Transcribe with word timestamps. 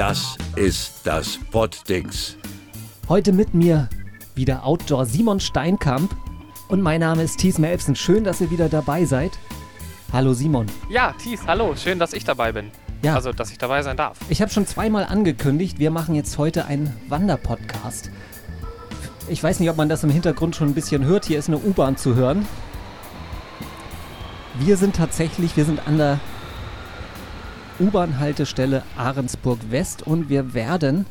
Das 0.00 0.38
ist 0.56 1.02
das 1.04 1.38
Poddings. 1.50 2.38
Heute 3.06 3.34
mit 3.34 3.52
mir 3.52 3.90
wieder 4.34 4.64
Outdoor 4.64 5.04
Simon 5.04 5.40
Steinkamp 5.40 6.16
und 6.68 6.80
mein 6.80 7.00
Name 7.00 7.22
ist 7.22 7.38
Thies 7.38 7.58
Melfsen. 7.58 7.94
Schön, 7.94 8.24
dass 8.24 8.40
ihr 8.40 8.50
wieder 8.50 8.70
dabei 8.70 9.04
seid. 9.04 9.32
Hallo 10.10 10.32
Simon. 10.32 10.64
Ja, 10.88 11.14
Thies, 11.22 11.46
hallo. 11.46 11.74
Schön, 11.76 11.98
dass 11.98 12.14
ich 12.14 12.24
dabei 12.24 12.50
bin. 12.50 12.70
Ja. 13.02 13.14
Also, 13.14 13.34
dass 13.34 13.50
ich 13.50 13.58
dabei 13.58 13.82
sein 13.82 13.98
darf. 13.98 14.16
Ich 14.30 14.40
habe 14.40 14.50
schon 14.50 14.66
zweimal 14.66 15.04
angekündigt, 15.04 15.78
wir 15.78 15.90
machen 15.90 16.14
jetzt 16.14 16.38
heute 16.38 16.64
einen 16.64 16.96
Wanderpodcast. 17.10 18.10
Ich 19.28 19.42
weiß 19.42 19.60
nicht, 19.60 19.68
ob 19.68 19.76
man 19.76 19.90
das 19.90 20.02
im 20.02 20.08
Hintergrund 20.08 20.56
schon 20.56 20.68
ein 20.68 20.74
bisschen 20.74 21.04
hört. 21.04 21.26
Hier 21.26 21.38
ist 21.38 21.48
eine 21.48 21.58
U-Bahn 21.58 21.98
zu 21.98 22.14
hören. 22.14 22.48
Wir 24.60 24.78
sind 24.78 24.96
tatsächlich, 24.96 25.58
wir 25.58 25.66
sind 25.66 25.86
an 25.86 25.98
der 25.98 26.20
U-Bahn-Haltestelle 27.80 28.82
Ahrensburg 28.98 29.58
West 29.70 30.06
und 30.06 30.28
wir 30.28 30.52
werden 30.52 31.06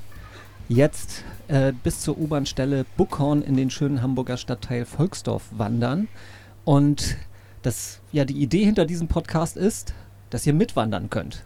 jetzt 0.67 1.23
äh, 1.47 1.73
bis 1.83 2.01
zur 2.01 2.17
U-Bahn-Stelle 2.19 2.85
Buckhorn 2.95 3.41
in 3.41 3.57
den 3.57 3.71
schönen 3.71 4.03
Hamburger 4.03 4.37
Stadtteil 4.37 4.85
Volksdorf 4.85 5.43
wandern. 5.51 6.07
Und 6.65 7.17
das, 7.63 8.01
ja, 8.11 8.23
die 8.23 8.39
Idee 8.39 8.63
hinter 8.63 8.85
diesem 8.85 9.07
Podcast 9.07 9.57
ist, 9.57 9.95
dass 10.29 10.45
ihr 10.45 10.53
mitwandern 10.53 11.09
könnt. 11.09 11.43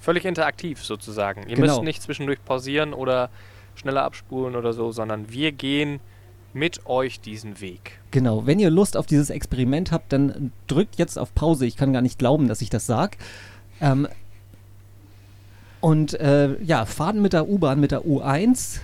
Völlig 0.00 0.24
interaktiv 0.24 0.82
sozusagen. 0.84 1.42
Ihr 1.48 1.54
Genau. 1.54 1.68
müsst 1.74 1.82
nicht 1.84 2.02
zwischendurch 2.02 2.44
pausieren 2.44 2.94
oder 2.94 3.30
schneller 3.76 4.02
abspulen 4.02 4.56
oder 4.56 4.72
so, 4.72 4.90
sondern 4.90 5.30
wir 5.30 5.52
gehen 5.52 6.00
mit 6.52 6.84
euch 6.86 7.20
diesen 7.20 7.60
Weg. 7.60 8.00
Genau, 8.10 8.44
wenn 8.44 8.58
ihr 8.58 8.70
Lust 8.70 8.96
auf 8.96 9.06
dieses 9.06 9.30
Experiment 9.30 9.92
habt, 9.92 10.12
dann 10.12 10.50
drückt 10.66 10.96
jetzt 10.96 11.16
auf 11.16 11.32
Pause. 11.32 11.64
Ich 11.64 11.76
kann 11.76 11.92
gar 11.92 12.02
nicht 12.02 12.18
glauben, 12.18 12.48
dass 12.48 12.60
ich 12.60 12.70
das 12.70 12.86
sage. 12.86 13.18
Ähm, 13.80 14.08
und 15.80 16.14
äh, 16.14 16.60
ja, 16.62 16.86
fahren 16.86 17.22
mit 17.22 17.32
der 17.32 17.48
U-Bahn, 17.48 17.80
mit 17.80 17.92
der 17.92 18.02
U1 18.02 18.80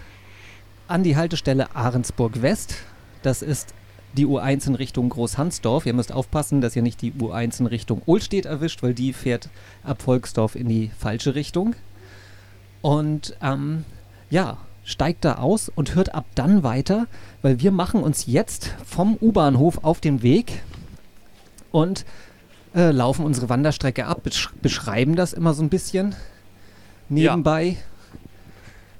an 0.86 1.02
die 1.02 1.16
Haltestelle 1.16 1.74
Ahrensburg 1.74 2.42
West. 2.42 2.76
Das 3.22 3.42
ist 3.42 3.74
die 4.16 4.26
U1 4.26 4.68
in 4.68 4.74
Richtung 4.74 5.08
Großhansdorf. 5.08 5.86
Ihr 5.86 5.94
müsst 5.94 6.12
aufpassen, 6.12 6.60
dass 6.60 6.76
ihr 6.76 6.82
nicht 6.82 7.02
die 7.02 7.12
U1 7.12 7.60
in 7.60 7.66
Richtung 7.66 8.02
Ohlstedt 8.06 8.46
erwischt, 8.46 8.82
weil 8.82 8.94
die 8.94 9.12
fährt 9.12 9.48
ab 9.82 10.02
Volksdorf 10.02 10.54
in 10.54 10.68
die 10.68 10.90
falsche 10.96 11.34
Richtung. 11.34 11.74
Und 12.80 13.36
ähm, 13.42 13.84
ja, 14.30 14.58
steigt 14.84 15.24
da 15.24 15.36
aus 15.36 15.70
und 15.74 15.94
hört 15.94 16.14
ab 16.14 16.26
dann 16.34 16.62
weiter, 16.62 17.06
weil 17.42 17.60
wir 17.60 17.72
machen 17.72 18.02
uns 18.02 18.26
jetzt 18.26 18.74
vom 18.84 19.16
U-Bahnhof 19.20 19.82
auf 19.82 20.00
den 20.00 20.22
Weg 20.22 20.62
und 21.72 22.04
äh, 22.74 22.90
laufen 22.90 23.24
unsere 23.24 23.48
Wanderstrecke 23.48 24.06
ab, 24.06 24.22
besch 24.22 24.50
beschreiben 24.60 25.16
das 25.16 25.32
immer 25.32 25.54
so 25.54 25.62
ein 25.62 25.70
bisschen 25.70 26.14
nebenbei. 27.14 27.76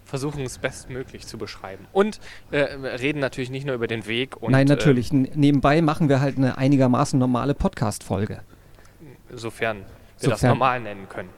Versuchen 0.05 0.43
es 0.45 0.59
bestmöglich 0.59 1.27
zu 1.27 1.39
beschreiben. 1.39 1.87
Und 1.93 2.21
äh, 2.53 2.59
reden 2.59 3.19
natürlich 3.19 3.51
nicht 3.51 3.67
nur 3.67 3.75
über 3.75 3.87
den 3.89 4.07
Weg. 4.07 4.37
Und, 4.41 4.53
Nein, 4.53 4.67
natürlich. 4.67 5.11
N- 5.13 5.29
nebenbei 5.35 5.83
machen 5.83 6.09
wir 6.09 6.21
halt 6.21 6.37
eine 6.37 6.57
einigermaßen 6.57 7.19
normale 7.19 7.55
Podcast-Folge. 7.55 8.35
Äh, 8.35 9.37
sofern 9.37 9.79
wir 9.79 9.85
das 10.31 10.41
Sofern. 10.41 10.51
normal 10.51 10.81
nennen 10.81 11.09
können. 11.09 11.31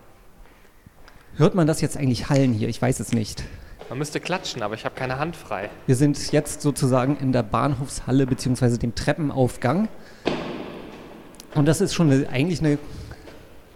Hört 1.36 1.54
man 1.54 1.66
das 1.66 1.80
jetzt 1.80 1.96
eigentlich 1.96 2.28
hallen 2.28 2.52
hier? 2.52 2.68
Ich 2.68 2.80
weiß 2.80 3.00
es 3.00 3.12
nicht. 3.12 3.44
Man 3.88 3.98
müsste 3.98 4.20
klatschen, 4.20 4.62
aber 4.62 4.74
ich 4.74 4.84
habe 4.84 4.94
keine 4.94 5.18
Hand 5.18 5.36
frei. 5.36 5.70
Wir 5.86 5.94
sind 5.96 6.32
jetzt 6.32 6.60
sozusagen 6.60 7.16
in 7.18 7.32
der 7.32 7.44
Bahnhofshalle 7.44 8.26
bzw. 8.26 8.78
dem 8.78 8.94
Treppenaufgang. 8.94 9.88
Und 11.54 11.66
das 11.66 11.80
ist 11.80 11.94
schon 11.94 12.10
eine, 12.10 12.28
eigentlich 12.28 12.60
eine 12.60 12.78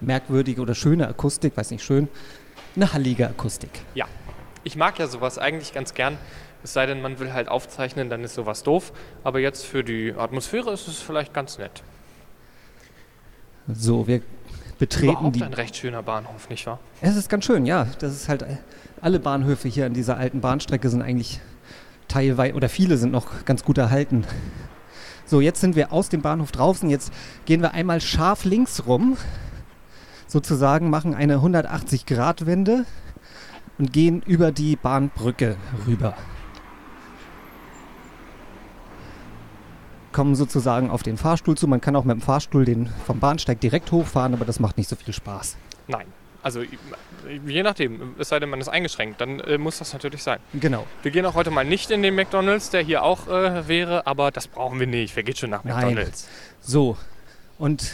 merkwürdige 0.00 0.60
oder 0.62 0.74
schöne 0.74 1.06
Akustik, 1.08 1.56
weiß 1.56 1.70
nicht, 1.70 1.84
schön, 1.84 2.08
eine 2.76 2.92
hallige 2.92 3.28
Akustik. 3.28 3.70
Ja, 3.94 4.06
ich 4.64 4.76
mag 4.76 4.98
ja 4.98 5.06
sowas 5.06 5.38
eigentlich 5.38 5.72
ganz 5.72 5.94
gern. 5.94 6.18
Es 6.62 6.74
sei 6.74 6.84
denn, 6.86 7.00
man 7.00 7.18
will 7.18 7.32
halt 7.32 7.48
aufzeichnen, 7.48 8.10
dann 8.10 8.22
ist 8.22 8.34
sowas 8.34 8.62
doof. 8.62 8.92
Aber 9.24 9.38
jetzt 9.40 9.64
für 9.64 9.82
die 9.82 10.14
Atmosphäre 10.16 10.70
ist 10.72 10.88
es 10.88 10.98
vielleicht 10.98 11.32
ganz 11.32 11.58
nett. 11.58 11.82
So, 13.68 14.06
wir 14.06 14.20
betreten 14.78 15.12
Überhaupt 15.12 15.36
die. 15.36 15.42
ein 15.42 15.54
recht 15.54 15.76
schöner 15.76 16.02
Bahnhof, 16.02 16.48
nicht 16.48 16.66
wahr? 16.66 16.78
Es 17.00 17.16
ist 17.16 17.28
ganz 17.28 17.44
schön, 17.44 17.66
ja. 17.66 17.86
Das 17.98 18.12
ist 18.12 18.28
halt, 18.28 18.44
alle 19.00 19.20
Bahnhöfe 19.20 19.68
hier 19.68 19.86
an 19.86 19.94
dieser 19.94 20.16
alten 20.16 20.40
Bahnstrecke 20.40 20.88
sind 20.88 21.02
eigentlich 21.02 21.40
teilweise, 22.08 22.54
oder 22.54 22.68
viele 22.68 22.96
sind 22.96 23.12
noch 23.12 23.44
ganz 23.44 23.64
gut 23.64 23.78
erhalten. 23.78 24.24
So, 25.26 25.40
jetzt 25.40 25.60
sind 25.60 25.76
wir 25.76 25.92
aus 25.92 26.08
dem 26.08 26.22
Bahnhof 26.22 26.50
draußen. 26.50 26.90
Jetzt 26.90 27.12
gehen 27.44 27.62
wir 27.62 27.72
einmal 27.72 28.00
scharf 28.00 28.44
links 28.44 28.86
rum, 28.86 29.16
sozusagen, 30.30 30.90
machen 30.90 31.14
eine 31.14 31.38
180-Grad-Wende 31.38 32.86
und 33.78 33.92
gehen 33.92 34.22
über 34.22 34.52
die 34.52 34.76
Bahnbrücke 34.76 35.56
rüber. 35.86 36.14
Kommen 40.12 40.34
sozusagen 40.34 40.90
auf 40.90 41.02
den 41.02 41.16
Fahrstuhl 41.16 41.56
zu. 41.56 41.68
Man 41.68 41.80
kann 41.80 41.94
auch 41.96 42.04
mit 42.04 42.16
dem 42.16 42.20
Fahrstuhl 42.20 42.64
den 42.64 42.88
vom 43.06 43.20
Bahnsteig 43.20 43.60
direkt 43.60 43.92
hochfahren, 43.92 44.34
aber 44.34 44.44
das 44.44 44.60
macht 44.60 44.76
nicht 44.76 44.88
so 44.88 44.96
viel 44.96 45.14
Spaß. 45.14 45.56
Nein. 45.86 46.06
Also 46.42 46.62
je 47.46 47.62
nachdem, 47.62 48.14
es 48.18 48.30
sei 48.30 48.40
denn, 48.40 48.48
man 48.48 48.60
ist 48.60 48.68
eingeschränkt, 48.68 49.20
dann 49.20 49.40
äh, 49.40 49.58
muss 49.58 49.78
das 49.78 49.92
natürlich 49.92 50.22
sein. 50.22 50.40
Genau. 50.54 50.86
Wir 51.02 51.10
gehen 51.10 51.26
auch 51.26 51.34
heute 51.34 51.50
mal 51.50 51.66
nicht 51.66 51.90
in 51.90 52.02
den 52.02 52.14
McDonalds, 52.14 52.70
der 52.70 52.80
hier 52.80 53.02
auch 53.02 53.28
äh, 53.28 53.68
wäre, 53.68 54.06
aber 54.06 54.30
das 54.30 54.48
brauchen 54.48 54.80
wir 54.80 54.86
nicht. 54.86 55.14
Wer 55.16 55.22
geht 55.22 55.38
schon 55.38 55.50
nach 55.50 55.64
Nein. 55.64 55.76
McDonalds? 55.76 56.28
So, 56.62 56.96
und 57.58 57.92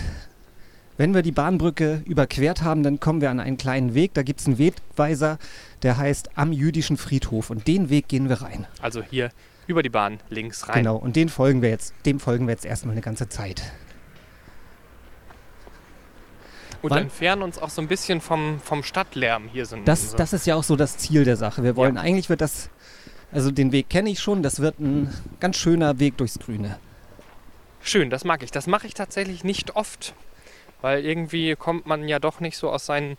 wenn 0.97 1.15
wir 1.15 1.23
die 1.23 1.33
Bahnbrücke 1.33 2.03
überquert 2.07 2.63
haben, 2.63 2.83
dann 2.83 3.01
kommen 3.01 3.21
wir 3.21 3.31
an 3.31 3.41
einen 3.41 3.57
kleinen 3.57 3.95
Weg. 3.95 4.15
Da 4.15 4.23
gibt 4.23 4.41
es 4.41 4.47
einen 4.47 4.59
Wegweiser, 4.59 5.39
der 5.83 5.97
heißt 5.99 6.31
Am 6.37 6.53
jüdischen 6.53 6.97
Friedhof. 6.97 7.51
Und 7.51 7.67
den 7.67 7.91
Weg 7.91 8.09
gehen 8.09 8.29
wir 8.29 8.43
rein. 8.43 8.67
Also 8.81 9.03
hier 9.03 9.31
über 9.67 9.83
die 9.83 9.89
Bahn 9.91 10.19
links 10.31 10.69
rein. 10.69 10.77
Genau, 10.79 10.97
und 10.97 11.17
den 11.17 11.29
folgen 11.29 11.61
wir 11.63 11.69
jetzt, 11.71 11.93
dem 12.07 12.21
folgen 12.21 12.47
wir 12.47 12.53
jetzt 12.53 12.65
erstmal 12.65 12.93
eine 12.93 13.01
ganze 13.03 13.29
Zeit. 13.29 13.63
Und 16.83 16.91
Wann- 16.91 17.03
entfernen 17.03 17.43
uns 17.43 17.59
auch 17.59 17.71
so 17.71 17.81
ein 17.83 17.89
bisschen 17.89 18.21
vom, 18.21 18.61
vom 18.61 18.83
Stadtlärm 18.83 19.49
hier 19.49 19.67
sind. 19.67 19.89
Das, 19.89 20.15
das 20.15 20.33
ist 20.33 20.47
ja 20.47 20.55
auch 20.55 20.63
so 20.63 20.77
das 20.77 20.99
Ziel 20.99 21.25
der 21.25 21.37
Sache. 21.37 21.63
Wir 21.65 21.75
wollen, 21.75 21.97
Ja. 21.97 22.03
eigentlich 22.03 22.29
wird 22.29 22.41
das, 22.41 22.71
also 23.33 23.51
den 23.51 23.73
Weg 23.73 23.89
kenne 23.89 24.11
ich 24.11 24.21
schon, 24.21 24.43
das 24.43 24.61
wird 24.61 24.79
ein 24.79 25.13
ganz 25.41 25.57
schöner 25.57 25.99
Weg 25.99 26.17
durchs 26.19 26.39
Grüne. 26.39 26.79
Schön, 27.81 28.11
das 28.11 28.25
mag 28.25 28.43
ich. 28.43 28.51
Das 28.51 28.67
mache 28.67 28.87
ich 28.87 28.95
tatsächlich 28.95 29.43
nicht 29.43 29.75
oft, 29.75 30.15
weil 30.83 31.05
irgendwie 31.05 31.55
kommt 31.57 31.87
man 31.87 32.09
ja 32.09 32.19
doch 32.19 32.41
nicht 32.41 32.57
so 32.57 32.71
aus 32.71 32.87
seinen 32.87 33.17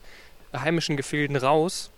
heimischen 0.55 0.97
Gefilden 0.97 1.35
raus. 1.35 1.91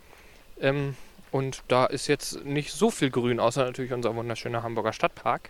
Ähm, 0.61 0.95
und 1.31 1.63
da 1.67 1.85
ist 1.85 2.07
jetzt 2.07 2.43
nicht 2.45 2.71
so 2.71 2.89
viel 2.89 3.11
Grün, 3.11 3.39
außer 3.39 3.63
natürlich 3.65 3.93
unser 3.93 4.15
wunderschöner 4.15 4.63
Hamburger 4.63 4.93
Stadtpark. 4.93 5.49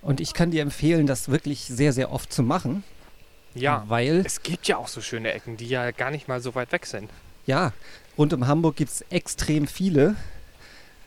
Und 0.00 0.20
ich 0.20 0.34
kann 0.34 0.50
dir 0.50 0.62
empfehlen, 0.62 1.06
das 1.06 1.28
wirklich 1.28 1.60
sehr, 1.64 1.92
sehr 1.92 2.12
oft 2.12 2.32
zu 2.32 2.42
machen. 2.42 2.82
Ja, 3.54 3.84
Weil 3.88 4.22
es 4.24 4.42
gibt 4.42 4.66
ja 4.66 4.78
auch 4.78 4.88
so 4.88 5.00
schöne 5.00 5.32
Ecken, 5.32 5.56
die 5.58 5.68
ja 5.68 5.90
gar 5.90 6.10
nicht 6.10 6.26
mal 6.26 6.40
so 6.40 6.54
weit 6.54 6.72
weg 6.72 6.86
sind. 6.86 7.10
Ja, 7.44 7.72
rund 8.16 8.32
um 8.32 8.46
Hamburg 8.46 8.76
gibt 8.76 8.90
es 8.90 9.02
extrem 9.10 9.66
viele 9.66 10.16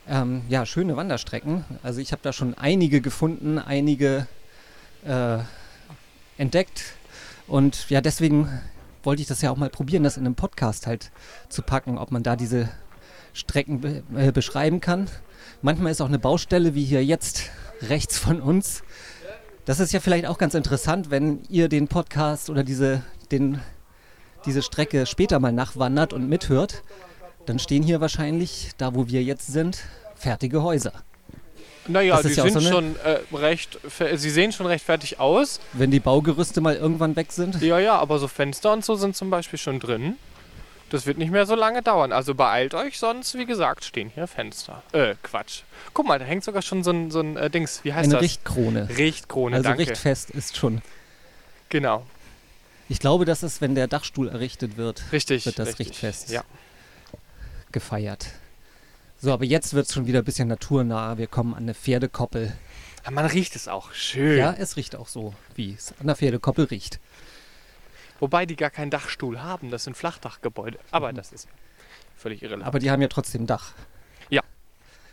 ähm, 0.07 0.44
ja, 0.50 0.66
schöne 0.66 0.96
Wanderstrecken. 0.96 1.66
Also 1.81 2.00
ich 2.00 2.12
habe 2.12 2.22
da 2.22 2.34
schon 2.34 2.53
einige 2.53 3.02
gefunden, 3.02 3.57
einige 3.57 4.28
äh, 5.06 5.40
entdeckt. 6.38 6.94
Und 7.48 7.90
ja, 7.90 8.02
deswegen 8.02 8.50
wollte 9.04 9.22
ich 9.22 9.28
das 9.28 9.42
ja 9.42 9.52
auch 9.52 9.58
mal 9.58 9.70
probieren, 9.70 10.04
das 10.04 10.18
in 10.18 10.26
einem 10.26 10.36
Podcast 10.36 10.88
halt 10.88 11.12
zu 11.50 11.62
packen, 11.62 11.98
ob 11.98 12.12
man 12.12 12.24
da 12.24 12.36
diese 12.36 12.70
Strecken 13.34 13.82
be 13.82 14.04
äh, 14.16 14.32
beschreiben 14.32 14.82
kann. 14.82 15.08
Manchmal 15.62 15.92
ist 15.92 16.02
auch 16.02 16.08
eine 16.08 16.20
Baustelle, 16.20 16.74
wie 16.74 16.84
hier 16.84 17.04
jetzt 17.04 17.50
rechts 17.82 18.18
von 18.18 18.42
uns. 18.42 18.84
Das 19.66 19.80
ist 19.80 19.94
ja 19.94 20.00
vielleicht 20.00 20.26
auch 20.26 20.38
ganz 20.38 20.54
interessant, 20.54 21.12
wenn 21.12 21.42
ihr 21.50 21.70
den 21.70 21.88
Podcast 21.88 22.50
oder 22.50 22.64
diese, 22.64 23.03
den 23.32 23.59
diese 24.46 24.62
Strecke 24.62 25.06
später 25.06 25.40
mal 25.40 25.52
nachwandert 25.52 26.14
und 26.14 26.30
mithört, 26.30 26.84
dann 27.46 27.59
stehen 27.59 27.84
hier 27.84 28.02
wahrscheinlich, 28.02 28.72
da 28.78 28.96
wo 28.96 29.08
wir 29.08 29.24
jetzt 29.24 29.48
sind, 29.48 29.80
fertige 30.16 30.64
Häuser. 30.64 30.94
Naja, 31.87 32.17
ist 32.20 32.35
ja 32.35 32.43
sind 32.43 32.53
so 32.53 32.61
schon 32.61 32.96
äh, 33.03 33.20
recht, 33.35 33.78
sie 34.16 34.29
sehen 34.29 34.52
schon 34.52 34.66
recht 34.66 34.84
fertig 34.84 35.20
aus. 35.20 35.59
Wenn 35.73 35.91
die 35.91 35.99
Baugerüste 35.99 36.59
mal 36.61 36.76
irgendwann 36.76 37.16
weg 37.16 37.32
sind. 37.32 37.61
Ja, 37.61 37.78
ja, 37.79 37.96
aber 37.97 38.17
so 38.20 38.28
Fenster 38.28 38.73
und 38.73 38.84
so 38.84 38.96
sind 38.96 39.16
zum 39.16 39.29
Beispiel 39.29 39.59
schon 39.59 39.79
drin. 39.79 40.16
Das 40.90 41.05
wird 41.08 41.17
nicht 41.17 41.32
mehr 41.32 41.46
so 41.46 41.55
lange 41.55 41.82
dauern. 41.82 42.11
Also 42.11 42.35
beeilt 42.35 42.73
euch, 42.76 42.99
sonst, 42.99 43.35
wie 43.37 43.46
gesagt, 43.46 43.84
stehen 43.84 44.09
hier 44.14 44.28
Fenster. 44.28 44.84
Äh, 44.93 45.16
Quatsch. 45.23 45.61
Guck 45.93 46.08
mal, 46.08 46.20
da 46.20 46.26
hängt 46.26 46.43
sogar 46.43 46.61
schon 46.61 46.84
so 46.84 46.91
ein, 46.91 47.11
so 47.11 47.20
ein 47.20 47.37
äh, 47.37 47.49
Dings. 47.49 47.79
Wie 47.84 47.93
heißt 47.93 48.05
Eine 48.05 48.14
das? 48.16 48.22
Richtkrone. 48.23 48.88
Richtkrone, 48.97 49.55
Also 49.58 49.70
danke. 49.70 49.81
richtfest 49.88 50.29
ist 50.31 50.58
schon. 50.58 50.81
Genau, 51.70 52.05
Ich 52.88 52.99
glaube, 52.99 53.26
das 53.26 53.41
ist, 53.43 53.61
wenn 53.61 53.73
der 53.73 53.88
Dachstuhl 53.88 54.29
errichtet 54.29 54.78
wird, 54.78 55.03
richtig. 55.11 55.46
Wird 55.47 55.58
das 55.58 55.70
richtig. 55.70 55.88
Richtfest. 55.88 56.29
Ja. 56.29 56.43
gefeiert. 57.72 58.28
So, 59.26 59.34
aber 59.34 59.44
jetzt 59.46 59.74
wird 59.74 59.88
es 59.88 59.94
schon 59.96 60.06
wieder 60.06 60.20
ein 60.20 60.24
bisschen 60.24 60.50
naturnah. 60.50 61.18
Wir 61.18 61.26
kommen 61.26 61.56
an 61.56 61.64
eine 61.64 61.74
Pferdekoppel. 61.74 62.56
Aber 63.02 63.12
man 63.16 63.26
riecht 63.26 63.56
es 63.56 63.68
auch 63.68 63.92
schön. 63.92 64.38
Ja, 64.38 64.54
es 64.56 64.78
riecht 64.78 64.96
auch 64.96 65.08
so, 65.08 65.34
wie 65.56 65.74
es 65.74 65.96
an 66.00 66.06
der 66.06 66.16
Pferdekoppel 66.16 66.66
riecht. 66.66 67.00
Wobei 68.20 68.46
die 68.46 68.56
gar 68.56 68.70
keinen 68.70 68.92
Dachstuhl 68.92 69.42
haben. 69.42 69.72
Das 69.72 69.86
sind 69.86 69.98
Flachdachgebäude. 69.98 70.78
Aber 70.92 71.12
Mhm. 71.12 71.16
das 71.16 71.32
ist 71.32 71.48
völlig 72.16 72.44
irrelevant. 72.44 72.68
Aber 72.68 72.78
die 72.78 72.92
haben 72.92 73.02
ja 73.02 73.08
trotzdem 73.08 73.48
Dach. 73.48 73.74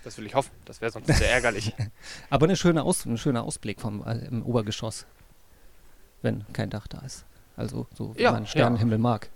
das 0.05 0.19
will 0.19 0.27
ich 0.27 0.35
hoffen. 0.35 0.51
Das 0.67 0.83
wäre 0.83 0.91
sonst 0.91 1.07
sehr 1.07 1.31
ärgerlich. 1.31 1.73
Aber 2.29 2.45
eine 2.45 2.57
schöne 2.57 2.83
Aus, 2.83 3.07
ein 3.07 3.17
schöner 3.17 3.45
Ausblick 3.45 3.81
vom 3.81 4.07
äh, 4.07 4.19
im 4.27 4.45
Obergeschoss, 4.45 5.07
wenn 6.21 6.45
kein 6.53 6.69
Dach 6.69 6.87
da 6.87 6.99
ist. 6.99 7.25
Also 7.57 7.87
so 7.95 8.15
wie 8.15 8.23
Ja, 8.23 8.33
man 8.33 8.47
Sternenhimmel 8.47 8.99
mag. 8.99 9.31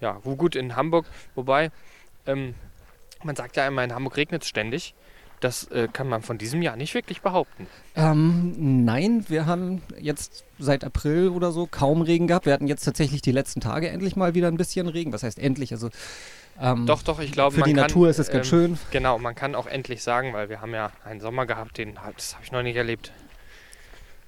Ja, 0.00 0.20
wo 0.22 0.36
gut 0.36 0.54
in 0.54 0.76
Hamburg, 0.76 1.06
wobei, 1.34 1.72
ähm, 2.26 2.54
man 3.24 3.36
sagt 3.36 3.56
ja 3.56 3.66
immer, 3.66 3.84
in 3.84 3.94
Hamburg 3.94 4.16
regnet 4.16 4.42
es 4.42 4.48
ständig. 4.48 4.94
Das 5.40 5.64
äh, 5.72 5.88
kann 5.92 6.08
man 6.08 6.22
von 6.22 6.38
diesem 6.38 6.62
Jahr 6.62 6.76
nicht 6.76 6.94
wirklich 6.94 7.20
behaupten. 7.20 7.66
Ähm, 7.96 8.84
nein, 8.84 9.24
wir 9.28 9.46
haben 9.46 9.82
jetzt 9.98 10.44
seit 10.60 10.84
April 10.84 11.30
oder 11.30 11.50
so 11.50 11.66
kaum 11.68 12.00
Regen 12.00 12.28
gehabt. 12.28 12.46
Wir 12.46 12.52
hatten 12.52 12.68
jetzt 12.68 12.84
tatsächlich 12.84 13.22
die 13.22 13.32
letzten 13.32 13.60
Tage 13.60 13.88
endlich 13.88 14.14
mal 14.14 14.34
wieder 14.34 14.46
ein 14.46 14.56
bisschen 14.56 14.86
Regen. 14.86 15.12
Was 15.12 15.24
heißt 15.24 15.40
endlich? 15.40 15.72
Also 15.72 15.90
ähm, 16.60 16.86
Doch, 16.86 17.02
doch, 17.02 17.18
ich 17.18 17.32
glaube, 17.32 17.54
für 17.54 17.60
man 17.60 17.68
die 17.68 17.74
kann, 17.74 17.82
Natur 17.82 18.08
ist 18.08 18.20
es 18.20 18.30
ganz 18.30 18.46
ähm, 18.46 18.50
schön. 18.50 18.78
Genau, 18.92 19.18
man 19.18 19.34
kann 19.34 19.56
auch 19.56 19.66
endlich 19.66 20.04
sagen, 20.04 20.32
weil 20.32 20.48
wir 20.48 20.60
haben 20.60 20.74
ja 20.74 20.92
einen 21.04 21.20
Sommer 21.20 21.44
gehabt, 21.44 21.76
den 21.76 21.98
das 22.16 22.34
habe 22.34 22.44
ich 22.44 22.52
noch 22.52 22.62
nicht 22.62 22.76
erlebt. 22.76 23.10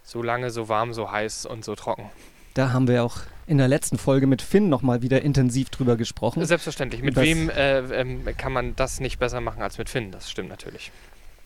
So 0.03 0.21
lange, 0.21 0.51
so 0.51 0.69
warm, 0.69 0.93
so 0.95 1.13
heiß 1.13 1.47
und 1.47 1.65
so 1.65 1.77
trocken. 1.77 2.11
Da 2.55 2.73
haben 2.73 2.87
wir 2.87 3.03
auch 3.03 3.19
in 3.47 3.59
der 3.59 3.67
letzten 3.67 3.99
Folge 3.99 4.27
mit 4.29 4.41
Finn 4.41 4.69
nochmal 4.69 5.03
wieder 5.03 5.23
intensiv 5.23 5.71
drüber 5.71 5.97
gesprochen. 5.97 6.45
Selbstverständlich. 6.47 7.03
Mit 7.03 7.17
wem 7.17 7.51
äh, 7.51 7.81
ähm, 7.81 8.25
kann 8.39 8.53
man 8.53 8.77
das 8.77 9.01
nicht 9.01 9.19
besser 9.19 9.41
machen 9.41 9.61
als 9.61 9.77
mit 9.77 9.91
Finn? 9.91 10.13
Das 10.13 10.31
stimmt 10.31 10.49
natürlich. 10.49 10.93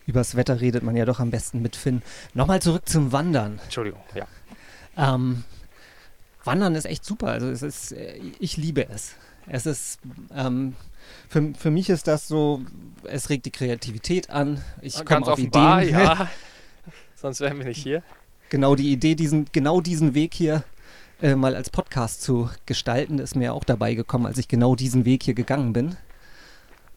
Übers 0.05 0.35
Wetter 0.35 0.61
redet 0.61 0.83
man 0.83 0.95
ja 0.95 1.05
doch 1.05 1.19
am 1.19 1.31
besten 1.31 1.61
mit 1.61 1.75
Finn. 1.75 2.03
Nochmal 2.33 2.61
zurück 2.61 2.87
zum 2.87 3.11
Wandern. 3.11 3.59
Entschuldigung, 3.63 4.01
ja. 4.13 4.27
Ähm, 4.97 5.43
Wandern 6.43 6.75
ist 6.75 6.85
echt 6.85 7.03
super. 7.03 7.27
Also 7.27 7.49
es 7.49 7.63
ist, 7.63 7.91
äh, 7.91 8.19
ich 8.39 8.55
liebe 8.57 8.87
es. 8.87 9.15
Es 9.47 9.65
ist, 9.65 9.99
ähm, 10.35 10.75
für, 11.27 11.53
für 11.57 11.71
mich 11.71 11.89
ist 11.89 12.07
das 12.07 12.27
so, 12.27 12.61
es 13.03 13.29
regt 13.29 13.45
die 13.47 13.51
Kreativität 13.51 14.29
an. 14.29 14.61
Ich 14.81 15.03
komme 15.05 15.23
auf 15.23 15.33
offenbar, 15.33 15.81
Ideen. 15.81 15.99
ja. 15.99 16.29
Sonst 17.15 17.39
wären 17.41 17.57
wir 17.57 17.65
nicht 17.65 17.81
hier. 17.81 18.03
genau 18.49 18.75
die 18.75 18.91
Idee, 18.91 19.15
diesen, 19.15 19.47
genau 19.51 19.81
diesen 19.81 20.13
Weg 20.13 20.35
hier 20.35 20.63
äh, 21.21 21.35
mal 21.35 21.55
als 21.55 21.69
Podcast 21.69 22.21
zu 22.21 22.49
gestalten, 22.65 23.19
ist 23.19 23.35
mir 23.35 23.53
auch 23.53 23.63
dabei 23.63 23.93
gekommen, 23.93 24.25
als 24.25 24.37
ich 24.37 24.47
genau 24.47 24.75
diesen 24.75 25.05
Weg 25.05 25.23
hier 25.23 25.33
gegangen 25.33 25.73
bin. 25.73 25.97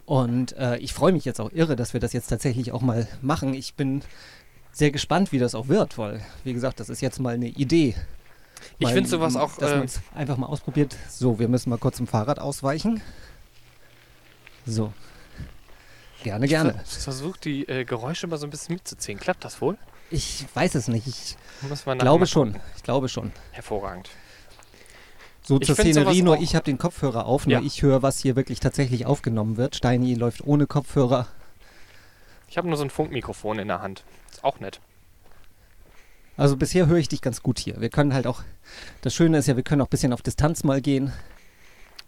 Und 0.05 0.55
äh, 0.57 0.77
ich 0.77 0.93
freue 0.93 1.13
mich 1.13 1.25
jetzt 1.25 1.39
auch 1.39 1.51
irre, 1.51 1.75
dass 1.75 1.93
wir 1.93 1.99
das 1.99 2.13
jetzt 2.13 2.27
tatsächlich 2.27 2.71
auch 2.71 2.81
mal 2.81 3.07
machen. 3.21 3.53
Ich 3.53 3.75
bin 3.75 4.01
sehr 4.71 4.91
gespannt, 4.91 5.31
wie 5.31 5.39
das 5.39 5.55
auch 5.55 5.67
wird, 5.67 5.97
weil, 5.97 6.21
wie 6.43 6.53
gesagt, 6.53 6.79
das 6.79 6.89
ist 6.89 7.01
jetzt 7.01 7.19
mal 7.19 7.35
eine 7.35 7.47
Idee. 7.47 7.95
Ich 8.79 8.89
finde 8.89 9.09
sowas 9.09 9.35
auch. 9.35 9.55
Dass 9.57 9.71
Äh, 9.71 9.77
man 9.77 9.85
es 9.85 10.01
einfach 10.15 10.37
mal 10.37 10.47
ausprobiert. 10.47 10.95
So, 11.09 11.39
wir 11.39 11.47
müssen 11.47 11.69
mal 11.69 11.77
kurz 11.77 11.97
zum 11.97 12.07
Fahrrad 12.07 12.39
ausweichen. 12.39 13.01
So. 14.65 14.93
Gerne, 16.23 16.47
gerne. 16.47 16.81
Ich 16.85 16.97
versuche 16.99 17.39
die 17.39 17.67
äh, 17.67 17.83
Geräusche 17.83 18.27
mal 18.27 18.37
so 18.37 18.47
ein 18.47 18.49
bisschen 18.49 18.75
mitzuziehen. 18.75 19.19
Klappt 19.19 19.43
das 19.43 19.59
wohl? 19.61 19.77
Ich 20.13 20.45
weiß 20.53 20.75
es 20.75 20.87
nicht. 20.87 21.07
Ich 21.07 21.35
glaube 21.97 22.27
schon. 22.27 22.55
Ich 22.75 22.83
glaube 22.83 23.09
schon. 23.09 23.31
Hervorragend. 23.51 24.11
So 25.41 25.59
Ich 25.59 25.65
zur 25.65 25.75
Szenerie, 25.75 26.21
nur 26.21 26.39
ich 26.39 26.55
habe 26.55 26.65
den 26.65 26.77
Kopfhörer 26.77 27.25
auf, 27.25 27.47
nur 27.47 27.59
Ja. 27.59 27.65
ich 27.65 27.81
höre, 27.81 28.03
was 28.03 28.19
hier 28.19 28.35
wirklich 28.35 28.59
tatsächlich 28.59 29.07
aufgenommen 29.07 29.57
wird. 29.57 29.75
Steini 29.75 30.13
läuft 30.13 30.45
ohne 30.45 30.67
Kopfhörer. 30.67 31.27
Ich 32.47 32.57
habe 32.57 32.67
nur 32.67 32.77
so 32.77 32.83
ein 32.83 32.91
Funkmikrofon 32.91 33.57
in 33.57 33.67
der 33.67 33.81
Hand. 33.81 34.03
Ist 34.31 34.43
auch 34.43 34.59
nett. 34.59 34.79
Also 36.37 36.57
bisher 36.57 36.85
höre 36.85 36.97
ich 36.97 37.09
dich 37.09 37.21
ganz 37.21 37.41
gut 37.41 37.57
hier. 37.57 37.81
Wir 37.81 37.89
können 37.89 38.13
halt 38.13 38.27
auch, 38.27 38.43
das 39.01 39.15
Schöne 39.15 39.39
ist 39.39 39.47
ja, 39.47 39.55
wir 39.55 39.63
können 39.63 39.81
auch 39.81 39.87
ein 39.87 39.89
bisschen 39.89 40.13
auf 40.13 40.21
Distanz 40.21 40.63
mal 40.63 40.79
gehen. 40.79 41.11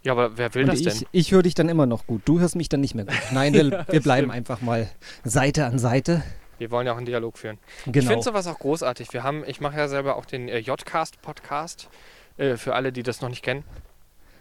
Ja, 0.04 0.12
aber 0.12 0.38
wer 0.38 0.54
will 0.54 0.64
Und 0.64 0.74
das 0.74 0.80
ich, 0.82 1.00
denn? 1.00 1.08
ich 1.12 1.32
höre 1.32 1.42
dich 1.42 1.56
dann 1.56 1.70
immer 1.70 1.88
noch 1.88 2.06
gut. 2.06 2.22
Du 2.26 2.40
hörst 2.40 2.56
mich 2.56 2.70
dann 2.70 2.82
nicht 2.82 2.94
mehr 2.94 3.06
gut. 3.06 3.16
Nein, 3.32 3.54
wir, 3.56 3.86
wir 3.90 4.02
bleiben 4.02 4.30
einfach 4.30 4.62
mal 4.62 4.88
Seite 5.24 5.66
an 5.66 5.80
Seite. 5.80 6.24
Wir 6.58 6.72
wollen 6.72 6.88
ja 6.88 6.94
auch 6.94 6.98
einen 6.98 7.06
Dialog 7.06 7.38
führen. 7.38 7.58
Ich 7.86 7.94
Genau. 7.94 8.08
finde 8.10 8.24
sowas 8.24 8.48
auch 8.48 8.60
großartig. 8.60 9.12
Wir 9.14 9.24
haben, 9.24 9.44
ich 9.48 9.62
mache 9.62 9.78
ja 9.78 9.88
selber 9.88 10.16
auch 10.16 10.26
den 10.26 10.48
äh, 10.50 10.60
J-Cast-Podcast, 10.60 11.90
äh, 12.38 12.58
für 12.58 12.76
alle, 12.76 12.92
die 12.92 13.04
das 13.04 13.22
noch 13.22 13.30
nicht 13.30 13.44
kennen. 13.44 13.64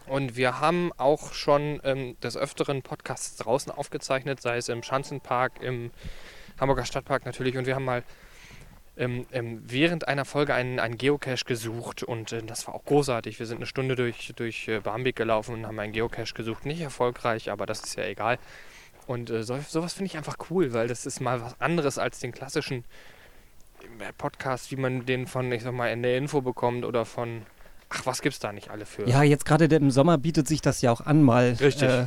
Und 0.07 0.35
wir 0.35 0.59
haben 0.59 0.91
auch 0.97 1.33
schon 1.33 1.81
ähm, 1.83 2.15
des 2.21 2.37
Öfteren 2.37 2.83
Podcasts 2.83 3.37
draußen 3.37 3.71
aufgezeichnet, 3.71 4.39
sei 4.41 4.57
es 4.57 4.69
im 4.69 4.83
Schanzenpark, 4.83 5.61
im 5.61 5.91
Hamburger 6.59 6.85
Stadtpark 6.85 7.25
natürlich. 7.25 7.57
Und 7.57 7.65
wir 7.65 7.73
haben 7.75 7.85
mal 7.85 8.03
ähm, 8.97 9.25
ähm, 9.31 9.61
während 9.65 10.07
einer 10.07 10.23
Folge 10.23 10.53
einen, 10.53 10.79
einen 10.79 10.97
Geocache 10.97 11.43
gesucht 11.45 12.03
und 12.03 12.31
äh, 12.31 12.41
das 12.43 12.67
war 12.67 12.75
auch 12.75 12.85
großartig. 12.85 13.39
Wir 13.39 13.45
sind 13.45 13.57
eine 13.57 13.65
Stunde 13.65 13.95
durch, 13.95 14.31
durch 14.35 14.67
äh, 14.67 14.79
Barmbek 14.79 15.15
gelaufen 15.15 15.55
und 15.55 15.65
haben 15.67 15.79
einen 15.79 15.91
Geocache 15.91 16.33
gesucht. 16.33 16.65
Nicht 16.65 16.81
erfolgreich, 16.81 17.51
aber 17.51 17.65
das 17.65 17.81
ist 17.81 17.95
ja 17.97 18.05
egal. 18.05 18.37
Und 19.07 19.29
äh, 19.29 19.43
so, 19.43 19.57
sowas 19.67 19.93
finde 19.93 20.07
ich 20.07 20.17
einfach 20.17 20.37
cool, 20.49 20.73
weil 20.73 20.87
das 20.87 21.05
ist 21.05 21.19
mal 21.19 21.41
was 21.41 21.59
anderes 21.59 21.97
als 21.97 22.19
den 22.19 22.31
klassischen 22.31 22.83
äh, 23.99 24.11
Podcast, 24.17 24.71
wie 24.71 24.77
man 24.77 25.05
den 25.05 25.27
von, 25.27 25.51
ich 25.51 25.63
sag 25.63 25.73
mal, 25.73 25.87
in 25.87 26.01
der 26.01 26.17
Info 26.17 26.41
bekommt 26.41 26.85
oder 26.85 27.05
von, 27.05 27.43
ach, 27.89 28.05
was 28.05 28.21
gibt's 28.21 28.39
da 28.39 28.51
nicht 28.51 28.69
alle 28.69 28.85
für? 28.85 29.07
Ja, 29.07 29.23
jetzt 29.23 29.45
gerade 29.45 29.65
im 29.65 29.91
Sommer 29.91 30.17
bietet 30.17 30.47
sich 30.47 30.61
das 30.61 30.81
ja 30.81 30.91
auch 30.91 31.01
an, 31.01 31.23
mal 31.23 31.55
äh, 31.59 32.05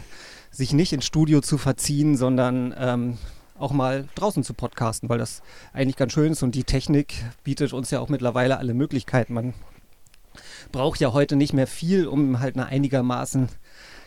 sich 0.50 0.73
nicht 0.73 0.93
ins 0.93 1.06
Studio 1.06 1.41
zu 1.41 1.59
verziehen, 1.59 2.17
sondern 2.17 2.75
ähm, 2.77 3.19
auch 3.59 3.73
mal 3.73 4.09
draußen 4.15 4.43
zu 4.43 4.55
podcasten, 4.55 5.09
weil 5.09 5.19
das 5.19 5.43
eigentlich 5.73 5.97
ganz 5.97 6.12
schön 6.12 6.33
ist 6.33 6.43
und 6.43 6.55
die 6.55 6.65
Technik 6.65 7.15
bietet 7.45 7.73
uns 7.73 7.91
ja 7.91 8.00
auch 8.00 8.09
mittlerweile 8.09 8.59
alle 8.59 8.75
Möglichkeiten. 8.75 9.35
Man 9.35 9.55
braucht 10.73 11.00
ja 11.00 11.12
heute 11.12 11.37
nicht 11.37 11.53
mehr 11.53 11.67
viel, 11.67 12.06
um 12.06 12.41
halt 12.41 12.56
eine 12.56 12.67
einigermaßen 12.67 13.49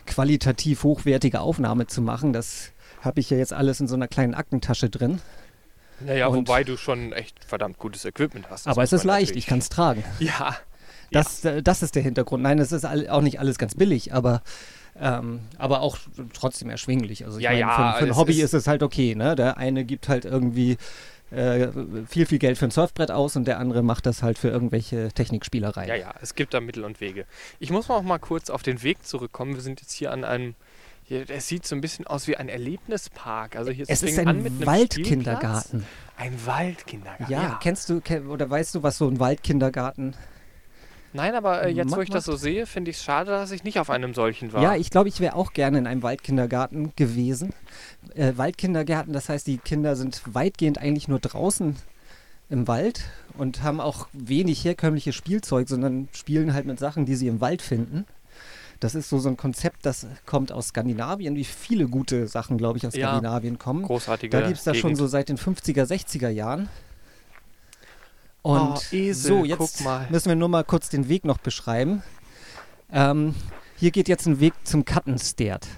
qualitativ 0.06 0.84
hochwertige 0.84 1.40
Aufnahme 1.40 1.86
zu 1.86 2.02
machen. 2.02 2.32
Das 2.32 2.72
habe 3.02 3.20
ich 3.20 3.28
ja 3.30 3.36
jetzt 3.36 3.52
alles 3.52 3.78
in 3.80 3.88
so 3.88 3.94
einer 3.94 4.08
kleinen 4.08 4.34
Aktentasche 4.34 4.88
drin. 4.88 5.20
Naja, 6.00 6.26
und- 6.28 6.36
wobei 6.48 6.64
du 6.64 6.76
schon 6.76 7.12
echt 7.12 7.44
verdammt 7.44 7.78
gutes 7.78 8.04
Equipment 8.04 8.48
hast. 8.50 8.66
Aber 8.66 8.82
es 8.82 8.92
ist 8.92 9.04
leicht, 9.04 9.36
ich 9.36 9.46
kann 9.46 9.58
es 9.58 9.68
tragen. 9.68 10.02
Ja, 10.18 10.56
Das, 11.12 11.44
äh, 11.44 11.62
das 11.62 11.82
ist 11.82 11.94
der 11.94 12.02
Hintergrund. 12.02 12.42
Nein, 12.42 12.58
es 12.58 12.72
ist 12.72 12.84
auch 12.86 13.20
nicht 13.20 13.38
alles 13.38 13.58
ganz 13.58 13.74
billig, 13.74 14.14
aber, 14.14 14.42
ähm, 14.98 15.40
aber 15.58 15.82
auch 15.82 15.98
trotzdem 16.32 16.70
erschwinglich. 16.70 17.24
Also 17.26 17.36
ich 17.38 17.44
Ja, 17.44 17.50
meine, 17.50 17.60
ja, 17.60 17.92
für, 17.92 17.98
für 17.98 18.04
ein 18.12 18.16
Hobby 18.16 18.32
ist- 18.32 18.44
ist, 18.44 18.54
es 18.54 18.66
halt 18.66 18.82
okay. 18.82 19.14
Ne? 19.14 19.36
Der 19.36 19.58
eine 19.58 19.84
gibt 19.84 20.08
halt 20.08 20.24
irgendwie 20.24 20.78
äh, 21.30 21.68
viel, 22.08 22.26
viel 22.26 22.38
Geld 22.38 22.58
für 22.58 22.66
ein 22.66 22.70
Surfbrett 22.70 23.10
aus 23.10 23.36
und 23.36 23.46
der 23.46 23.58
andere 23.58 23.82
macht 23.82 24.04
das 24.06 24.22
halt 24.22 24.38
für 24.38 24.48
irgendwelche 24.48 25.08
Technikspielereien. 25.12 25.88
ja, 25.88 25.94
ja, 25.94 26.14
es 26.20 26.34
gibt 26.34 26.52
da 26.52 26.60
Mittel 26.60 26.84
und 26.84 27.00
Wege. 27.00 27.24
Ich 27.58 27.70
muss 27.70 27.88
mal 27.88 27.96
auch 27.96 28.02
mal 28.02 28.18
kurz 28.18 28.50
auf 28.50 28.62
den 28.62 28.82
Weg 28.82 29.04
zurückkommen. 29.06 29.54
Wir 29.54 29.62
sind 29.62 29.80
jetzt 29.80 29.92
hier 29.92 30.12
an 30.12 30.24
einem, 30.24 30.54
es 31.12 31.48
sieht 31.48 31.66
so 31.66 31.74
ein 31.74 31.80
bisschen 31.80 32.06
aus 32.06 32.26
wie 32.26 32.36
ein 32.36 32.48
Erlebnispark. 32.48 33.56
Also 33.56 33.70
hier 33.70 33.84
Es 33.88 34.02
ist 34.02 34.18
an 34.18 34.28
ein 34.28 34.42
mit 34.42 34.52
einem 34.52 34.66
Waldkindergarten. 34.66 35.86
Ein 36.16 36.46
Waldkindergarten. 36.46 37.32
Ja, 37.32 37.58
kennst 37.62 37.88
du 37.88 38.00
oder 38.28 38.48
weißt 38.48 38.74
du, 38.74 38.82
was 38.82 38.98
so 38.98 39.08
ein 39.08 39.18
Waldkindergarten 39.20 40.14
Nein, 41.14 41.34
aber 41.34 41.64
äh, 41.64 41.68
jetzt, 41.68 41.94
wo 41.94 42.00
ich 42.00 42.08
das 42.08 42.24
so 42.24 42.36
sehe, 42.36 42.66
finde 42.66 42.90
ich 42.90 42.96
es 42.96 43.04
schade, 43.04 43.30
dass 43.30 43.50
ich 43.50 43.64
nicht 43.64 43.78
auf 43.78 43.90
einem 43.90 44.14
solchen 44.14 44.52
war. 44.52 44.62
Ja, 44.62 44.76
ich 44.76 44.90
glaube, 44.90 45.08
ich 45.08 45.20
wäre 45.20 45.36
auch 45.36 45.52
gerne 45.52 45.78
in 45.78 45.86
einem 45.86 46.02
Waldkindergarten 46.02 46.92
gewesen. 46.96 47.52
Äh, 48.14 48.32
Waldkindergärten, 48.36 49.12
das 49.12 49.28
heißt, 49.28 49.46
die 49.46 49.58
Kinder 49.58 49.94
sind 49.94 50.22
weitgehend 50.24 50.78
eigentlich 50.78 51.08
nur 51.08 51.18
draußen 51.18 51.76
im 52.48 52.66
Wald 52.66 53.04
und 53.36 53.62
haben 53.62 53.80
auch 53.80 54.08
wenig 54.12 54.64
herkömmliches 54.64 55.14
Spielzeug, 55.14 55.68
sondern 55.68 56.08
spielen 56.12 56.54
halt 56.54 56.66
mit 56.66 56.78
Sachen, 56.78 57.04
die 57.04 57.14
sie 57.14 57.28
im 57.28 57.40
Wald 57.40 57.60
finden. 57.60 58.06
Das 58.82 58.96
ist 58.96 59.08
so, 59.08 59.20
so 59.20 59.28
ein 59.28 59.36
Konzept, 59.36 59.86
das 59.86 60.08
kommt 60.26 60.50
aus 60.50 60.68
Skandinavien, 60.68 61.36
wie 61.36 61.44
viele 61.44 61.86
gute 61.86 62.26
Sachen, 62.26 62.58
glaube 62.58 62.78
ich, 62.78 62.86
aus 62.86 62.96
Ja. 62.96 63.10
Skandinavien 63.10 63.56
kommen. 63.56 63.84
Großartige 63.84 64.36
Da 64.36 64.44
gibt 64.44 64.58
es 64.58 64.64
das 64.64 64.76
schon 64.76 64.96
so 64.96 65.06
seit 65.06 65.28
den 65.28 65.38
50er, 65.38 65.84
60er 65.84 66.28
Jahren. 66.28 66.68
Und 68.42 68.58
Oh, 68.60 68.80
Esel, 68.90 69.14
so, 69.14 69.44
jetzt 69.44 69.84
müssen 70.10 70.28
wir 70.28 70.34
nur 70.34 70.48
mal 70.48 70.64
kurz 70.64 70.88
den 70.88 71.08
Weg 71.08 71.24
noch 71.24 71.38
beschreiben. 71.38 72.02
Ähm, 72.90 73.36
hier 73.76 73.92
geht 73.92 74.08
jetzt 74.08 74.26
ein 74.26 74.40
Weg 74.40 74.54
zum 74.64 74.84
Kattenstert. 74.84 75.68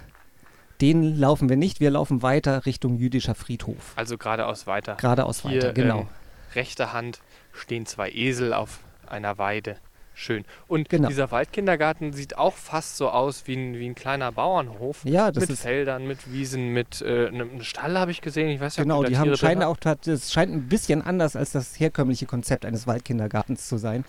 Den 0.81 1.15
laufen 1.15 1.47
wir 1.47 1.57
nicht, 1.57 1.79
wir 1.79 1.91
laufen 1.91 2.23
weiter 2.23 2.65
Richtung 2.65 2.97
jüdischer 2.97 3.35
Friedhof. 3.35 3.93
Also 3.95 4.17
geradeaus 4.17 4.65
weiter. 4.65 4.95
Geradeaus 4.95 5.43
Hier, 5.43 5.51
weiter, 5.51 5.73
genau. 5.73 5.99
ähm, 5.99 6.07
rechter 6.55 6.91
Hand 6.91 7.19
stehen 7.53 7.85
zwei 7.85 8.09
Esel 8.09 8.51
auf 8.51 8.79
einer 9.05 9.37
Weide. 9.37 9.77
Schön. 10.17 10.45
Und 10.67 10.87
Genau. 10.87 11.09
dieser 11.09 11.29
Waldkindergarten 11.29 12.13
sieht 12.13 12.37
auch 12.37 12.55
fast 12.55 12.95
so 12.95 13.09
aus 13.09 13.43
wie 13.47 13.55
ein, 13.55 13.77
wie 13.77 13.85
ein 13.85 13.95
kleiner 13.95 14.31
Bauernhof. 14.31 15.03
ja, 15.03 15.29
das 15.29 15.41
mit 15.41 15.49
ist 15.51 15.61
Feldern, 15.61 16.07
mit 16.07 16.31
Wiesen, 16.31 16.69
mit 16.69 17.01
äh, 17.01 17.27
einem 17.27 17.61
Stall 17.61 17.99
habe 17.99 18.11
ich 18.11 18.21
gesehen. 18.21 18.47
Ich 18.49 18.61
weiß 18.61 18.77
ja, 18.77 18.83
genau, 18.83 19.03
die 19.03 19.17
haben 19.17 19.25
Tiere 19.25 19.37
scheinen 19.37 19.63
auch 19.63 19.77
es 20.05 20.31
scheint 20.31 20.53
ein 20.53 20.69
bisschen 20.69 21.01
anders 21.01 21.35
als 21.35 21.51
das 21.51 21.77
herkömmliche 21.79 22.25
Konzept 22.25 22.65
eines 22.65 22.87
Waldkindergartens 22.87 23.67
zu 23.67 23.77
sein, 23.77 24.05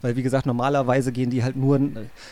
weil 0.00 0.14
wie 0.14 0.22
gesagt, 0.22 0.46
normalerweise 0.46 1.10
gehen 1.10 1.30
die 1.30 1.42
halt 1.42 1.56
nur 1.56 1.78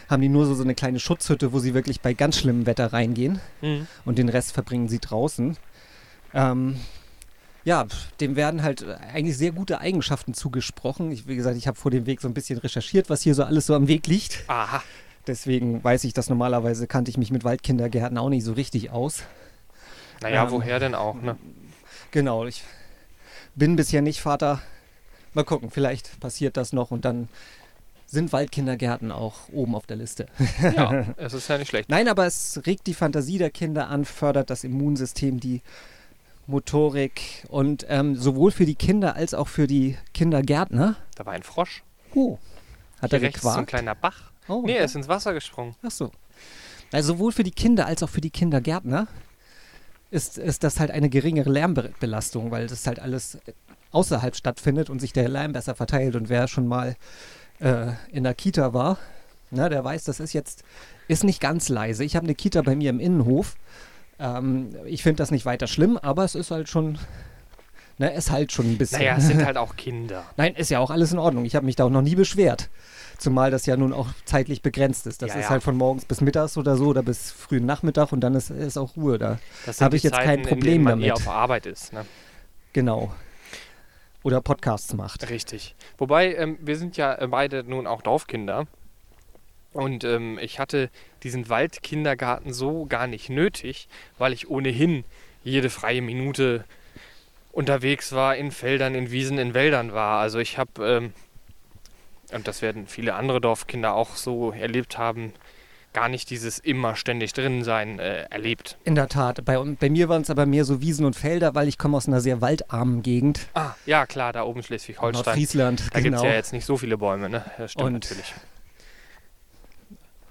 haben 0.08 0.22
die 0.22 0.28
nur 0.28 0.46
so, 0.46 0.54
so 0.54 0.62
eine 0.62 0.76
kleine 0.76 1.00
Schutzhütte, 1.00 1.52
wo 1.52 1.58
sie 1.58 1.74
wirklich 1.74 2.00
bei 2.00 2.14
ganz 2.14 2.38
schlimmem 2.38 2.64
Wetter 2.66 2.92
reingehen. 2.92 3.40
Mhm. 3.60 3.86
und 4.04 4.18
den 4.18 4.28
Rest 4.28 4.52
verbringen 4.52 4.88
sie 4.88 4.98
draußen. 5.00 5.56
Ähm, 6.34 6.76
ja, 7.66 7.84
dem 8.20 8.36
werden 8.36 8.62
halt 8.62 8.82
äh, 8.82 8.94
eigentlich 9.12 9.36
sehr 9.36 9.50
gute 9.50 9.80
Eigenschaften 9.80 10.34
zugesprochen. 10.34 11.10
Ich, 11.10 11.26
wie 11.26 11.34
gesagt, 11.34 11.56
ich 11.56 11.66
habe 11.66 11.76
vor 11.76 11.90
dem 11.90 12.06
Weg 12.06 12.20
so 12.20 12.28
ein 12.28 12.32
bisschen 12.34 12.58
recherchiert, 12.58 13.10
was 13.10 13.22
hier 13.22 13.34
so 13.34 13.42
alles 13.42 13.66
so 13.66 13.74
am 13.74 13.88
Weg 13.88 14.06
liegt. 14.06 14.44
Aha. 14.46 14.84
Deswegen 15.26 15.82
weiß 15.82 16.04
ich 16.04 16.14
das 16.14 16.28
normalerweise, 16.28 16.86
kannte 16.86 17.10
ich 17.10 17.18
mich 17.18 17.32
mit 17.32 17.42
Waldkindergärten 17.42 18.16
auch 18.18 18.28
nicht 18.28 18.44
so 18.44 18.52
richtig 18.52 18.90
aus. 18.90 19.24
Naja, 20.22 20.44
Ähm, 20.44 20.52
woher 20.52 20.78
denn 20.78 20.94
auch, 20.94 21.20
ne? 21.20 21.36
Genau, 22.12 22.46
ich 22.46 22.62
bin 23.56 23.74
bisher 23.74 24.00
nicht 24.00 24.20
Vater. 24.20 24.62
Mal 25.34 25.44
gucken, 25.44 25.70
vielleicht 25.72 26.20
passiert 26.20 26.56
das 26.56 26.72
noch 26.72 26.92
und 26.92 27.04
dann 27.04 27.28
sind 28.06 28.32
Waldkindergärten 28.32 29.10
auch 29.10 29.48
oben 29.50 29.74
auf 29.74 29.86
der 29.86 29.96
Liste. 29.96 30.26
Ja, 30.62 31.04
es 31.16 31.34
ist 31.34 31.48
ja 31.48 31.58
nicht 31.58 31.70
schlecht. 31.70 31.88
Nein, 31.88 32.06
aber 32.06 32.26
es 32.26 32.60
regt 32.64 32.86
die 32.86 32.94
Fantasie 32.94 33.38
der 33.38 33.50
Kinder 33.50 33.88
an, 33.88 34.04
fördert 34.04 34.50
das 34.50 34.62
Immunsystem, 34.62 35.40
die 35.40 35.62
Motorik 36.46 37.44
und 37.48 37.86
ähm, 37.88 38.14
sowohl 38.16 38.50
für 38.50 38.66
die 38.66 38.74
Kinder 38.74 39.16
als 39.16 39.34
auch 39.34 39.48
für 39.48 39.66
die 39.66 39.96
Kindergärtner. 40.14 40.96
Da 41.14 41.26
war 41.26 41.32
ein 41.32 41.42
Frosch. 41.42 41.82
Oh, 42.14 42.38
hat 43.02 43.10
Hier 43.10 43.18
er 43.18 43.22
rechts 43.22 43.38
ist 43.38 43.42
so 43.42 43.48
ein 43.48 43.54
gequakt? 43.54 43.68
kleiner 43.70 43.94
Bach. 43.94 44.30
Oh, 44.48 44.62
Nee, 44.64 44.76
er 44.76 44.84
ist 44.84 44.94
ins 44.94 45.08
Wasser 45.08 45.34
gesprungen. 45.34 45.74
Ach 45.82 45.90
so. 45.90 46.10
Also 46.92 47.14
sowohl 47.14 47.32
für 47.32 47.42
die 47.42 47.50
Kinder 47.50 47.86
als 47.86 48.02
auch 48.02 48.08
für 48.08 48.20
die 48.20 48.30
Kindergärtner 48.30 49.08
ist, 50.10 50.38
ist 50.38 50.62
das 50.62 50.78
halt 50.78 50.92
eine 50.92 51.08
geringere 51.08 51.50
Lärmbelastung, 51.50 52.52
weil 52.52 52.68
das 52.68 52.86
halt 52.86 53.00
alles 53.00 53.38
außerhalb 53.90 54.36
stattfindet 54.36 54.88
und 54.88 55.00
sich 55.00 55.12
der 55.12 55.28
Lärm 55.28 55.52
besser 55.52 55.74
verteilt. 55.74 56.14
Und 56.14 56.28
wer 56.28 56.46
schon 56.46 56.68
mal 56.68 56.94
äh, 57.58 57.88
in 58.12 58.22
der 58.22 58.34
Kita 58.34 58.72
war, 58.72 58.98
na, 59.50 59.68
der 59.68 59.82
weiß, 59.84 60.04
das 60.04 60.20
ist 60.20 60.32
jetzt 60.32 60.62
ist 61.08 61.24
nicht 61.24 61.40
ganz 61.40 61.68
leise. 61.68 62.04
Ich 62.04 62.14
habe 62.16 62.24
eine 62.24 62.34
Kita 62.34 62.62
bei 62.62 62.76
mir 62.76 62.90
im 62.90 63.00
Innenhof. 63.00 63.56
Ähm, 64.18 64.74
ich 64.86 65.02
finde 65.02 65.16
das 65.18 65.30
nicht 65.30 65.44
weiter 65.46 65.66
schlimm, 65.66 65.96
aber 65.98 66.24
es 66.24 66.34
ist 66.34 66.50
halt 66.50 66.68
schon, 66.68 66.98
ne, 67.98 68.12
es 68.12 68.30
halt 68.30 68.52
schon 68.52 68.66
ein 68.72 68.78
bisschen. 68.78 68.98
Naja, 69.00 69.16
es 69.18 69.26
sind 69.26 69.44
halt 69.44 69.56
auch 69.58 69.76
Kinder. 69.76 70.24
Nein, 70.36 70.54
ist 70.54 70.70
ja 70.70 70.78
auch 70.78 70.90
alles 70.90 71.12
in 71.12 71.18
Ordnung. 71.18 71.44
Ich 71.44 71.54
habe 71.54 71.66
mich 71.66 71.76
da 71.76 71.84
auch 71.84 71.90
noch 71.90 72.02
nie 72.02 72.14
beschwert. 72.14 72.68
Zumal 73.18 73.50
das 73.50 73.64
ja 73.64 73.78
nun 73.78 73.94
auch 73.94 74.08
zeitlich 74.26 74.60
begrenzt 74.60 75.06
ist. 75.06 75.22
Das 75.22 75.30
Ja, 75.30 75.36
ist 75.36 75.44
ja. 75.44 75.50
halt 75.50 75.62
von 75.62 75.76
morgens 75.76 76.04
bis 76.04 76.20
mittags 76.20 76.58
oder 76.58 76.76
so 76.76 76.86
oder 76.88 77.02
bis 77.02 77.30
frühen 77.30 77.64
Nachmittag 77.64 78.12
und 78.12 78.20
dann 78.20 78.34
ist, 78.34 78.50
ist 78.50 78.76
auch 78.76 78.94
Ruhe 78.96 79.16
da. 79.18 79.38
Das 79.64 79.80
Hab 79.80 79.92
sind 79.92 79.96
ich 79.96 80.02
jetzt 80.02 80.16
kein 80.16 80.26
Zeiten, 80.26 80.42
in 80.42 80.48
Problem 80.48 80.72
denen 80.72 80.84
man 80.84 81.00
damit. 81.00 81.12
auf 81.12 81.26
Arbeit 81.28 81.64
ist. 81.64 81.94
Ne? 81.94 82.04
Genau. 82.74 83.14
Oder 84.22 84.40
Podcasts 84.42 84.92
macht. 84.92 85.30
Richtig. 85.30 85.76
Wobei, 85.96 86.34
ähm, 86.34 86.58
wir 86.60 86.76
sind 86.76 86.96
ja 86.98 87.14
äh, 87.14 87.26
beide 87.28 87.64
nun 87.64 87.86
auch 87.86 88.02
Dorfkinder. 88.02 88.66
Und 89.76 90.04
ähm, 90.04 90.38
ich 90.40 90.58
hatte 90.58 90.88
diesen 91.22 91.50
Waldkindergarten 91.50 92.54
so 92.54 92.86
gar 92.86 93.06
nicht 93.06 93.28
nötig, 93.28 93.88
weil 94.16 94.32
ich 94.32 94.48
ohnehin 94.48 95.04
jede 95.44 95.68
freie 95.68 96.00
Minute 96.00 96.64
unterwegs 97.52 98.12
war, 98.12 98.36
in 98.36 98.52
Feldern, 98.52 98.94
in 98.94 99.10
Wiesen, 99.10 99.36
in 99.38 99.52
Wäldern 99.52 99.92
war. 99.92 100.18
Also 100.20 100.38
ich 100.38 100.56
habe, 100.56 100.70
ähm, 100.82 101.12
und 102.32 102.48
das 102.48 102.62
werden 102.62 102.86
viele 102.86 103.14
andere 103.14 103.42
Dorfkinder 103.42 103.94
auch 103.94 104.16
so 104.16 104.52
erlebt 104.52 104.96
haben, 104.96 105.34
gar 105.92 106.08
nicht 106.08 106.30
dieses 106.30 106.58
immer 106.58 106.96
ständig 106.96 107.34
drin 107.34 107.62
sein 107.62 107.98
äh, 107.98 108.24
erlebt. 108.30 108.78
In 108.84 108.94
der 108.94 109.08
Tat. 109.08 109.44
Bei, 109.44 109.58
bei 109.58 109.90
mir 109.90 110.08
waren 110.08 110.22
es 110.22 110.30
aber 110.30 110.46
mehr 110.46 110.64
so 110.64 110.80
Wiesen 110.80 111.04
und 111.04 111.16
Felder, 111.16 111.54
weil 111.54 111.68
ich 111.68 111.76
komme 111.76 111.98
aus 111.98 112.08
einer 112.08 112.22
sehr 112.22 112.40
waldarmen 112.40 113.02
Gegend. 113.02 113.46
Ah, 113.52 113.74
ja 113.84 114.06
klar, 114.06 114.32
da 114.32 114.42
oben 114.44 114.62
Schleswig-Holstein. 114.62 115.24
Nordfriesland, 115.24 115.80
Da 115.92 116.00
gibt 116.00 116.04
genau. 116.04 116.18
es 116.18 116.22
ja 116.24 116.32
jetzt 116.32 116.52
nicht 116.54 116.64
so 116.64 116.78
viele 116.78 116.96
Bäume, 116.96 117.28
ne? 117.28 117.44
Das 117.58 117.72
stimmt 117.72 117.86
Und 117.86 117.92
natürlich. 117.92 118.34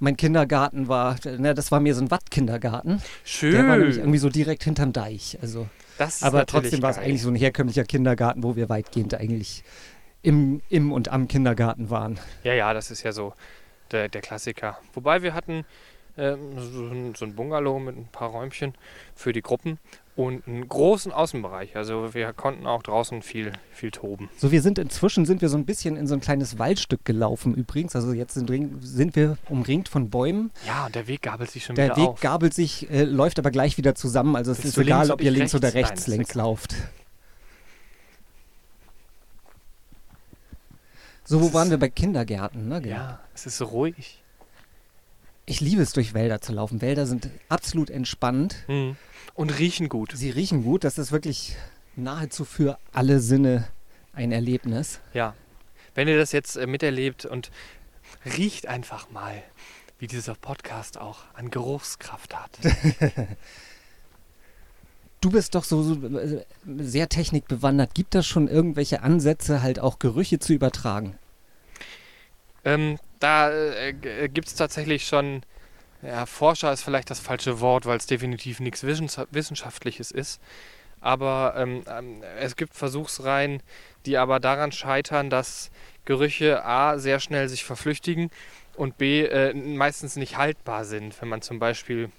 Mein 0.05 0.15
Kindergarten 0.15 0.87
war, 0.87 1.17
ne, 1.25 1.53
das 1.53 1.71
war 1.71 1.79
mehr 1.79 1.95
so 1.95 2.01
ein 2.01 2.11
Wattkindergarten. 2.11 3.01
Schön. 3.23 3.51
Der 3.51 3.67
war 3.67 3.77
nämlich 3.77 3.97
irgendwie 3.97 4.19
so 4.19 4.29
direkt 4.29 4.63
hinterm 4.63 4.93
Deich. 4.93 5.37
Also, 5.41 5.67
das 5.97 6.17
ist 6.17 6.23
aber 6.23 6.45
trotzdem 6.45 6.81
war 6.81 6.91
es 6.91 6.97
eigentlich 6.97 7.23
so 7.23 7.29
ein 7.29 7.35
herkömmlicher 7.35 7.83
Kindergarten, 7.83 8.43
wo 8.43 8.55
wir 8.55 8.69
weitgehend 8.69 9.15
eigentlich 9.15 9.63
im, 10.21 10.61
im 10.69 10.91
und 10.91 11.09
am 11.09 11.27
Kindergarten 11.27 11.89
waren. 11.89 12.19
Ja, 12.43 12.53
ja, 12.53 12.73
das 12.73 12.91
ist 12.91 13.03
ja 13.03 13.11
so 13.11 13.33
der, 13.91 14.07
der 14.07 14.21
Klassiker. 14.21 14.77
Wobei 14.93 15.23
wir 15.23 15.33
hatten 15.33 15.65
so, 16.15 16.21
ein- 16.85 17.13
so 17.15 17.25
ein 17.25 17.35
Bungalow 17.35 17.79
mit 17.79 17.97
ein 17.97 18.07
paar 18.11 18.29
Räumchen 18.29 18.73
für 19.15 19.33
die 19.33 19.41
Gruppen 19.41 19.79
und 20.15 20.47
einen 20.47 20.65
großen 20.67 21.11
Außenbereich. 21.11 21.75
Also 21.75 22.13
wir 22.13 22.31
konnten 22.31 22.65
auch 22.67 22.81
draußen 22.83 23.21
viel, 23.21 23.51
viel 23.73 23.91
toben. 23.91 24.29
So, 24.37 24.49
wir 24.51 24.61
sind 24.61 24.79
inzwischen 24.79 25.25
sind 25.25 25.41
wir 25.41 25.49
so 25.49 25.57
ein 25.57 25.65
bisschen 25.65 25.97
in 25.97 26.07
so 26.07 26.13
ein 26.13 26.21
kleines 26.21 26.57
Waldstück 26.57 27.03
gelaufen 27.03 27.53
übrigens. 27.53 27.97
Also 27.97 28.13
jetzt 28.13 28.33
sind, 28.33 28.49
sind 28.81 29.15
wir 29.17 29.37
umringt 29.49 29.89
von 29.89 30.09
Bäumen. 30.09 30.51
Ja, 30.65 30.85
und 30.85 30.95
der 30.95 31.07
Weg 31.07 31.21
gabelt 31.23 31.51
sich 31.51 31.65
schon 31.65 31.75
Der 31.75 31.87
wieder 31.87 31.97
Weg 31.97 32.07
auf. 32.07 32.21
gabelt 32.21 32.53
sich, 32.53 32.89
äh, 32.89 33.03
läuft 33.03 33.37
aber 33.39 33.51
gleich 33.51 33.77
wieder 33.77 33.93
zusammen. 33.93 34.37
Also 34.37 34.51
es 34.53 34.61
Bist 34.61 34.77
ist 34.77 34.83
egal, 34.83 34.99
links, 35.01 35.11
ob 35.13 35.21
ihr 35.21 35.31
links 35.31 35.53
oder 35.53 35.73
rechts? 35.73 36.07
Nein, 36.07 36.21
egal. 36.21 36.37
lauft. 36.37 36.75
So, 41.25 41.41
wo 41.41 41.47
Es 41.47 41.53
waren 41.53 41.69
wir 41.71 41.77
bei 41.79 41.89
Kindergärten? 41.89 42.69
Ne? 42.69 42.81
Genau. 42.81 42.95
ja, 42.95 43.19
es 43.33 43.45
ist 43.47 43.57
so 43.57 43.65
ruhig. 43.65 44.21
Ich 45.45 45.61
liebe 45.61 45.81
es, 45.81 45.93
durch 45.93 46.13
Wälder 46.13 46.41
zu 46.41 46.53
laufen. 46.53 46.81
Wälder 46.81 47.05
sind 47.05 47.29
absolut 47.49 47.89
entspannend. 47.89 48.63
Hm. 48.67 48.95
Und 49.33 49.59
riechen 49.59 49.89
gut. 49.89 50.13
Sie 50.15 50.29
riechen 50.29 50.63
gut. 50.63 50.83
Das 50.83 50.97
ist 50.97 51.11
wirklich 51.11 51.55
nahezu 51.95 52.45
für 52.45 52.77
alle 52.93 53.19
Sinne 53.19 53.67
ein 54.13 54.31
Erlebnis. 54.31 55.01
Ja. 55.13 55.35
Wenn 55.93 56.07
ihr 56.07 56.17
das 56.17 56.31
jetzt 56.31 56.55
äh, 56.55 56.67
miterlebt 56.67 57.25
und 57.25 57.51
riecht 58.37 58.67
einfach 58.67 59.11
mal, 59.11 59.43
wie 59.99 60.07
dieser 60.07 60.35
Podcast 60.35 60.97
auch 60.97 61.19
an 61.33 61.49
Geruchskraft 61.49 62.35
hat. 62.35 62.59
Du 65.21 65.31
bist 65.31 65.55
doch 65.55 65.63
so, 65.63 65.81
so 65.81 65.95
äh, 66.19 66.45
sehr 66.77 67.09
technikbewandert. 67.09 67.95
Gibt 67.95 68.13
das 68.13 68.27
schon 68.27 68.47
irgendwelche 68.47 69.01
Ansätze, 69.01 69.63
halt 69.63 69.79
auch 69.79 69.97
Gerüche 69.97 70.37
zu 70.37 70.53
übertragen? 70.53 71.17
Ähm, 72.63 72.99
da 73.19 73.51
äh, 73.51 73.93
gibt 74.29 74.47
es 74.47 74.55
tatsächlich 74.55 75.07
schon, 75.07 75.43
ja, 76.01 76.25
Forscher 76.25 76.71
ist 76.73 76.83
vielleicht 76.83 77.09
das 77.09 77.19
falsche 77.19 77.59
Wort, 77.59 77.85
weil 77.85 77.97
es 77.97 78.05
definitiv 78.05 78.59
nichts 78.59 78.83
Wissenscha- 78.83 79.27
Wissenschaftliches 79.31 80.11
ist. 80.11 80.41
Aber 81.01 81.53
ähm, 81.57 81.83
ähm, 81.87 82.23
es 82.39 82.55
gibt 82.55 82.73
Versuchsreihen, 82.73 83.61
die 84.05 84.17
aber 84.17 84.39
daran 84.39 84.71
scheitern, 84.71 85.29
dass 85.29 85.69
Gerüche 86.05 86.63
A 86.65 86.97
sehr 86.97 87.19
schnell 87.19 87.47
sich 87.49 87.63
verflüchtigen 87.63 88.31
und 88.75 88.97
B 88.97 89.23
äh, 89.23 89.53
meistens 89.53 90.15
nicht 90.15 90.37
haltbar 90.37 90.85
sind. 90.85 91.19
Wenn 91.21 91.29
man 91.29 91.41
zum 91.41 91.59
Beispiel 91.59 92.11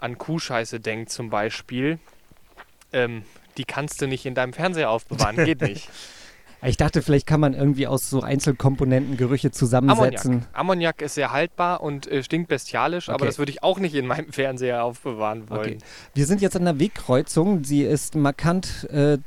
an 0.00 0.18
Kuhscheiße 0.18 0.80
denkt, 0.80 1.10
zum 1.10 1.30
Beispiel, 1.30 1.98
ähm, 2.92 3.24
die 3.56 3.64
kannst 3.64 4.00
du 4.00 4.06
nicht 4.06 4.26
in 4.26 4.34
deinem 4.34 4.52
Fernseher 4.52 4.90
aufbewahren, 4.90 5.44
geht 5.44 5.60
nicht. 5.62 5.88
Ich 6.66 6.76
dachte, 6.76 7.02
vielleicht 7.02 7.26
kann 7.26 7.40
man 7.40 7.52
irgendwie 7.54 7.86
aus 7.86 8.08
so 8.08 8.22
Einzelkomponenten 8.22 9.16
Gerüche 9.16 9.50
zusammensetzen. 9.50 10.30
Ammoniak. 10.32 10.48
Ammoniak 10.58 11.02
ist 11.02 11.14
sehr 11.14 11.30
haltbar 11.30 11.82
und 11.82 12.06
äh, 12.06 12.22
stinkt 12.22 12.48
bestialisch, 12.48 13.08
aber 13.08 13.16
Okay. 13.16 13.26
das 13.26 13.38
würde 13.38 13.50
ich 13.52 13.62
auch 13.62 13.78
nicht 13.78 13.94
in 13.94 14.06
meinem 14.06 14.32
Fernseher 14.32 14.82
aufbewahren 14.84 15.50
wollen. 15.50 15.60
Okay. 15.60 15.78
Wir 16.14 16.26
sind 16.26 16.40
jetzt 16.40 16.56
an 16.56 16.64
der 16.64 16.78
Wegkreuzung. 16.80 17.64
Sie 17.64 17.82
ist 17.82 18.14
markant 18.14 18.88
äh, 18.90 19.18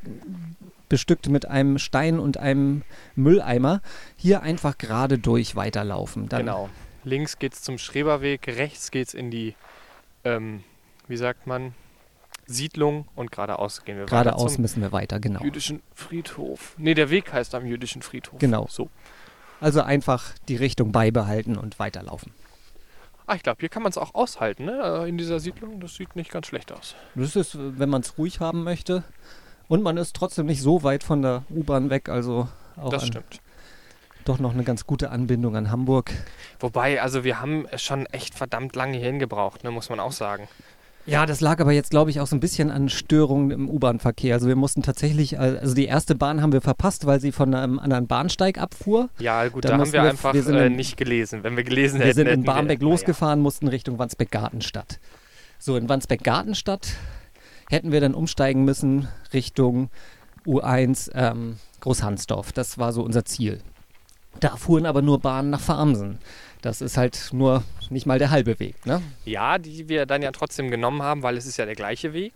bestückt 0.90 1.30
mit 1.30 1.46
einem 1.48 1.78
Stein 1.78 2.20
und 2.20 2.38
einem 2.38 2.84
Mülleimer. 3.16 3.82
Hier 4.16 4.42
einfach 4.42 4.78
gerade 4.78 5.18
durch 5.20 5.56
weiterlaufen. 5.56 6.30
Dann 6.30 6.42
Genau. 6.42 6.70
Links 7.04 7.40
geht's 7.40 7.62
zum 7.62 7.78
Schreberweg, 7.78 8.48
rechts 8.48 8.92
geht's 8.92 9.14
in 9.14 9.32
die, 9.32 9.56
ähm, 10.26 10.64
wie 11.08 11.18
sagt 11.18 11.48
man, 11.48 11.74
Siedlung 12.48 13.08
und 13.16 13.32
geradeaus 13.32 13.84
gehen 13.84 13.98
wir 13.98 14.04
weiter 14.04 14.24
Geradeaus 14.24 14.58
müssen 14.58 14.82
wir 14.82 14.92
weiter, 14.92 15.20
genau. 15.20 15.42
jüdischen 15.44 15.82
Friedhof. 15.94 16.74
Nee, 16.78 16.94
der 16.94 17.10
Weg 17.10 17.32
heißt 17.32 17.54
am 17.56 17.66
jüdischen 17.66 18.02
Friedhof. 18.02 18.40
Genau. 18.40 18.68
So. 18.70 18.90
Also 19.60 19.82
einfach 19.82 20.34
die 20.48 20.56
Richtung 20.56 20.92
beibehalten 20.92 21.58
und 21.58 21.78
weiterlaufen. 21.80 22.32
Ah, 23.26 23.36
ich 23.36 23.44
glaube, 23.44 23.58
hier 23.60 23.70
kann 23.70 23.84
man 23.84 23.90
es 23.90 23.98
auch 23.98 24.16
aushalten, 24.16 24.66
ne? 24.66 25.02
Äh, 25.04 25.10
In 25.10 25.18
dieser 25.18 25.40
Siedlung. 25.42 25.82
Das 25.82 25.96
sieht 25.96 26.16
nicht 26.16 26.32
ganz 26.32 26.48
schlecht 26.48 26.72
aus. 26.72 26.96
Das 27.16 27.36
ist, 27.36 27.58
wenn 27.60 27.90
man 27.90 28.02
es 28.02 28.18
ruhig 28.18 28.40
haben 28.40 28.64
möchte. 28.64 29.04
Und 29.68 29.84
man 29.84 29.98
ist 29.98 30.16
trotzdem 30.16 30.46
nicht 30.46 30.62
so 30.62 30.84
weit 30.84 31.04
von 31.04 31.22
der 31.22 31.44
U-Bahn 31.50 31.90
weg, 31.90 32.08
also 32.08 32.48
auch 32.78 32.90
das 32.90 33.04
an, 33.04 33.08
stimmt. 33.10 33.42
doch 34.24 34.40
noch 34.40 34.54
eine 34.54 34.64
ganz 34.64 34.88
gute 34.88 35.10
Anbindung 35.10 35.58
an 35.58 35.70
Hamburg. 35.72 36.14
Wobei, 36.62 37.02
also 37.02 37.26
wir 37.26 37.42
haben 37.42 37.68
schon 37.76 38.06
echt 38.06 38.34
verdammt 38.34 38.78
lange 38.78 38.98
hierhin 38.98 39.20
gebraucht, 39.20 39.66
ne? 39.66 39.72
muss 39.72 39.90
man 39.90 40.00
auch 40.00 40.14
sagen. 40.14 40.48
Ja, 41.08 41.26
das 41.26 41.40
lag 41.40 41.60
aber 41.62 41.72
jetzt, 41.72 41.90
glaube 41.90 42.10
ich, 42.12 42.20
auch 42.20 42.28
so 42.28 42.36
ein 42.36 42.42
bisschen 42.42 42.70
an 42.70 42.90
Störungen 42.90 43.52
im 43.52 43.70
U-Bahn-Verkehr. 43.70 44.34
Also 44.36 44.48
wir 44.48 44.58
mussten 44.58 44.84
tatsächlich, 44.84 45.34
äh, 45.34 45.38
also 45.38 45.74
die 45.74 45.86
erste 45.86 46.16
Bahn 46.16 46.42
haben 46.42 46.52
wir 46.52 46.60
verpasst, 46.60 47.06
weil 47.06 47.22
sie 47.22 47.32
von 47.32 47.54
einem 47.54 47.80
anderen 47.80 48.08
Bahnsteig 48.08 48.58
abfuhr. 48.58 49.10
Ja, 49.18 49.48
gut, 49.48 49.64
Dann 49.64 49.72
da 49.72 49.78
haben 49.80 49.94
wir 49.94 50.04
wir- 50.04 50.10
einfach 50.10 50.34
wir 50.34 50.46
äh, 50.48 50.68
in- 50.68 50.76
nicht 50.76 50.98
gelesen. 50.98 51.44
Wenn 51.44 51.56
wir 51.56 51.64
gelesen 51.64 52.00
Wir 52.00 52.08
hätten, 52.08 52.16
sind 52.16 52.28
in 52.28 52.42
wir- 52.44 52.46
Barmbek 52.54 52.82
losgefahren, 52.82 53.40
mussten 53.40 53.70
Richtung 53.70 53.98
Wandsbek-Gartenstadt. 53.98 55.00
So, 55.60 55.78
in 55.78 55.88
Wandsbek-Gartenstadt 55.88 56.90
hätten 57.70 57.92
wir 57.94 58.02
dann 58.02 58.14
umsteigen 58.14 58.66
müssen 58.66 59.08
Richtung 59.34 59.90
U1 60.46 61.10
ähm, 61.16 61.56
Großhansdorf. 61.80 62.52
Das 62.52 62.78
war 62.78 62.92
so 62.92 63.02
unser 63.02 63.24
Ziel. 63.24 63.60
Da 64.42 64.56
fuhren 64.58 64.86
aber 64.86 65.02
nur 65.02 65.20
Bahnen 65.20 65.50
nach 65.52 65.62
Farmsen. 65.62 66.20
Das 66.62 66.82
ist 66.82 66.98
halt 66.98 67.30
nur 67.34 67.64
nicht 67.90 68.06
mal 68.06 68.20
der 68.20 68.30
halbe 68.32 68.60
Weg, 68.60 68.86
ne? 68.86 69.02
Ja, 69.26 69.58
die 69.58 69.88
wir 69.90 70.06
dann 70.06 70.22
ja 70.22 70.32
trotzdem 70.32 70.70
genommen 70.72 71.02
haben, 71.04 71.24
weil 71.24 71.38
es 71.38 71.46
ist 71.46 71.58
ja 71.58 71.66
der 71.66 71.76
gleiche 71.76 72.14
Weg. 72.14 72.34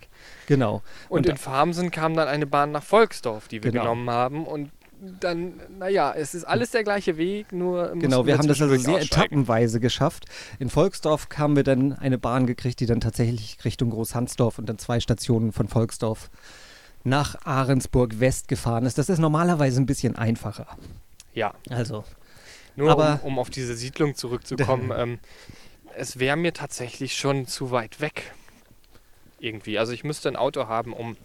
Genau. 0.47 0.81
Und, 1.09 1.25
Und- 1.25 1.29
in 1.29 1.37
Farmsen 1.37 1.91
kam 1.91 2.15
dann 2.15 2.27
eine 2.27 2.45
Bahn 2.45 2.71
nach 2.71 2.83
Volksdorf, 2.83 3.47
die 3.47 3.63
wir 3.63 3.71
Genau. 3.71 3.83
genommen 3.83 4.09
haben. 4.09 4.45
Und 4.45 4.71
dann, 5.19 5.53
naja, 5.79 6.13
es 6.15 6.35
ist 6.35 6.43
alles 6.43 6.69
der 6.69 6.83
gleiche 6.83 7.17
Weg, 7.17 7.51
nur. 7.51 7.93
Genau, 7.95 8.27
wir 8.27 8.37
haben 8.37 8.47
das 8.47 8.61
also 8.61 8.75
sehr 8.77 8.93
aussteigen. 8.97 9.01
etappenweise 9.23 9.79
geschafft. 9.79 10.25
In 10.59 10.69
Volksdorf 10.69 11.27
haben 11.37 11.55
wir 11.55 11.63
dann 11.63 11.93
eine 11.93 12.19
Bahn 12.19 12.45
gekriegt, 12.45 12.79
die 12.79 12.85
dann 12.85 13.01
tatsächlich 13.01 13.57
Richtung 13.65 13.89
Großhansdorf 13.89 14.59
und 14.59 14.69
dann 14.69 14.77
zwei 14.77 14.99
Stationen 14.99 15.51
von 15.53 15.67
Volksdorf 15.67 16.29
nach 17.03 17.35
Ahrensburg 17.45 18.19
West 18.19 18.47
gefahren 18.47 18.85
ist. 18.85 18.99
Das 18.99 19.09
ist 19.09 19.17
normalerweise 19.17 19.81
ein 19.81 19.87
bisschen 19.87 20.15
einfacher. 20.15 20.67
Ja, 21.33 21.55
Also, 21.69 22.03
nur 22.75 22.91
Aber- 22.91 23.19
um, 23.23 23.33
um 23.33 23.39
auf 23.39 23.49
diese 23.49 23.75
Siedlung 23.75 24.15
zurückzukommen, 24.15 24.91
ähm, 24.95 25.19
es 25.95 26.19
wäre 26.19 26.37
mir 26.37 26.53
tatsächlich 26.53 27.15
schon 27.15 27.45
zu 27.47 27.71
weit 27.71 27.99
weg. 28.01 28.33
Irgendwie. 29.39 29.77
Also 29.79 29.91
ich 29.91 30.03
müsste 30.03 30.29
ein 30.29 30.35
Auto 30.35 30.67
haben, 30.67 30.93
um 30.93 31.17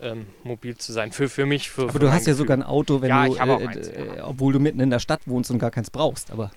ähm, 0.00 0.26
mobil 0.42 0.76
zu 0.76 0.92
sein. 0.92 1.12
Für, 1.12 1.28
für 1.28 1.44
mich, 1.46 1.70
für 1.70 1.82
aber 1.82 1.92
für 1.92 1.98
du 1.98 2.08
hast 2.08 2.26
ja 2.26 2.32
Gefühl. 2.32 2.34
sogar 2.36 2.56
ein 2.56 2.62
Auto, 2.62 3.00
wenn 3.02 3.10
Ja, 3.10 3.26
du, 3.26 3.34
äh, 3.36 3.66
eins, 3.66 3.88
äh, 3.88 4.16
ja. 4.16 4.26
obwohl 4.26 4.52
du 4.52 4.58
mitten 4.58 4.80
in 4.80 4.90
der 4.90 4.98
Stadt 5.00 5.20
wohnst 5.26 5.50
und 5.50 5.58
gar 5.58 5.70
keins 5.70 5.90
brauchst. 5.90 6.30
Aber 6.30 6.50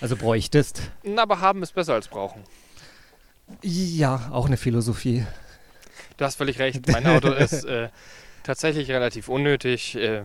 also 0.00 0.16
bräuchtest. 0.16 0.82
Na, 1.02 1.22
Aber 1.22 1.40
haben 1.40 1.62
ist 1.62 1.74
besser 1.74 1.94
als 1.94 2.08
brauchen. 2.08 2.42
Ja, 3.62 4.30
auch 4.32 4.46
eine 4.46 4.56
Philosophie. 4.56 5.26
Du 6.16 6.24
hast 6.24 6.36
völlig 6.36 6.58
recht. 6.58 6.86
Mein 6.90 7.06
Auto 7.06 7.28
ist 7.32 7.64
äh, 7.64 7.88
tatsächlich 8.42 8.90
relativ 8.90 9.28
unnötig. 9.28 9.94
Äh, 9.96 10.24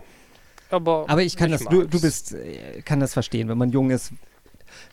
aber, 0.69 1.05
Aber 1.07 1.23
ich 1.23 1.35
kann 1.35 1.51
das, 1.51 1.63
du, 1.63 1.85
du 1.85 2.01
bist, 2.01 2.33
äh, 2.33 2.81
kann 2.83 2.99
das 2.99 3.13
verstehen. 3.13 3.49
Wenn 3.49 3.57
man 3.57 3.71
jung 3.71 3.89
ist, 3.89 4.13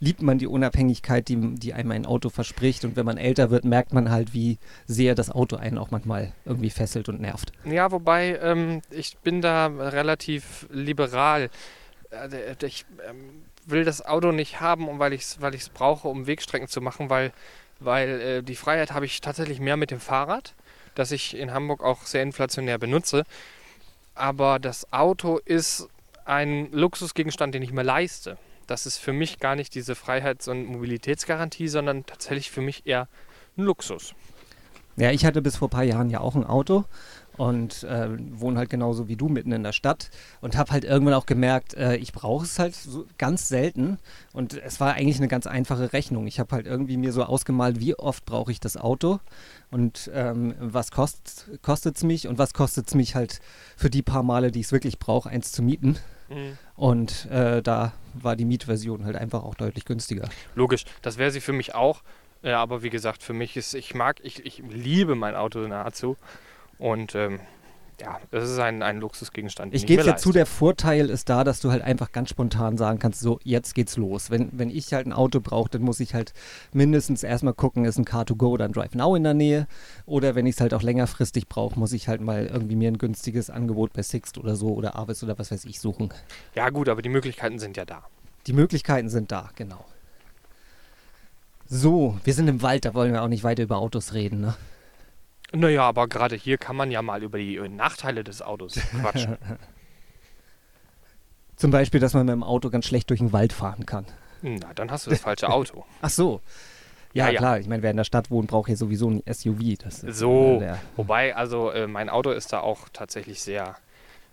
liebt 0.01 0.23
man 0.23 0.39
die 0.39 0.47
Unabhängigkeit, 0.47 1.29
die, 1.29 1.37
die 1.55 1.75
einem 1.75 1.91
ein 1.91 2.07
Auto 2.07 2.31
verspricht. 2.31 2.85
Und 2.85 2.97
wenn 2.97 3.07
man 3.07 3.19
älter 3.19 3.51
wird, 3.51 3.65
merkt 3.65 3.93
man 3.93 4.11
halt, 4.11 4.35
wie 4.35 4.59
sehr 4.87 5.15
das 5.15 5.31
Auto 5.31 5.57
einen 5.57 5.79
auch 5.79 5.91
manchmal 5.91 6.33
irgendwie 6.45 6.71
fesselt 6.71 7.09
und 7.09 7.21
nervt. 7.21 7.53
Ja, 7.65 7.91
wobei 7.91 8.39
ähm, 8.43 8.83
ich 8.91 9.17
bin 9.19 9.41
da 9.41 9.67
relativ 9.67 10.67
liberal. 10.71 11.51
Äh, 12.11 12.55
Ich 12.67 12.87
ähm, 13.09 13.43
will 13.67 13.85
das 13.85 14.05
Auto 14.05 14.33
nicht 14.33 14.61
haben, 14.61 14.89
um, 14.89 14.99
weil 14.99 15.13
ich 15.13 15.23
es 15.23 15.41
weil 15.41 15.55
ich's 15.55 15.69
brauche, 15.69 16.09
um 16.09 16.27
Wegstrecken 16.27 16.69
zu 16.69 16.81
machen, 16.81 17.11
weil, 17.11 17.33
weil 17.81 18.21
äh, 18.21 18.43
die 18.43 18.57
Freiheit 18.57 18.93
habe 18.93 19.07
ich 19.07 19.21
tatsächlich 19.21 19.61
mehr 19.61 19.77
mit 19.77 19.91
dem 19.91 20.01
Fahrrad, 20.01 20.55
das 20.95 21.11
ich 21.13 21.37
in 21.37 21.53
Hamburg 21.53 21.83
auch 21.83 22.03
sehr 22.03 22.23
inflationär 22.23 22.79
benutze. 22.79 23.25
Aber 24.15 24.59
das 24.59 24.93
Auto 24.93 25.39
ist 25.45 25.89
ein 26.25 26.71
Luxusgegenstand, 26.73 27.55
den 27.55 27.63
ich 27.63 27.73
mir 27.73 27.83
leiste. 27.83 28.39
Das 28.67 28.87
ist 28.87 28.99
für 28.99 29.13
mich 29.13 29.39
gar 29.39 29.57
nicht 29.57 29.75
diese 29.75 29.95
Freiheits- 29.95 30.49
und 30.49 30.67
Mobilitätsgarantie, 30.67 31.69
sondern 31.69 32.07
tatsächlich 32.07 32.51
für 32.51 32.63
mich 32.63 32.87
eher 32.87 33.09
ein 33.57 33.65
Luxus. 33.65 34.15
Ja, 34.97 35.11
ich 35.11 35.25
hatte 35.25 35.43
bis 35.43 35.57
vor 35.57 35.69
ein 35.69 35.71
paar 35.71 35.83
Jahren 35.83 36.09
ja 36.09 36.21
auch 36.21 36.35
ein 36.35 36.45
Auto 36.45 36.85
und 37.37 37.83
äh, 37.85 38.09
wohne 38.33 38.59
halt 38.59 38.71
genauso 38.71 39.09
wie 39.09 39.17
du 39.17 39.29
mitten 39.29 39.53
in 39.53 39.63
der 39.63 39.73
Stadt 39.73 40.11
und 40.41 40.57
habe 40.57 40.71
halt 40.73 40.85
irgendwann 40.85 41.15
auch 41.15 41.27
gemerkt, 41.27 41.75
äh, 41.75 41.97
ich 41.97 42.13
brauche 42.13 42.45
es 42.45 42.59
halt 42.59 42.75
so 42.75 43.07
ganz 43.19 43.49
selten 43.49 43.99
und 44.33 44.55
es 44.55 44.81
war 44.81 44.95
eigentlich 44.95 45.19
eine 45.19 45.29
ganz 45.29 45.47
einfache 45.47 45.93
Rechnung. 45.93 46.27
Ich 46.27 46.39
habe 46.39 46.55
halt 46.55 46.67
irgendwie 46.67 46.97
mir 46.97 47.13
so 47.13 47.25
ausgemalt, 47.25 47.81
wie 47.81 47.95
oft 47.97 48.25
brauche 48.25 48.53
ich 48.53 48.61
das 48.61 48.77
Auto 48.77 49.21
und 49.71 50.11
ähm, 50.15 50.55
was 50.59 50.91
kostet 50.91 51.97
es 51.97 52.03
mich 52.05 52.29
und 52.29 52.39
was 52.39 52.55
kostet 52.55 52.89
es 52.89 52.95
mich 52.95 53.15
halt 53.15 53.41
für 53.77 53.91
die 53.91 54.03
paar 54.03 54.23
Male, 54.23 54.51
die 54.51 54.61
ich 54.61 54.67
es 54.67 54.73
wirklich 54.73 54.99
brauche, 54.99 55.29
eins 55.29 55.53
zu 55.53 55.63
mieten. 55.63 55.99
Und 56.75 57.27
äh, 57.27 57.63
da 57.63 57.93
war 58.15 58.35
die 58.35 58.45
Mietversion 58.45 59.05
halt 59.05 59.15
einfach 59.15 59.45
auch 59.45 59.55
deutlich 59.55 59.85
günstiger. 59.85 60.29
Logisch, 60.55 60.85
das 61.03 61.19
wäre 61.19 61.31
sie 61.31 61.41
für 61.41 61.53
mich 61.53 61.75
auch. 61.75 62.03
Ja, 62.43 62.61
aber 62.61 62.83
wie 62.83 62.91
gesagt, 62.91 63.23
für 63.23 63.35
mich 63.35 63.57
ist, 63.57 63.75
ich 63.75 63.95
mag, 63.95 64.21
ich, 64.23 64.45
ich 64.45 64.63
liebe 64.69 65.15
mein 65.15 65.35
Auto 65.35 65.61
nahezu. 65.61 66.17
Und 66.79 67.15
ähm, 67.15 67.41
ja, 68.01 68.19
das 68.31 68.51
ist 68.51 68.59
ein, 68.59 68.83
ein 68.83 68.99
Luxusgegenstand. 68.99 69.73
Ich 69.73 69.87
gebe 69.87 70.03
dir 70.03 70.17
zu, 70.17 70.33
der 70.33 70.47
Vorteil 70.47 71.11
ist 71.11 71.29
da, 71.29 71.45
dass 71.45 71.61
du 71.61 71.71
halt 71.71 71.83
einfach 71.83 72.11
ganz 72.11 72.31
spontan 72.31 72.77
sagen 72.77 72.99
kannst, 72.99 73.21
so, 73.21 73.39
jetzt 73.45 73.75
geht's 73.75 73.97
los. 73.97 74.31
Wenn, 74.31 74.51
wenn 74.53 74.69
ich 74.69 74.93
halt 74.93 75.07
ein 75.07 75.13
Auto 75.13 75.41
brauche, 75.41 75.71
dann 75.71 75.83
muss 75.83 76.01
ich 76.01 76.13
halt 76.13 76.33
mindestens 76.73 77.23
erstmal 77.23 77.55
gucken, 77.55 77.85
ist 77.85 77.99
ein 77.99 78.05
Car2Go 78.05 78.47
oder 78.49 78.65
ein 78.65 78.73
Drive 78.73 78.95
Now 78.95 79.15
in 79.15 79.23
der 79.23 79.35
Nähe. 79.35 79.69
Oder 80.07 80.35
wenn 80.35 80.47
ich 80.47 80.57
es 80.57 80.61
halt 80.61 80.75
auch 80.75 80.83
längerfristig 80.83 81.49
brauche, 81.49 81.79
muss 81.79 81.93
ich 81.93 82.09
halt 82.09 82.21
mal 82.21 82.47
irgendwie 82.47 82.77
mir 82.77 82.91
ein 82.91 82.99
günstiges 82.99 83.49
Angebot 83.49 83.93
bei 83.93 84.03
Sixt 84.03 84.39
oder 84.39 84.57
so 84.57 84.75
oder 84.75 84.97
Avis 84.97 85.23
oder 85.23 85.39
was 85.39 85.53
weiß 85.53 85.65
ich 85.65 85.79
suchen. 85.79 86.13
Ja, 86.55 86.71
gut, 86.71 86.89
aber 86.89 87.01
die 87.01 87.09
Möglichkeiten 87.09 87.61
sind 87.61 87.77
ja 87.77 87.85
da. 87.85 88.03
Die 88.47 88.53
Möglichkeiten 88.53 89.09
sind 89.09 89.31
da, 89.31 89.51
genau. 89.55 89.85
So, 91.67 92.19
wir 92.25 92.35
sind 92.35 92.49
im 92.49 92.61
Wald, 92.61 92.85
da 92.85 92.93
wollen 92.93 93.13
wir 93.13 93.23
auch 93.23 93.29
nicht 93.29 93.45
weiter 93.45 93.63
über 93.63 93.79
Autos 93.79 94.13
reden, 94.13 94.41
ne? 94.41 94.55
Naja, 95.55 95.83
aber 95.83 96.09
gerade 96.09 96.37
hier 96.37 96.59
kann 96.59 96.77
man 96.77 96.91
ja 96.91 97.01
mal 97.03 97.23
über 97.23 97.39
die 97.39 97.57
äh, 97.57 97.69
Nachteile 97.69 98.25
des 98.25 98.43
Autos 98.43 98.75
quatschen. 99.01 99.39
Zum 101.57 101.71
Beispiel, 101.71 102.01
dass 102.01 102.15
man 102.15 102.27
mit 102.27 102.33
dem 102.33 102.43
Auto 102.43 102.71
ganz 102.71 102.87
schlecht 102.87 103.11
durch 103.11 103.21
den 103.21 103.33
Wald 103.33 103.53
fahren 103.53 103.87
kann. 103.87 104.07
Na, 104.43 104.75
dann 104.75 104.91
hast 104.91 105.07
du 105.07 105.11
das 105.11 105.21
falsche 105.21 105.49
Auto. 105.49 105.85
Ach 106.03 106.11
so. 106.11 106.41
Ja, 107.13 107.27
Ja, 107.27 107.33
ja. 107.33 107.39
klar, 107.39 107.59
ich 107.61 107.69
meine, 107.69 107.83
wer 107.83 107.93
in 107.93 107.97
der 107.97 108.05
Stadt 108.05 108.31
wohnt, 108.31 108.49
braucht 108.49 108.67
hier 108.67 108.77
sowieso 108.77 109.09
ein 109.09 109.23
SUV. 109.33 109.79
So. 110.09 110.63
Wobei, 110.97 111.37
also 111.37 111.71
äh, 111.71 111.87
mein 111.87 112.09
Auto 112.11 112.31
ist 112.31 112.53
da 112.53 112.61
auch 112.61 112.89
tatsächlich 112.93 113.41
sehr, 113.41 113.77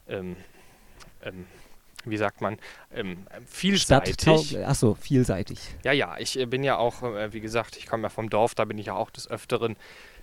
ähm, 0.09 0.35
ähm, 1.21 1.45
wie 2.05 2.17
sagt 2.17 2.41
man, 2.41 2.57
ähm, 2.91 3.27
vielseitig. 3.45 4.17
Ach 4.65 4.73
so, 4.73 4.95
vielseitig. 4.95 5.59
Ja, 5.83 5.91
ja, 5.91 6.17
ich 6.17 6.39
äh, 6.39 6.47
bin 6.47 6.63
ja 6.63 6.77
auch, 6.77 7.03
äh, 7.03 7.31
wie 7.33 7.39
gesagt, 7.41 7.77
ich 7.77 7.85
komme 7.85 8.03
ja 8.03 8.09
vom 8.09 8.31
Dorf, 8.31 8.55
da 8.55 8.65
bin 8.65 8.79
ich 8.79 8.87
ja 8.87 8.95
auch 8.95 9.11
des 9.11 9.29
Öfteren. 9.29 9.75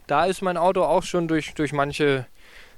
Da 0.09 0.25
ist 0.25 0.42
mein 0.42 0.57
Auto 0.57 0.83
auch 0.83 1.05
schon 1.05 1.29
durch, 1.29 1.55
durch 1.55 1.73
manche 1.73 2.27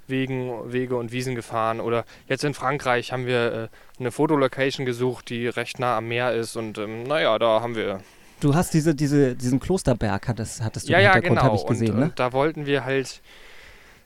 Wegen, 0.09 0.73
Wege 0.73 0.97
und 0.97 1.13
Wiesen 1.13 1.35
gefahren. 1.35 1.81
Oder 1.81 2.05
jetzt 2.29 2.45
in 2.45 2.53
Frankreich 2.53 3.13
haben 3.13 3.25
wir 3.25 3.53
äh, 3.53 3.69
eine 3.99 4.11
Fotolocation 4.11 4.85
gesucht, 4.85 5.31
die 5.31 5.47
recht 5.47 5.79
nah 5.79 5.97
am 5.97 6.09
Meer 6.09 6.35
ist. 6.35 6.57
Und 6.57 6.77
ähm, 6.77 7.05
naja, 7.05 7.39
da 7.39 7.61
haben 7.61 7.77
wir. 7.77 8.01
Du 8.41 8.55
hast 8.55 8.75
diese, 8.75 8.95
diese, 8.95 9.37
diesen 9.37 9.61
Klosterberg, 9.61 10.27
hattest, 10.27 10.63
hattest 10.63 10.89
du 10.89 10.93
ja, 10.93 10.99
im 10.99 11.05
ja, 11.05 11.13
Hintergrund, 11.13 11.41
genau. 11.41 11.53
habe 11.53 11.57
ich 11.57 11.67
gesehen, 11.67 11.93
und, 11.93 11.99
ne? 11.99 12.05
und 12.07 12.19
da 12.19 12.33
wollten 12.33 12.67
wir 12.67 12.85
halt 12.85 13.21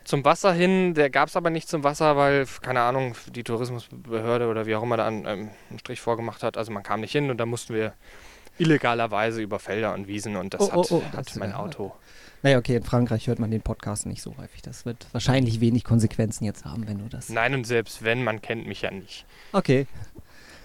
zum 0.05 0.25
Wasser 0.25 0.53
hin. 0.53 0.93
Der 0.93 1.09
gab 1.09 1.29
es 1.29 1.37
aber 1.37 1.51
nicht 1.51 1.69
zum 1.69 1.83
Wasser, 1.83 2.17
weil, 2.17 2.47
keine 2.61 2.83
Ahnung, 2.83 3.15
die 3.35 3.43
Tourismusbehörde 3.43 4.49
oder 4.49 4.67
wie 4.67 4.75
auch 4.75 4.83
immer 4.83 4.99
da 4.99 5.07
einen, 5.07 5.25
ähm, 5.27 5.51
einen 5.71 5.79
Strich 5.79 6.01
vorgemacht 6.01 6.43
hat. 6.43 6.59
Also 6.59 6.73
man 6.73 6.83
kam 6.83 7.01
nicht 7.01 7.13
hin 7.13 7.31
und 7.31 7.39
da 7.39 7.47
mussten 7.47 7.75
wir 7.75 7.95
illegalerweise 8.59 9.41
über 9.41 9.59
Felder 9.59 9.95
und 9.95 10.07
Wiesen 10.07 10.37
und 10.37 10.55
das 10.55 10.61
Oh, 10.61 10.71
oh, 10.75 10.83
hat, 10.83 10.93
oh, 10.93 11.03
hat 11.17 11.27
das, 11.27 11.37
mein 11.37 11.53
äh, 11.53 11.55
Auto. 11.55 11.93
Naja, 12.45 12.59
okay, 12.59 12.77
in 12.77 12.83
Frankreich 12.83 13.27
hört 13.27 13.39
man 13.39 13.51
den 13.51 13.63
Podcast 13.63 14.05
nicht 14.05 14.21
so 14.21 14.37
häufig. 14.37 14.61
Das 14.61 14.85
wird 14.85 15.07
wahrscheinlich 15.13 15.63
wenig 15.63 15.83
Konsequenzen 15.83 16.45
jetzt 16.45 16.67
haben, 16.67 16.87
wenn 16.87 16.99
du 16.99 17.09
das. 17.09 17.31
Nein, 17.31 17.55
und 17.55 17.67
selbst 17.67 18.05
wenn, 18.05 18.23
man 18.23 18.43
kennt 18.43 18.67
mich 18.67 18.83
ja 18.83 18.91
nicht. 18.91 19.25
Okay. 19.53 19.87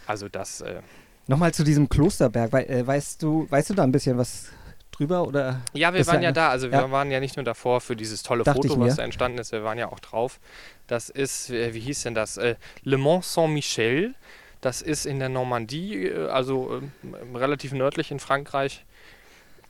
Also 0.05 0.27
das, 0.27 0.59
äh, 0.59 0.81
Nochmal 1.27 1.53
zu 1.53 1.63
diesem 1.63 1.87
Klosterberg. 1.87 2.51
Wei 2.51 2.65
äh, 2.65 2.85
weißt, 2.85 3.23
du, 3.23 3.47
weißt 3.49 3.69
du 3.69 3.75
da 3.75 3.83
ein 3.83 3.93
bisschen 3.93 4.17
was 4.17 4.49
drüber? 4.91 5.25
Oder? 5.25 5.61
ja, 5.71 5.93
wir 5.93 6.05
waren 6.05 6.21
ja 6.21 6.33
da. 6.33 6.49
Also 6.49 6.67
ja. 6.67 6.81
wir 6.81 6.91
waren 6.91 7.11
ja 7.11 7.21
nicht 7.21 7.37
nur 7.37 7.45
davor 7.45 7.79
für 7.79 7.95
dieses 7.95 8.23
tolle 8.23 8.43
Dachte 8.43 8.59
ich 8.65 8.73
Foto, 8.73 8.81
was 8.81 8.97
da 8.97 9.03
entstanden 9.03 9.37
ist, 9.37 9.53
wir 9.53 9.63
waren 9.63 9.77
ja 9.77 9.89
auch 9.89 10.01
drauf. 10.01 10.41
Das 10.87 11.09
ist, 11.09 11.49
äh, 11.49 11.73
wie 11.73 11.79
hieß 11.79 12.03
denn 12.03 12.13
das? 12.13 12.35
Äh, 12.35 12.55
Le 12.83 12.97
Mont 12.97 13.23
Saint-Michel. 13.23 14.15
Das 14.59 14.81
ist 14.81 15.05
in 15.05 15.19
der 15.19 15.29
Normandie, 15.29 16.07
äh, 16.07 16.27
also 16.27 16.81
ähm, 17.03 17.35
relativ 17.37 17.71
nördlich 17.71 18.11
in 18.11 18.19
Frankreich. 18.19 18.83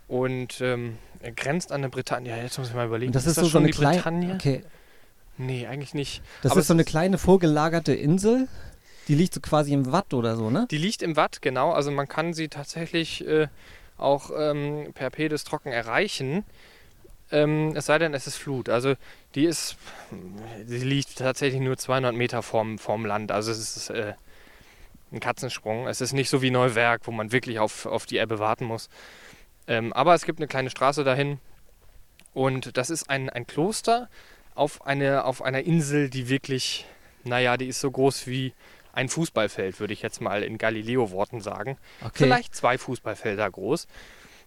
Und 0.07 0.59
ähm, 0.61 0.97
grenzt 1.35 1.71
an 1.71 1.81
der 1.81 1.89
Bretagne. 1.89 2.41
Jetzt 2.41 2.57
muss 2.57 2.69
ich 2.69 2.73
mal 2.75 2.85
überlegen. 2.87 3.09
Und 3.09 3.15
das 3.15 3.25
ist, 3.25 3.35
so, 3.35 3.41
das 3.41 3.47
so 3.47 3.51
schon 3.51 3.63
eine 3.63 3.71
die 3.71 3.77
kleine. 3.77 3.97
Bretagne? 3.97 4.33
Okay. 4.35 4.63
Nee, 5.37 5.67
eigentlich 5.67 5.93
nicht. 5.93 6.21
Das 6.41 6.51
Aber 6.51 6.61
ist 6.61 6.67
so 6.67 6.73
eine 6.73 6.81
ist- 6.83 6.89
kleine 6.89 7.17
vorgelagerte 7.17 7.93
Insel. 7.93 8.47
Die 9.07 9.15
liegt 9.15 9.33
so 9.33 9.39
quasi 9.39 9.73
im 9.73 9.91
Watt 9.91 10.13
oder 10.13 10.35
so, 10.35 10.49
ne? 10.49 10.67
Die 10.69 10.77
liegt 10.77 11.01
im 11.01 11.15
Watt, 11.15 11.41
genau. 11.41 11.71
Also 11.71 11.89
man 11.91 12.07
kann 12.07 12.33
sie 12.33 12.47
tatsächlich 12.47 13.25
äh, 13.27 13.47
auch 13.97 14.29
ähm, 14.37 14.91
per 14.93 15.09
Pedis 15.09 15.43
trocken 15.45 15.71
erreichen. 15.71 16.43
Ähm, 17.31 17.73
es 17.75 17.85
sei 17.87 17.97
denn, 17.99 18.13
es 18.13 18.27
ist 18.27 18.35
Flut. 18.37 18.69
Also 18.69 18.93
die 19.35 19.45
ist, 19.45 19.77
sie 20.65 20.79
liegt 20.79 21.17
tatsächlich 21.17 21.61
nur 21.61 21.77
200 21.77 22.13
Meter 22.13 22.43
vorm, 22.43 22.77
vorm 22.77 23.05
Land. 23.05 23.31
Also 23.31 23.51
es 23.51 23.77
ist 23.77 23.89
äh, 23.89 24.13
ein 25.11 25.19
Katzensprung. 25.19 25.87
Es 25.87 26.01
ist 26.01 26.13
nicht 26.13 26.29
so 26.29 26.41
wie 26.43 26.51
Neuwerk, 26.51 27.01
wo 27.05 27.11
man 27.11 27.31
wirklich 27.31 27.59
auf, 27.59 27.85
auf 27.87 28.05
die 28.05 28.17
Ebbe 28.17 28.37
warten 28.39 28.65
muss. 28.65 28.89
Ähm, 29.69 29.93
aber 29.93 30.13
es 30.15 30.25
gibt 30.25 30.39
eine 30.39 30.47
kleine 30.47 30.69
Straße 30.69 31.05
dahin. 31.05 31.39
Und 32.33 32.75
das 32.77 32.89
ist 32.89 33.09
ein, 33.09 33.29
ein 33.29 33.47
Kloster 33.47 34.09
auf, 34.55 34.85
eine, 34.85 35.23
auf 35.23 35.41
einer 35.41 35.61
Insel, 35.61 36.09
die 36.09 36.27
wirklich, 36.27 36.85
naja, 37.23 37.55
die 37.55 37.67
ist 37.67 37.79
so 37.79 37.89
groß 37.89 38.27
wie 38.27 38.53
ein 38.93 39.07
Fußballfeld, 39.09 39.79
würde 39.79 39.93
ich 39.93 40.01
jetzt 40.01 40.19
mal 40.21 40.43
in 40.43 40.57
Galileo-Worten 40.57 41.39
sagen. 41.41 41.77
Okay. 42.01 42.11
Vielleicht 42.13 42.55
zwei 42.55 42.77
Fußballfelder 42.77 43.49
groß. 43.49 43.87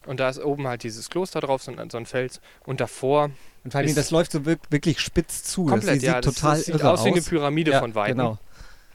Und 0.06 0.18
da 0.18 0.28
ist 0.28 0.40
oben 0.40 0.66
halt 0.66 0.82
dieses 0.82 1.08
Kloster 1.10 1.40
drauf, 1.40 1.62
so 1.62 1.70
ein, 1.74 1.88
so 1.90 1.96
ein 1.96 2.06
Fels. 2.06 2.40
Und 2.64 2.80
davor 2.80 3.30
Und 3.62 3.70
vor 3.70 3.78
allem, 3.78 3.88
ist- 3.88 3.96
das 3.96 4.10
läuft 4.10 4.32
so 4.32 4.40
wirk- 4.40 4.70
wirklich 4.70 4.98
spitz 5.00 5.44
zu. 5.44 5.66
komplett, 5.66 5.88
das 5.88 5.94
sieht 5.94 6.02
ja, 6.02 6.20
das, 6.20 6.34
total 6.34 6.56
das 6.56 6.64
sieht 6.66 6.74
irre 6.74 6.90
aus 6.90 7.04
wie 7.04 7.10
eine 7.12 7.22
Pyramide 7.22 7.70
ja, 7.70 7.78
von 7.80 7.94
Weitem. 7.94 8.18
Genau. 8.18 8.38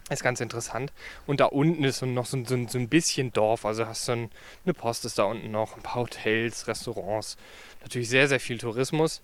Ist 0.09 0.23
ganz 0.23 0.39
interessant. 0.39 0.93
Und 1.25 1.39
da 1.41 1.45
unten 1.45 1.83
ist 1.83 2.01
noch 2.01 2.25
so, 2.25 2.37
ein- 2.37 2.45
so, 2.45 2.55
ein- 2.55 2.67
so 2.69 2.77
ein 2.77 2.87
bisschen 2.87 3.33
Dorf. 3.33 3.65
Also 3.65 3.85
hast 3.87 4.07
du 4.07 4.13
ein, 4.13 4.31
eine 4.63 4.73
Post 4.73 5.03
ist 5.05 5.17
da 5.19 5.23
unten 5.23 5.51
noch, 5.51 5.75
ein 5.75 5.83
paar 5.83 5.95
Hotels, 6.03 6.67
Restaurants. 6.67 7.35
Natürlich 7.81 8.07
sehr, 8.09 8.27
sehr 8.29 8.39
viel 8.39 8.57
Tourismus. 8.57 9.21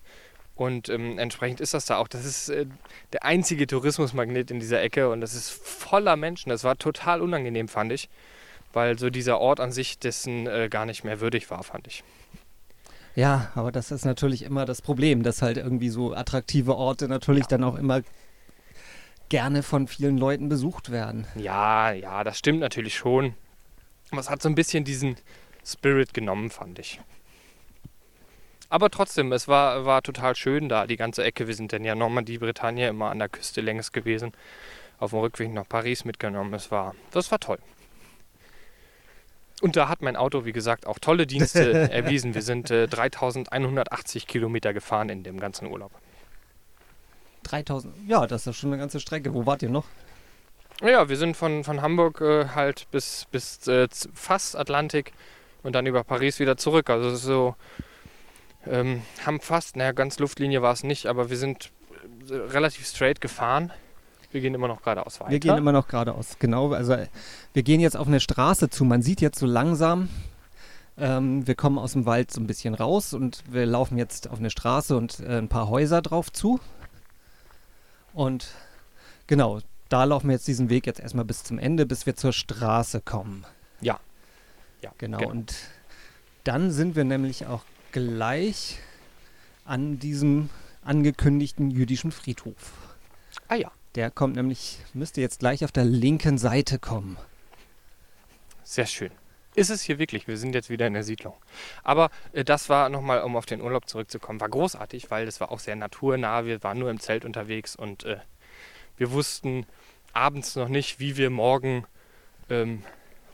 Und 0.56 0.88
ähm, 0.88 1.18
entsprechend 1.18 1.60
ist 1.60 1.74
das 1.74 1.86
da 1.86 1.96
auch. 1.96 2.06
Das 2.06 2.24
ist 2.24 2.48
äh, 2.50 2.66
der 3.12 3.24
einzige 3.24 3.66
Tourismusmagnet 3.66 4.50
in 4.50 4.60
dieser 4.60 4.82
Ecke 4.82 5.10
und 5.10 5.20
das 5.20 5.34
ist 5.34 5.50
voller 5.50 6.16
Menschen. 6.16 6.50
Das 6.50 6.62
war 6.64 6.76
total 6.78 7.22
unangenehm, 7.22 7.66
fand 7.66 7.90
ich, 7.90 8.08
weil 8.72 8.98
so 8.98 9.10
dieser 9.10 9.40
Ort 9.40 9.58
an 9.58 9.72
sich 9.72 9.98
dessen 9.98 10.46
äh, 10.46 10.68
gar 10.68 10.86
nicht 10.86 11.02
mehr 11.02 11.20
würdig 11.20 11.50
war, 11.50 11.64
fand 11.64 11.86
ich. 11.88 12.04
Ja, 13.16 13.50
aber 13.54 13.72
das 13.72 13.90
ist 13.90 14.04
natürlich 14.04 14.42
immer 14.42 14.64
das 14.64 14.82
Problem, 14.82 15.22
dass 15.22 15.40
halt 15.42 15.56
irgendwie 15.56 15.88
so 15.88 16.14
attraktive 16.14 16.76
Orte 16.76 17.08
natürlich 17.08 17.44
Ja. 17.44 17.48
dann 17.48 17.64
auch 17.64 17.76
immer 17.76 18.02
gerne 19.34 19.64
von 19.64 19.88
vielen 19.88 20.16
Leuten 20.16 20.48
besucht 20.48 20.92
werden. 20.92 21.26
Ja, 21.34 21.90
ja, 21.90 22.22
das 22.22 22.38
stimmt 22.38 22.60
natürlich 22.60 22.94
schon. 22.94 23.34
Aber 24.12 24.20
es 24.20 24.30
hat 24.30 24.40
so 24.40 24.48
ein 24.48 24.54
bisschen 24.54 24.84
diesen 24.84 25.16
Spirit 25.66 26.14
genommen, 26.14 26.50
fand 26.50 26.78
ich. 26.78 27.00
Aber 28.68 28.90
trotzdem, 28.90 29.32
es 29.32 29.48
war, 29.48 29.84
war 29.86 30.02
total 30.02 30.36
schön 30.36 30.68
da, 30.68 30.86
die 30.86 30.96
ganze 30.96 31.24
Ecke. 31.24 31.48
Wir 31.48 31.56
sind 31.56 31.72
dann 31.72 31.82
ja 31.82 31.96
Normandie, 31.96 32.38
Bretagne, 32.38 32.86
immer 32.86 33.10
an 33.10 33.18
der 33.18 33.28
Küste 33.28 33.60
längs 33.60 33.90
gewesen. 33.90 34.30
Auf 35.00 35.10
dem 35.10 35.18
Rückweg 35.18 35.52
nach 35.52 35.68
Paris 35.68 36.04
mitgenommen. 36.04 36.54
Es 36.54 36.70
war, 36.70 36.94
das 37.10 37.32
war 37.32 37.40
toll. 37.40 37.58
Und 39.62 39.74
da 39.74 39.88
hat 39.88 40.00
mein 40.00 40.14
Auto, 40.14 40.44
wie 40.44 40.52
gesagt, 40.52 40.86
auch 40.86 41.00
tolle 41.00 41.26
Dienste 41.26 41.72
erwiesen. 41.90 42.34
Wir 42.36 42.42
sind 42.42 42.70
äh, 42.70 42.86
3180 42.86 44.28
Kilometer 44.28 44.72
gefahren 44.72 45.08
in 45.08 45.24
dem 45.24 45.40
ganzen 45.40 45.66
Urlaub. 45.66 45.90
3000, 47.44 47.94
ja, 48.06 48.26
das 48.26 48.46
ist 48.46 48.56
schon 48.56 48.72
eine 48.72 48.80
ganze 48.80 49.00
Strecke. 49.00 49.32
Wo 49.32 49.46
wart 49.46 49.62
ihr 49.62 49.70
noch? 49.70 49.84
Ja, 50.82 51.08
wir 51.08 51.16
sind 51.16 51.36
von, 51.36 51.62
von 51.62 51.82
Hamburg 51.82 52.20
äh, 52.20 52.48
halt 52.54 52.88
bis, 52.90 53.26
bis 53.30 53.66
äh, 53.68 53.88
fast 54.12 54.56
Atlantik 54.56 55.12
und 55.62 55.74
dann 55.74 55.86
über 55.86 56.02
Paris 56.04 56.40
wieder 56.40 56.56
zurück. 56.56 56.90
Also 56.90 57.08
es 57.08 57.20
ist 57.20 57.24
so, 57.24 57.54
ähm, 58.66 59.02
haben 59.24 59.40
fast, 59.40 59.76
naja, 59.76 59.92
ganz 59.92 60.18
Luftlinie 60.18 60.62
war 60.62 60.72
es 60.72 60.82
nicht, 60.82 61.06
aber 61.06 61.30
wir 61.30 61.36
sind 61.36 61.70
äh, 62.28 62.34
relativ 62.34 62.86
straight 62.86 63.20
gefahren. 63.20 63.72
Wir 64.32 64.40
gehen 64.40 64.54
immer 64.54 64.66
noch 64.66 64.82
geradeaus 64.82 65.20
weiter. 65.20 65.30
Wir 65.30 65.38
gehen 65.38 65.56
immer 65.56 65.70
noch 65.70 65.86
geradeaus, 65.86 66.38
genau. 66.40 66.72
Also 66.72 66.94
äh, 66.94 67.06
wir 67.52 67.62
gehen 67.62 67.80
jetzt 67.80 67.96
auf 67.96 68.08
eine 68.08 68.18
Straße 68.18 68.68
zu. 68.68 68.84
Man 68.84 69.00
sieht 69.00 69.20
jetzt 69.20 69.38
so 69.38 69.46
langsam, 69.46 70.08
ähm, 70.98 71.46
wir 71.46 71.54
kommen 71.54 71.78
aus 71.78 71.92
dem 71.92 72.04
Wald 72.04 72.32
so 72.32 72.40
ein 72.40 72.46
bisschen 72.46 72.74
raus 72.74 73.14
und 73.14 73.44
wir 73.48 73.64
laufen 73.64 73.96
jetzt 73.96 74.28
auf 74.28 74.38
eine 74.38 74.50
Straße 74.50 74.96
und 74.96 75.20
äh, 75.20 75.38
ein 75.38 75.48
paar 75.48 75.68
Häuser 75.68 76.02
drauf 76.02 76.32
zu. 76.32 76.58
Und 78.14 78.46
genau, 79.26 79.60
da 79.90 80.04
laufen 80.04 80.28
wir 80.28 80.34
jetzt 80.34 80.48
diesen 80.48 80.70
Weg 80.70 80.86
jetzt 80.86 81.00
erstmal 81.00 81.24
bis 81.26 81.44
zum 81.44 81.58
Ende, 81.58 81.84
bis 81.84 82.06
wir 82.06 82.16
zur 82.16 82.32
Straße 82.32 83.00
kommen. 83.02 83.44
Ja. 83.80 84.00
Ja, 84.80 84.92
Genau. 84.98 85.28
Und 85.28 85.54
dann 86.44 86.70
sind 86.70 86.94
wir 86.94 87.04
nämlich 87.04 87.46
auch 87.46 87.64
gleich 87.92 88.78
an 89.64 89.98
diesem 89.98 90.50
angekündigten 90.82 91.70
jüdischen 91.70 92.12
Friedhof. 92.12 92.72
Ah 93.48 93.54
ja, 93.56 93.72
Der 93.94 94.10
kommt 94.10 94.36
nämlich, 94.36 94.78
müsste 94.92 95.20
jetzt 95.20 95.40
gleich 95.40 95.64
auf 95.64 95.72
der 95.72 95.84
linken 95.84 96.38
Seite 96.38 96.78
kommen. 96.78 97.16
sehr 98.62 98.86
schön. 98.86 99.10
Ist 99.54 99.70
es 99.70 99.82
hier 99.82 99.98
wirklich? 99.98 100.26
Wir 100.26 100.36
sind 100.36 100.54
jetzt 100.54 100.70
wieder 100.70 100.86
in 100.86 100.94
der 100.94 101.04
Siedlung. 101.04 101.34
Aber 101.82 102.10
äh, 102.32 102.44
das 102.44 102.68
war 102.68 102.88
nochmal, 102.88 103.22
um 103.22 103.36
auf 103.36 103.46
den 103.46 103.60
Urlaub 103.60 103.88
zurückzukommen, 103.88 104.40
war 104.40 104.48
großartig, 104.48 105.10
weil 105.10 105.26
das 105.26 105.40
war 105.40 105.52
auch 105.52 105.60
sehr 105.60 105.76
naturnah. 105.76 106.44
Wir 106.44 106.62
waren 106.62 106.78
nur 106.78 106.90
im 106.90 107.00
Zelt 107.00 107.24
unterwegs 107.24 107.76
und 107.76 108.04
äh, 108.04 108.18
wir 108.96 109.12
wussten 109.12 109.66
abends 110.12 110.56
noch 110.56 110.68
nicht, 110.68 111.00
wie 111.00 111.16
wir 111.16 111.30
morgen, 111.30 111.84
ähm, 112.50 112.82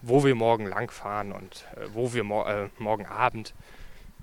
wo 0.03 0.25
wir 0.25 0.35
morgen 0.35 0.67
langfahren 0.67 1.33
und 1.33 1.67
äh, 1.77 1.87
wo 1.93 2.13
wir 2.13 2.25
mor 2.25 2.49
äh, 2.49 2.69
morgen 2.79 3.07
Abend 3.07 3.55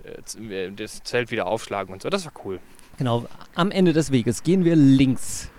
äh, 0.03 0.67
äh, 0.67 0.71
das 0.71 1.03
Zelt 1.03 1.31
wieder 1.31 1.47
aufschlagen 1.47 1.93
und 1.93 2.01
so. 2.01 2.09
Das 2.09 2.25
war 2.25 2.33
cool. 2.45 2.59
Genau, 2.97 3.25
am 3.53 3.71
Ende 3.71 3.93
des 3.93 4.11
Weges 4.11 4.43
gehen 4.43 4.65
wir 4.65 4.75
links. 4.75 5.51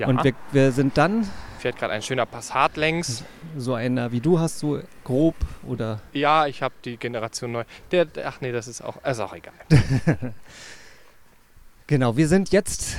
Ja, 0.00 0.06
Und 0.08 0.24
wir, 0.24 0.32
wir 0.52 0.72
sind 0.72 0.96
dann 0.96 1.28
fährt 1.58 1.76
gerade 1.76 1.92
ein 1.92 2.00
schöner 2.00 2.24
Passat 2.24 2.78
längs. 2.78 3.22
so 3.56 3.74
einer, 3.74 4.12
wie 4.12 4.20
du 4.20 4.38
hast, 4.38 4.58
so 4.58 4.80
grob 5.04 5.34
oder 5.66 6.00
Ja, 6.14 6.46
ich 6.46 6.62
habe 6.62 6.74
die 6.86 6.96
Generation 6.96 7.52
neu. 7.52 7.64
Der, 7.90 8.06
der, 8.06 8.28
ach 8.28 8.40
nee, 8.40 8.50
das 8.50 8.66
ist 8.66 8.80
auch, 8.80 8.96
ist 9.04 9.20
auch 9.20 9.34
egal. 9.34 9.52
genau, 11.86 12.16
wir 12.16 12.28
sind 12.28 12.50
jetzt 12.50 12.96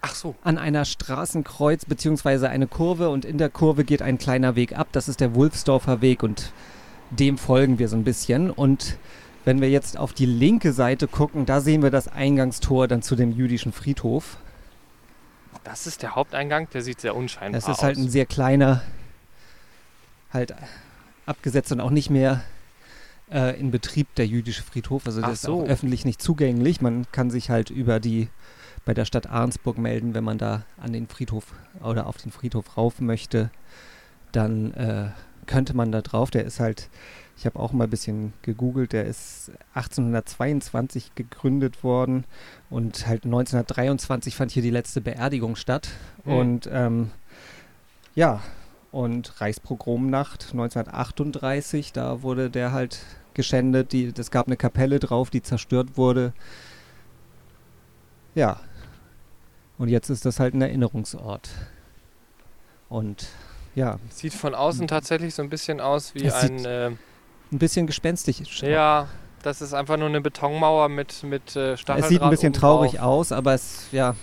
Ach 0.00 0.14
so. 0.14 0.34
an 0.42 0.56
einer 0.56 0.86
Straßenkreuz 0.86 1.84
beziehungsweise 1.84 2.48
eine 2.48 2.66
Kurve 2.66 3.10
und 3.10 3.26
in 3.26 3.36
der 3.36 3.50
Kurve 3.50 3.84
geht 3.84 4.00
ein 4.00 4.16
kleiner 4.16 4.56
Weg 4.56 4.76
ab. 4.76 4.88
Das 4.92 5.08
ist 5.08 5.20
der 5.20 5.34
Wulfsdorfer 5.34 6.00
Weg 6.00 6.22
und 6.22 6.52
dem 7.10 7.36
folgen 7.36 7.78
wir 7.78 7.88
so 7.88 7.96
ein 7.96 8.04
bisschen. 8.04 8.50
Und 8.50 8.96
wenn 9.44 9.60
wir 9.60 9.68
jetzt 9.68 9.98
auf 9.98 10.14
die 10.14 10.26
linke 10.26 10.72
Seite 10.72 11.06
gucken, 11.06 11.44
da 11.44 11.60
sehen 11.60 11.82
wir 11.82 11.90
das 11.90 12.08
Eingangstor 12.08 12.88
dann 12.88 13.02
zu 13.02 13.14
dem 13.14 13.30
jüdischen 13.30 13.72
Friedhof. 13.72 14.38
Das 15.64 15.86
ist 15.86 16.02
der 16.02 16.14
Haupteingang, 16.14 16.68
der 16.70 16.82
sieht 16.82 17.00
sehr 17.00 17.14
unscheinbar 17.14 17.58
Es 17.58 17.64
ist 17.64 17.70
aus. 17.78 17.82
halt 17.82 17.96
ein 17.98 18.08
sehr 18.08 18.26
kleiner, 18.26 18.82
halt 20.32 20.54
abgesetzt 21.26 21.72
und 21.72 21.80
auch 21.80 21.90
nicht 21.90 22.10
mehr 22.10 22.42
äh, 23.30 23.58
in 23.58 23.70
Betrieb 23.70 24.14
der 24.16 24.26
jüdische 24.26 24.62
Friedhof. 24.62 25.06
Also 25.06 25.20
Ach 25.22 25.26
das 25.28 25.34
ist 25.34 25.42
so. 25.42 25.62
auch 25.62 25.66
öffentlich 25.68 26.04
nicht 26.04 26.20
zugänglich. 26.20 26.80
Man 26.80 27.06
kann 27.12 27.30
sich 27.30 27.50
halt 27.50 27.70
über 27.70 28.00
die 28.00 28.28
bei 28.84 28.94
der 28.94 29.04
Stadt 29.04 29.28
Arnsburg 29.28 29.78
melden, 29.78 30.14
wenn 30.14 30.24
man 30.24 30.38
da 30.38 30.64
an 30.80 30.92
den 30.92 31.06
Friedhof 31.06 31.44
oder 31.82 32.06
auf 32.06 32.16
den 32.16 32.32
Friedhof 32.32 32.76
rauf 32.76 33.00
möchte. 33.00 33.50
Dann 34.32 34.74
äh, 34.74 35.10
könnte 35.46 35.74
man 35.74 35.92
da 35.92 36.02
drauf. 36.02 36.30
Der 36.30 36.44
ist 36.44 36.58
halt, 36.58 36.88
ich 37.42 37.46
habe 37.46 37.58
auch 37.58 37.72
mal 37.72 37.84
ein 37.84 37.90
bisschen 37.90 38.32
gegoogelt, 38.42 38.92
der 38.92 39.04
ist 39.04 39.50
1822 39.74 41.16
gegründet 41.16 41.82
worden 41.82 42.22
und 42.70 43.08
halt 43.08 43.24
1923 43.24 44.36
fand 44.36 44.52
hier 44.52 44.62
die 44.62 44.70
letzte 44.70 45.00
Beerdigung 45.00 45.56
statt. 45.56 45.88
Mhm. 46.24 46.32
Und 46.32 46.70
ähm, 46.72 47.10
ja, 48.14 48.42
und 48.92 49.40
Reichspogromnacht 49.40 50.52
1938, 50.52 51.92
da 51.92 52.22
wurde 52.22 52.48
der 52.48 52.70
halt 52.70 53.00
geschändet. 53.34 53.90
Die, 53.90 54.12
es 54.16 54.30
gab 54.30 54.46
eine 54.46 54.56
Kapelle 54.56 55.00
drauf, 55.00 55.28
die 55.28 55.42
zerstört 55.42 55.96
wurde. 55.96 56.34
Ja. 58.36 58.60
Und 59.78 59.88
jetzt 59.88 60.10
ist 60.10 60.24
das 60.24 60.38
halt 60.38 60.54
ein 60.54 60.62
Erinnerungsort. 60.62 61.50
Und 62.88 63.26
ja, 63.74 63.98
Sieht 64.10 64.32
von 64.32 64.54
außen 64.54 64.86
tatsächlich 64.86 65.34
so 65.34 65.42
ein 65.42 65.50
bisschen 65.50 65.80
aus 65.80 66.14
wie 66.14 66.24
Es 66.26 66.34
ein. 66.34 66.64
Äh, 66.64 66.90
ein 67.52 67.58
bisschen 67.58 67.86
gespenstisch. 67.86 68.62
ja, 68.62 69.06
das 69.42 69.60
ist 69.60 69.74
einfach 69.74 69.96
nur 69.96 70.08
eine 70.08 70.20
Betonmauer 70.20 70.88
mit, 70.88 71.22
mit 71.24 71.56
äh, 71.56 71.76
Stacheldraht. 71.76 71.98
Es 72.04 72.08
sieht 72.08 72.22
ein 72.22 72.30
bisschen 72.30 72.52
traurig 72.52 72.92
drauf. 72.92 73.02
aus, 73.02 73.32
aber 73.32 73.54
es, 73.54 73.88
ja, 73.92 74.14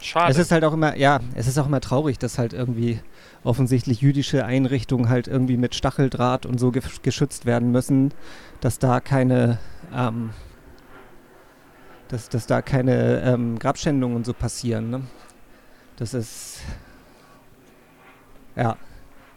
Schade. 0.00 0.30
es 0.30 0.38
ist 0.38 0.52
halt 0.52 0.64
auch 0.64 0.72
immer, 0.72 0.96
ja, 0.96 1.20
es 1.34 1.46
ist 1.48 1.58
auch 1.58 1.66
immer 1.66 1.80
traurig, 1.80 2.18
dass 2.18 2.38
halt 2.38 2.52
irgendwie 2.52 3.00
offensichtlich 3.44 4.00
jüdische 4.00 4.44
Einrichtungen 4.44 5.08
halt 5.08 5.28
irgendwie 5.28 5.56
mit 5.56 5.74
Stacheldraht 5.74 6.46
und 6.46 6.58
so 6.58 6.70
ge 6.70 6.82
geschützt 7.02 7.46
werden 7.46 7.72
müssen, 7.72 8.12
dass 8.60 8.78
da 8.78 9.00
keine, 9.00 9.58
ähm, 9.94 10.30
dass, 12.08 12.28
dass 12.28 12.46
da 12.46 12.62
keine 12.62 13.22
ähm, 13.22 13.58
Grabschändungen 13.58 14.16
und 14.16 14.26
so 14.26 14.34
passieren. 14.34 14.90
Ne? 14.90 15.02
Das 15.96 16.14
ist, 16.14 16.60
ja. 18.56 18.76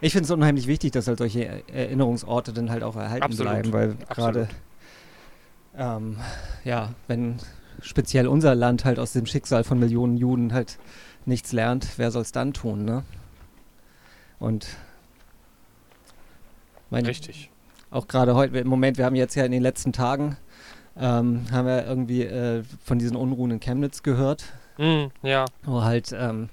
Ich 0.02 0.14
finde 0.14 0.26
es 0.26 0.32
unheimlich 0.32 0.68
wichtig, 0.68 0.92
dass 0.92 1.08
halt 1.08 1.20
solche 1.20 1.46
Er- 1.46 1.70
Erinnerungsorte 1.70 2.54
dann 2.54 2.70
halt 2.72 2.84
auch 2.84 2.96
erhalten 2.96 3.24
Absolut. 3.24 3.52
bleiben, 3.52 3.74
weil 3.74 3.96
gerade, 4.10 4.48
ähm, 5.78 6.18
ja, 6.64 6.90
wenn 7.08 7.38
speziell 7.82 8.28
unser 8.28 8.56
Land 8.56 8.84
halt 8.86 9.00
aus 9.00 9.14
dem 9.14 9.26
Schicksal 9.26 9.64
von 9.64 9.80
Millionen 9.80 10.18
Juden 10.18 10.54
halt 10.54 10.78
nichts 11.26 11.52
lernt, 11.52 11.88
wer 11.98 12.12
soll 12.12 12.24
es 12.24 12.32
dann 12.32 12.54
tun, 12.54 12.84
ne? 12.84 13.04
Und 14.40 14.68
mein, 16.90 17.06
Richtig. 17.06 17.50
auch 17.92 18.08
gerade 18.08 18.36
heute, 18.36 18.58
im 18.58 18.68
Moment, 18.68 18.98
wir 18.98 19.06
haben 19.06 19.16
jetzt 19.16 19.36
ja 19.36 19.46
in 19.46 19.52
den 19.52 19.62
letzten 19.62 19.94
Tagen, 19.94 20.36
ähm, 20.98 21.46
haben 21.52 21.68
wir 21.68 21.86
irgendwie 21.86 22.24
äh, 22.24 22.64
von 22.84 23.00
diesen 23.00 23.16
Unruhen 23.16 23.52
in 23.52 23.60
Chemnitz 23.60 24.04
gehört, 24.04 24.46
Mm, 24.78 25.08
ja, 25.22 25.46
wo 25.64 25.84
halt, 25.84 26.12
ähm, 26.18 26.50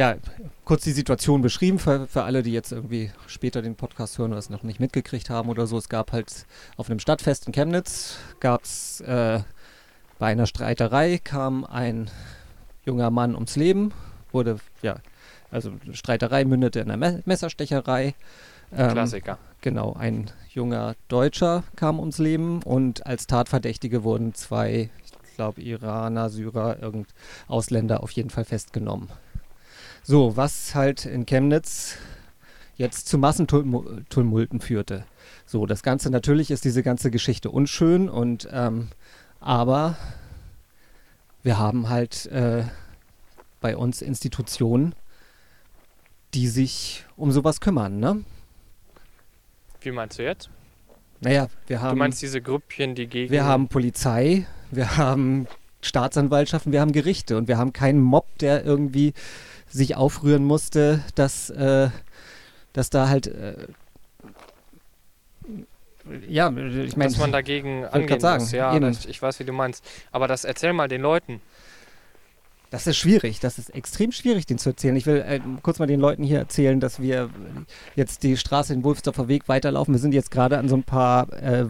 ja, 0.00 0.16
kurz 0.64 0.84
die 0.84 0.92
Situation 0.92 1.42
beschrieben 1.42 1.78
für, 1.78 2.06
für 2.06 2.22
alle, 2.22 2.42
die 2.42 2.54
jetzt 2.54 2.72
irgendwie 2.72 3.10
später 3.26 3.60
den 3.60 3.74
Podcast 3.76 4.16
hören 4.16 4.30
oder 4.30 4.38
es 4.38 4.48
noch 4.48 4.62
nicht 4.62 4.80
mitgekriegt 4.80 5.28
haben 5.28 5.50
oder 5.50 5.66
so. 5.66 5.76
Es 5.76 5.90
gab 5.90 6.12
halt 6.12 6.46
auf 6.78 6.88
einem 6.88 7.00
Stadtfest 7.00 7.46
in 7.46 7.52
Chemnitz, 7.52 8.16
gab 8.40 8.64
es 8.64 9.02
äh, 9.02 9.40
bei 10.18 10.28
einer 10.28 10.46
Streiterei, 10.46 11.20
kam 11.22 11.66
ein 11.66 12.10
junger 12.86 13.10
Mann 13.10 13.34
ums 13.34 13.56
Leben, 13.56 13.92
wurde, 14.32 14.58
ja, 14.80 15.00
also 15.50 15.70
Streiterei 15.92 16.46
mündete 16.46 16.80
in 16.80 16.90
einer 16.90 16.96
Me 16.96 17.22
Messerstecherei. 17.26 18.14
Ähm, 18.74 18.92
Klassiker. 18.92 19.36
Genau, 19.60 19.92
ein 19.92 20.30
junger 20.48 20.94
Deutscher 21.08 21.62
kam 21.76 22.00
ums 22.00 22.16
Leben 22.16 22.62
und 22.62 23.04
als 23.04 23.26
Tatverdächtige 23.26 24.02
wurden 24.02 24.32
zwei, 24.32 24.88
ich 25.04 25.36
glaube 25.36 25.60
Iraner, 25.60 26.30
Syrer, 26.30 26.78
irgend 26.80 27.08
Ausländer 27.48 28.02
auf 28.02 28.12
jeden 28.12 28.30
Fall 28.30 28.46
festgenommen. 28.46 29.10
So, 30.02 30.36
was 30.36 30.74
halt 30.74 31.06
in 31.06 31.26
Chemnitz 31.26 31.96
jetzt 32.76 33.08
zu 33.08 33.18
Massentumulten 33.18 34.60
führte. 34.60 35.04
So, 35.44 35.66
das 35.66 35.82
Ganze 35.82 36.10
natürlich 36.10 36.50
ist 36.50 36.64
diese 36.64 36.82
ganze 36.82 37.10
Geschichte 37.10 37.50
unschön 37.50 38.08
und 38.08 38.48
ähm, 38.50 38.88
Aber 39.40 39.96
wir 41.42 41.58
haben 41.58 41.88
halt 41.88 42.26
äh, 42.26 42.64
bei 43.60 43.76
uns 43.76 44.02
Institutionen, 44.02 44.94
die 46.34 46.48
sich 46.48 47.04
um 47.16 47.32
sowas 47.32 47.60
kümmern, 47.60 47.98
ne? 47.98 48.24
Wie 49.80 49.90
meinst 49.90 50.18
du 50.18 50.24
jetzt? 50.24 50.50
Naja, 51.20 51.48
wir 51.66 51.80
haben, 51.82 51.96
du 51.96 51.98
meinst 51.98 52.22
diese 52.22 52.40
Grüppchen, 52.40 52.94
die 52.94 53.06
gegen. 53.06 53.30
wir 53.30 53.44
haben 53.44 53.68
Polizei, 53.68 54.46
wir 54.70 54.96
haben 54.96 55.46
Staatsanwaltschaften, 55.82 56.72
wir 56.72 56.80
haben 56.80 56.92
Gerichte 56.92 57.36
und 57.36 57.48
wir 57.48 57.58
haben 57.58 57.72
keinen 57.72 58.00
Mob, 58.00 58.26
der 58.38 58.64
irgendwie 58.64 59.12
sich 59.70 59.96
aufrühren 59.96 60.44
musste, 60.44 61.02
dass, 61.14 61.50
äh, 61.50 61.88
dass 62.72 62.90
da 62.90 63.08
halt 63.08 63.26
äh, 63.26 63.54
ja, 66.28 66.48
ich 66.48 66.96
meine, 66.96 67.10
dass 67.10 67.18
man 67.18 67.32
dagegen 67.32 67.84
angehen 67.84 68.20
sagen, 68.20 68.42
muss. 68.42 68.52
Ja, 68.52 68.78
das, 68.78 69.06
ich 69.06 69.20
weiß, 69.20 69.38
wie 69.38 69.44
du 69.44 69.52
meinst. 69.52 69.84
Aber 70.12 70.26
das 70.28 70.44
erzähl 70.44 70.72
mal 70.72 70.88
den 70.88 71.02
Leuten. 71.02 71.40
Das 72.70 72.86
ist 72.86 72.96
schwierig, 72.96 73.40
das 73.40 73.58
ist 73.58 73.74
extrem 73.74 74.12
schwierig, 74.12 74.46
den 74.46 74.56
zu 74.56 74.70
erzählen. 74.70 74.94
Ich 74.94 75.04
will 75.04 75.24
äh, 75.26 75.40
kurz 75.62 75.80
mal 75.80 75.86
den 75.86 75.98
Leuten 75.98 76.22
hier 76.22 76.38
erzählen, 76.38 76.78
dass 76.78 77.00
wir 77.00 77.28
jetzt 77.96 78.22
die 78.22 78.36
Straße 78.36 78.72
in 78.72 78.84
Wulfsdorfer 78.84 79.26
Weg 79.26 79.48
weiterlaufen. 79.48 79.92
Wir 79.92 79.98
sind 79.98 80.14
jetzt 80.14 80.30
gerade 80.30 80.56
an 80.56 80.68
so 80.68 80.76
ein 80.76 80.84
paar 80.84 81.32
äh, 81.32 81.66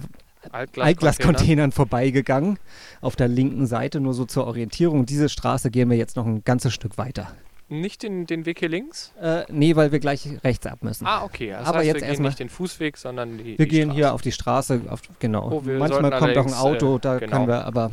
Altglas 0.52 0.86
Altglascontainern 0.86 1.72
vorbeigegangen, 1.72 2.58
auf 3.00 3.16
der 3.16 3.28
linken 3.28 3.66
Seite, 3.66 4.00
nur 4.00 4.12
so 4.12 4.26
zur 4.26 4.46
Orientierung. 4.46 5.06
Diese 5.06 5.28
Straße 5.28 5.70
gehen 5.70 5.88
wir 5.88 5.96
jetzt 5.96 6.16
noch 6.16 6.26
ein 6.26 6.44
ganzes 6.44 6.74
Stück 6.74 6.98
weiter. 6.98 7.34
Nicht 7.70 8.02
den, 8.02 8.26
den 8.26 8.46
Weg 8.46 8.58
hier 8.58 8.68
links? 8.68 9.12
Äh, 9.20 9.44
nee, 9.48 9.76
weil 9.76 9.92
wir 9.92 10.00
gleich 10.00 10.28
rechts 10.44 10.66
ab 10.66 10.80
müssen. 10.82 11.06
Ah, 11.06 11.24
okay. 11.24 11.50
Das 11.50 11.66
Aber 11.68 11.78
heißt, 11.78 11.86
jetzt 11.86 11.94
wir 11.94 12.00
gehen 12.00 12.08
erstmal- 12.08 12.28
nicht 12.30 12.40
den 12.40 12.48
Fußweg, 12.48 12.96
sondern 12.96 13.38
die. 13.38 13.56
wir 13.58 13.64
die 13.64 13.68
gehen 13.68 13.90
hier 13.92 14.04
Straße. 14.06 14.14
auf 14.14 14.22
die 14.22 14.32
Straße, 14.32 14.80
auf, 14.88 15.00
genau. 15.20 15.50
Oh, 15.50 15.64
wir 15.64 15.78
Manchmal 15.78 16.10
kommt 16.18 16.36
auch 16.36 16.46
ein 16.46 16.54
Auto, 16.54 16.96
äh, 16.96 17.00
da 17.00 17.18
genau. 17.18 17.36
können 17.36 17.48
wir, 17.48 17.64
aber 17.64 17.92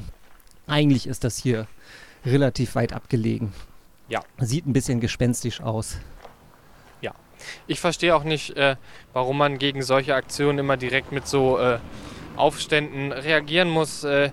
eigentlich 0.65 1.05
ist 1.07 1.23
das 1.23 1.37
hier 1.37 1.67
relativ 2.25 2.75
weit 2.75 2.91
abgelegen. 2.91 3.53
Ja. 4.09 4.21
Sieht 4.39 4.65
ein 4.65 4.73
bisschen 4.73 4.99
gespenstisch 4.99 5.61
aus. 5.61 5.97
Ich 7.67 7.79
verstehe 7.79 8.15
auch 8.15 8.23
nicht, 8.23 8.57
äh, 8.57 8.75
warum 9.13 9.37
man 9.37 9.59
gegen 9.59 9.81
solche 9.83 10.15
Aktionen 10.15 10.59
immer 10.59 10.75
direkt 10.75 11.11
mit 11.11 11.27
so 11.27 11.59
äh, 11.59 11.77
Aufständen 12.35 13.11
reagieren 13.11 13.69
muss. 13.69 14.03
Äh, 14.03 14.31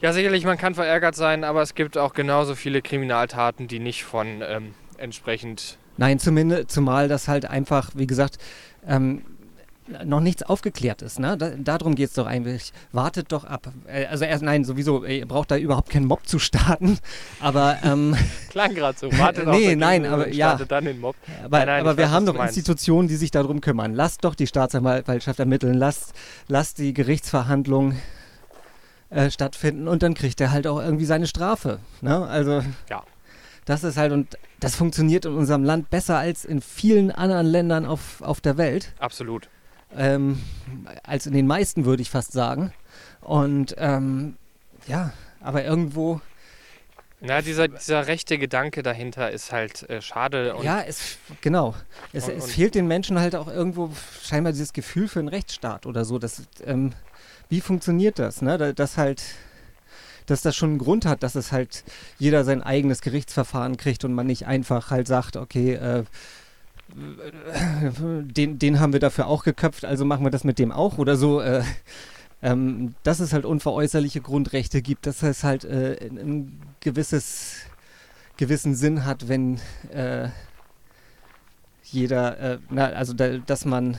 ja, 0.00 0.12
sicherlich, 0.12 0.44
man 0.44 0.58
kann 0.58 0.74
verärgert 0.74 1.14
sein, 1.14 1.44
aber 1.44 1.62
es 1.62 1.74
gibt 1.74 1.96
auch 1.96 2.12
genauso 2.12 2.54
viele 2.54 2.82
Kriminaltaten, 2.82 3.68
die 3.68 3.78
nicht 3.78 4.04
von 4.04 4.42
ähm, 4.42 4.74
entsprechend. 4.98 5.78
Nein, 5.96 6.18
zumindest, 6.18 6.70
zumal 6.70 7.08
das 7.08 7.28
halt 7.28 7.46
einfach, 7.48 7.90
wie 7.94 8.06
gesagt, 8.06 8.36
ähm, 8.86 9.22
noch 10.04 10.20
nichts 10.20 10.42
aufgeklärt 10.42 11.02
ist. 11.02 11.18
Ne? 11.20 11.36
Da, 11.36 11.50
darum 11.56 11.94
geht 11.94 12.08
es 12.08 12.14
doch 12.14 12.26
eigentlich. 12.26 12.72
Wartet 12.92 13.32
doch 13.32 13.44
ab. 13.44 13.72
Äh, 13.86 14.06
also 14.06 14.24
erst, 14.24 14.42
nein, 14.42 14.64
sowieso, 14.64 15.04
ihr 15.04 15.26
braucht 15.26 15.50
da 15.50 15.56
überhaupt 15.56 15.90
keinen 15.90 16.06
Mob 16.06 16.26
zu 16.26 16.38
starten. 16.38 16.98
Aber, 17.40 17.78
ähm, 17.84 18.16
Klang 18.50 18.74
gerade 18.74 18.98
so. 18.98 19.10
Wartet 19.16 19.46
Nee, 19.46 19.72
auf 19.72 19.76
nein, 19.76 20.06
aber 20.06 20.28
ja. 20.28 20.56
dann 20.56 20.84
den 20.86 21.00
Mob. 21.00 21.16
aber, 21.44 21.58
Nein, 21.58 21.66
nein, 21.66 21.80
aber 21.80 21.96
wir 21.96 22.04
weiß, 22.06 22.10
haben 22.10 22.26
doch. 22.26 22.42
Institutionen, 22.42 23.08
die 23.08 23.16
sich 23.16 23.30
darum 23.30 23.60
kümmern. 23.60 23.94
Lasst 23.94 24.24
doch 24.24 24.34
die 24.34 24.46
Staatsanwaltschaft 24.46 25.38
ermitteln. 25.38 25.74
Lasst, 25.74 26.12
lasst 26.48 26.78
die 26.78 26.92
Gerichtsverhandlungen 26.92 28.00
äh, 29.10 29.30
stattfinden 29.30 29.88
und 29.88 30.02
dann 30.02 30.14
kriegt 30.14 30.40
er 30.40 30.50
halt 30.50 30.66
auch 30.66 30.80
irgendwie 30.80 31.04
seine 31.04 31.26
Strafe. 31.26 31.78
Ne? 32.00 32.26
Also 32.26 32.62
Ja. 32.90 33.02
das 33.64 33.84
ist 33.84 33.96
halt 33.96 34.12
und 34.12 34.36
das 34.60 34.74
funktioniert 34.74 35.24
in 35.26 35.34
unserem 35.34 35.64
Land 35.64 35.90
besser 35.90 36.18
als 36.18 36.44
in 36.44 36.60
vielen 36.60 37.10
anderen 37.10 37.46
Ländern 37.46 37.84
auf, 37.86 38.22
auf 38.22 38.40
der 38.40 38.56
Welt. 38.56 38.92
Absolut. 38.98 39.48
ähm, 39.96 40.42
als 41.04 41.26
in 41.26 41.32
den 41.32 41.46
meisten, 41.46 41.84
würde 41.84 42.02
ich 42.02 42.10
fast 42.10 42.32
sagen. 42.32 42.72
Und 43.20 43.74
ähm, 43.78 44.36
ja, 44.88 45.12
aber 45.40 45.64
irgendwo, 45.64 46.20
Na, 47.20 47.40
dieser, 47.40 47.68
dieser 47.68 48.06
rechte 48.06 48.36
Gedanke 48.38 48.82
dahinter 48.82 49.30
ist 49.30 49.52
halt 49.52 49.88
äh, 49.88 50.02
schade. 50.02 50.54
Ja, 50.62 50.80
es, 50.82 51.18
genau. 51.40 51.74
Es, 52.12 52.28
und- 52.28 52.36
es 52.38 52.52
fehlt 52.52 52.74
den 52.74 52.86
Menschen 52.88 53.18
halt 53.20 53.34
auch 53.36 53.46
irgendwo 53.48 53.90
scheinbar 54.22 54.52
dieses 54.52 54.72
Gefühl 54.72 55.06
für 55.08 55.20
einen 55.20 55.28
Rechtsstaat 55.28 55.86
oder 55.86 56.04
so. 56.04 56.18
Das, 56.18 56.42
ähm, 56.64 56.92
wie 57.48 57.60
funktioniert 57.60 58.18
das? 58.18 58.42
Ne? 58.42 58.58
Da- 58.58 58.72
Dass 58.72 58.96
halt, 58.96 59.22
dass 60.26 60.42
das 60.42 60.56
schon 60.56 60.70
einen 60.70 60.78
Grund 60.78 61.06
hat, 61.06 61.22
dass 61.22 61.34
es 61.34 61.52
halt 61.52 61.84
jeder 62.18 62.44
sein 62.44 62.62
eigenes 62.62 63.00
Gerichtsverfahren 63.00 63.76
kriegt 63.76 64.04
und 64.04 64.12
man 64.14 64.26
nicht 64.26 64.46
einfach 64.46 64.90
halt 64.90 65.06
sagt, 65.06 65.36
okay, 65.36 65.74
äh, 65.74 66.04
den, 66.94 68.58
den 68.58 68.80
haben 68.80 68.92
wir 68.92 69.00
dafür 69.00 69.26
auch 69.26 69.44
geköpft, 69.44 69.84
also 69.84 70.04
machen 70.04 70.24
wir 70.24 70.30
das 70.30 70.44
mit 70.44 70.58
dem 70.58 70.72
auch 70.72 70.98
oder 70.98 71.16
so. 71.16 71.40
Äh, 71.40 71.62
ähm, 72.42 72.94
dass 73.02 73.20
es 73.20 73.32
halt 73.32 73.44
unveräußerliche 73.44 74.20
Grundrechte 74.20 74.82
gibt, 74.82 75.06
dass 75.06 75.22
es 75.22 75.42
halt 75.42 75.64
äh, 75.64 75.96
ein, 76.08 76.60
gewisses, 76.80 77.56
gewissen 78.36 78.74
Sinn 78.74 79.04
hat, 79.04 79.28
wenn 79.28 79.58
äh, 79.92 80.28
jeder, 81.84 82.38
äh, 82.38 82.58
na, 82.68 82.86
also 82.88 83.14
da, 83.14 83.38
dass 83.38 83.64
man 83.64 83.96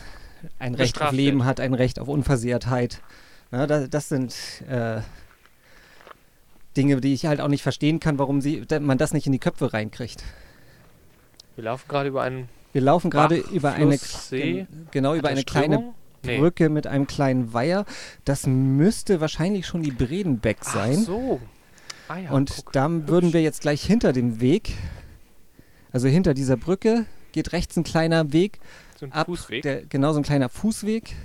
ein 0.60 0.76
Recht 0.76 0.96
auf 0.96 1.00
Bestraft 1.00 1.16
Leben 1.16 1.40
wird. 1.40 1.48
hat, 1.48 1.60
ein 1.60 1.74
Recht 1.74 2.00
auf 2.00 2.08
Unversehrtheit. 2.08 3.02
Na, 3.52 3.66
da, 3.68 3.88
das 3.88 4.10
sind 4.10 4.36
äh, 4.70 5.02
Dinge, 6.76 7.00
die 7.02 7.14
ich 7.14 7.26
halt 7.26 7.42
auch 7.42 7.48
nicht 7.48 7.64
verstehen 7.64 8.00
kann, 8.00 8.20
warum 8.20 8.42
sie, 8.42 8.64
man 8.82 8.98
das 8.98 9.14
nicht 9.14 9.26
in 9.26 9.32
die 9.32 9.40
Köpfe 9.40 9.74
reinkriegt. 9.74 10.24
wir 11.56 11.64
laufen 11.64 11.88
gerade 11.88 12.10
über 12.10 12.22
einen 12.24 12.50
Wir 12.74 12.82
laufen 12.82 13.10
gerade 13.10 13.38
über 13.38 13.74
eine, 13.74 13.98
See. 13.98 14.54
gen- 14.70 14.88
genau 14.92 15.16
über 15.16 15.30
er 15.30 15.36
eine 15.36 15.44
kleine 15.44 15.76
Strömung? 15.76 15.96
Nee. 16.24 16.40
Brücke 16.40 16.70
mit 16.70 16.88
einem 16.88 17.08
kleinen 17.08 17.54
Weiher. 17.54 17.86
Das 18.26 18.48
müsste 18.48 19.22
wahrscheinlich 19.22 19.66
schon 19.66 19.82
die 19.82 19.92
Bredenbeck 19.92 20.58
Ach 20.62 20.74
sein. 20.74 20.96
so. 20.98 21.40
Ah 22.10 22.18
ja, 22.18 22.32
Und 22.32 22.52
guck. 22.56 22.74
da 22.74 22.90
würden 23.08 23.34
wir 23.34 23.42
jetzt 23.42 23.62
gleich 23.62 23.84
hinter 23.84 24.14
dem 24.14 24.42
Weg, 24.42 24.74
also 25.92 26.08
hinter 26.08 26.34
dieser 26.34 26.58
Brücke, 26.58 27.06
geht 27.32 27.54
rechts 27.54 27.78
ein 27.78 27.84
kleiner 27.84 28.34
Weg 28.34 28.60
so 29.00 29.06
ein 29.06 29.12
ab. 29.14 29.28
Fußweg. 29.28 29.62
Der, 29.62 29.86
genau 29.86 30.12
so 30.14 30.20
ein 30.20 30.24
kleiner 30.24 30.50
Fußweg. 30.50 31.16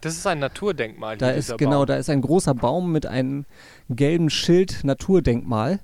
Das 0.00 0.16
ist 0.16 0.26
ein 0.26 0.38
Naturdenkmal. 0.38 1.16
Da 1.18 1.30
ist 1.30 1.56
genau, 1.58 1.78
Baum. 1.80 1.86
da 1.86 1.96
ist 1.96 2.08
ein 2.10 2.22
großer 2.22 2.54
Baum 2.54 2.90
mit 2.92 3.06
einem 3.06 3.44
gelben 3.88 4.30
Schild 4.30 4.82
Naturdenkmal 4.84 5.80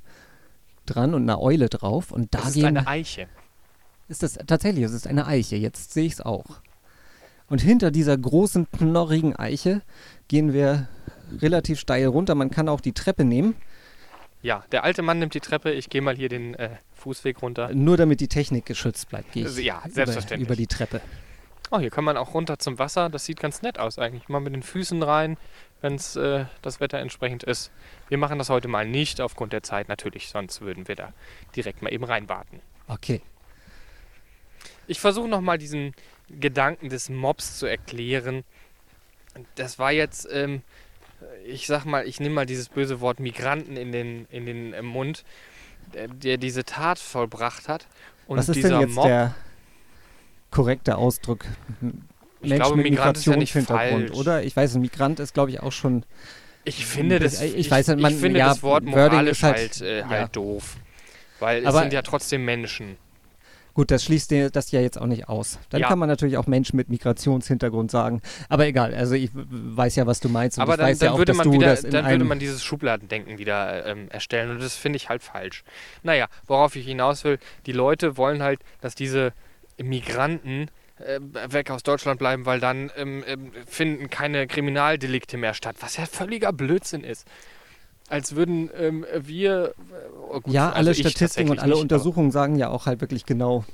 dran 0.87 1.15
und 1.15 1.23
einer 1.23 1.41
Eule 1.41 1.69
drauf. 1.69 2.13
Und 2.13 2.35
da 2.35 2.39
Das 2.41 2.57
ist 2.57 2.65
eine 2.65 2.87
Eiche. 2.87 3.27
ist 4.09 4.23
das 4.23 4.35
tatsächlich, 4.47 4.85
es 4.85 4.93
ist 4.93 5.07
eine 5.07 5.27
Eiche. 5.27 5.57
Jetzt 5.57 5.93
sehe 5.93 6.07
ich 6.07 6.15
es 6.15 6.21
auch. 6.21 6.45
Und 7.49 7.61
hinter 7.61 7.91
dieser 7.91 8.17
großen 8.17 8.71
knorrigen 8.71 9.37
Eiche 9.37 9.83
gehen 10.29 10.53
wir 10.53 10.89
relativ 11.41 11.79
steil 11.79 12.07
runter. 12.07 12.35
Man 12.35 12.51
kann 12.51 12.69
auch 12.69 12.81
die 12.81 12.93
Treppe 12.93 13.25
nehmen, 13.25 13.55
Ja, 14.43 14.65
der 14.73 14.85
alte 14.85 15.03
Mann 15.03 15.19
nimmt 15.19 15.35
die 15.35 15.41
Treppe. 15.41 15.73
Ich 15.73 15.89
gehe 15.91 16.01
mal 16.03 16.15
hier 16.17 16.29
den 16.29 16.55
äh, 16.55 16.71
Fußweg 16.95 17.43
runter. 17.43 17.71
nur 17.75 17.97
damit 17.97 18.21
die 18.21 18.29
Technik 18.29 18.65
geschützt 18.67 19.09
bleibt. 19.09 19.33
Gehe 19.33 19.47
ich 19.49 19.59
Ja, 19.59 19.81
über, 19.85 19.91
selbstverständlich. 19.95 20.49
über 20.49 20.57
die 20.57 20.67
Treppe. 20.67 21.01
Oh, 21.71 21.79
hier 21.79 21.91
kann 21.91 22.05
man 22.05 22.17
auch 22.17 22.35
runter 22.35 22.59
zum 22.59 22.79
Wasser. 22.79 23.09
Das 23.09 23.25
sieht 23.25 23.41
ganz 23.41 23.63
nett 23.63 23.79
aus 23.79 23.99
eigentlich. 23.99 24.29
Mal 24.29 24.41
mit 24.41 24.55
den 24.55 24.63
Füßen 24.63 25.03
rein, 25.03 25.37
wenn 25.81 25.95
es 25.95 26.15
äh, 26.17 26.45
das 26.63 26.81
Wetter 26.81 26.99
entsprechend 26.99 27.43
ist. 27.43 27.73
Wir 28.09 28.19
machen 28.19 28.39
das 28.39 28.51
heute 28.51 28.69
mal 28.69 28.87
nicht 28.87 29.21
aufgrund 29.21 29.53
der 29.53 29.63
Zeit 29.63 29.89
natürlich, 29.89 30.29
sonst 30.29 30.61
würden 30.61 30.87
wir 30.87 30.95
da 30.95 31.13
direkt 31.57 31.83
mal 31.83 31.93
eben 31.93 32.05
reinwarten. 32.05 32.61
Okay. 32.87 33.21
Ich 34.87 35.01
versuche 35.01 35.29
nochmal 35.29 35.59
diesen 35.59 35.95
Gedanken 36.29 36.89
des 36.89 37.09
Mobs 37.09 37.59
zu 37.59 37.67
erklären. 37.67 38.45
Das 39.57 39.79
war 39.81 39.91
jetzt, 39.91 40.29
ähm, 40.31 40.63
ich 41.45 41.67
sag 41.67 41.85
mal, 41.85 42.07
ich 42.07 42.21
nehme 42.21 42.35
mal 42.37 42.47
dieses 42.47 42.69
böse 42.69 43.01
Wort 43.01 43.19
Migranten 43.19 43.77
in 43.77 43.91
den, 43.91 44.27
in 44.31 44.47
den 44.47 44.73
äh, 44.73 44.83
Mund, 44.83 45.25
der, 45.95 46.09
der 46.09 46.37
diese 46.37 46.65
Tat 46.65 47.01
vollbracht 47.01 47.69
hat. 47.69 47.87
Und 48.29 48.39
Was 48.39 48.49
ist 48.49 48.57
dieser 48.57 48.71
denn 48.71 48.81
jetzt 48.81 48.95
Mob, 48.95 49.07
der 49.07 49.35
korrekte 50.57 50.97
Ausdruck? 50.97 51.45
Ich 52.43 52.55
glaube, 52.55 52.77
Migrant 52.77 53.17
ist 53.17 53.27
ja 53.27 53.37
nicht 53.37 53.53
falsch. 53.53 54.11
oder? 54.13 54.43
Ich 54.43 54.57
weiß, 54.57 54.75
ein 54.77 54.81
Migrant 54.81 55.21
ist, 55.21 55.35
glaube 55.35 55.51
ich, 55.51 55.61
auch 55.61 55.73
schon. 55.73 56.05
Ich 56.65 56.85
finde 56.87 57.19
das, 57.21 57.41
Ich 57.43 57.57
ich, 57.57 57.71
weiß 57.71 57.89
man- 57.89 57.99
ich 58.01 58.17
finde 58.17 58.41
ja, 58.41 58.49
das 58.49 58.63
Wort 58.63 58.85
moralisch 58.85 59.39
ist 59.39 59.43
halt- 59.43 59.57
halt, 59.57 59.81
äh, 59.83 59.99
ja. 60.01 60.09
halt 60.09 60.35
doof. 60.37 60.77
Weil 61.39 61.61
es 61.63 61.67
Aber- 61.67 61.81
sind 61.81 61.93
ja 61.93 62.03
trotzdem 62.03 62.45
Menschen. 62.45 62.97
Gut, 63.75 63.91
das 63.91 64.05
schließt 64.05 64.33
das 64.51 64.71
ja 64.71 64.81
jetzt 64.81 64.99
auch 64.99 65.05
nicht 65.07 65.29
aus. 65.29 65.59
Dann 65.69 65.83
Ja. 65.83 65.89
kann 65.89 65.99
man 65.99 66.09
natürlich 66.09 66.39
auch 66.39 66.47
Menschen 66.47 66.77
mit 66.77 66.89
Migrationshintergrund 66.89 67.91
sagen. 67.91 68.23
Aber 68.49 68.67
egal, 68.67 68.95
also 68.95 69.15
ich 69.15 69.31
weiß 69.35 69.97
ja, 69.97 70.07
was 70.07 70.19
du 70.21 70.31
meinst. 70.31 70.59
Aber 70.59 70.79
dann, 70.79 70.97
ja 70.97 71.13
auch, 71.13 71.19
würde 71.19 71.35
wieder, 71.53 71.75
dann 71.77 72.07
man 72.25 72.39
dieses 72.39 72.65
Schubladendenken 72.65 73.37
wieder 73.37 73.85
ähm, 73.85 74.09
erstellen 74.09 74.51
und 74.51 74.63
das 74.63 74.77
finde 74.77 74.97
ich 74.97 75.11
halt 75.11 75.23
falsch. 75.23 75.63
Naja, 76.03 76.27
worauf 76.47 76.75
ich 76.75 76.87
hinaus 76.87 77.23
will, 77.25 77.39
die 77.67 77.73
Leute 77.73 78.17
wollen 78.17 78.43
halt, 78.43 78.61
dass 78.81 78.95
diese 78.95 79.35
Migranten 79.83 80.71
äh, 80.99 81.21
weg 81.49 81.71
aus 81.71 81.83
Deutschland 81.83 82.19
bleiben, 82.19 82.47
weil 82.47 82.61
dann 82.61 82.91
ähm, 82.97 83.25
ähm, 83.27 83.53
finden 83.67 84.11
keine 84.11 84.47
Kriminaldelikte 84.47 85.37
mehr 85.37 85.55
statt, 85.55 85.77
was 85.81 85.97
ja 85.97 86.07
völliger 86.07 86.53
Blödsinn 86.53 87.05
ist. 87.05 87.27
Als 88.09 88.37
würden 88.37 88.71
ähm, 88.77 89.05
wir... 89.19 89.69
äh, 89.69 89.73
oh 90.31 90.41
gut, 90.41 90.53
Ja, 90.53 90.69
also 90.69 90.79
alle 90.79 90.95
Statistiken 90.95 91.51
und 91.51 91.59
alle 91.59 91.73
nicht, 91.73 91.83
Untersuchungen 91.83 92.31
sagen 92.31 92.57
ja 92.57 92.69
auch 92.69 92.87
halt 92.87 93.01
wirklich 93.01 93.27
genau 93.27 93.65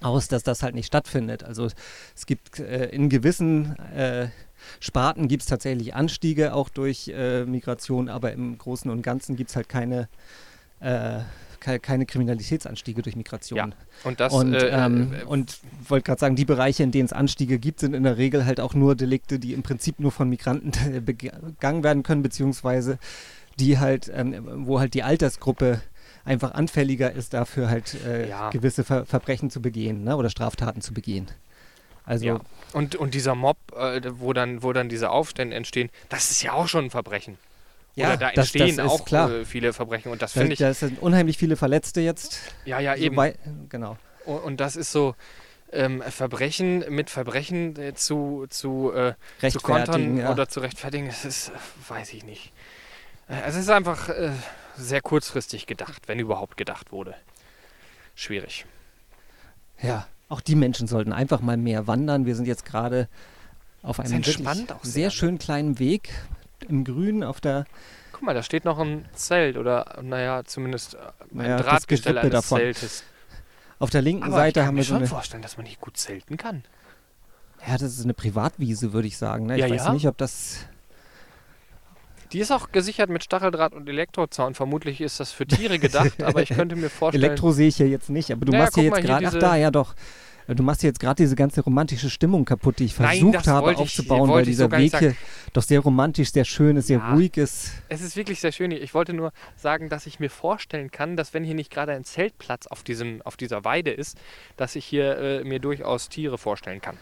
aus, 0.00 0.28
dass 0.28 0.42
das 0.42 0.62
halt 0.62 0.74
nicht 0.74 0.86
stattfindet. 0.86 1.44
Also 1.44 1.68
es 2.16 2.26
gibt 2.26 2.58
äh, 2.58 2.86
in 2.86 3.08
gewissen 3.08 3.78
äh, 3.94 4.28
Sparten 4.78 5.28
gibt 5.28 5.42
es 5.42 5.48
tatsächlich 5.48 5.94
Anstiege 5.94 6.54
auch 6.54 6.68
durch 6.68 7.08
äh, 7.08 7.44
Migration, 7.44 8.08
aber 8.08 8.32
im 8.32 8.56
Großen 8.58 8.90
und 8.90 9.02
Ganzen 9.02 9.36
gibt 9.36 9.50
es 9.50 9.56
halt 9.56 9.68
keine, 9.68 10.08
äh, 10.80 11.20
ke 11.20 11.24
keine 11.60 12.06
Kriminalitätsanstiege 12.06 13.02
durch 13.02 13.16
Migration. 13.16 13.56
Ja, 13.56 13.68
und 14.04 14.20
das 14.20 14.32
und 14.32 14.54
äh, 14.54 14.68
ähm, 14.68 15.12
äh, 15.12 15.24
und 15.24 15.58
wollte 15.88 16.04
gerade 16.04 16.20
sagen, 16.20 16.36
die 16.36 16.44
Bereiche, 16.44 16.82
in 16.82 16.90
denen 16.90 17.06
es 17.06 17.12
Anstiege 17.12 17.58
gibt, 17.58 17.80
sind 17.80 17.94
in 17.94 18.02
der 18.02 18.16
Regel 18.16 18.46
halt 18.46 18.60
auch 18.60 18.74
nur 18.74 18.94
Delikte, 18.94 19.38
die 19.38 19.52
im 19.52 19.62
Prinzip 19.62 20.00
nur 20.00 20.12
von 20.12 20.28
Migranten 20.28 20.72
begangen 21.04 21.84
werden 21.84 22.02
können, 22.02 22.22
beziehungsweise 22.22 22.98
die 23.58 23.78
halt, 23.78 24.10
ähm, 24.14 24.66
wo 24.66 24.80
halt 24.80 24.94
die 24.94 25.02
Altersgruppe 25.02 25.82
einfach 26.24 26.52
anfälliger 26.52 27.12
ist, 27.12 27.34
dafür 27.34 27.68
halt 27.68 27.94
äh, 28.06 28.28
Ja. 28.28 28.50
gewisse 28.50 28.84
Ver 28.84 29.06
Verbrechen 29.06 29.50
zu 29.50 29.60
begehen 29.60 30.04
ne? 30.04 30.16
oder 30.16 30.30
Straftaten 30.30 30.80
zu 30.80 30.92
begehen. 30.94 31.28
Also 32.04 32.24
ja. 32.26 32.40
und, 32.72 32.96
und 32.96 33.14
dieser 33.14 33.34
Mob, 33.34 33.56
äh, 33.76 34.00
wo, 34.14 34.32
dann, 34.32 34.62
wo 34.62 34.72
dann 34.72 34.88
diese 34.88 35.10
Aufstände 35.10 35.54
entstehen, 35.54 35.90
das 36.08 36.30
ist 36.30 36.42
ja 36.42 36.52
auch 36.52 36.68
schon 36.68 36.86
ein 36.86 36.90
Verbrechen. 36.90 37.38
Oder 37.96 38.16
da 38.16 38.30
das, 38.30 38.54
entstehen 38.54 38.76
das 38.76 38.86
auch 38.90 39.04
klar. 39.04 39.30
Äh, 39.30 39.44
viele 39.44 39.72
Verbrechen. 39.72 40.10
Und 40.12 40.22
das 40.22 40.32
Da, 40.34 40.40
finde 40.40 40.54
ich, 40.54 40.58
da 40.60 40.72
sind 40.72 41.00
unheimlich 41.02 41.36
viele 41.38 41.56
Verletzte 41.56 42.00
jetzt. 42.00 42.40
ja, 42.64 42.78
ja, 42.80 42.96
So 42.96 43.02
eben. 43.02 43.16
wei- 43.16 43.34
genau. 43.68 43.96
Und, 44.24 44.38
und 44.38 44.60
das 44.60 44.76
ist 44.76 44.92
so, 44.92 45.14
ähm, 45.72 46.02
Verbrechen 46.02 46.84
mit 46.88 47.10
Verbrechen 47.10 47.76
äh, 47.76 47.94
zu, 47.94 48.46
zu, 48.48 48.92
äh, 48.92 49.14
zu 49.50 49.60
kontern 49.60 50.16
ja. 50.18 50.30
oder 50.32 50.48
zu 50.48 50.60
rechtfertigen, 50.60 51.06
das 51.06 51.24
ist, 51.24 51.52
weiß 51.88 52.12
ich 52.12 52.24
nicht. 52.24 52.52
Äh, 53.28 53.36
Es 53.46 53.54
ist 53.56 53.70
einfach 53.70 54.08
äh, 54.08 54.30
sehr 54.76 55.00
kurzfristig 55.00 55.66
gedacht, 55.66 56.02
wenn 56.08 56.18
überhaupt 56.18 56.56
gedacht 56.56 56.90
wurde. 56.92 57.14
Schwierig. 58.14 58.66
Ja, 59.80 60.06
auch 60.28 60.40
die 60.40 60.54
Menschen 60.56 60.86
sollten 60.86 61.12
einfach 61.12 61.40
mal 61.40 61.56
mehr 61.56 61.86
wandern. 61.86 62.26
Wir 62.26 62.34
sind 62.34 62.46
jetzt 62.46 62.64
gerade 62.64 63.08
auf 63.82 63.98
einem 64.00 64.20
auch 64.22 64.24
sehr, 64.24 64.66
sehr, 64.82 65.04
ne? 65.06 65.10
schönen 65.10 65.38
kleinen 65.38 65.78
Weg 65.78 66.10
im 66.64 66.84
Grün 66.84 67.22
auf 67.24 67.40
der 67.40 67.64
Guck 68.12 68.22
mal, 68.22 68.34
da 68.34 68.42
steht 68.42 68.64
noch 68.64 68.78
ein 68.78 69.06
Zelt 69.14 69.56
oder, 69.56 69.98
naja, 70.02 70.42
zumindest 70.44 70.94
äh, 70.94 70.98
ein 70.98 71.38
Naja, 71.38 71.56
Drahtgestell 71.56 72.18
eines 72.18 72.32
davon. 72.32 72.58
Zeltes. 72.58 73.04
auf 73.78 73.90
der 73.90 74.02
linken 74.02 74.24
Aber 74.24 74.32
ich 74.32 74.36
Seite 74.38 74.60
kann 74.60 74.66
haben 74.68 74.74
mir 74.74 74.80
wir 74.80 74.84
so 74.84 74.88
schon 74.88 74.96
eine 74.98 75.06
vorstellen, 75.06 75.42
dass 75.42 75.56
man 75.56 75.66
hier 75.66 75.78
gut 75.80 75.96
zelten 75.96 76.36
kann. 76.36 76.62
Ja, 77.66 77.74
das 77.74 77.82
ist 77.96 78.04
eine 78.04 78.14
Privatwiese, 78.14 78.92
würde 78.92 79.08
ich 79.08 79.16
sagen. 79.18 79.46
Ne? 79.46 79.54
Ich 79.56 79.60
Ja, 79.60 79.70
weiß 79.70 79.84
ja. 79.86 79.92
nicht, 79.92 80.06
ob 80.08 80.16
das 80.18 80.66
Die 82.32 82.38
ist 82.40 82.50
auch 82.52 82.70
gesichert 82.72 83.10
mit 83.10 83.24
Stacheldraht 83.24 83.72
und 83.74 83.88
Elektrozaun. 83.88 84.54
Vermutlich 84.54 85.00
ist 85.00 85.18
das 85.20 85.32
für 85.32 85.46
Tiere 85.46 85.78
gedacht, 85.78 86.22
aber 86.22 86.42
ich 86.42 86.50
könnte 86.50 86.76
mir 86.76 86.88
vorstellen. 86.90 87.24
Elektro 87.24 87.52
sehe 87.52 87.68
ich 87.68 87.76
hier 87.76 87.88
jetzt 87.88 88.08
nicht, 88.10 88.30
aber 88.32 88.44
du 88.44 88.52
Naja, 88.52 88.64
machst 88.64 88.74
hier 88.76 88.84
jetzt 88.84 89.00
gerade, 89.02 89.26
ach 89.28 89.34
da, 89.34 89.56
ja 89.56 89.70
doch. 89.70 89.94
Du 90.48 90.62
machst 90.64 90.82
jetzt 90.82 90.98
gerade 90.98 91.22
diese 91.22 91.36
ganze 91.36 91.60
romantische 91.60 92.10
Stimmung 92.10 92.44
kaputt, 92.44 92.78
die 92.80 92.84
ich 92.86 92.98
Nein, 92.98 93.18
versucht 93.18 93.34
das 93.36 93.46
habe 93.46 93.72
ich- 93.72 93.78
aufzubauen, 93.78 94.20
wollte 94.28 94.32
weil 94.32 94.40
ich 94.42 94.48
dieser 94.48 94.70
Weg 94.72 94.96
hier 94.98 95.14
doch 95.52 95.62
sehr 95.62 95.78
romantisch, 95.80 96.32
sehr 96.32 96.44
schön 96.44 96.76
ist, 96.76 96.88
sehr 96.88 96.98
Ja. 96.98 97.12
ruhig 97.14 97.36
ist. 97.36 97.70
Es 97.88 98.00
ist 98.00 98.16
wirklich 98.16 98.40
sehr 98.40 98.50
schön 98.50 98.70
hier. 98.72 98.82
Ich 98.82 98.92
wollte 98.92 99.12
nur 99.12 99.32
sagen, 99.56 99.88
dass 99.88 100.06
ich 100.06 100.18
mir 100.18 100.28
vorstellen 100.30 100.90
kann, 100.90 101.16
dass 101.16 101.34
wenn 101.34 101.44
hier 101.44 101.54
nicht 101.54 101.70
gerade 101.70 101.92
ein 101.92 102.04
Zeltplatz 102.04 102.66
auf, 102.66 102.82
diesem, 102.82 103.22
auf 103.22 103.36
dieser 103.36 103.64
Weide 103.64 103.90
ist, 103.92 104.18
dass 104.56 104.74
ich 104.74 104.84
hier 104.84 105.18
äh, 105.18 105.44
mir 105.44 105.60
durchaus 105.60 106.08
Tiere 106.08 106.36
vorstellen 106.36 106.80
kann. 106.80 106.96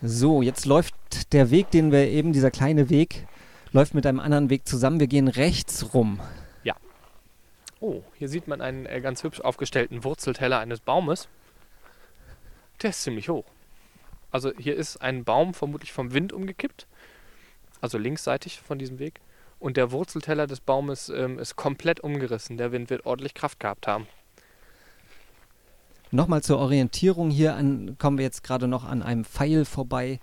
So, 0.00 0.42
jetzt 0.42 0.64
läuft 0.66 0.94
der 1.32 1.50
Weg, 1.50 1.70
den 1.70 1.90
wir 1.90 2.08
eben, 2.08 2.32
dieser 2.32 2.50
kleine 2.52 2.90
Weg, 2.90 3.26
läuft 3.72 3.94
mit 3.94 4.06
einem 4.06 4.20
anderen 4.20 4.50
Weg 4.50 4.68
zusammen. 4.68 5.00
Wir 5.00 5.06
gehen 5.08 5.28
rechts 5.28 5.94
rum. 5.94 6.20
Oh, 7.84 8.00
hier 8.16 8.28
sieht 8.28 8.46
man 8.46 8.60
einen 8.60 8.86
äh, 8.86 9.00
ganz 9.00 9.24
hübsch 9.24 9.40
aufgestellten 9.40 10.04
Wurzelteller 10.04 10.60
eines 10.60 10.78
Baumes. 10.78 11.26
Der 12.82 12.90
ist 12.90 13.02
ziemlich 13.02 13.28
hoch. 13.28 13.44
Also 14.30 14.52
hier 14.58 14.76
ist 14.76 15.00
ein 15.00 15.24
Baum 15.24 15.54
vermutlich 15.54 15.92
vom 15.92 16.12
Wind 16.14 16.32
umgekippt, 16.32 16.86
also 17.80 17.98
linksseitig 17.98 18.60
von 18.60 18.78
diesem 18.78 18.98
Weg. 18.98 19.20
Und 19.58 19.76
der 19.76 19.92
Wurzelteller 19.92 20.48
des 20.48 20.60
Baumes 20.60 21.08
ähm, 21.08 21.38
ist 21.38 21.54
komplett 21.54 22.00
umgerissen. 22.00 22.56
Der 22.56 22.72
Wind 22.72 22.90
wird 22.90 23.06
ordentlich 23.06 23.34
Kraft 23.34 23.60
gehabt 23.60 23.86
haben. 23.86 24.08
Nochmal 26.10 26.42
zur 26.42 26.58
Orientierung 26.58 27.30
hier 27.30 27.54
an, 27.54 27.96
kommen 27.98 28.18
wir 28.18 28.24
jetzt 28.24 28.42
gerade 28.42 28.66
noch 28.66 28.84
an 28.84 29.02
einem 29.02 29.24
Pfeil 29.24 29.64
vorbei, 29.64 30.18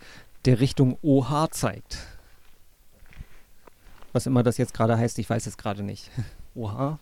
der 0.45 0.59
Richtung 0.59 0.97
OH 1.01 1.47
zeigt. 1.51 1.99
Was 4.11 4.25
immer 4.25 4.43
das 4.43 4.57
jetzt 4.57 4.73
gerade 4.73 4.97
heißt, 4.97 5.17
ich 5.19 5.29
weiß 5.29 5.47
es 5.47 5.57
gerade 5.57 5.83
nicht. 5.83 6.11
OH? 6.55 6.97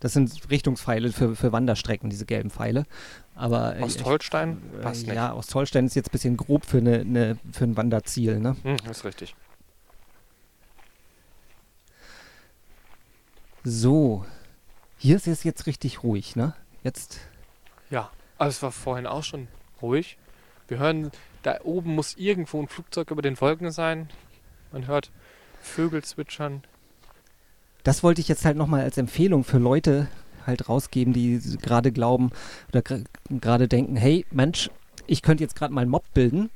Das 0.00 0.14
sind 0.14 0.50
Richtungspfeile 0.50 1.12
für, 1.12 1.36
für 1.36 1.52
Wanderstrecken, 1.52 2.08
diese 2.08 2.24
gelben 2.24 2.50
Pfeile. 2.50 2.86
Aber 3.40 3.74
äh, 3.74 3.82
Ostholstein 3.82 4.60
ich, 4.76 4.82
passt 4.82 5.04
äh, 5.04 5.06
nicht. 5.06 5.16
ja, 5.16 5.32
Ostholstein 5.32 5.86
ist 5.86 5.96
jetzt 5.96 6.10
ein 6.10 6.12
bisschen 6.12 6.36
grob 6.36 6.66
für, 6.66 6.76
eine, 6.76 7.00
eine, 7.00 7.38
für 7.52 7.64
ein 7.64 7.74
Wanderziel. 7.74 8.38
Ne? 8.38 8.54
Hm, 8.62 8.76
ist 8.90 9.04
richtig. 9.06 9.34
So, 13.64 14.26
hier 14.98 15.16
ist 15.16 15.26
es 15.26 15.42
jetzt 15.42 15.66
richtig 15.66 16.02
ruhig. 16.02 16.36
Ne? 16.36 16.52
Jetzt 16.82 17.20
Ja, 17.88 18.10
also 18.36 18.50
es 18.50 18.62
war 18.62 18.72
vorhin 18.72 19.06
auch 19.06 19.24
schon 19.24 19.48
ruhig. 19.80 20.18
Wir 20.68 20.78
hören, 20.78 21.10
da 21.42 21.60
oben 21.62 21.94
muss 21.94 22.16
irgendwo 22.18 22.60
ein 22.60 22.68
Flugzeug 22.68 23.10
über 23.10 23.22
den 23.22 23.40
Wolken 23.40 23.70
sein. 23.70 24.10
Man 24.70 24.86
hört 24.86 25.10
Vögel 25.62 26.04
zwitschern. 26.04 26.62
das 27.84 28.02
wollte 28.02 28.20
ich 28.20 28.28
jetzt 28.28 28.44
halt 28.44 28.58
nochmal 28.58 28.82
als 28.82 28.98
Empfehlung 28.98 29.44
für 29.44 29.58
Leute 29.58 30.08
halt 30.46 30.68
rausgeben, 30.68 31.12
die 31.12 31.40
gerade 31.60 31.92
glauben 31.92 32.30
oder 32.68 32.82
gerade 33.28 33.68
denken, 33.68 33.96
hey 33.96 34.24
Mensch, 34.30 34.70
ich 35.06 35.22
könnte 35.22 35.42
jetzt 35.44 35.56
gerade 35.56 35.72
mal 35.74 35.82
einen 35.82 35.90
Mob 35.90 36.04
bilden. 36.14 36.50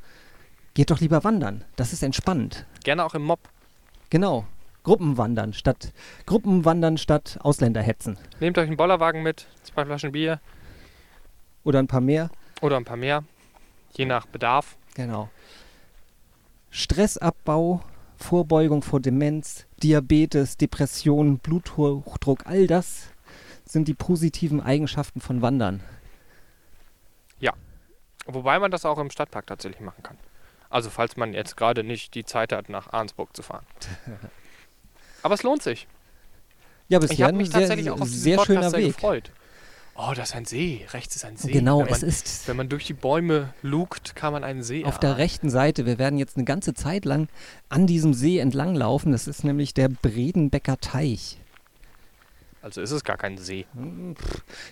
Geht 0.74 0.90
doch 0.90 1.00
lieber 1.00 1.22
wandern. 1.24 1.64
Das 1.76 1.92
ist 1.92 2.02
entspannend. 2.02 2.66
Gerne 2.82 3.04
auch 3.04 3.14
im 3.14 3.22
Mob. 3.22 3.40
Genau. 4.10 4.44
Gruppenwandern 4.82 5.54
statt 5.54 5.92
Gruppenwandern 6.26 6.98
statt 6.98 7.38
Ausländerhetzen. 7.42 8.18
Nehmt 8.40 8.58
euch 8.58 8.66
einen 8.66 8.76
Bollerwagen 8.76 9.22
mit, 9.22 9.46
zwei 9.62 9.86
Flaschen 9.86 10.12
Bier 10.12 10.40
Oder 11.62 11.78
ein 11.78 11.86
paar 11.86 12.02
mehr. 12.02 12.28
oder 12.60 12.76
ein 12.76 12.84
paar 12.84 12.98
mehr, 12.98 13.24
je 13.96 14.04
nach 14.04 14.26
Bedarf. 14.26 14.76
Genau. 14.94 15.30
Stressabbau, 16.70 17.80
Vorbeugung 18.16 18.82
vor 18.82 19.00
Demenz, 19.00 19.66
Diabetes, 19.82 20.56
Depression, 20.56 21.38
Bluthochdruck, 21.38 22.46
all 22.46 22.66
das 22.66 23.08
sind 23.74 23.88
die 23.88 23.94
positiven 23.94 24.62
Eigenschaften 24.62 25.20
von 25.20 25.42
Wandern. 25.42 25.82
Wobei 28.26 28.58
man 28.58 28.70
das 28.70 28.86
auch 28.86 28.98
im 28.98 29.10
Stadtpark 29.10 29.46
tatsächlich 29.46 29.80
machen 29.80 30.02
kann. 30.02 30.16
Also 30.70 30.88
falls 30.90 31.16
man 31.16 31.34
jetzt 31.34 31.56
gerade 31.58 31.84
nicht 31.84 32.14
die 32.14 32.24
Zeit 32.24 32.52
hat, 32.52 32.68
nach 32.70 32.90
Arnsburg 32.92 33.36
zu 33.36 33.42
fahren. 33.42 33.66
Aber 35.22 35.34
es 35.34 35.42
lohnt 35.42 35.62
sich. 35.62 35.86
Ja, 36.88 37.00
Ich 37.02 37.08
bisher 37.08 37.26
habe 37.26 37.34
ein 37.34 37.38
mich 37.38 37.50
sehr, 37.50 37.60
tatsächlich 37.60 37.90
auch 37.90 38.00
auf 38.00 38.08
diesen 38.08 38.20
sehr 38.22 38.36
Podcast 38.36 38.46
schöner 38.58 38.70
sehr 38.70 38.78
Weg. 38.80 38.94
gefreut. 38.94 39.30
Oh, 39.94 40.12
das 40.16 40.30
ist 40.30 40.34
ein 40.36 40.44
See. 40.46 40.86
Rechts 40.92 41.14
ist 41.16 41.24
ein 41.24 41.36
See. 41.36 41.52
Genau, 41.52 41.80
man, 41.80 41.88
es 41.90 42.02
ist 42.02 42.48
Wenn 42.48 42.56
man 42.56 42.68
durch 42.68 42.86
die 42.86 42.94
Bäume 42.94 43.52
lugt, 43.62 44.16
kann 44.16 44.32
man 44.32 44.42
einen 44.42 44.62
See 44.62 44.84
auf 44.84 44.98
der 44.98 45.10
erahnen. 45.10 45.20
rechten 45.22 45.50
Seite. 45.50 45.86
Wir 45.86 45.98
werden 45.98 46.18
jetzt 46.18 46.36
eine 46.36 46.44
ganze 46.44 46.72
Zeit 46.74 47.04
lang 47.04 47.28
an 47.68 47.86
diesem 47.86 48.14
See 48.14 48.38
entlang 48.38 48.74
laufen. 48.74 49.12
Das 49.12 49.28
ist 49.28 49.44
nämlich 49.44 49.74
der 49.74 49.88
Bredenbecker 49.88 50.78
Teich. 50.78 51.38
Also 52.64 52.80
ist 52.80 52.92
es 52.92 53.04
gar 53.04 53.18
kein 53.18 53.36
See. 53.36 53.66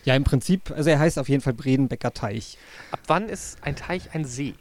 Ja, 0.04 0.16
im 0.16 0.24
Prinzip, 0.24 0.70
also 0.70 0.88
er 0.88 0.98
heißt 0.98 1.18
auf 1.18 1.28
jeden 1.28 1.42
Fall 1.42 1.52
Bredenbecker 1.52 2.14
Teich. 2.14 2.56
Ab 2.90 3.00
wann 3.06 3.28
ist 3.28 3.62
ein 3.62 3.76
Teich 3.76 4.14
ein 4.14 4.24
See? 4.24 4.54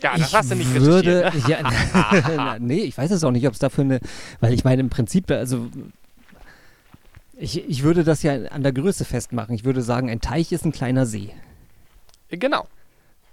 Ja, 0.00 0.16
das 0.16 0.28
ich 0.28 0.34
hast 0.36 0.50
du 0.52 0.54
nicht 0.54 0.72
würde, 0.74 1.32
ja, 1.48 2.58
nee, 2.60 2.82
ich 2.82 2.96
weiß 2.96 3.10
es 3.10 3.24
auch 3.24 3.32
nicht, 3.32 3.48
ob 3.48 3.54
es 3.54 3.58
dafür 3.58 3.82
eine, 3.82 4.00
weil 4.38 4.52
ich 4.52 4.62
meine 4.62 4.80
im 4.80 4.88
Prinzip, 4.88 5.28
also 5.32 5.68
ich, 7.36 7.68
ich 7.68 7.82
würde 7.82 8.04
das 8.04 8.22
ja 8.22 8.34
an 8.46 8.62
der 8.62 8.72
Größe 8.72 9.04
festmachen. 9.04 9.56
Ich 9.56 9.64
würde 9.64 9.82
sagen, 9.82 10.08
ein 10.08 10.20
Teich 10.20 10.52
ist 10.52 10.64
ein 10.64 10.70
kleiner 10.70 11.06
See. 11.06 11.30
Genau, 12.28 12.68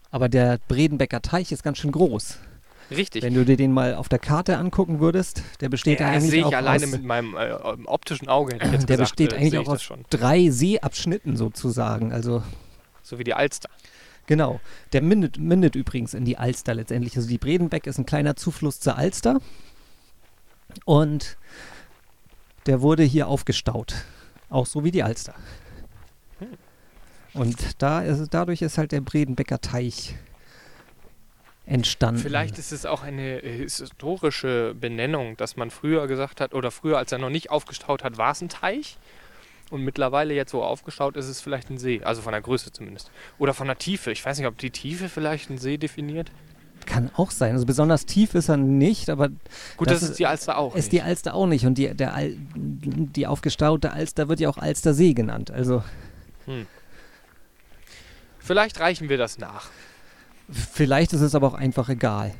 Aber 0.09 0.29
der 0.29 0.57
Bredenbecker 0.67 1.21
Teich 1.21 1.51
ist 1.51 1.61
ganz 1.61 1.77
schön 1.77 1.91
groß. 1.91 2.39
Richtig. 2.91 3.23
Wenn 3.23 3.33
du 3.33 3.45
dir 3.45 3.57
den 3.57 3.71
mal 3.71 3.95
auf 3.95 4.09
der 4.09 4.19
Karte 4.19 4.57
angucken 4.57 4.99
würdest, 4.99 5.43
der 5.61 5.69
besteht 5.69 5.99
ja, 5.99 6.07
eigentlich 6.09 6.31
sehe 6.31 6.39
ich 6.41 6.45
auch 6.45 6.53
alleine 6.53 6.85
aus 6.85 6.91
mit 6.91 7.03
meinem 7.03 7.35
äh, 7.35 7.51
optischen 7.85 8.27
Auge. 8.27 8.53
Jetzt 8.55 8.61
Der 8.89 8.97
gesagt, 8.97 8.99
besteht 8.99 9.33
äh, 9.33 9.37
eigentlich 9.37 9.57
auch 9.57 9.73
aus 9.73 9.83
schon. 9.83 10.05
drei 10.09 10.49
Seeabschnitten 10.49 11.37
sozusagen. 11.37 12.11
Also 12.13 12.43
So 13.03 13.19
wie 13.19 13.23
die 13.23 13.33
Alster. 13.33 13.69
genau. 14.27 14.59
Der 14.93 15.01
mündet, 15.01 15.37
mündet 15.37 15.75
übrigens 15.75 16.13
in 16.13 16.25
die 16.25 16.37
Alster 16.37 16.73
letztendlich. 16.73 17.15
Also 17.15 17.27
die 17.27 17.37
Bredenbeck 17.37 17.87
ist 17.87 17.97
ein 17.97 18.05
kleiner 18.05 18.35
Zufluss 18.35 18.79
zur 18.79 18.97
Alster. 18.97 19.39
Und 20.85 21.37
der 22.65 22.81
wurde 22.81 23.03
hier 23.03 23.27
aufgestaut. 23.27 23.95
Auch 24.49 24.65
so 24.65 24.83
wie 24.83 24.91
die 24.91 25.03
Alster. 25.03 25.33
Hm. 26.39 26.47
Und 27.33 27.81
da 27.81 28.01
ist, 28.01 28.33
dadurch 28.33 28.61
ist 28.61 28.77
halt 28.77 28.91
der 28.91 29.01
Bredenbecker 29.01 29.59
Teich 29.61 30.15
entstanden. 31.65 32.21
Vielleicht 32.21 32.57
ist 32.57 32.71
es 32.71 32.85
auch 32.85 33.01
eine 33.03 33.41
äh, 33.43 33.57
historische 33.67 34.75
Benennung, 34.79 35.35
dass 35.37 35.55
man 35.57 35.71
früher 35.71 36.07
gesagt 36.07 36.41
hat, 36.41 36.53
oder 36.53 36.71
früher, 36.71 36.97
als 36.97 37.11
er 37.11 37.17
noch 37.17 37.29
nicht 37.29 37.49
aufgestaut 37.49 38.03
hat, 38.03 38.17
war 38.17 38.31
es 38.31 38.41
ein 38.41 38.49
Teich. 38.49 38.97
Und 39.71 39.81
mittlerweile 39.81 40.35
jetzt 40.35 40.51
so 40.51 40.63
aufgeschaut 40.63 41.17
ist 41.17 41.27
es 41.27 41.41
vielleicht 41.41 41.71
ein 41.71 41.79
See. 41.79 42.01
Also 42.03 42.21
von 42.21 42.33
der 42.33 42.41
Größe 42.41 42.71
zumindest. 42.71 43.09
Oder 43.39 43.53
von 43.55 43.65
der 43.65 43.79
Tiefe. 43.79 44.11
Ich 44.11 44.23
weiß 44.23 44.37
nicht, 44.37 44.47
ob 44.47 44.57
die 44.59 44.69
Tiefe 44.69 45.09
vielleicht 45.09 45.49
einen 45.49 45.57
See 45.57 45.77
definiert. 45.77 46.31
Kann 46.85 47.09
auch 47.15 47.31
sein. 47.31 47.53
Also 47.53 47.65
besonders 47.65 48.05
tief 48.05 48.35
ist 48.35 48.47
er 48.47 48.57
nicht, 48.57 49.09
aber 49.09 49.29
Gut, 49.75 49.89
Das 49.89 50.01
das, 50.01 50.09
ist 50.11 50.19
die 50.19 50.27
Alster 50.27 50.59
auch. 50.59 50.75
ist 50.75 50.91
die 50.91 50.97
nicht. 50.97 51.05
Alster 51.05 51.33
auch 51.33 51.47
nicht. 51.47 51.65
Und 51.65 51.79
die, 51.79 51.91
der 51.95 52.13
Al 52.13 52.35
die 52.55 53.25
aufgestaute 53.25 53.91
Alster 53.91 54.29
wird 54.29 54.39
ja 54.39 54.49
auch 54.49 54.59
Alstersee 54.59 55.13
genannt. 55.15 55.49
Also 55.49 55.83
Vielleicht 58.39 58.79
reichen 58.79 59.09
wir 59.09 59.17
das 59.17 59.39
nach. 59.39 59.69
Vielleicht 60.49 61.13
ist 61.13 61.21
es 61.21 61.35
aber 61.35 61.47
auch 61.47 61.53
einfach 61.53 61.89
egal. 61.89 62.33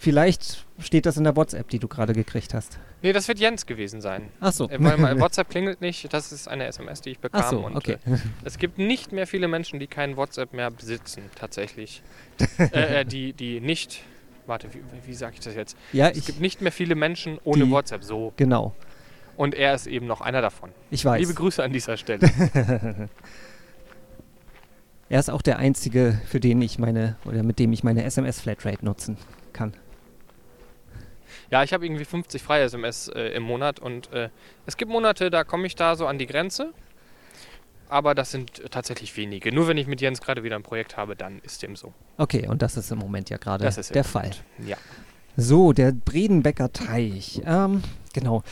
Vielleicht 0.00 0.64
steht 0.78 1.06
das 1.06 1.16
in 1.16 1.24
der 1.24 1.34
WhatsApp, 1.34 1.68
die 1.70 1.80
du 1.80 1.88
gerade 1.88 2.12
gekriegt 2.12 2.54
hast. 2.54 2.78
Nee, 3.02 3.12
das 3.12 3.26
wird 3.26 3.40
Jens 3.40 3.66
gewesen 3.66 4.00
sein. 4.00 4.28
Ach 4.40 4.52
so. 4.52 4.68
Äh, 4.68 4.76
Weil 4.78 4.96
mein 4.96 5.20
WhatsApp 5.20 5.50
klingelt 5.50 5.80
nicht. 5.80 6.12
Das 6.12 6.30
ist 6.30 6.46
eine 6.46 6.66
SMS, 6.66 7.00
die 7.00 7.10
ich 7.10 7.18
bekam. 7.18 7.40
Ach 7.44 7.50
so, 7.50 7.66
und, 7.66 7.76
okay. 7.76 7.96
Äh, 8.06 8.18
es 8.44 8.58
gibt 8.58 8.78
nicht 8.78 9.10
mehr 9.12 9.26
viele 9.26 9.48
Menschen, 9.48 9.80
die 9.80 9.88
kein 9.88 10.16
WhatsApp 10.16 10.52
mehr 10.52 10.70
besitzen, 10.70 11.22
tatsächlich. 11.34 12.02
äh, 12.58 13.00
äh, 13.00 13.04
die, 13.04 13.32
die 13.32 13.60
nicht. 13.60 14.02
Warte, 14.46 14.68
wie, 14.72 14.80
wie 15.06 15.14
sage 15.14 15.34
ich 15.34 15.40
das 15.40 15.54
jetzt? 15.56 15.76
Ja, 15.92 16.08
Es 16.08 16.18
ich, 16.18 16.26
gibt 16.26 16.40
nicht 16.40 16.60
mehr 16.62 16.72
viele 16.72 16.94
Menschen 16.94 17.38
ohne 17.42 17.64
Die- 17.64 17.70
WhatsApp, 17.70 18.04
so. 18.04 18.32
genau. 18.36 18.74
Und 19.36 19.54
er 19.54 19.74
ist 19.74 19.86
eben 19.86 20.06
noch 20.06 20.20
einer 20.20 20.42
davon. 20.42 20.70
Ich 20.90 21.04
weiß. 21.04 21.20
Liebe 21.20 21.34
Grüße 21.34 21.62
an 21.62 21.72
dieser 21.72 21.96
Stelle. 21.96 22.20
Er 25.10 25.20
ist 25.20 25.30
auch 25.30 25.42
der 25.42 25.58
einzige, 25.58 26.20
für 26.26 26.40
den 26.40 26.60
ich 26.60 26.78
meine, 26.78 27.16
oder 27.24 27.42
mit 27.42 27.58
dem 27.58 27.72
ich 27.72 27.82
meine 27.82 28.04
SMS-Flatrate 28.04 28.84
nutzen 28.84 29.16
kann. 29.52 29.72
ja, 31.50 31.62
ich 31.62 31.72
habe 31.72 31.86
irgendwie 31.86 32.04
50 32.04 32.42
freie 32.42 32.64
SMS 32.64 33.08
äh, 33.08 33.28
im 33.28 33.42
Monat 33.42 33.80
und 33.80 34.12
äh, 34.12 34.28
es 34.66 34.76
gibt 34.76 34.90
Monate, 34.90 35.30
da 35.30 35.44
komme 35.44 35.66
ich 35.66 35.74
da 35.74 35.96
so 35.96 36.06
an 36.06 36.18
die 36.18 36.26
Grenze. 36.26 36.72
Aber 37.88 38.14
das 38.14 38.30
sind 38.30 38.58
äh, 38.58 38.68
tatsächlich 38.68 39.16
wenige. 39.16 39.50
Nur 39.50 39.66
wenn 39.66 39.78
ich 39.78 39.86
mit 39.86 40.02
Jens 40.02 40.20
gerade 40.20 40.42
wieder 40.42 40.56
ein 40.56 40.62
Projekt 40.62 40.98
habe, 40.98 41.16
dann 41.16 41.38
ist 41.38 41.62
dem 41.62 41.74
so. 41.74 41.94
Okay, 42.18 42.46
und 42.46 42.60
das 42.60 42.76
ist 42.76 42.90
im 42.90 42.98
Moment 42.98 43.30
ja 43.30 43.38
gerade 43.38 43.68
der 43.94 44.04
Fall. 44.04 44.30
Ja. 44.66 44.76
So, 45.36 45.72
der 45.72 45.92
Bredenbecker 45.92 46.70
Teich. 46.72 47.40
Ähm, 47.46 47.82
genau. 48.12 48.42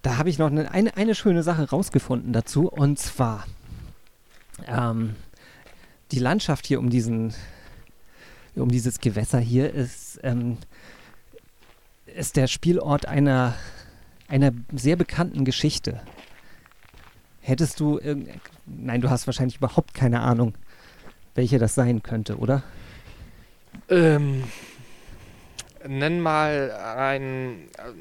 Da 0.00 0.16
habe 0.16 0.30
ich 0.30 0.38
noch 0.38 0.46
eine, 0.46 0.70
eine, 0.70 0.96
eine 0.96 1.14
schöne 1.14 1.42
Sache 1.42 1.68
rausgefunden 1.68 2.32
dazu. 2.32 2.70
Und 2.70 2.98
zwar 2.98 3.44
ähm, 4.66 5.16
die 6.12 6.18
Landschaft 6.18 6.66
hier 6.66 6.78
um 6.78 6.90
diesen, 6.90 7.34
um 8.54 8.68
dieses 8.68 9.00
Gewässer 9.00 9.38
hier 9.38 9.72
ist, 9.72 10.20
ähm, 10.22 10.58
ist 12.06 12.36
der 12.36 12.46
Spielort 12.46 13.06
einer, 13.06 13.54
einer 14.28 14.52
sehr 14.72 14.96
bekannten 14.96 15.44
Geschichte. 15.44 16.00
Hättest 17.40 17.80
du. 17.80 17.98
Nein, 18.66 19.00
du 19.00 19.10
hast 19.10 19.26
wahrscheinlich 19.26 19.56
überhaupt 19.56 19.94
keine 19.94 20.20
Ahnung, 20.20 20.54
welche 21.34 21.58
das 21.58 21.74
sein 21.74 22.02
könnte, 22.02 22.36
oder? 22.38 22.62
Ähm, 23.88 24.44
nenn 25.86 26.20
mal 26.20 26.70
ein. 26.72 27.68
äh, 27.78 27.92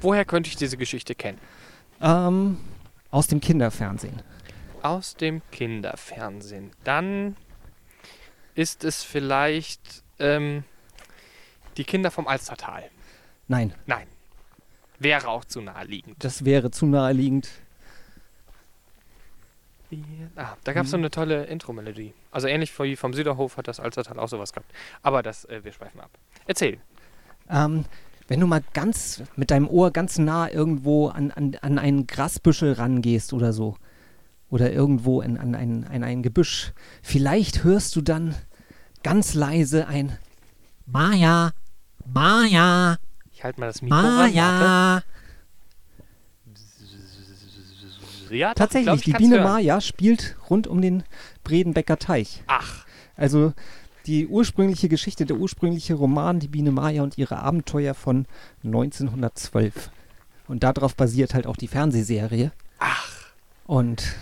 Woher 0.00 0.24
könnte 0.24 0.48
ich 0.48 0.56
diese 0.56 0.76
Geschichte 0.76 1.14
kennen? 1.14 1.38
Ähm, 2.00 2.58
aus 3.10 3.26
dem 3.26 3.40
Kinderfernsehen. 3.40 4.22
Aus 4.82 5.14
dem 5.14 5.42
Kinderfernsehen. 5.50 6.70
Dann 6.84 7.36
ist 8.54 8.84
es 8.84 9.02
vielleicht 9.02 10.02
ähm, 10.18 10.64
die 11.76 11.84
Kinder 11.84 12.10
vom 12.10 12.26
Alstertal. 12.28 12.84
Nein, 13.48 13.74
Nein. 13.86 14.06
Wäre 14.98 15.28
auch 15.28 15.46
zu 15.46 15.62
naheliegend. 15.62 16.22
das 16.22 16.44
wäre 16.44 16.70
zu 16.70 16.84
naheliegend. 16.84 17.48
Ah, 20.36 20.56
da 20.62 20.72
gab 20.72 20.84
es 20.84 20.90
so 20.90 20.96
eine 20.96 21.10
tolle 21.10 21.44
Intro-Melodie. 21.46 22.12
Also 22.30 22.46
ähnlich 22.46 22.78
wie 22.78 22.94
vom 22.94 23.12
Süderhof 23.12 23.56
hat 23.56 23.66
das 23.66 23.80
Alstertal 23.80 24.20
auch 24.20 24.28
sowas 24.28 24.52
gehabt. 24.52 24.70
Aber 25.02 25.22
das, 25.22 25.46
äh, 25.46 25.64
wir 25.64 25.72
schweifen 25.72 26.00
ab. 26.00 26.10
Erzähl. 26.46 26.78
Ähm, 27.48 27.86
wenn 28.28 28.38
du 28.38 28.46
mal 28.46 28.62
ganz 28.72 29.24
mit 29.34 29.50
deinem 29.50 29.68
Ohr 29.68 29.90
ganz 29.90 30.18
nah 30.18 30.48
irgendwo 30.48 31.08
an, 31.08 31.32
an, 31.32 31.56
an 31.60 31.78
einen 31.78 32.06
Grasbüschel 32.06 32.74
rangehst 32.74 33.32
oder 33.32 33.52
so, 33.52 33.76
oder 34.50 34.72
irgendwo 34.72 35.20
in, 35.20 35.38
an, 35.38 35.54
ein, 35.54 35.86
an 35.86 36.02
ein 36.02 36.22
Gebüsch, 36.22 36.72
vielleicht 37.02 37.64
hörst 37.64 37.96
du 37.96 38.00
dann 38.00 38.34
ganz 39.02 39.34
leise 39.34 39.86
ein 39.86 40.18
Maya, 40.86 41.52
Maya, 42.12 42.96
Ich 43.32 43.44
halte 43.44 43.60
mal 43.60 43.66
das 43.66 43.80
Mikro 43.80 43.96
ran. 43.96 44.16
Maya. 44.16 45.02
Ja, 48.30 48.48
doch, 48.50 48.54
Tatsächlich, 48.54 49.02
glaub, 49.02 49.02
die 49.02 49.12
Biene 49.12 49.36
hören. 49.36 49.44
Maya 49.44 49.80
spielt 49.80 50.36
rund 50.48 50.66
um 50.66 50.80
den 50.80 51.02
Bredenbecker 51.42 51.98
Teich. 51.98 52.42
Ach, 52.46 52.84
Also 53.16 53.52
die 54.06 54.26
ursprüngliche 54.28 54.88
Geschichte, 54.88 55.26
der 55.26 55.36
ursprüngliche 55.36 55.94
Roman 55.94 56.40
Die 56.40 56.48
Biene 56.48 56.70
Maya 56.70 57.02
und 57.02 57.18
ihre 57.18 57.38
Abenteuer 57.38 57.94
von 57.94 58.26
1912. 58.64 59.90
Und 60.48 60.62
darauf 60.62 60.96
basiert 60.96 61.34
halt 61.34 61.46
auch 61.46 61.56
die 61.56 61.68
Fernsehserie. 61.68 62.52
ach. 62.78 63.08
Und 63.66 64.16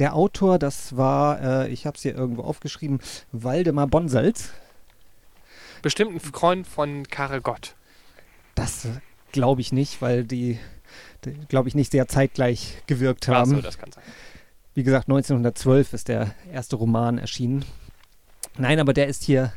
der 0.00 0.14
Autor, 0.14 0.58
das 0.58 0.96
war, 0.96 1.40
äh, 1.40 1.68
ich 1.68 1.86
habe 1.86 1.96
es 1.96 2.02
hier 2.02 2.14
irgendwo 2.14 2.42
aufgeschrieben, 2.42 3.00
Waldemar 3.32 3.86
Bonsalz. 3.86 4.50
Bestimmt 5.82 6.14
ein 6.14 6.20
Freund 6.20 6.66
von 6.66 7.04
Karel 7.04 7.40
Gott. 7.40 7.74
Das 8.54 8.88
glaube 9.32 9.60
ich 9.60 9.72
nicht, 9.72 10.02
weil 10.02 10.24
die, 10.24 10.58
die 11.24 11.32
glaube 11.48 11.68
ich, 11.68 11.74
nicht 11.74 11.92
sehr 11.92 12.08
zeitgleich 12.08 12.82
gewirkt 12.86 13.28
Ach 13.28 13.34
haben. 13.34 13.50
so, 13.50 13.60
das 13.60 13.78
kann 13.78 13.92
sein. 13.92 14.02
Wie 14.74 14.82
gesagt, 14.82 15.08
1912 15.08 15.92
ist 15.92 16.08
der 16.08 16.34
erste 16.52 16.76
Roman 16.76 17.18
erschienen. 17.18 17.64
Nein, 18.56 18.80
aber 18.80 18.92
der 18.92 19.06
ist 19.06 19.22
hier 19.22 19.52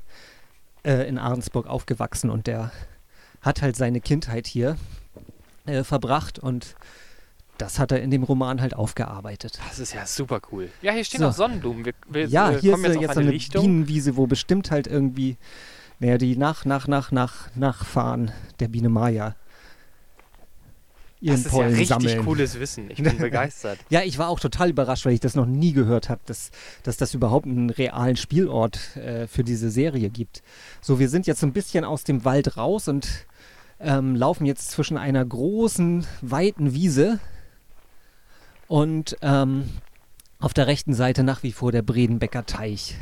äh, 0.83 1.07
in 1.07 1.17
Ahrensburg 1.17 1.67
aufgewachsen 1.67 2.29
und 2.29 2.47
der 2.47 2.71
hat 3.41 3.61
halt 3.61 3.75
seine 3.75 4.01
Kindheit 4.01 4.47
hier 4.47 4.77
äh, 5.65 5.83
verbracht 5.83 6.39
und 6.39 6.75
das 7.63 7.79
hat 7.79 7.93
er 7.93 8.01
in 8.01 8.11
dem 8.11 8.23
Roman 8.23 8.59
halt 8.59 8.75
aufgearbeitet. 8.75 9.57
Das 9.69 9.79
ist 9.79 9.93
ja 9.93 10.05
super 10.05 10.41
cool. 10.51 10.69
Ja, 10.81 10.91
hier 10.91 11.05
stehen 11.05 11.21
So. 11.21 11.29
auch 11.29 11.33
Sonnenblumen. 11.33 11.85
Wir, 11.85 11.93
wir 12.09 12.25
ja, 12.27 12.51
äh, 12.51 12.59
hier 12.59 12.73
kommen 12.73 12.83
ist 12.83 12.95
jetzt 12.95 12.95
jetzt, 12.95 12.97
auf 12.97 13.01
jetzt 13.01 13.13
so 13.13 13.19
eine 13.19 13.29
eine 13.29 13.31
Lichtung. 13.31 13.61
Bienenwiese, 13.61 14.17
wo 14.17 14.27
bestimmt 14.27 14.69
halt 14.69 14.85
irgendwie, 14.85 15.37
naja, 15.99 16.17
die 16.17 16.35
nach, 16.35 16.65
nach, 16.65 16.89
nach, 16.89 17.13
nach, 17.13 17.55
Nachfahren 17.55 18.31
der 18.59 18.67
Biene 18.67 18.89
Maya 18.89 19.35
ihren 21.21 21.35
Das 21.35 21.45
ist 21.45 21.45
ja 21.45 21.51
Pollen 21.51 21.69
richtig 21.69 21.87
sammeln. 21.87 22.25
cooles 22.25 22.59
Wissen. 22.59 22.91
Ich 22.91 23.01
bin 23.01 23.17
begeistert. 23.19 23.79
Ja, 23.89 24.01
ich 24.01 24.17
war 24.17 24.27
auch 24.27 24.41
total 24.41 24.69
überrascht, 24.69 25.05
weil 25.05 25.13
ich 25.13 25.21
das 25.21 25.35
noch 25.35 25.45
nie 25.45 25.71
gehört 25.71 26.09
habe, 26.09 26.19
dass, 26.25 26.51
dass 26.83 26.97
das 26.97 27.13
überhaupt 27.13 27.45
einen 27.45 27.69
realen 27.69 28.17
Spielort 28.17 28.97
äh, 28.97 29.27
für 29.27 29.45
diese 29.45 29.71
Serie 29.71 30.09
gibt. 30.09 30.43
So, 30.81 30.99
wir 30.99 31.07
sind 31.07 31.25
jetzt 31.27 31.39
so 31.39 31.47
ein 31.47 31.53
bisschen 31.53 31.85
aus 31.85 32.03
dem 32.03 32.25
Wald 32.25 32.57
raus 32.57 32.89
und 32.89 33.07
ähm, 33.79 34.15
laufen 34.17 34.45
jetzt 34.45 34.71
zwischen 34.71 34.97
einer 34.97 35.23
großen, 35.23 36.05
weiten 36.21 36.73
Wiese 36.73 37.19
und 38.73 39.17
ähm, 39.21 39.69
auf 40.39 40.51
der 40.55 40.65
rechten 40.65 40.95
Seite 40.95 41.23
nach 41.23 41.43
wie 41.43 41.51
vor 41.51 41.71
der 41.71 41.83
Bredenbecker 41.83 42.47
Teich. 42.47 42.97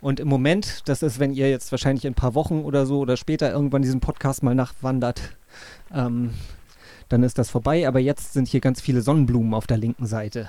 Und 0.00 0.18
im 0.18 0.28
Moment, 0.28 0.88
das 0.88 1.02
ist, 1.02 1.18
wenn 1.18 1.34
ihr 1.34 1.50
jetzt 1.50 1.70
wahrscheinlich 1.72 2.06
in 2.06 2.12
ein 2.12 2.14
paar 2.14 2.34
Wochen 2.34 2.62
oder 2.64 2.86
so 2.86 3.00
oder 3.00 3.18
später 3.18 3.52
irgendwann 3.52 3.82
diesen 3.82 4.00
Podcast 4.00 4.42
mal 4.42 4.54
nachwandert, 4.54 5.36
ähm, 5.92 6.32
dann 7.10 7.22
ist 7.22 7.36
das 7.36 7.50
vorbei. 7.50 7.86
Aber 7.86 8.00
jetzt 8.00 8.32
sind 8.32 8.48
hier 8.48 8.60
ganz 8.60 8.80
viele 8.80 9.02
Sonnenblumen 9.02 9.52
auf 9.52 9.66
der 9.66 9.76
linken 9.76 10.06
Seite. 10.06 10.48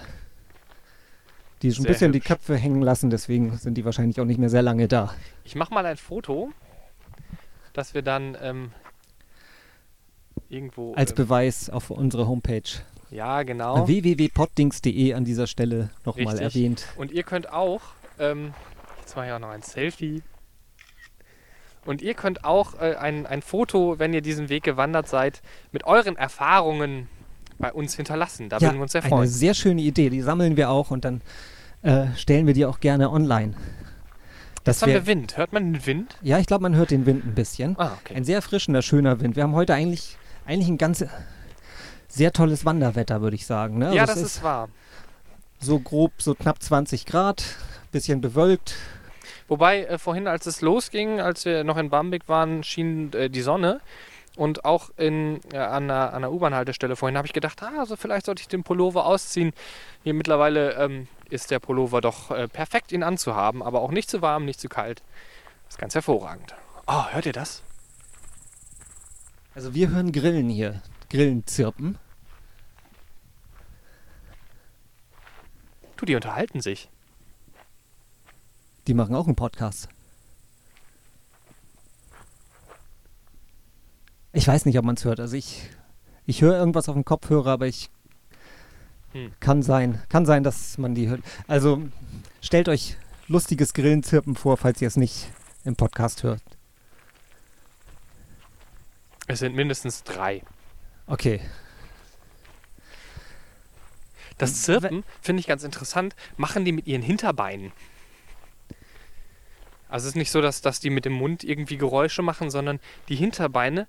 Die 1.63 1.73
schon 1.73 1.83
ein 1.83 1.87
bisschen 1.89 2.13
die 2.13 2.19
hübsch. 2.19 2.27
Köpfe 2.29 2.55
hängen 2.55 2.81
lassen, 2.81 3.09
deswegen 3.09 3.57
sind 3.57 3.73
die 3.73 3.83
wahrscheinlich 3.83 4.21
auch 4.21 4.25
nicht 4.25 4.39
mehr 4.39 4.49
sehr 4.49 4.61
lange 4.61 4.87
da. 4.87 5.13
Ich 5.43 5.55
mache 5.55 5.73
mal 5.73 5.85
ein 5.85 5.97
Foto, 5.97 6.53
dass 7.73 7.93
wir 7.93 8.03
dann 8.03 8.37
ähm, 8.41 8.71
irgendwo. 10.47 10.93
Als 10.93 11.11
ähm, 11.11 11.17
Beweis 11.17 11.69
auf 11.69 11.89
unsere 11.89 12.25
Homepage 12.25 12.71
ja, 13.13 13.43
genau. 13.43 13.87
www.poddings.de 13.87 15.13
an 15.13 15.23
dieser 15.23 15.47
Stelle 15.47 15.89
nochmal 16.05 16.39
erwähnt. 16.39 16.87
Und 16.97 17.11
ihr 17.11 17.23
könnt 17.23 17.51
auch, 17.51 17.81
ähm, 18.19 18.53
jetzt 18.99 19.15
mache 19.15 19.27
ich 19.27 19.31
auch 19.31 19.39
noch 19.39 19.49
ein 19.49 19.61
Selfie. 19.61 20.23
Und 21.85 22.01
ihr 22.01 22.13
könnt 22.13 22.45
auch 22.45 22.75
äh, 22.81 22.95
ein, 22.95 23.25
ein 23.25 23.41
Foto, 23.41 23.99
wenn 23.99 24.13
ihr 24.13 24.21
diesen 24.21 24.49
Weg 24.49 24.63
gewandert 24.63 25.07
seid, 25.07 25.41
mit 25.71 25.83
euren 25.85 26.15
Erfahrungen 26.15 27.07
bei 27.59 27.71
uns 27.71 27.95
hinterlassen. 27.95 28.49
Da 28.49 28.59
würden 28.61 28.75
wir 28.75 28.83
uns 28.83 28.93
sehr 28.93 29.03
eine 29.03 29.09
freuen. 29.09 29.29
sehr 29.29 29.53
schöne 29.53 29.81
Idee. 29.81 30.09
Die 30.09 30.21
sammeln 30.21 30.57
wir 30.57 30.69
auch 30.69 30.91
und 30.91 31.05
dann 31.05 31.21
äh, 31.81 32.07
stellen 32.15 32.47
wir 32.47 32.53
die 32.53 32.65
auch 32.65 32.79
gerne 32.79 33.11
online. 33.11 33.53
Das 34.63 34.77
Jetzt 34.77 34.83
haben 34.83 34.93
wir 34.93 35.05
Wind. 35.05 35.37
Hört 35.37 35.51
man 35.51 35.73
den 35.73 35.85
Wind? 35.85 36.15
ja, 36.21 36.39
ich 36.39 36.47
glaube, 36.47 36.63
man 36.63 36.75
hört 36.75 36.91
den 36.91 37.05
Wind 37.05 37.25
ein 37.25 37.35
bisschen. 37.35 37.75
Ah, 37.77 37.97
okay. 38.01 38.15
Ein 38.15 38.23
sehr 38.23 38.41
frischender, 38.41 38.81
schöner 38.81 39.19
Wind. 39.19 39.35
Wir 39.35 39.43
haben 39.43 39.53
heute 39.53 39.73
eigentlich, 39.73 40.17
eigentlich 40.45 40.69
ein 40.69 40.77
ganz 40.77 41.05
sehr 42.13 42.31
tolles 42.31 42.63
Wanderwetter, 42.65 43.21
würde 43.21 43.35
ich 43.35 43.45
sagen. 43.45 43.77
Ne? 43.79 43.93
ja, 43.95 44.03
Also 44.03 44.13
das 44.13 44.23
es 44.23 44.35
ist 44.37 44.43
wahr. 44.43 44.69
so 45.59 45.79
grob, 45.79 46.13
so 46.21 46.35
knapp 46.35 46.61
20 46.61 47.05
Grad, 47.05 47.43
bisschen 47.91 48.21
bewölkt. 48.21 48.75
Wobei, 49.47 49.85
äh, 49.85 49.97
vorhin, 49.97 50.27
als 50.27 50.45
es 50.45 50.61
losging, 50.61 51.19
als 51.19 51.45
wir 51.45 51.63
noch 51.63 51.77
in 51.77 51.89
Barmbek 51.89 52.27
waren, 52.29 52.63
schien 52.63 53.11
äh, 53.13 53.29
die 53.29 53.41
Sonne. 53.41 53.81
Und 54.35 54.65
auch 54.65 54.89
in, 54.97 55.41
ja, 55.51 55.69
an 55.69 55.83
einer, 55.83 56.13
einer 56.13 56.31
U-Bahn-Haltestelle 56.31 56.95
vorhin 56.95 57.17
habe 57.17 57.27
ich 57.27 57.33
gedacht, 57.33 57.61
ah, 57.61 57.71
also 57.79 57.95
vielleicht 57.95 58.25
sollte 58.25 58.41
ich 58.41 58.47
den 58.47 58.63
Pullover 58.63 59.05
ausziehen. 59.05 59.51
Hier 60.03 60.13
mittlerweile 60.15 60.73
ähm, 60.73 61.07
ist 61.29 61.51
der 61.51 61.59
Pullover 61.59 62.01
doch 62.01 62.31
äh, 62.31 62.47
perfekt, 62.47 62.91
ihn 62.91 63.03
anzuhaben, 63.03 63.61
aber 63.61 63.81
auch 63.81 63.91
nicht 63.91 64.09
zu 64.09 64.21
warm, 64.23 64.45
nicht 64.45 64.59
zu 64.59 64.69
kalt. 64.69 65.03
Das 65.65 65.75
ist 65.75 65.79
ganz 65.79 65.93
hervorragend. 65.93 66.55
Oh, 66.87 67.05
hört 67.11 67.25
ihr 67.27 67.33
das? 67.33 67.61
Also 69.55 69.75
wir 69.75 69.89
hören 69.89 70.11
Grillen 70.11 70.49
hier. 70.49 70.81
Grillen 71.11 71.45
zirpen. 71.45 71.99
Du, 76.03 76.07
die 76.07 76.15
unterhalten 76.15 76.59
sich. 76.59 76.89
Die 78.87 78.93
machen 78.93 79.15
auch 79.15 79.25
einen 79.25 79.37
Podcast. 79.37 79.87
Ich 84.33 84.45
weiß 84.45 84.65
nicht, 84.65 84.77
ob 84.77 84.83
man 84.83 84.95
es 84.95 85.05
hört. 85.05 85.21
Also 85.21 85.37
ich, 85.37 85.61
ich 86.25 86.41
höre 86.41 86.57
irgendwas 86.57 86.89
auf 86.89 86.95
dem 86.95 87.05
Kopfhörer, 87.05 87.51
aber 87.51 87.67
ich 87.67 87.89
Hm. 89.13 89.31
kann 89.39 89.63
sein, 89.63 90.03
kann 90.09 90.25
sein, 90.25 90.43
dass 90.43 90.77
man 90.77 90.93
die 90.93 91.07
hört. 91.07 91.21
Also 91.47 91.81
stellt 92.41 92.67
euch 92.67 92.97
lustiges 93.29 93.73
Grillenzirpen 93.73 94.35
vor, 94.35 94.57
falls 94.57 94.81
ihr 94.81 94.89
es 94.89 94.97
nicht 94.97 95.27
im 95.63 95.77
Podcast 95.77 96.23
hört. 96.23 96.43
Es 99.27 99.39
sind 99.39 99.55
mindestens 99.55 100.03
drei. 100.03 100.41
Okay. 101.07 101.39
Das 104.43 104.61
Zirpen 104.63 105.03
finde 105.21 105.39
ich 105.39 105.47
ganz 105.47 105.63
interessant. 105.63 106.15
Machen 106.37 106.65
die 106.65 106.71
mit 106.71 106.87
ihren 106.87 107.01
Hinterbeinen. 107.01 107.71
Also 109.89 110.05
es 110.05 110.11
ist 110.11 110.15
nicht 110.15 110.31
so, 110.31 110.41
dass, 110.41 110.61
dass 110.61 110.79
die 110.79 110.89
mit 110.89 111.05
dem 111.05 111.13
Mund 111.13 111.43
irgendwie 111.43 111.77
Geräusche 111.77 112.23
machen, 112.23 112.49
sondern 112.49 112.79
die 113.09 113.15
Hinterbeine 113.15 113.87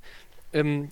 ähm, 0.52 0.90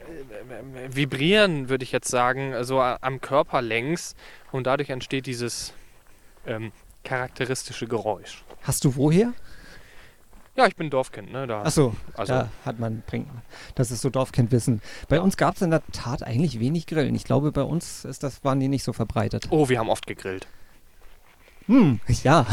äh, 0.00 0.94
vibrieren, 0.94 1.68
würde 1.68 1.82
ich 1.82 1.92
jetzt 1.92 2.08
sagen, 2.08 2.52
so 2.64 2.80
am 2.80 3.20
Körper 3.20 3.62
längs 3.62 4.14
und 4.52 4.66
dadurch 4.66 4.90
entsteht 4.90 5.26
dieses 5.26 5.72
ähm, 6.46 6.72
charakteristische 7.04 7.86
Geräusch. 7.86 8.44
Hast 8.62 8.84
du 8.84 8.96
woher? 8.96 9.32
Ja, 10.60 10.66
ich 10.66 10.76
bin 10.76 10.90
Dorfkind, 10.90 11.32
ne? 11.32 11.46
Da, 11.46 11.62
Achso, 11.62 11.94
also 12.12 12.34
da 12.34 12.50
hat 12.66 12.78
man, 12.78 13.02
bringt, 13.06 13.28
das 13.76 13.90
ist 13.90 14.02
so 14.02 14.10
Dorfkindwissen. 14.10 14.82
Bei 15.08 15.18
uns 15.18 15.38
gab 15.38 15.54
es 15.56 15.62
in 15.62 15.70
der 15.70 15.80
Tat 15.90 16.22
eigentlich 16.22 16.60
wenig 16.60 16.86
Grillen. 16.86 17.14
Ich 17.14 17.24
glaube, 17.24 17.50
bei 17.50 17.62
uns 17.62 18.04
ist 18.04 18.22
das, 18.22 18.44
waren 18.44 18.60
die 18.60 18.68
nicht 18.68 18.84
so 18.84 18.92
verbreitet. 18.92 19.46
oh, 19.48 19.70
wir 19.70 19.78
haben 19.78 19.88
oft 19.88 20.06
gegrillt. 20.06 20.46
Hm, 21.64 22.00
ja. 22.24 22.44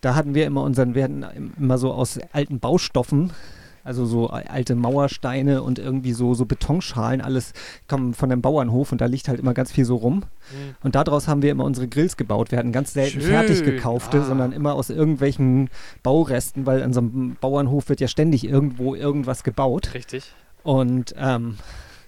da 0.00 0.16
hatten 0.16 0.34
wir 0.34 0.46
immer 0.46 0.64
unseren, 0.64 0.96
wir 0.96 1.04
hatten 1.04 1.54
immer 1.56 1.78
so 1.78 1.92
aus 1.92 2.18
alten 2.32 2.58
Baustoffen, 2.58 3.32
also 3.88 4.04
so 4.04 4.28
alte 4.28 4.74
Mauersteine 4.74 5.62
und 5.62 5.78
irgendwie 5.78 6.12
so, 6.12 6.34
so 6.34 6.44
Betonschalen, 6.44 7.22
alles 7.22 7.54
kommen 7.88 8.12
von 8.12 8.28
dem 8.28 8.42
Bauernhof 8.42 8.92
und 8.92 9.00
da 9.00 9.06
liegt 9.06 9.28
halt 9.28 9.40
immer 9.40 9.54
ganz 9.54 9.72
viel 9.72 9.86
so 9.86 9.96
rum. 9.96 10.24
Hm. 10.50 10.74
Und 10.82 10.94
daraus 10.94 11.26
haben 11.26 11.40
wir 11.40 11.50
immer 11.50 11.64
unsere 11.64 11.88
Grills 11.88 12.18
gebaut. 12.18 12.50
Wir 12.50 12.58
hatten 12.58 12.70
ganz 12.70 12.92
selten 12.92 13.22
Schön, 13.22 13.30
fertig 13.30 13.64
gekaufte, 13.64 14.20
ah. 14.20 14.24
sondern 14.24 14.52
immer 14.52 14.74
aus 14.74 14.90
irgendwelchen 14.90 15.70
Bauresten, 16.02 16.66
weil 16.66 16.82
an 16.82 16.92
so 16.92 17.00
einem 17.00 17.36
Bauernhof 17.40 17.88
wird 17.88 18.00
ja 18.00 18.08
ständig 18.08 18.44
irgendwo 18.44 18.94
irgendwas 18.94 19.42
gebaut. 19.42 19.94
Richtig. 19.94 20.34
Und 20.62 21.14
ähm, 21.16 21.56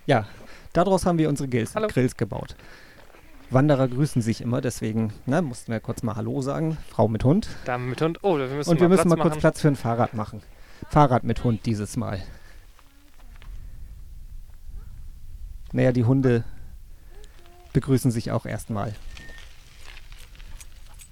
ja, 0.05 0.27
daraus 0.75 1.07
haben 1.07 1.17
wir 1.17 1.31
unsere 1.31 1.49
Grills. 1.49 1.73
Grills 1.73 2.19
gebaut. 2.19 2.57
Wanderer 3.49 3.89
grüßen 3.89 4.21
sich 4.21 4.43
immer, 4.43 4.61
deswegen 4.61 5.15
ne, 5.25 5.41
mussten 5.41 5.73
wir 5.73 5.81
kurz 5.81 6.03
mal 6.03 6.15
Hallo 6.15 6.43
sagen. 6.43 6.77
Frau 6.91 7.09
mit 7.09 7.25
Hund. 7.25 7.49
Dame 7.65 7.87
mit 7.87 8.03
Hund. 8.03 8.19
Oh, 8.21 8.37
wir 8.37 8.47
müssen 8.49 8.69
Und 8.69 8.81
wir 8.81 8.89
mal 8.89 8.97
müssen 8.97 9.09
Platz 9.09 9.17
mal 9.17 9.23
kurz 9.23 9.35
machen. 9.37 9.41
Platz 9.41 9.61
für 9.63 9.69
ein 9.69 9.77
Fahrrad 9.77 10.13
machen. 10.13 10.43
Fahrrad 10.91 11.23
mit 11.23 11.45
Hund 11.45 11.67
dieses 11.67 11.97
Mal. 11.97 12.21
Naja, 15.71 15.93
die 15.93 16.03
Hunde 16.03 16.43
begrüßen 17.73 18.11
sich 18.11 18.33
auch 18.33 18.45
erstmal. 18.45 18.97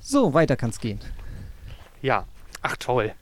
So, 0.00 0.34
weiter 0.34 0.56
kann's 0.56 0.80
gehen. 0.80 0.98
Ja, 2.02 2.26
ach 2.60 2.76
toll. 2.76 3.14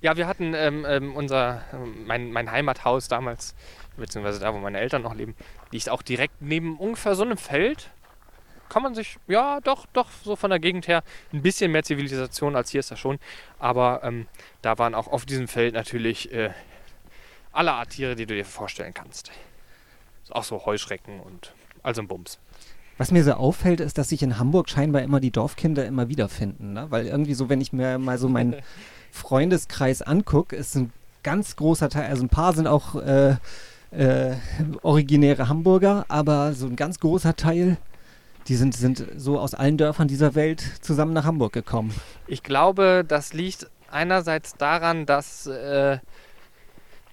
Ja, 0.00 0.16
wir 0.16 0.26
hatten 0.26 0.52
ähm, 0.52 0.84
ähm, 0.84 1.14
unser, 1.14 1.62
ähm, 1.72 2.06
mein, 2.06 2.32
mein 2.32 2.50
Heimathaus 2.50 3.06
damals, 3.06 3.54
beziehungsweise 3.96 4.40
da, 4.40 4.52
wo 4.52 4.58
meine 4.58 4.80
Eltern 4.80 5.02
noch 5.02 5.14
leben, 5.14 5.36
liegt 5.70 5.90
auch 5.90 6.02
direkt 6.02 6.42
neben 6.42 6.76
ungefähr 6.76 7.14
so 7.14 7.22
einem 7.22 7.38
Feld. 7.38 7.92
Kann 8.68 8.82
man 8.82 8.94
sich, 8.94 9.18
ja, 9.26 9.60
doch, 9.60 9.86
doch, 9.92 10.08
so 10.24 10.36
von 10.36 10.50
der 10.50 10.58
Gegend 10.58 10.88
her, 10.88 11.02
ein 11.32 11.42
bisschen 11.42 11.72
mehr 11.72 11.82
Zivilisation 11.82 12.56
als 12.56 12.70
hier 12.70 12.80
ist 12.80 12.90
da 12.90 12.96
schon. 12.96 13.18
Aber 13.58 14.00
ähm, 14.02 14.26
da 14.62 14.78
waren 14.78 14.94
auch 14.94 15.08
auf 15.08 15.26
diesem 15.26 15.48
Feld 15.48 15.74
natürlich 15.74 16.32
äh, 16.32 16.50
alle 17.52 17.72
Art 17.72 17.90
Tiere, 17.90 18.16
die 18.16 18.26
du 18.26 18.34
dir 18.34 18.44
vorstellen 18.44 18.94
kannst. 18.94 19.30
Auch 20.30 20.44
so 20.44 20.64
Heuschrecken 20.64 21.20
und 21.20 21.52
also 21.82 22.02
ein 22.02 22.08
Bums. 22.08 22.38
Was 22.96 23.10
mir 23.10 23.24
so 23.24 23.32
auffällt, 23.32 23.80
ist, 23.80 23.98
dass 23.98 24.08
sich 24.08 24.22
in 24.22 24.38
Hamburg 24.38 24.70
scheinbar 24.70 25.02
immer 25.02 25.20
die 25.20 25.30
Dorfkinder 25.30 25.84
immer 25.84 26.08
wiederfinden. 26.08 26.72
Ne? 26.72 26.86
Weil 26.90 27.06
irgendwie 27.06 27.34
so, 27.34 27.48
wenn 27.48 27.60
ich 27.60 27.72
mir 27.72 27.98
mal 27.98 28.18
so 28.18 28.28
meinen 28.28 28.56
Freundeskreis 29.10 30.02
angucke, 30.02 30.54
ist 30.56 30.76
ein 30.76 30.92
ganz 31.22 31.56
großer 31.56 31.88
Teil, 31.88 32.08
also 32.08 32.22
ein 32.22 32.28
paar 32.28 32.52
sind 32.52 32.66
auch 32.66 32.94
äh, 32.96 33.36
äh, 33.90 34.36
originäre 34.82 35.48
Hamburger, 35.48 36.04
aber 36.08 36.52
so 36.52 36.66
ein 36.66 36.76
ganz 36.76 37.00
großer 37.00 37.34
Teil, 37.34 37.78
die 38.48 38.56
sind, 38.56 38.74
sind 38.74 39.04
so 39.16 39.38
aus 39.38 39.54
allen 39.54 39.78
Dörfern 39.78 40.08
dieser 40.08 40.34
Welt 40.34 40.62
zusammen 40.82 41.12
nach 41.12 41.24
Hamburg 41.24 41.52
gekommen. 41.52 41.94
Ich 42.26 42.42
glaube, 42.42 43.04
das 43.06 43.32
liegt 43.32 43.68
einerseits 43.90 44.54
daran, 44.54 45.06
dass 45.06 45.46
äh, 45.46 45.98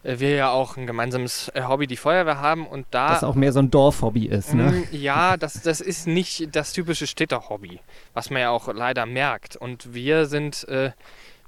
wir 0.04 0.36
ja 0.36 0.50
auch 0.50 0.78
ein 0.78 0.88
gemeinsames 0.88 1.50
äh, 1.54 1.64
Hobby, 1.64 1.88
die 1.88 1.98
Feuerwehr 1.98 2.40
haben 2.40 2.66
und 2.66 2.88
da. 2.92 3.10
Das 3.10 3.24
auch 3.24 3.36
mehr 3.36 3.54
so 3.54 3.60
ein 3.60 3.70
Dorfhobby 3.70 4.26
ist. 4.26 4.54
Ne? 4.54 4.64
Mm, 4.72 4.88
Ja, 4.92 5.38
das, 5.38 5.62
das 5.62 5.80
ist 5.80 6.08
nicht 6.08 6.56
das 6.56 6.74
typische 6.74 7.08
Städterhobby, 7.08 7.80
was 8.14 8.30
man 8.30 8.42
ja 8.42 8.50
auch 8.50 8.74
leider 8.74 9.06
merkt. 9.06 9.56
Und 9.56 9.94
wir 9.94 10.26
sind, 10.26 10.68
äh, 10.68 10.92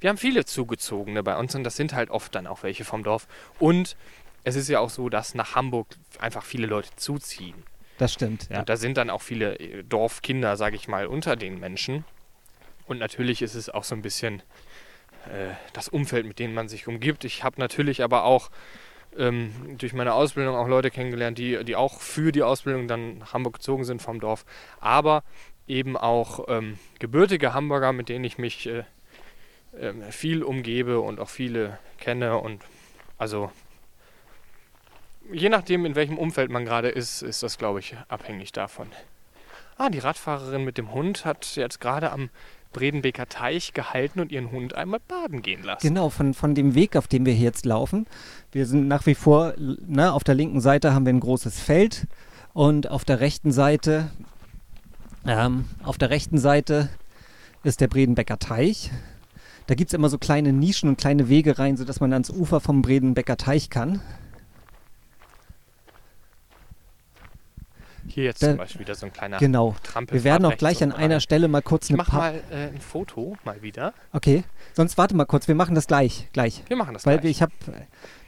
wir 0.00 0.10
haben 0.10 0.18
viele 0.18 0.44
Zugezogene 0.44 1.22
bei 1.22 1.36
uns 1.36 1.54
und 1.54 1.64
das 1.64 1.76
sind 1.76 1.94
halt 1.94 2.10
oft 2.10 2.34
dann 2.34 2.46
auch 2.46 2.62
welche 2.62 2.84
vom 2.84 3.02
Dorf. 3.02 3.26
Und 3.58 3.96
es 4.44 4.56
ist 4.56 4.68
ja 4.68 4.78
auch 4.78 4.90
so, 4.90 5.08
dass 5.08 5.34
nach 5.34 5.54
Hamburg 5.56 5.88
einfach 6.20 6.44
viele 6.44 6.66
Leute 6.66 6.90
zuziehen. 6.96 7.54
Das 7.98 8.12
stimmt, 8.12 8.48
ja. 8.50 8.60
Und 8.60 8.68
da 8.68 8.76
sind 8.76 8.96
dann 8.96 9.10
auch 9.10 9.22
viele 9.22 9.58
äh, 9.58 9.82
Dorfkinder, 9.84 10.56
sage 10.56 10.76
ich 10.76 10.88
mal, 10.88 11.06
unter 11.06 11.36
den 11.36 11.60
Menschen. 11.60 12.04
Und 12.86 12.98
natürlich 12.98 13.40
ist 13.42 13.54
es 13.54 13.70
auch 13.70 13.84
so 13.84 13.94
ein 13.94 14.02
bisschen 14.02 14.42
äh, 15.26 15.54
das 15.72 15.88
Umfeld, 15.88 16.26
mit 16.26 16.38
dem 16.38 16.54
man 16.54 16.68
sich 16.68 16.86
umgibt. 16.88 17.24
Ich 17.24 17.44
habe 17.44 17.60
natürlich 17.60 18.02
aber 18.02 18.24
auch 18.24 18.50
ähm, 19.16 19.52
durch 19.78 19.92
meine 19.92 20.14
Ausbildung 20.14 20.56
auch 20.56 20.68
Leute 20.68 20.90
kennengelernt, 20.90 21.38
die, 21.38 21.64
die 21.64 21.76
auch 21.76 22.00
für 22.00 22.32
die 22.32 22.42
Ausbildung 22.42 22.88
dann 22.88 23.18
nach 23.18 23.32
Hamburg 23.32 23.54
gezogen 23.54 23.84
sind 23.84 24.02
vom 24.02 24.20
Dorf. 24.20 24.44
Aber 24.80 25.22
eben 25.66 25.96
auch 25.96 26.46
ähm, 26.48 26.78
gebürtige 26.98 27.54
Hamburger, 27.54 27.92
mit 27.92 28.08
denen 28.08 28.24
ich 28.24 28.38
mich 28.38 28.66
äh, 28.66 28.84
ähm, 29.80 30.02
viel 30.10 30.42
umgebe 30.42 31.00
und 31.00 31.20
auch 31.20 31.28
viele 31.28 31.78
kenne. 31.98 32.38
Und 32.38 32.62
also 33.16 33.50
je 35.32 35.48
nachdem, 35.48 35.84
in 35.84 35.94
welchem 35.94 36.18
Umfeld 36.18 36.50
man 36.50 36.64
gerade 36.64 36.88
ist, 36.88 37.22
ist 37.22 37.42
das, 37.42 37.58
glaube 37.58 37.80
ich, 37.80 37.96
abhängig 38.08 38.52
davon. 38.52 38.88
Ah, 39.76 39.88
die 39.88 39.98
Radfahrerin 39.98 40.64
mit 40.64 40.78
dem 40.78 40.92
Hund 40.92 41.24
hat 41.24 41.56
jetzt 41.56 41.80
gerade 41.80 42.12
am 42.12 42.30
Bredenbeker 42.72 43.28
Teich 43.28 43.72
gehalten 43.72 44.20
und 44.20 44.30
ihren 44.30 44.50
Hund 44.50 44.74
einmal 44.74 45.00
baden 45.06 45.42
gehen 45.42 45.62
lassen. 45.62 45.86
Genau, 45.86 46.10
von, 46.10 46.34
von 46.34 46.54
dem 46.54 46.74
Weg, 46.74 46.96
auf 46.96 47.08
dem 47.08 47.24
wir 47.24 47.34
jetzt 47.34 47.64
laufen. 47.64 48.06
Wir 48.52 48.66
sind 48.66 48.88
nach 48.88 49.06
wie 49.06 49.14
vor, 49.14 49.54
ne, 49.56 50.12
auf 50.12 50.24
der 50.24 50.34
linken 50.34 50.60
Seite 50.60 50.92
haben 50.92 51.06
wir 51.06 51.12
ein 51.12 51.20
großes 51.20 51.58
Feld 51.60 52.06
und 52.52 52.90
auf 52.90 53.04
der 53.04 53.20
rechten 53.20 53.52
Seite, 53.52 54.10
ähm, 55.26 55.66
auf 55.82 55.98
der 55.98 56.10
rechten 56.10 56.38
Seite 56.38 56.90
ist 57.62 57.80
der 57.80 57.88
Bredenbecker 57.88 58.38
Teich. 58.38 58.90
Da 59.66 59.74
gibt 59.74 59.88
es 59.90 59.94
immer 59.94 60.10
so 60.10 60.18
kleine 60.18 60.52
Nischen 60.52 60.90
und 60.90 60.98
kleine 60.98 61.28
Wege 61.28 61.58
rein, 61.58 61.76
sodass 61.76 62.00
man 62.00 62.12
ans 62.12 62.28
Ufer 62.28 62.60
vom 62.60 62.82
Bredenbecker 62.82 63.38
Teich 63.38 63.70
kann. 63.70 64.02
Hier 68.06 68.24
jetzt 68.24 68.42
Da- 68.42 68.48
zum 68.48 68.58
Beispiel 68.58 68.80
wieder 68.82 68.94
so 68.94 69.06
ein 69.06 69.12
kleiner 69.12 69.38
Genau. 69.38 69.74
Trampel. 69.82 70.14
Wir 70.18 70.24
werden 70.24 70.44
auch 70.44 70.56
gleich 70.56 70.82
an 70.82 70.92
einer 70.92 71.20
Stelle 71.20 71.48
mal 71.48 71.62
kurz 71.62 71.86
Ich 71.86 71.90
eine 71.90 71.96
mach 71.98 72.10
Pa- 72.10 72.18
mal 72.18 72.34
äh, 72.50 72.68
ein 72.68 72.80
Foto, 72.80 73.36
mal 73.44 73.62
wieder. 73.62 73.94
Okay, 74.12 74.44
sonst 74.74 74.98
warte 74.98 75.16
mal 75.16 75.24
kurz, 75.24 75.48
wir 75.48 75.54
machen 75.54 75.74
das 75.74 75.86
gleich, 75.86 76.28
gleich. 76.32 76.62
Wir 76.68 76.76
machen 76.76 76.94
das 76.94 77.06
Weil 77.06 77.18
gleich. 77.18 77.30
ich 77.30 77.42
habe, 77.42 77.52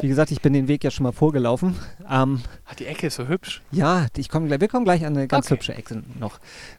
wie 0.01 0.09
gesagt, 0.09 0.31
ich 0.31 0.41
bin 0.41 0.53
den 0.55 0.67
Weg 0.69 0.83
ja 0.83 0.91
schon 0.91 1.05
mal 1.05 1.13
vorgelaufen. 1.13 1.77
Ähm, 2.11 2.43
Ah, 2.65 2.75
die 2.79 2.87
Ecke 2.87 3.09
ist 3.09 3.17
so 3.17 3.29
hübsch. 3.29 3.63
Ja, 3.71 4.07
ich 4.17 4.29
komm, 4.29 4.49
wir 4.51 4.69
kommen 4.69 4.85
gleich 4.85 5.05
an 5.05 5.17
eine 5.17 5.29
ganz 5.29 5.47
Okay. 5.47 5.55
hübsche 5.55 5.75
Ecke 5.75 6.03
noch. 6.19 6.39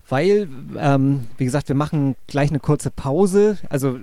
Weil, 0.09 0.47
ähm, 0.77 1.27
wie 1.37 1.43
gesagt, 1.45 1.67
wir 1.67 1.75
machen 1.75 2.15
gleich 2.27 2.49
eine 2.49 2.59
kurze 2.59 2.91
Pause. 2.91 3.57
Also 3.69 3.97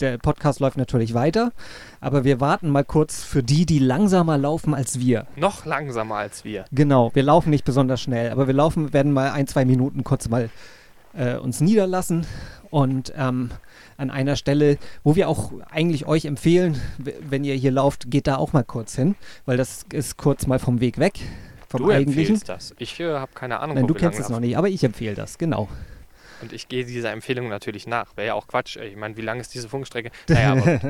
der 0.00 0.18
Podcast 0.18 0.60
läuft 0.60 0.76
natürlich 0.76 1.14
weiter, 1.14 1.52
aber 2.00 2.22
wir 2.22 2.40
warten 2.40 2.68
mal 2.68 2.84
kurz 2.84 3.24
für 3.24 3.42
die, 3.42 3.66
die 3.66 3.80
langsamer 3.80 4.38
laufen 4.38 4.72
als 4.74 5.00
wir. 5.00 5.26
Noch 5.36 5.64
langsamer 5.66 6.16
als 6.16 6.44
wir. 6.44 6.64
Genau, 6.70 7.10
wir 7.14 7.24
laufen 7.24 7.50
nicht 7.50 7.64
besonders 7.64 8.00
schnell, 8.00 8.30
aber 8.30 8.46
wir 8.46 8.54
laufen, 8.54 8.92
werden 8.92 9.12
mal 9.12 9.32
ein, 9.32 9.48
zwei 9.48 9.64
Minuten 9.64 10.04
kurz 10.04 10.28
mal 10.28 10.48
äh, 11.14 11.36
uns 11.36 11.60
niederlassen 11.60 12.26
Und 12.70 13.12
ähm, 13.16 13.50
an 13.96 14.10
einer 14.10 14.36
Stelle, 14.36 14.78
wo 15.02 15.16
wir 15.16 15.28
auch 15.28 15.52
eigentlich 15.70 16.06
euch 16.06 16.26
empfehlen, 16.26 16.80
wenn 16.98 17.44
ihr 17.44 17.54
hier 17.54 17.72
lauft, 17.72 18.10
geht 18.10 18.26
da 18.26 18.36
auch 18.36 18.52
mal 18.52 18.62
kurz 18.62 18.94
hin, 18.94 19.16
weil 19.46 19.56
das 19.56 19.84
ist 19.92 20.18
kurz 20.18 20.46
mal 20.46 20.58
vom 20.58 20.80
Weg 20.80 20.98
weg, 20.98 21.18
vom 21.68 21.82
du 21.82 21.90
eigentlichen. 21.90 22.20
empfiehlst 22.20 22.48
das. 22.48 22.74
Ich 22.78 22.98
äh, 23.00 23.14
habe 23.14 23.32
keine 23.34 23.60
Ahnung, 23.60 23.76
Nein, 23.76 23.86
du 23.86 23.94
wir 23.94 24.00
kennst 24.00 24.18
es 24.18 24.28
noch 24.28 24.40
nicht, 24.40 24.56
aber 24.56 24.68
ich 24.68 24.82
empfehle 24.82 25.14
das, 25.14 25.38
genau. 25.38 25.68
Und 26.40 26.52
ich 26.52 26.68
gehe 26.68 26.84
dieser 26.84 27.12
Empfehlung 27.12 27.48
natürlich 27.48 27.86
nach. 27.86 28.16
Wäre 28.16 28.28
ja 28.28 28.34
auch 28.34 28.46
Quatsch. 28.46 28.76
Ich 28.76 28.96
meine, 28.96 29.16
wie 29.16 29.22
lang 29.22 29.40
ist 29.40 29.54
diese 29.54 29.68
Funkstrecke? 29.68 30.10
Naja, 30.28 30.52
aber. 30.52 30.80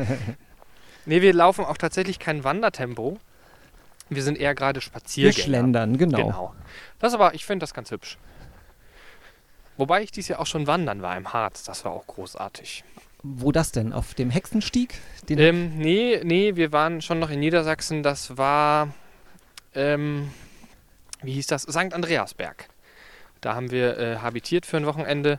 nee, 1.07 1.23
wir 1.23 1.33
laufen 1.33 1.65
auch 1.65 1.79
tatsächlich 1.79 2.19
kein 2.19 2.45
Wandertempo. 2.45 3.19
Wir 4.11 4.23
sind 4.23 4.39
eher 4.39 4.55
gerade 4.55 4.77
Wir 4.79 4.83
Spaziergänger. 4.83 5.45
schlendern, 5.45 5.99
genau. 5.99 6.19
Genau. 6.19 6.55
Das 6.99 7.15
aber, 7.15 7.35
ich 7.35 7.45
finde 7.45 7.63
das 7.63 7.75
ganz 7.75 7.91
hübsch. 7.91 8.19
Wobei 9.77 10.03
ich 10.03 10.11
dies 10.11 10.29
Jahr 10.29 10.41
auch 10.41 10.47
schon 10.47 10.67
wandern 10.67 11.03
war 11.03 11.17
im 11.17 11.33
Harz. 11.33 11.63
Das 11.63 11.85
war 11.85 11.93
auch 11.93 12.07
großartig. 12.07 12.85
Wo 13.23 13.53
das 13.53 13.73
denn? 13.73 13.93
Auf 13.93 14.15
dem 14.15 14.31
Hexenstieg? 14.31 14.95
Den 15.29 15.39
Ähm, 15.39 15.79
nee, 15.79 16.21
nee, 16.25 16.57
wir 16.57 16.73
waren 16.73 17.01
schon 17.01 17.19
noch 17.19 17.31
in 17.31 17.41
Niedersachsen. 17.41 18.03
Das 18.03 18.37
war, 18.37 18.89
ähm, 19.75 20.31
wie 21.23 21.33
hieß 21.33 21.47
das? 21.47 21.63
St. 21.63 21.93
Andreasberg. 21.93 22.69
Da 23.41 23.55
haben 23.55 23.71
wir 23.71 23.99
äh, 23.99 24.17
habitiert 24.17 24.67
für 24.67 24.77
ein 24.77 24.87
Wochenende 24.87 25.39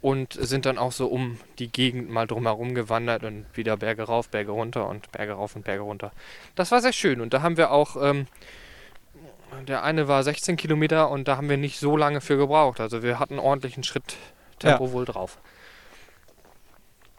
und 0.00 0.34
sind 0.34 0.66
dann 0.66 0.78
auch 0.78 0.92
so 0.92 1.08
um 1.08 1.38
die 1.58 1.70
Gegend 1.70 2.10
mal 2.10 2.26
drumherum 2.26 2.74
gewandert 2.74 3.24
und 3.24 3.46
wieder 3.54 3.76
Berge 3.76 4.04
rauf, 4.04 4.28
Berge 4.28 4.52
runter 4.52 4.88
und 4.88 5.10
Berge 5.12 5.32
rauf 5.32 5.56
und 5.56 5.64
Berge 5.64 5.82
runter. 5.82 6.12
Das 6.54 6.70
war 6.70 6.80
sehr 6.80 6.92
schön 6.92 7.20
und 7.20 7.34
da 7.34 7.42
haben 7.42 7.56
wir 7.56 7.70
auch, 7.72 7.96
ähm, 8.00 8.26
der 9.66 9.82
eine 9.82 10.06
war 10.06 10.22
16 10.22 10.56
Kilometer 10.56 11.10
und 11.10 11.26
da 11.26 11.36
haben 11.36 11.48
wir 11.48 11.56
nicht 11.56 11.80
so 11.80 11.96
lange 11.96 12.20
für 12.20 12.36
gebraucht. 12.36 12.80
Also 12.80 13.02
wir 13.02 13.18
hatten 13.18 13.38
ordentlichen 13.38 13.82
Schritttempo 13.82 14.92
wohl 14.92 15.04
drauf. 15.04 15.38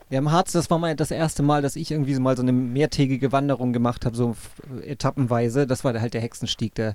Ja, 0.10 0.18
im 0.18 0.32
Harz, 0.32 0.54
das 0.54 0.72
war 0.72 0.80
mal 0.80 0.96
das 0.96 1.12
erste 1.12 1.44
Mal, 1.44 1.62
dass 1.62 1.76
ich 1.76 1.92
irgendwie 1.92 2.16
so 2.16 2.22
mal 2.22 2.36
so 2.36 2.42
eine 2.42 2.52
mehrtägige 2.52 3.32
Wanderung 3.32 3.74
gemacht 3.74 4.06
habe, 4.06 4.16
so 4.16 4.36
etappenweise. 4.84 5.68
Das 5.68 5.84
war 5.84 6.00
halt 6.00 6.16
der 6.16 6.22
Hexenstieg, 6.22 6.74
der 6.74 6.94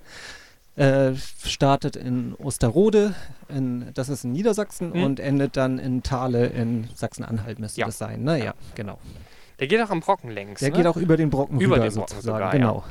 äh, 0.77 1.12
startet 1.45 1.97
in 1.97 2.35
Osterrode, 2.35 3.14
in, 3.49 3.91
das 3.95 4.09
ist 4.09 4.25
in 4.25 4.33
Niedersachsen, 4.33 4.91
Mhm. 4.91 5.03
und 5.05 5.20
endet 5.20 5.57
dann 5.57 5.79
in 5.79 6.03
Thale 6.03 6.47
in 6.47 6.89
Sachsen-Anhalt, 6.95 7.59
müsste 7.59 7.81
Ja. 7.81 7.87
das 7.87 7.99
sein. 7.99 8.22
Ne? 8.25 8.45
Ja, 8.45 8.55
genau. 8.75 8.99
Der 9.61 9.68
geht 9.68 9.81
auch 9.81 9.91
am 9.91 10.01
Brocken 10.01 10.31
längs. 10.31 10.59
Der 10.61 10.70
ne? 10.70 10.77
geht 10.77 10.87
auch 10.87 10.97
über 10.97 11.16
den 11.16 11.31
Brocken 11.31 11.61
Über 11.61 11.77
rüber 11.77 11.85
den 11.87 11.95
Brocken 11.95 12.09
sozusagen. 12.16 12.22
sogar, 12.39 12.41
ja. 12.55 12.59
genau. 12.59 12.85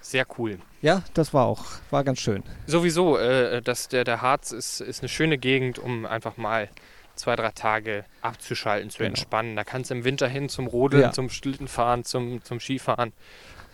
Sehr 0.00 0.26
cool. 0.38 0.58
Ja. 0.80 1.02
das 1.14 1.32
war 1.32 1.46
auch, 1.46 1.64
war 1.90 2.02
ganz 2.04 2.18
schön. 2.18 2.42
Sowieso, 2.66 3.16
äh, 3.18 3.62
das, 3.62 3.88
der, 3.88 4.04
der 4.04 4.20
Harz 4.20 4.50
ist, 4.50 4.80
ist 4.80 5.00
eine 5.00 5.08
schöne 5.08 5.38
Gegend, 5.38 5.78
um 5.78 6.06
einfach 6.06 6.36
mal 6.36 6.68
zwei, 7.14 7.36
drei 7.36 7.50
Tage 7.50 8.04
abzuschalten, 8.20 8.90
zu 8.90 8.98
Genau. 8.98 9.08
entspannen. 9.08 9.54
Da 9.54 9.62
kannst 9.64 9.90
du 9.90 9.94
im 9.94 10.04
Winter 10.04 10.26
hin 10.26 10.48
zum 10.48 10.66
Rodeln, 10.66 11.02
Ja. 11.02 11.12
zum 11.12 11.28
Schlittenfahren, 11.30 12.04
zum, 12.04 12.42
zum 12.42 12.58
Skifahren 12.58 13.12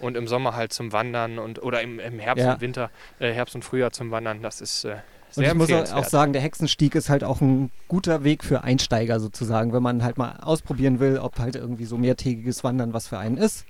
und 0.01 0.17
im 0.17 0.27
Sommer 0.29 0.55
halt 0.55 0.73
zum 0.73 0.93
Wandern 0.93 1.39
und 1.39 1.63
oder 1.63 1.83
im, 1.83 1.99
im 2.01 2.19
Herbst 2.19 2.45
Ja. 2.45 2.55
und 2.55 2.61
Winter, 2.61 2.91
äh, 3.19 3.33
Herbst 3.33 3.55
und 3.55 3.65
Frühjahr 3.65 3.91
zum 3.93 4.11
Wandern. 4.11 4.43
Das 4.43 4.61
ist 4.61 4.85
äh, 4.85 4.93
Und 4.93 5.01
sehr 5.35 5.49
ich 5.49 5.55
muss 5.55 5.71
auch 5.93 6.05
sagen, 6.05 6.33
der 6.33 6.43
Hexenstieg 6.43 6.95
ist 6.95 7.09
halt 7.11 7.25
auch 7.25 7.41
ein 7.41 7.71
guter 7.89 8.25
Weg 8.25 8.45
für 8.45 8.63
Einsteiger 8.65 9.21
sozusagen. 9.21 9.73
Wenn 9.73 9.83
man 9.83 10.03
halt 10.03 10.19
mal 10.19 10.39
ausprobieren 10.41 11.01
will, 11.01 11.19
ob 11.19 11.39
halt 11.39 11.57
irgendwie 11.57 11.85
so 11.85 11.97
mehrtägiges 11.99 12.65
Wandern 12.65 12.93
was 12.95 13.09
für 13.09 13.19
einen 13.19 13.37
ist, 13.37 13.65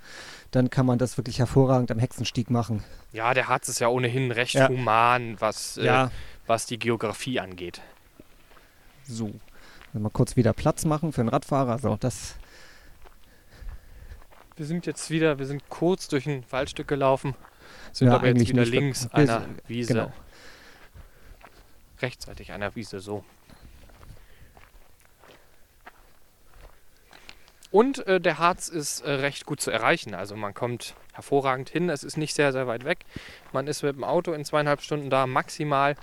dann 0.50 0.70
kann 0.70 0.86
man 0.86 0.98
das 0.98 1.16
wirklich 1.18 1.38
hervorragend 1.38 1.90
am 1.90 1.98
Hexenstieg 1.98 2.50
machen. 2.50 2.82
Ja, 3.12 3.34
der 3.34 3.48
Harz 3.48 3.68
ist 3.68 3.80
ja 3.80 3.88
ohnehin 3.88 4.30
recht 4.30 4.54
Ja. 4.54 4.68
human, 4.68 5.36
was, 5.40 5.76
äh, 5.78 6.08
was 6.46 6.66
die 6.66 6.78
Geografie 6.78 7.40
angeht. 7.40 7.80
so. 9.04 9.30
Mal 9.94 10.10
kurz 10.10 10.36
wieder 10.36 10.52
Platz 10.52 10.84
machen 10.84 11.12
für 11.12 11.22
einen 11.22 11.30
Radfahrer. 11.30 11.78
So, 11.78 11.96
das 11.98 12.36
Wir 14.58 14.66
sind 14.66 14.86
jetzt 14.86 15.08
wieder, 15.10 15.38
wir 15.38 15.46
sind 15.46 15.68
kurz 15.68 16.08
durch 16.08 16.26
ein 16.26 16.44
Waldstück 16.50 16.88
gelaufen, 16.88 17.36
sind 17.92 18.08
Ja, 18.08 18.16
aber 18.16 18.26
jetzt 18.26 18.48
wieder 18.48 18.64
links 18.64 19.04
wir 19.04 19.14
einer 19.14 19.46
Wiese. 19.68 19.94
genau. 19.94 20.12
Rechtzeitig 22.02 22.50
einer 22.50 22.74
Wiese, 22.74 22.98
so. 22.98 23.24
Und 27.70 28.04
äh, 28.06 28.20
der 28.20 28.38
Harz 28.38 28.68
ist 28.68 29.02
äh, 29.02 29.10
recht 29.10 29.46
gut 29.46 29.60
zu 29.60 29.70
erreichen. 29.70 30.14
Also 30.14 30.34
man 30.34 30.54
kommt 30.54 30.94
hervorragend 31.12 31.68
hin. 31.70 31.88
Es 31.88 32.02
ist 32.02 32.16
nicht 32.16 32.34
sehr, 32.34 32.52
sehr 32.52 32.66
weit 32.66 32.84
weg. 32.84 33.00
Man 33.52 33.68
ist 33.68 33.82
mit 33.82 33.94
dem 33.94 34.04
Auto 34.04 34.32
in 34.32 34.44
zweieinhalb 34.44 34.80
Stunden 34.80 35.10
da 35.10 35.26
maximal. 35.26 35.94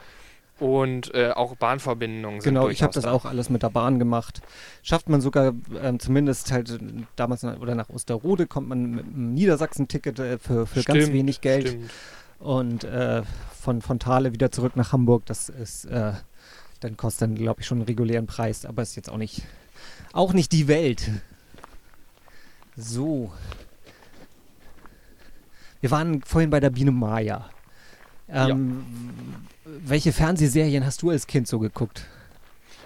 Und 0.58 1.14
äh, 1.14 1.32
auch 1.32 1.56
Bahnverbindungen 1.58 2.40
sind 2.40 2.54
Genau, 2.54 2.70
ich 2.70 2.82
habe 2.82 2.94
das 2.94 3.04
da. 3.04 3.12
auch 3.12 3.26
alles 3.26 3.50
mit 3.50 3.62
der 3.62 3.70
Bahn 3.70 4.00
gemacht. 4.00 4.42
Schafft 4.84 5.10
man 5.10 5.20
sogar 5.20 5.54
ähm, 5.82 6.00
zumindest 6.00 6.52
halt 6.52 6.70
äh, 6.70 6.80
damals 7.18 7.44
nach, 7.44 7.60
oder 7.60 7.76
nach 7.76 7.90
Osterrode 7.90 8.48
kommt 8.48 8.70
man 8.70 8.92
mit 8.92 9.06
einem 9.06 9.34
Niedersachsen-Ticket 9.34 10.20
äh, 10.20 10.38
für, 10.40 10.66
für 10.66 10.84
ganz 10.84 11.00
Stimmt, 11.04 11.14
wenig 11.14 11.42
Geld 11.42 11.68
Stimmt. 11.68 11.92
und 12.40 12.84
äh, 12.86 13.24
von, 13.60 13.82
von 13.82 14.00
Thale 14.00 14.32
wieder 14.32 14.50
zurück 14.50 14.78
nach 14.78 14.94
Hamburg. 14.94 15.26
Das 15.26 15.50
ist, 15.50 15.86
äh, 15.86 16.14
dann 16.80 16.96
kostet 16.96 17.24
dann 17.24 17.36
glaube 17.36 17.60
ich 17.60 17.68
schon 17.68 17.80
einen 17.80 17.88
regulären 17.88 18.26
Preis, 18.26 18.66
aber 18.66 18.82
ist 18.82 18.96
jetzt 18.96 19.10
auch 19.10 19.18
nicht, 19.18 19.42
auch 20.14 20.32
nicht 20.32 20.54
die 20.54 20.70
Welt. 20.70 21.12
So. 22.78 23.34
Wir 25.82 25.92
waren 25.92 26.22
vorhin 26.22 26.50
bei 26.50 26.62
der 26.62 26.70
Biene 26.70 26.92
Maya. 26.92 27.50
Ähm, 28.30 28.84
Welche 29.64 30.12
Fernsehserien 30.12 30.86
hast 30.86 31.02
du 31.02 31.10
als 31.10 31.28
Kind 31.28 31.48
so 31.48 31.60
geguckt? 31.60 32.06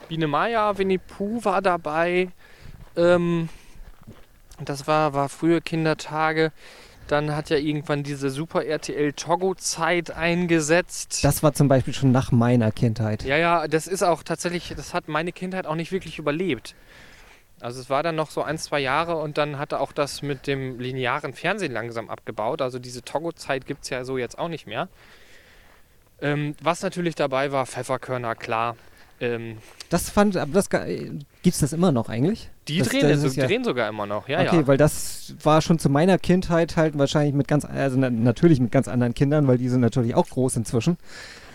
Biene 0.07 0.27
Maya, 0.27 0.77
Winnie 0.77 0.97
Pooh 0.97 1.43
war 1.43 1.61
dabei. 1.61 2.29
Ähm, 2.95 3.49
das 4.63 4.87
war, 4.87 5.13
war 5.13 5.29
frühe 5.29 5.61
Kindertage. 5.61 6.51
Dann 7.07 7.35
hat 7.35 7.49
ja 7.49 7.57
irgendwann 7.57 8.03
diese 8.03 8.29
Super 8.29 8.65
RTL 8.65 9.13
Togo-Zeit 9.13 10.11
eingesetzt. 10.11 11.23
Das 11.23 11.41
war 11.41 11.53
zum 11.53 11.67
Beispiel 11.67 11.93
schon 11.93 12.11
nach 12.11 12.31
meiner 12.31 12.71
Kindheit. 12.71 13.23
ja, 13.23 13.37
ja, 13.37 13.67
das 13.67 13.87
ist 13.87 14.03
auch 14.03 14.21
tatsächlich, 14.21 14.73
das 14.75 14.93
hat 14.93 15.07
meine 15.07 15.31
Kindheit 15.31 15.65
auch 15.65 15.75
nicht 15.75 15.91
wirklich 15.91 16.19
überlebt. 16.19 16.75
Also 17.61 17.81
es 17.81 17.89
war 17.89 18.03
dann 18.03 18.15
noch 18.15 18.29
so 18.29 18.43
ein, 18.43 18.57
zwei 18.57 18.79
Jahre 18.79 19.17
und 19.17 19.37
dann 19.37 19.57
hatte 19.57 19.79
auch 19.79 19.91
das 19.91 20.21
mit 20.21 20.47
dem 20.47 20.79
linearen 20.79 21.33
Fernsehen 21.33 21.73
langsam 21.73 22.09
abgebaut. 22.09 22.61
Also 22.61 22.79
diese 22.79 23.01
Togo-Zeit 23.01 23.65
gibt 23.65 23.83
es 23.83 23.89
ja 23.89 24.05
so 24.05 24.17
jetzt 24.17 24.37
auch 24.37 24.47
nicht 24.47 24.67
mehr. 24.67 24.87
Ähm, 26.21 26.55
was 26.61 26.81
natürlich 26.81 27.15
dabei 27.15 27.51
war, 27.51 27.65
Pfefferkörner, 27.65 28.35
klar. 28.35 28.75
Ähm, 29.21 29.57
Das 29.89 30.09
fand, 30.09 30.37
aber 30.37 30.51
das 30.53 30.69
gibt 30.69 30.85
es 31.45 31.59
das 31.59 31.73
immer 31.73 31.91
noch 31.91 32.07
eigentlich? 32.09 32.49
die 32.69 32.79
Das- 32.79 32.89
drehen, 32.89 33.09
das 33.09 33.23
ist 33.23 33.35
ja- 33.35 33.47
drehen 33.47 33.63
sogar 33.63 33.89
immer 33.89 34.05
noch, 34.05 34.29
ja, 34.29 34.41
okay, 34.41 34.57
ja. 34.57 34.67
weil 34.67 34.77
das 34.77 35.33
war 35.43 35.61
schon 35.61 35.79
zu 35.79 35.89
meiner 35.89 36.17
Kindheit 36.19 36.77
halt 36.77 36.97
wahrscheinlich 36.97 37.33
mit 37.33 37.47
ganz, 37.47 37.65
also 37.65 37.97
na, 37.97 38.09
natürlich 38.09 38.59
mit 38.59 38.71
ganz 38.71 38.87
anderen 38.87 39.13
Kindern, 39.15 39.47
weil 39.47 39.57
die 39.57 39.67
sind 39.69 39.81
natürlich 39.81 40.13
auch 40.15 40.27
groß 40.29 40.55
inzwischen. 40.57 40.97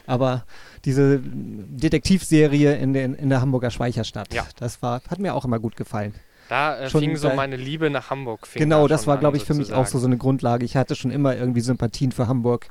Aber 0.07 0.45
diese 0.85 1.21
Detektivserie 1.23 2.75
in, 2.77 2.93
den, 2.93 3.15
in 3.15 3.31
der 3.31 3.41
Hamburger 3.41 3.71
Speicherstadt, 3.71 4.33
Ja. 4.35 4.47
das 4.59 4.83
war, 4.83 5.01
hat 5.09 5.19
mir 5.19 5.35
auch 5.35 5.45
immer 5.45 5.59
gut 5.59 5.77
gefallen. 5.77 6.15
Da 6.49 6.79
äh, 6.79 6.91
schon 6.91 7.01
fing 7.01 7.17
so 7.17 7.31
meine 7.31 7.57
Liebe 7.57 7.89
nach 7.89 8.11
Hamburg. 8.11 8.47
Genau, 8.53 8.83
da 8.87 8.95
das 8.95 9.07
war, 9.07 9.17
glaube 9.17 9.39
ich, 9.39 9.45
für 9.45 9.55
mich 9.55 9.73
auch 9.73 9.87
so, 9.87 9.93
sozusagen. 9.99 10.01
so 10.03 10.07
eine 10.09 10.17
Grundlage. 10.19 10.65
Ich 10.67 10.77
hatte 10.77 10.95
schon 10.95 11.11
immer 11.11 11.35
irgendwie 11.35 11.61
Sympathien 11.63 12.13
für 12.13 12.29
Hamburg. 12.29 12.69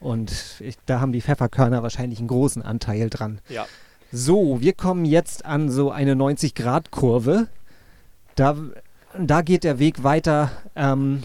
Und 0.00 0.60
ich, 0.60 0.76
da 0.86 1.00
haben 1.00 1.12
die 1.12 1.22
Pfefferkörner 1.22 1.82
wahrscheinlich 1.82 2.18
einen 2.18 2.28
großen 2.28 2.62
Anteil 2.62 3.10
dran. 3.10 3.40
Ja. 3.48 3.66
So, 4.12 4.60
wir 4.60 4.72
kommen 4.72 5.04
jetzt 5.04 5.44
an 5.44 5.70
so 5.70 5.90
eine 5.90 6.14
90-Grad-Kurve. 6.14 7.48
Da, 8.34 8.56
da 9.18 9.42
geht 9.42 9.64
der 9.64 9.78
Weg 9.78 10.04
weiter 10.04 10.50
ähm, 10.76 11.22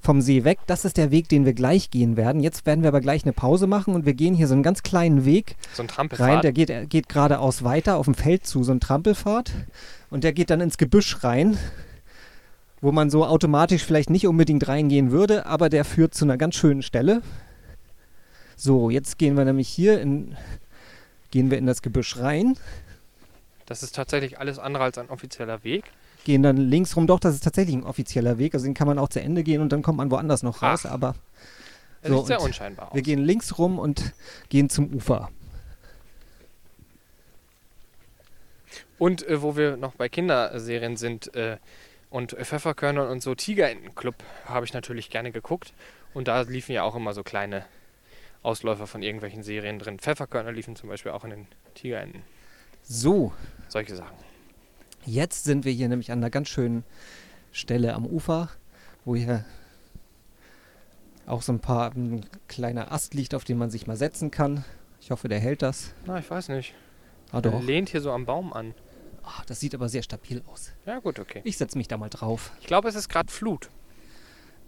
vom 0.00 0.20
See 0.20 0.44
weg. 0.44 0.58
Das 0.66 0.84
ist 0.84 0.96
der 0.96 1.10
Weg, 1.10 1.28
den 1.28 1.44
wir 1.44 1.52
gleich 1.52 1.90
gehen 1.90 2.16
werden. 2.16 2.42
Jetzt 2.42 2.66
werden 2.66 2.82
wir 2.82 2.88
aber 2.88 3.00
gleich 3.00 3.24
eine 3.24 3.32
Pause 3.32 3.66
machen 3.66 3.94
und 3.94 4.06
wir 4.06 4.14
gehen 4.14 4.34
hier 4.34 4.48
so 4.48 4.54
einen 4.54 4.62
ganz 4.62 4.82
kleinen 4.82 5.24
Weg 5.24 5.56
So 5.74 5.82
ein 5.82 6.08
rein. 6.12 6.40
Der 6.42 6.52
geht, 6.52 6.90
geht 6.90 7.08
geradeaus 7.08 7.64
weiter 7.64 7.96
auf 7.96 8.06
dem 8.06 8.14
Feld 8.14 8.46
zu, 8.46 8.64
so 8.64 8.72
ein 8.72 8.80
Trampelpfad. 8.80 9.52
Und 10.10 10.24
der 10.24 10.32
geht 10.32 10.50
dann 10.50 10.60
ins 10.60 10.78
Gebüsch 10.78 11.22
rein, 11.22 11.56
wo 12.80 12.92
man 12.92 13.10
so 13.10 13.24
automatisch 13.24 13.84
vielleicht 13.84 14.10
nicht 14.10 14.26
unbedingt 14.26 14.66
reingehen 14.68 15.10
würde, 15.10 15.46
aber 15.46 15.68
der 15.68 15.84
führt 15.84 16.14
zu 16.14 16.24
einer 16.24 16.36
ganz 16.36 16.56
schönen 16.56 16.82
Stelle. 16.82 17.22
So, 18.62 18.90
jetzt 18.90 19.16
gehen 19.16 19.38
wir 19.38 19.46
nämlich 19.46 19.68
hier 19.70 20.02
in, 20.02 20.36
gehen 21.30 21.50
wir 21.50 21.56
in 21.56 21.64
das 21.64 21.80
Gebüsch 21.80 22.18
rein, 22.18 22.58
Das 23.64 23.82
ist 23.82 23.94
tatsächlich 23.94 24.38
alles 24.38 24.58
andere 24.58 24.84
als 24.84 24.98
ein 24.98 25.08
offizieller 25.08 25.64
Weg. 25.64 25.84
gehen 26.24 26.42
dann 26.42 26.58
links 26.58 26.94
rum. 26.94 27.06
Doch, 27.06 27.20
das 27.20 27.34
ist 27.36 27.42
tatsächlich 27.44 27.74
ein 27.74 27.84
offizieller 27.84 28.36
Weg, 28.36 28.52
also 28.52 28.66
den 28.66 28.74
kann 28.74 28.86
man 28.86 28.98
auch 28.98 29.08
zu 29.08 29.18
Ende 29.22 29.44
gehen 29.44 29.62
und 29.62 29.72
dann 29.72 29.80
kommt 29.80 29.96
man 29.96 30.10
woanders 30.10 30.42
noch 30.42 30.60
raus. 30.60 30.84
Ach. 30.84 30.90
Aber 30.90 31.14
Er 32.02 32.10
So, 32.10 32.18
sieht 32.18 32.26
sehr 32.26 32.42
unscheinbar 32.42 32.88
aus. 32.88 32.94
wir 32.94 33.00
gehen 33.00 33.20
links 33.20 33.56
rum 33.56 33.78
und 33.78 34.12
gehen 34.50 34.68
zum 34.68 34.92
Ufer. 34.92 35.30
Und 38.98 39.26
äh, 39.26 39.40
wo 39.40 39.56
wir 39.56 39.78
noch 39.78 39.94
bei 39.94 40.10
Kinderserien 40.10 40.98
sind 40.98 41.34
äh, 41.34 41.56
und 42.10 42.32
Pfefferkörnern 42.32 43.08
und 43.08 43.22
so, 43.22 43.34
Tigerentenclub 43.34 44.16
habe 44.44 44.66
ich 44.66 44.74
natürlich 44.74 45.08
gerne 45.08 45.32
geguckt. 45.32 45.72
Und 46.12 46.28
da 46.28 46.42
liefen 46.42 46.72
ja 46.72 46.82
auch 46.82 46.94
immer 46.96 47.14
so 47.14 47.22
kleine 47.22 47.64
Ausläufer 48.42 48.86
von 48.86 49.02
irgendwelchen 49.02 49.42
Serien 49.42 49.78
drin. 49.78 49.98
Pfefferkörner 49.98 50.52
liefen 50.52 50.76
zum 50.76 50.88
Beispiel 50.88 51.12
auch 51.12 51.24
in 51.24 51.30
den 51.30 51.46
Tigerenten. 51.74 52.22
So, 52.82 53.32
Solche 53.68 53.94
Sachen. 53.96 54.16
Jetzt 55.06 55.44
sind 55.44 55.64
wir 55.64 55.72
hier 55.72 55.88
nämlich 55.88 56.10
an 56.12 56.18
einer 56.18 56.30
ganz 56.30 56.48
schönen 56.48 56.84
Stelle 57.52 57.94
am 57.94 58.04
Ufer, 58.06 58.48
wo 59.04 59.14
hier 59.16 59.44
auch 61.26 61.42
so 61.42 61.52
ein 61.52 61.60
paar 61.60 61.92
ein 61.94 62.26
kleiner 62.48 62.92
Ast 62.92 63.14
liegt, 63.14 63.34
auf 63.34 63.44
den 63.44 63.56
man 63.58 63.70
sich 63.70 63.86
mal 63.86 63.96
setzen 63.96 64.30
kann. 64.30 64.64
Ich 65.00 65.10
hoffe, 65.10 65.28
der 65.28 65.38
hält 65.40 65.62
das. 65.62 65.94
Na, 66.06 66.18
ich 66.18 66.30
weiß 66.30 66.48
nicht. 66.48 66.74
Ah, 67.32 67.40
Der 67.40 67.52
doch. 67.52 67.62
lehnt 67.62 67.88
hier 67.88 68.00
so 68.00 68.10
am 68.12 68.26
Baum 68.26 68.52
an. 68.52 68.74
Ah, 69.22 69.42
das 69.46 69.60
sieht 69.60 69.74
aber 69.74 69.88
sehr 69.88 70.02
stabil 70.02 70.42
aus. 70.46 70.72
Ja, 70.86 70.98
gut, 70.98 71.18
okay. 71.18 71.40
Ich 71.44 71.56
setze 71.56 71.78
mich 71.78 71.88
da 71.88 71.96
mal 71.96 72.08
drauf. 72.08 72.50
Ich 72.60 72.66
glaube, 72.66 72.88
es 72.88 72.94
ist 72.94 73.08
gerade 73.08 73.32
Flut. 73.32 73.70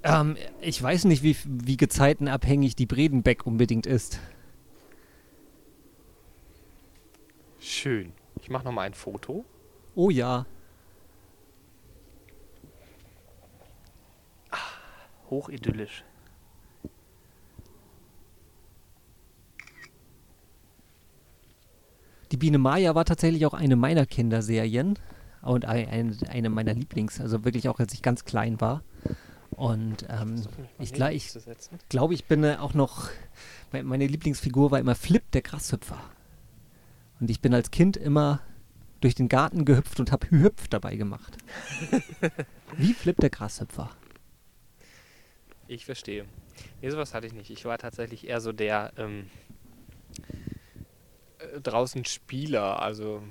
Ähm, 0.04 0.36
ich 0.60 0.82
weiß 0.82 1.04
nicht, 1.04 1.22
wie, 1.22 1.36
wie 1.44 1.76
gezeitenabhängig 1.76 2.76
die 2.76 2.86
Bredenbeck 2.86 3.46
unbedingt 3.46 3.86
ist. 3.86 4.18
Schön. 7.60 8.12
Ich 8.40 8.50
mache 8.50 8.64
nochmal 8.64 8.86
ein 8.86 8.94
Foto. 8.94 9.44
Oh 9.94 10.10
ja. 10.10 10.46
Hochidyllisch. 15.30 16.04
Die 22.32 22.36
Biene 22.36 22.58
Maya 22.58 22.94
war 22.94 23.04
tatsächlich 23.04 23.46
auch 23.46 23.54
eine 23.54 23.76
meiner 23.76 24.06
Kinderserien 24.06 24.98
und 25.42 25.64
ein, 25.66 25.88
ein, 25.88 26.18
eine 26.28 26.48
meiner 26.50 26.74
Lieblings, 26.74 27.20
also 27.20 27.44
wirklich 27.44 27.68
auch 27.68 27.78
als 27.78 27.92
ich 27.94 28.02
ganz 28.02 28.24
klein 28.24 28.60
war. 28.60 28.82
Und 29.56 30.06
ähm, 30.08 30.42
ich, 30.80 30.92
gla- 30.92 31.12
ich 31.12 31.30
glaube, 31.88 32.14
ich 32.14 32.24
bin 32.24 32.42
äh, 32.44 32.56
auch 32.58 32.74
noch, 32.74 33.10
me- 33.72 33.82
meine 33.82 34.06
Lieblingsfigur 34.06 34.70
war 34.70 34.78
immer 34.80 34.94
Flip, 34.94 35.22
der 35.32 35.42
Grashüpfer. 35.42 35.98
Und 37.20 37.30
ich 37.30 37.40
bin 37.40 37.54
als 37.54 37.70
Kind 37.70 37.96
immer 37.96 38.40
durch 39.00 39.14
den 39.14 39.28
Garten 39.28 39.64
gehüpft 39.64 40.00
und 40.00 40.10
habe 40.12 40.30
Hüpf 40.30 40.68
dabei 40.68 40.96
gemacht. 40.96 41.36
Wie 42.76 42.94
Flip, 42.94 43.16
der 43.16 43.30
Grashüpfer. 43.30 43.90
Ich 45.68 45.84
verstehe. 45.84 46.24
Nee, 46.80 46.90
sowas 46.90 47.14
hatte 47.14 47.26
ich 47.26 47.32
nicht. 47.32 47.50
Ich 47.50 47.64
war 47.64 47.78
tatsächlich 47.78 48.26
eher 48.28 48.40
so 48.40 48.52
der 48.52 48.92
ähm, 48.96 49.26
äh, 51.38 51.60
draußen 51.60 52.04
Spieler. 52.04 52.80
Also 52.82 53.22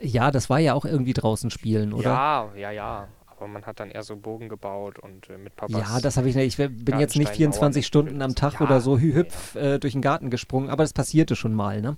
Ja, 0.00 0.30
das 0.30 0.50
war 0.50 0.58
ja 0.58 0.74
auch 0.74 0.84
irgendwie 0.84 1.12
draußen 1.14 1.50
spielen, 1.50 1.92
oder? 1.92 2.04
ja, 2.10 2.54
ja, 2.56 2.70
ja. 2.70 3.08
Aber 3.42 3.50
man 3.50 3.66
hat 3.66 3.80
dann 3.80 3.90
eher 3.90 4.04
so 4.04 4.14
Bogen 4.14 4.48
gebaut 4.48 5.00
und 5.00 5.28
äh, 5.28 5.36
mit 5.36 5.56
Papas. 5.56 5.76
Ja, 5.76 6.00
das 6.00 6.16
habe 6.16 6.28
ich 6.28 6.36
nicht. 6.36 6.56
Ich 6.56 6.56
bin 6.58 7.00
jetzt 7.00 7.16
nicht 7.16 7.30
Gartenstein 7.30 7.34
24 7.34 7.82
Mauern 7.82 7.82
Stunden 7.82 8.22
am 8.22 8.36
Tag 8.36 8.54
Ja, 8.54 8.60
oder 8.60 8.80
so 8.80 8.96
ja, 8.96 9.14
hüpf 9.14 9.56
äh, 9.56 9.80
durch 9.80 9.94
den 9.94 10.00
Garten 10.00 10.30
gesprungen, 10.30 10.70
aber 10.70 10.84
das 10.84 10.92
passierte 10.92 11.34
schon 11.34 11.52
mal, 11.52 11.82
ne? 11.82 11.96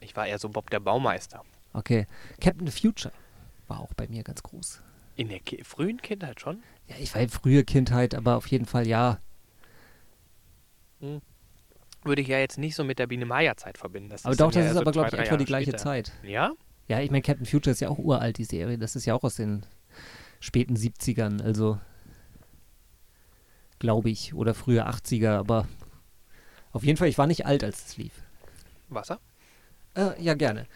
Ich 0.00 0.14
war 0.14 0.28
eher 0.28 0.38
so 0.38 0.48
Bob 0.48 0.70
der 0.70 0.78
Baumeister. 0.78 1.42
Okay. 1.72 2.06
Captain 2.40 2.68
Future 2.68 3.12
war 3.66 3.80
auch 3.80 3.92
bei 3.94 4.06
mir 4.06 4.22
ganz 4.22 4.40
groß. 4.44 4.80
In 5.16 5.28
der 5.28 5.40
Ki 5.40 5.64
frühen 5.64 6.00
Kindheit 6.00 6.40
schon? 6.40 6.62
Ja, 6.86 6.94
ich 7.00 7.12
war 7.16 7.20
in 7.20 7.30
frühe 7.30 7.64
Kindheit, 7.64 8.14
aber 8.14 8.36
auf 8.36 8.46
jeden 8.46 8.66
Fall 8.66 8.86
ja. 8.86 9.18
Würde 12.04 12.22
ich 12.22 12.28
ja 12.28 12.38
jetzt 12.38 12.58
nicht 12.58 12.76
so 12.76 12.84
mit 12.84 13.00
der 13.00 13.08
Biene 13.08 13.26
Maya 13.26 13.56
Zeit 13.56 13.76
verbinden. 13.76 14.10
Das 14.10 14.24
Aber 14.24 14.36
doch, 14.36 14.52
das 14.52 14.62
ja 14.62 14.68
ist 14.68 14.74
so 14.74 14.82
aber, 14.82 14.92
glaube 14.92 15.08
ich, 15.08 15.18
etwa 15.18 15.36
die 15.36 15.44
gleiche 15.44 15.72
später. 15.72 15.82
Zeit. 15.82 16.12
Ja? 16.22 16.52
Ja, 16.88 17.00
ich 17.00 17.10
meine, 17.10 17.22
Captain 17.22 17.46
Future 17.46 17.72
ist 17.72 17.80
ja 17.80 17.88
auch 17.88 17.98
uralt, 17.98 18.38
die 18.38 18.44
Serie. 18.44 18.78
Das 18.78 18.96
ist 18.96 19.06
ja 19.06 19.14
auch 19.14 19.24
aus 19.24 19.36
den 19.36 19.64
späten 20.40 20.76
70ern, 20.76 21.42
also 21.42 21.78
glaube 23.78 24.10
ich, 24.10 24.34
oder 24.34 24.54
frühe 24.54 24.86
80er, 24.86 25.30
aber 25.38 25.66
auf 26.72 26.84
jeden 26.84 26.96
Fall, 26.96 27.08
ich 27.08 27.18
war 27.18 27.26
nicht 27.26 27.46
alt, 27.46 27.64
als 27.64 27.86
es 27.86 27.96
lief. 27.96 28.12
Wasser? 28.88 29.20
Äh, 29.94 30.20
ja, 30.22 30.34
gerne. 30.34 30.66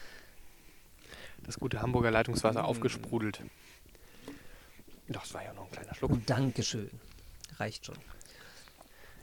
Das 1.43 1.59
gute 1.59 1.83
Hamburger 1.83 2.11
Leitungswasser 2.11 2.65
aufgesprudelt. 2.65 3.43
Doch, 5.09 5.23
das 5.23 5.35
war 5.35 5.43
ja 5.43 5.53
noch 5.55 5.65
ein 5.65 5.71
kleiner 5.71 5.95
Schluck. 5.95 6.13
Oh, 6.13 6.19
Dankeschön. 6.27 6.91
Reicht 7.57 7.87
schon. 7.87 7.97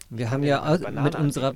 Wir 0.10 0.32
haben 0.32 0.44
ja 0.44 0.60
Banane 0.78 1.02
mit 1.02 1.16
unserer. 1.16 1.56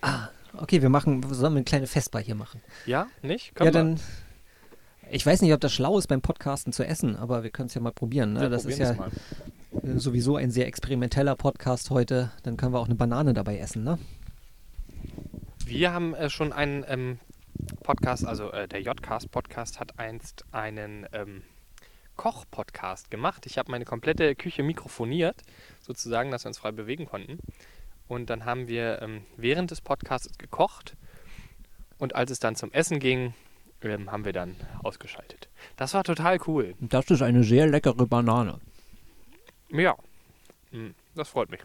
Ah, 0.00 0.28
okay, 0.58 0.82
wir 0.82 0.88
machen, 0.88 1.22
sollen 1.22 1.52
wir 1.54 1.58
eine 1.58 1.64
kleine 1.64 1.86
Festbar 1.86 2.22
hier 2.22 2.34
machen? 2.34 2.60
Ja, 2.86 3.06
nicht? 3.22 3.48
ja, 3.48 3.52
Können 3.54 3.66
wir. 3.66 3.72
dann. 3.72 4.00
Ich 5.10 5.24
weiß 5.24 5.42
nicht, 5.42 5.52
ob 5.52 5.60
das 5.60 5.72
schlau 5.72 5.98
ist, 5.98 6.06
beim 6.06 6.22
Podcasten 6.22 6.72
zu 6.72 6.84
essen, 6.84 7.14
aber 7.16 7.42
wir 7.42 7.50
können 7.50 7.66
es 7.66 7.74
ja 7.74 7.80
mal 7.80 7.92
probieren. 7.92 8.32
Ne? 8.32 8.44
Ja, 8.44 8.48
das 8.48 8.64
ist 8.64 8.78
ja 8.78 8.94
mal. 8.94 9.10
äh, 9.82 9.98
sowieso 9.98 10.36
ein 10.36 10.50
sehr 10.50 10.66
experimenteller 10.66 11.36
Podcast 11.36 11.90
heute. 11.90 12.32
Dann 12.42 12.56
können 12.56 12.72
wir 12.72 12.80
auch 12.80 12.86
eine 12.86 12.94
Banane 12.94 13.34
dabei 13.34 13.58
essen, 13.58 13.84
ne? 13.84 13.98
Wir 15.66 15.92
haben 15.92 16.14
äh, 16.14 16.30
schon 16.30 16.52
einen 16.52 16.84
ähm, 16.88 17.18
Podcast, 17.82 18.26
also 18.26 18.50
äh, 18.52 18.66
der 18.66 18.80
Jcast-Podcast 18.80 19.78
hat 19.78 19.98
einst 19.98 20.44
einen 20.52 21.06
ähm, 21.12 21.42
Koch-Podcast 22.16 23.10
gemacht. 23.10 23.46
Ich 23.46 23.58
habe 23.58 23.70
meine 23.70 23.84
komplette 23.84 24.34
Küche 24.34 24.62
mikrofoniert, 24.62 25.42
sozusagen, 25.80 26.30
dass 26.30 26.44
wir 26.44 26.48
uns 26.48 26.58
frei 26.58 26.72
bewegen 26.72 27.06
konnten. 27.06 27.38
Und 28.08 28.30
dann 28.30 28.44
haben 28.44 28.68
wir 28.68 29.00
ähm, 29.02 29.24
während 29.36 29.70
des 29.70 29.80
Podcasts 29.80 30.36
gekocht. 30.38 30.96
Und 31.98 32.14
als 32.14 32.30
es 32.30 32.38
dann 32.38 32.56
zum 32.56 32.72
Essen 32.72 32.98
ging, 32.98 33.34
ähm, 33.82 34.10
haben 34.10 34.24
wir 34.24 34.32
dann 34.32 34.56
ausgeschaltet. 34.82 35.48
Das 35.76 35.94
war 35.94 36.04
total 36.04 36.38
cool. 36.46 36.74
Das 36.80 37.10
ist 37.10 37.22
eine 37.22 37.44
sehr 37.44 37.66
leckere 37.66 38.06
Banane. 38.06 38.60
Ja, 39.70 39.96
Hm, 40.74 40.92
das 41.14 41.28
freut 41.28 41.50
mich. 41.50 41.60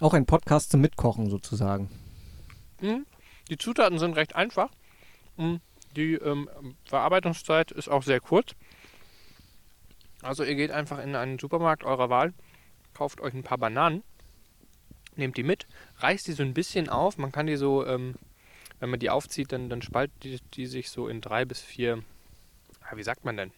Auch 0.00 0.12
ein 0.12 0.26
Podcast 0.26 0.70
zum 0.70 0.82
Mitkochen 0.82 1.30
sozusagen. 1.30 1.88
Mhm. 2.82 3.06
Die 3.48 3.56
Zutaten 3.56 3.98
sind 3.98 4.16
recht 4.16 4.36
einfach. 4.36 4.70
Mhm. 5.38 5.60
Die 5.96 6.12
ähm, 6.12 6.50
Verarbeitungszeit 6.84 7.72
ist 7.72 7.88
auch 7.88 8.02
sehr 8.02 8.20
kurz. 8.20 8.52
Also 10.20 10.44
ihr 10.44 10.56
geht 10.56 10.70
einfach 10.70 11.02
in 11.02 11.16
einen 11.16 11.38
Supermarkt 11.38 11.84
eurer 11.84 12.10
Wahl, 12.10 12.34
kauft 12.92 13.22
euch 13.22 13.32
ein 13.32 13.42
paar 13.42 13.58
Bananen, 13.58 14.02
nehmt 15.16 15.36
die 15.36 15.42
mit, 15.42 15.66
reißt 15.98 16.26
die 16.26 16.32
so 16.32 16.42
ein 16.42 16.54
bisschen 16.54 16.88
auf. 16.88 17.18
Man 17.18 17.32
kann 17.32 17.46
die 17.46 17.56
so, 17.56 17.86
ähm, 17.86 18.14
wenn 18.80 18.90
man 18.90 19.00
die 19.00 19.10
aufzieht, 19.10 19.52
dann, 19.52 19.68
dann 19.68 19.82
spaltet 19.82 20.22
die, 20.22 20.40
die 20.54 20.66
sich 20.66 20.90
so 20.90 21.08
in 21.08 21.20
drei 21.20 21.44
bis 21.44 21.60
vier, 21.60 22.02
ah, 22.82 22.96
wie 22.96 23.02
sagt 23.02 23.24
man 23.24 23.36
denn? 23.36 23.52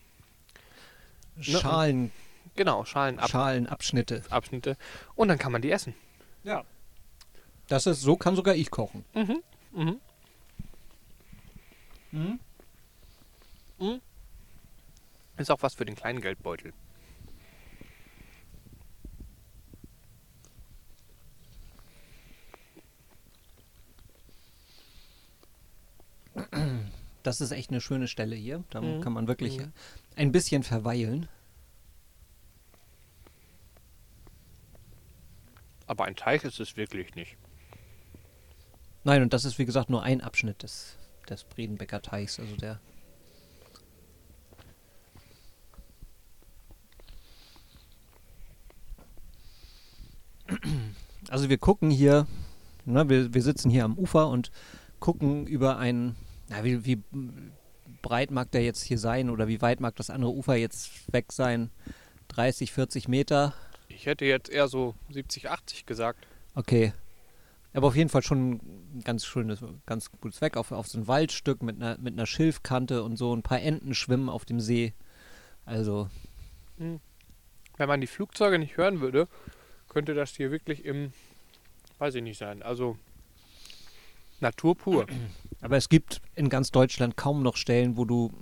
Schalen, 1.40 2.10
Genau, 2.58 2.84
Schalenabschnitte. 2.84 3.30
Schalenabschnitte. 3.30 4.22
Abschnitte. 4.30 4.76
Und 5.14 5.28
dann 5.28 5.38
kann 5.38 5.52
man 5.52 5.62
die 5.62 5.70
essen. 5.70 5.94
Ja. 6.42 6.64
Das 7.68 7.86
ist, 7.86 8.00
so 8.00 8.16
kann 8.16 8.34
sogar 8.34 8.56
ich 8.56 8.68
kochen. 8.72 9.04
Mhm. 9.14 9.42
Mhm. 9.70 10.00
Mhm. 12.10 12.40
Mhm. 13.78 14.00
Ist 15.36 15.52
auch 15.52 15.62
was 15.62 15.76
für 15.76 15.84
den 15.84 15.94
kleinen 15.94 16.20
Geldbeutel. 16.20 16.72
Das 27.22 27.40
ist 27.40 27.50
echt 27.50 27.70
eine 27.70 27.80
schöne 27.80 28.08
Stelle 28.08 28.36
hier. 28.36 28.62
Da 28.70 28.80
Mhm. 28.80 29.00
kann 29.00 29.12
man 29.12 29.26
wirklich 29.28 29.58
Mhm. 29.58 29.72
ein 30.16 30.32
bisschen 30.32 30.62
verweilen. 30.62 31.28
Aber 35.86 36.04
ein 36.04 36.16
Teich 36.16 36.44
ist 36.44 36.60
es 36.60 36.76
wirklich 36.76 37.14
nicht. 37.14 37.36
Nein, 39.04 39.22
und 39.22 39.32
das 39.32 39.44
ist 39.44 39.58
wie 39.58 39.64
gesagt 39.64 39.88
nur 39.90 40.02
ein 40.02 40.20
Abschnitt 40.20 40.62
des, 40.62 40.96
des 41.28 41.44
Bredenbecker 41.44 42.02
Teichs. 42.02 42.38
Also 42.38 42.56
der. 42.56 42.78
Also 51.30 51.48
wir 51.48 51.58
gucken 51.58 51.90
hier, 51.90 52.26
ne, 52.84 53.08
wir, 53.08 53.34
wir 53.34 53.42
sitzen 53.42 53.70
hier 53.70 53.84
am 53.84 53.98
Ufer 53.98 54.28
und 54.28 54.50
gucken 55.00 55.46
über 55.46 55.78
einen, 55.78 56.16
na, 56.48 56.64
wie, 56.64 56.84
wie 56.84 57.02
breit 58.02 58.30
mag 58.30 58.50
der 58.50 58.62
jetzt 58.62 58.82
hier 58.82 58.98
sein 58.98 59.30
oder 59.30 59.48
wie 59.48 59.60
weit 59.60 59.80
mag 59.80 59.96
das 59.96 60.10
andere 60.10 60.32
Ufer 60.32 60.56
jetzt 60.56 61.12
weg 61.12 61.32
sein? 61.32 61.70
30, 62.28 62.72
40 62.72 63.08
Meter? 63.08 63.54
Ich 63.88 64.06
hätte 64.06 64.24
jetzt 64.24 64.50
eher 64.50 64.68
so 64.68 64.94
70, 65.10 65.50
80 65.50 65.86
gesagt. 65.86 66.26
Okay. 66.54 66.92
Aber 67.74 67.88
auf 67.88 67.96
jeden 67.96 68.08
Fall 68.08 68.22
schon 68.22 68.60
ein 68.94 69.02
ganz 69.04 69.24
schönes, 69.24 69.62
ganz 69.86 70.10
gutes 70.10 70.40
Weg 70.40 70.56
auf, 70.56 70.72
auf 70.72 70.88
so 70.88 70.98
ein 70.98 71.06
Waldstück 71.06 71.62
mit 71.62 71.76
einer, 71.76 71.98
mit 71.98 72.14
einer 72.14 72.26
Schilfkante 72.26 73.02
und 73.02 73.16
so. 73.16 73.34
Ein 73.34 73.42
paar 73.42 73.60
Enten 73.60 73.94
schwimmen 73.94 74.28
auf 74.28 74.44
dem 74.44 74.60
See. 74.60 74.94
Also, 75.64 76.08
Wenn 76.78 77.00
man 77.76 78.00
die 78.00 78.06
Flugzeuge 78.06 78.58
nicht 78.58 78.76
hören 78.76 79.00
würde, 79.00 79.28
könnte 79.88 80.14
das 80.14 80.34
hier 80.34 80.50
wirklich 80.50 80.84
im, 80.84 81.12
weiß 81.98 82.14
ich 82.14 82.22
nicht 82.22 82.38
sein, 82.38 82.62
also 82.62 82.96
Natur 84.40 84.76
pur. 84.76 85.06
aber 85.60 85.76
es 85.76 85.88
gibt 85.88 86.20
in 86.34 86.48
ganz 86.48 86.70
Deutschland 86.70 87.16
kaum 87.16 87.42
noch 87.42 87.56
Stellen, 87.56 87.96
wo 87.96 88.04
du 88.04 88.32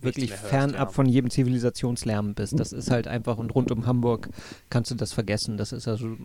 wirklich 0.00 0.30
hörst, 0.30 0.46
fernab 0.46 0.88
ja. 0.88 0.92
von 0.92 1.06
jedem 1.06 1.30
Zivilisationslärm 1.30 2.34
bist. 2.34 2.58
Das 2.58 2.72
ist 2.72 2.90
halt 2.90 3.06
einfach, 3.06 3.38
und 3.38 3.54
rund 3.54 3.70
um 3.70 3.86
Hamburg 3.86 4.28
kannst 4.70 4.90
du 4.90 4.94
das 4.94 5.12
vergessen. 5.12 5.56
Das 5.56 5.72
ist 5.72 5.88
also, 5.88 6.16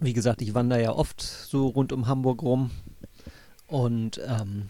Wie 0.00 0.12
gesagt, 0.12 0.42
ich 0.42 0.54
wandere 0.54 0.82
ja 0.82 0.92
oft 0.92 1.20
so 1.20 1.68
rund 1.68 1.92
um 1.92 2.06
Hamburg 2.06 2.42
rum. 2.42 2.70
Und 3.66 4.20
ähm, 4.26 4.66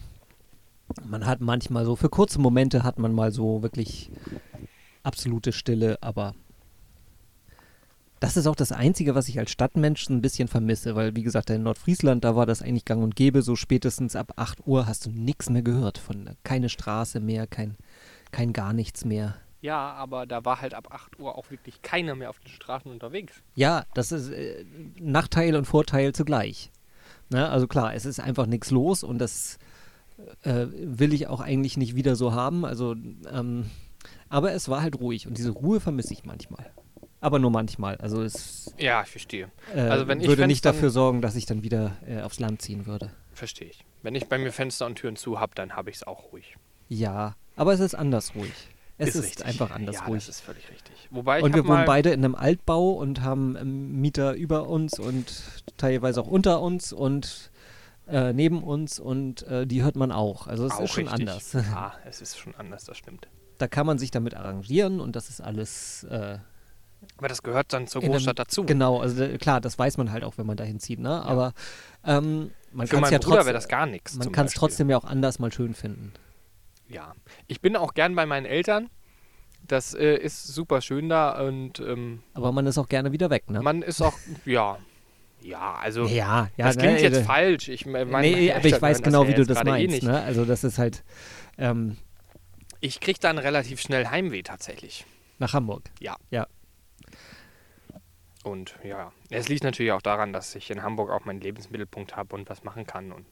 man 1.05 1.25
hat 1.25 1.41
manchmal 1.41 1.85
so, 1.85 1.95
für 1.95 2.09
kurze 2.09 2.39
Momente 2.39 2.83
hat 2.83 2.99
man 2.99 3.13
mal 3.13 3.31
so 3.31 3.63
wirklich 3.63 4.11
absolute 5.03 5.51
Stille, 5.51 5.97
aber 6.01 6.35
das 8.21 8.37
ist 8.37 8.45
auch 8.45 8.55
das 8.55 8.71
Einzige, 8.71 9.15
was 9.15 9.27
ich 9.27 9.39
als 9.39 9.49
Stadtmensch 9.49 10.07
ein 10.07 10.21
bisschen 10.21 10.47
vermisse, 10.47 10.95
weil 10.95 11.15
wie 11.15 11.23
gesagt, 11.23 11.49
in 11.49 11.63
Nordfriesland, 11.63 12.23
da 12.23 12.35
war 12.35 12.45
das 12.45 12.61
eigentlich 12.61 12.85
gang 12.85 13.03
und 13.03 13.15
gäbe, 13.15 13.41
so 13.41 13.55
spätestens 13.55 14.15
ab 14.15 14.33
8 14.35 14.67
Uhr 14.67 14.85
hast 14.85 15.07
du 15.07 15.09
nichts 15.09 15.49
mehr 15.49 15.63
gehört 15.63 15.97
von 15.97 16.29
keine 16.43 16.69
Straße 16.69 17.19
mehr, 17.19 17.47
kein, 17.47 17.75
kein 18.31 18.53
gar 18.53 18.73
nichts 18.73 19.05
mehr. 19.05 19.37
Ja, 19.61 19.93
aber 19.93 20.27
da 20.27 20.45
war 20.45 20.61
halt 20.61 20.75
ab 20.75 20.89
8 20.91 21.19
Uhr 21.19 21.35
auch 21.35 21.49
wirklich 21.49 21.81
keiner 21.81 22.13
mehr 22.13 22.29
auf 22.29 22.37
den 22.37 22.49
Straßen 22.49 22.91
unterwegs. 22.91 23.41
Ja, 23.55 23.85
das 23.95 24.11
ist 24.11 24.29
äh, 24.29 24.65
Nachteil 24.99 25.55
und 25.55 25.65
Vorteil 25.65 26.13
zugleich. 26.13 26.69
Ne? 27.31 27.49
Also 27.49 27.67
klar, 27.67 27.95
es 27.95 28.05
ist 28.05 28.19
einfach 28.19 28.45
nichts 28.45 28.69
los 28.69 29.03
und 29.03 29.17
das 29.17 29.57
äh, 30.43 30.67
will 30.69 31.11
ich 31.11 31.25
auch 31.25 31.39
eigentlich 31.39 31.75
nicht 31.75 31.95
wieder 31.95 32.15
so 32.15 32.33
haben. 32.33 32.65
Also, 32.65 32.95
ähm, 33.33 33.65
aber 34.29 34.51
es 34.51 34.69
war 34.69 34.83
halt 34.83 34.99
ruhig 34.99 35.25
und 35.25 35.39
diese 35.39 35.49
Ruhe 35.49 35.79
vermisse 35.79 36.13
ich 36.13 36.23
manchmal. 36.23 36.71
Aber 37.21 37.39
nur 37.39 37.51
manchmal. 37.51 37.95
Also 37.97 38.23
es 38.23 38.73
Ja, 38.77 39.03
ich 39.03 39.09
verstehe. 39.09 39.49
äh, 39.75 39.79
Also 39.81 40.07
wenn 40.07 40.19
ich 40.19 40.27
würde 40.27 40.47
nicht 40.47 40.65
dafür 40.65 40.89
sorgen, 40.89 41.21
dass 41.21 41.35
ich 41.35 41.45
dann 41.45 41.63
wieder 41.63 41.93
äh, 42.05 42.21
aufs 42.21 42.39
Land 42.39 42.61
ziehen 42.61 42.85
würde. 42.87 43.11
Verstehe 43.33 43.69
ich. 43.69 43.85
Wenn 44.01 44.15
ich 44.15 44.27
bei 44.27 44.37
mir 44.37 44.51
Fenster 44.51 44.87
und 44.87 44.95
Türen 44.95 45.15
zu 45.15 45.39
habe, 45.39 45.53
dann 45.55 45.75
habe 45.75 45.89
ich 45.91 45.97
es 45.97 46.03
auch 46.07 46.33
ruhig. 46.33 46.57
Ja, 46.89 47.35
aber 47.55 47.73
es 47.73 47.79
ist 47.79 47.95
anders 47.95 48.35
ruhig. 48.35 48.51
Es 48.97 49.15
ist, 49.15 49.23
richtig. 49.23 49.45
einfach 49.45 49.71
anders 49.71 49.95
ja, 49.95 50.05
ruhig. 50.05 50.25
das 50.25 50.35
ist 50.37 50.41
völlig 50.41 50.69
richtig. 50.69 51.07
Wobei 51.09 51.41
Und 51.41 51.55
wir 51.55 51.65
wohnen 51.65 51.85
beide 51.85 52.09
in 52.11 52.23
einem 52.23 52.35
Altbau 52.35 52.91
und 52.91 53.21
haben 53.21 53.55
ähm, 53.55 53.99
Mieter 53.99 54.33
über 54.33 54.67
uns 54.67 54.99
und 54.99 55.43
teilweise 55.77 56.21
auch 56.21 56.27
unter 56.27 56.61
uns 56.61 56.93
und 56.93 57.51
äh, 58.07 58.33
neben 58.33 58.61
uns 58.63 58.99
und 58.99 59.43
äh, 59.43 59.65
die 59.65 59.81
hört 59.83 59.95
man 59.95 60.11
auch. 60.11 60.47
Also 60.47 60.65
es 60.65 60.73
auch 60.73 60.81
ist 60.81 60.91
schon 60.91 61.07
richtig. 61.07 61.29
anders. 61.29 61.53
Ja, 61.53 61.93
es 62.05 62.21
ist 62.21 62.37
schon 62.37 62.53
anders, 62.55 62.83
das 62.85 62.97
stimmt. 62.97 63.27
Da 63.57 63.67
kann 63.67 63.85
man 63.87 63.97
sich 63.97 64.11
damit 64.11 64.35
arrangieren 64.35 64.99
und 64.99 65.15
das 65.15 65.29
ist 65.29 65.41
alles 65.41 66.03
äh, 66.03 66.37
Aber 67.17 67.27
das 67.27 67.41
gehört 67.43 67.73
dann 67.73 67.87
zur 67.87 68.01
in 68.01 68.05
einem- 68.07 68.13
Großstadt 68.13 68.39
dazu. 68.39 68.63
Genau, 68.65 68.99
also 68.99 69.23
äh, 69.23 69.37
klar, 69.37 69.61
das 69.61 69.77
weiß 69.77 69.97
man 69.97 70.11
halt 70.11 70.23
auch, 70.23 70.37
wenn 70.37 70.45
man 70.45 70.57
dahin 70.57 70.79
zieht, 70.79 70.99
ne? 70.99 71.21
Aber 71.23 71.53
ähm, 72.05 72.51
man 72.71 72.87
kann 72.87 73.03
es 73.03 73.09
ja 73.11 73.19
trotzdem, 73.19 73.53
das 73.53 73.67
gar 73.67 73.85
nichts. 73.85 74.15
man 74.17 74.31
kann 74.31 74.45
es 74.45 74.53
trotzdem 74.53 74.89
ja 74.89 74.97
auch 74.97 75.03
anders 75.05 75.39
mal 75.39 75.51
schön 75.51 75.73
finden. 75.73 76.13
Ja. 76.87 77.13
Ich 77.47 77.61
bin 77.61 77.75
auch 77.75 77.93
gern 77.93 78.15
bei 78.15 78.25
meinen 78.25 78.45
Eltern. 78.45 78.89
Das 79.67 79.93
äh, 79.93 80.15
ist 80.15 80.47
super 80.47 80.81
schön 80.81 81.07
da 81.09 81.39
und 81.45 81.79
ähm, 81.79 82.23
Aber 82.33 82.51
man 82.51 82.65
ist 82.65 82.77
auch 82.79 82.89
gerne 82.89 83.11
wieder 83.11 83.29
weg, 83.29 83.49
ne? 83.49 83.61
man 83.61 83.83
ist 83.83 84.01
auch, 84.01 84.13
ja, 84.43 84.77
ja, 85.41 85.75
also 85.75 86.05
ja, 86.05 86.49
ja, 86.57 86.65
das 86.65 86.77
klingt 86.77 86.95
ne, 86.95 87.01
jetzt 87.01 87.17
äh, 87.17 87.23
falsch. 87.23 87.67
Ich 87.69 87.85
me- 87.85 88.05
meine, 88.05 88.27
nee, 88.27 88.51
aber 88.51 88.65
ich 88.65 88.81
weiß 88.81 89.03
genau, 89.03 89.23
ja 89.23 89.29
wie 89.29 89.33
du 89.35 89.45
das 89.45 89.59
eh 89.59 89.63
meinst, 89.63 89.93
nicht. 89.95 90.03
ne? 90.03 90.19
Also 90.23 90.45
das 90.45 90.63
ist 90.63 90.79
halt 90.79 91.03
ähm, 91.59 91.97
Ich 92.79 92.99
kriege 92.99 93.19
dann 93.19 93.37
relativ 93.37 93.79
schnell 93.81 94.07
Heimweh 94.07 94.41
tatsächlich. 94.41 95.05
nach 95.37 95.53
Hamburg. 95.53 95.83
Und 98.43 98.75
ja, 98.83 99.11
es 99.29 99.49
liegt 99.49 99.63
natürlich 99.63 99.91
auch 99.91 100.01
daran, 100.01 100.33
dass 100.33 100.55
ich 100.55 100.71
in 100.71 100.81
Hamburg 100.81 101.11
auch 101.11 101.25
meinen 101.25 101.41
Lebensmittelpunkt 101.41 102.15
habe 102.15 102.35
und 102.35 102.49
was 102.49 102.63
machen 102.63 102.87
kann. 102.87 103.11
Und 103.11 103.25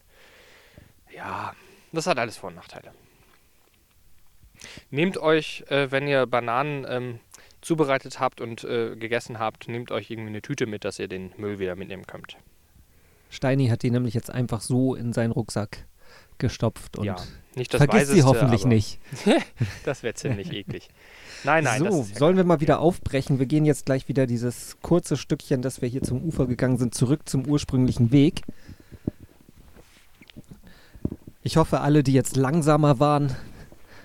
ja, 1.16 1.54
das 1.92 2.08
hat 2.08 2.20
alles 2.20 2.38
Vor- 2.38 2.50
und 2.50 2.56
Nachteile. 2.56 2.92
Nehmt 4.92 5.18
euch, 5.18 5.64
äh, 5.70 5.90
wenn 5.92 6.08
ihr 6.08 6.26
Bananen 6.28 6.86
ähm, 6.88 7.20
zubereitet 7.62 8.20
habt 8.20 8.42
und 8.42 8.64
äh, 8.64 8.96
gegessen 8.96 9.40
habt, 9.40 9.68
nehmt 9.68 9.92
euch 9.92 10.12
irgendwie 10.12 10.30
eine 10.30 10.42
Tüte 10.42 10.66
mit, 10.66 10.86
dass 10.86 11.00
ihr 11.00 11.08
den 11.08 11.32
Müll 11.38 11.60
wieder 11.60 11.76
mitnehmen 11.76 12.06
könnt. 12.06 12.38
Steini 13.30 13.68
hat 13.68 13.84
die 13.84 13.92
nämlich 13.92 14.14
jetzt 14.14 14.32
einfach 14.32 14.62
so 14.62 14.96
in 14.96 15.14
seinen 15.14 15.32
Rucksack 15.32 15.86
gestopft 16.40 16.98
und 16.98 17.06
ja, 17.06 17.16
nicht 17.56 17.74
das 17.74 17.80
vergisst 17.84 18.12
sie 18.12 18.24
hoffentlich 18.24 18.66
nicht. 18.66 19.00
Das 19.86 20.04
wäre 20.04 20.14
ziemlich 20.16 20.52
eklig. 20.52 20.90
Nein, 21.44 21.64
nein, 21.64 21.80
so, 21.90 22.04
sollen 22.18 22.36
wir 22.36 22.44
mal 22.44 22.60
wieder 22.60 22.80
aufbrechen? 22.80 23.40
Wir 23.40 23.46
gehen 23.46 23.64
jetzt 23.66 23.86
gleich 23.86 24.08
wieder 24.10 24.28
dieses 24.28 24.78
kurze 24.82 25.16
Stückchen, 25.18 25.62
das 25.62 25.82
wir 25.82 25.88
hier 25.88 26.02
zum 26.04 26.22
Ufer 26.24 26.48
gegangen 26.48 26.78
sind, 26.78 26.94
zurück 26.96 27.30
zum 27.30 27.46
ursprünglichen 27.48 28.12
Weg. 28.12 28.42
Ich 31.44 31.58
hoffe, 31.58 31.80
alle, 31.82 32.04
die 32.04 32.14
jetzt 32.14 32.36
langsamer 32.36 33.00
waren, 33.00 33.36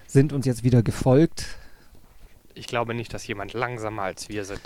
sind 0.06 0.32
uns 0.32 0.46
jetzt 0.46 0.62
wieder 0.62 0.82
gefolgt. 0.82 1.46
Ich 2.54 2.66
glaube 2.68 2.94
nicht, 2.94 3.12
dass 3.12 3.26
jemand 3.26 3.52
langsamer 3.52 4.02
als 4.02 4.28
wir 4.28 4.44
sind. 4.44 4.60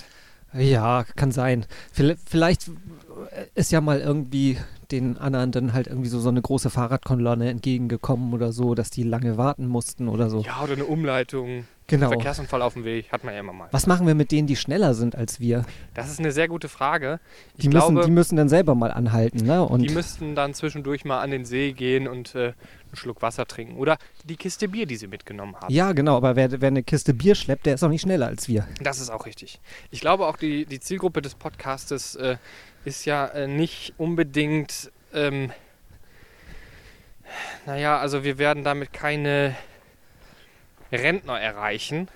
Ja, 0.52 1.04
kann 1.16 1.32
sein. 1.32 1.66
Vielle- 1.92 2.18
Vielleicht 2.28 2.70
ist 3.54 3.72
ja 3.72 3.80
mal 3.80 4.00
irgendwie 4.00 4.58
den 4.90 5.18
anderen 5.18 5.52
dann 5.52 5.72
halt 5.72 5.86
irgendwie 5.86 6.08
so, 6.08 6.18
so 6.20 6.28
eine 6.30 6.40
große 6.40 6.70
Fahrradkolonne 6.70 7.50
entgegengekommen 7.50 8.32
oder 8.32 8.52
so, 8.52 8.74
dass 8.74 8.90
die 8.90 9.02
lange 9.02 9.36
warten 9.36 9.66
mussten 9.66 10.08
oder 10.08 10.30
so. 10.30 10.40
Ja, 10.40 10.62
oder 10.62 10.72
eine 10.72 10.86
Umleitung. 10.86 11.66
genau. 11.86 12.08
Verkehrsunfall 12.08 12.62
auf 12.62 12.72
dem 12.74 12.84
Weg, 12.84 13.12
hat 13.12 13.22
man 13.24 13.34
ja 13.34 13.40
immer 13.40 13.52
mal. 13.52 13.68
Was 13.70 13.86
machen 13.86 14.06
wir 14.06 14.14
mit 14.14 14.32
denen, 14.32 14.46
die 14.46 14.56
schneller 14.56 14.94
sind 14.94 15.14
als 15.14 15.40
wir? 15.40 15.64
Das 15.94 16.10
ist 16.10 16.18
eine 16.20 16.32
sehr 16.32 16.48
gute 16.48 16.68
Frage. 16.68 17.20
Ich 17.56 17.64
Die, 17.64 17.68
glaube, 17.70 17.92
müssen, 17.92 18.06
die 18.06 18.12
müssen 18.12 18.36
dann 18.36 18.48
selber 18.48 18.74
mal 18.74 18.90
anhalten, 18.90 19.44
ne? 19.44 19.62
Und 19.62 19.82
die 19.82 19.90
müssten 19.94 20.34
dann 20.34 20.54
zwischendurch 20.54 21.04
mal 21.04 21.20
an 21.20 21.30
den 21.30 21.44
See 21.44 21.72
gehen 21.72 22.08
und 22.08 22.34
äh, 22.34 22.38
einen 22.48 22.54
Schluck 22.94 23.20
Wasser 23.20 23.46
trinken. 23.46 23.76
Oder 23.76 23.98
die 24.24 24.36
Kiste 24.36 24.68
Bier, 24.68 24.86
die 24.86 24.96
sie 24.96 25.06
mitgenommen 25.08 25.54
haben. 25.56 25.72
ja, 25.72 25.92
genau, 25.92 26.16
aber 26.16 26.34
wer, 26.36 26.50
wer 26.62 26.68
eine 26.68 26.82
Kiste 26.82 27.12
Bier 27.12 27.34
schleppt, 27.34 27.66
der 27.66 27.74
ist 27.74 27.82
auch 27.82 27.90
nicht 27.90 28.00
schneller 28.02 28.26
als 28.26 28.48
wir. 28.48 28.66
Das 28.82 29.00
ist 29.00 29.10
auch 29.10 29.26
richtig. 29.26 29.60
Ich 29.90 30.00
glaube 30.00 30.26
auch, 30.26 30.38
die, 30.38 30.64
die 30.64 30.80
Zielgruppe 30.80 31.20
des 31.20 31.34
Podcastes 31.34 32.14
äh, 32.16 32.36
ist 32.84 33.04
ja 33.04 33.26
äh, 33.26 33.46
nicht 33.46 33.94
unbedingt. 33.98 34.90
Ähm, 35.12 35.52
naja, 37.66 37.98
also 37.98 38.24
wir 38.24 38.38
werden 38.38 38.64
damit 38.64 38.92
keine 38.92 39.54
Rentner 40.90 41.38
erreichen, 41.38 42.08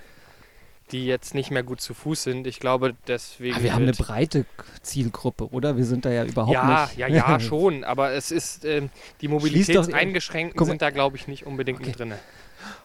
die 0.91 1.05
jetzt 1.05 1.35
nicht 1.35 1.51
mehr 1.51 1.63
gut 1.63 1.81
zu 1.81 1.93
Fuß 1.93 2.23
sind. 2.23 2.47
Ich 2.47 2.59
glaube, 2.59 2.95
deswegen. 3.07 3.53
Aber 3.53 3.61
Ah, 3.61 3.63
wir 3.63 3.73
haben 3.73 3.83
eine 3.83 3.93
breite 3.93 4.45
Zielgruppe, 4.81 5.49
oder? 5.51 5.77
Wir 5.77 5.85
sind 5.85 6.05
da 6.05 6.11
ja 6.11 6.25
überhaupt 6.25 6.53
ja, 6.53 6.85
nicht. 6.85 6.97
ja, 6.97 7.07
ja, 7.07 7.39
schon. 7.39 7.83
Aber 7.83 8.11
es 8.11 8.31
ist, 8.31 8.65
ähm, 8.65 8.89
die 9.21 9.27
doch, 9.27 9.33
äh, 9.33 9.35
Mobilitätseingeschränkten 9.35 10.57
guck 10.57 10.67
mal. 10.67 10.71
sind 10.73 10.81
da, 10.81 10.89
glaube 10.89 11.17
ich, 11.17 11.27
nicht 11.27 11.45
unbedingt 11.45 11.79
Okay. 11.79 11.89
mit 11.89 11.99
drin. 11.99 12.13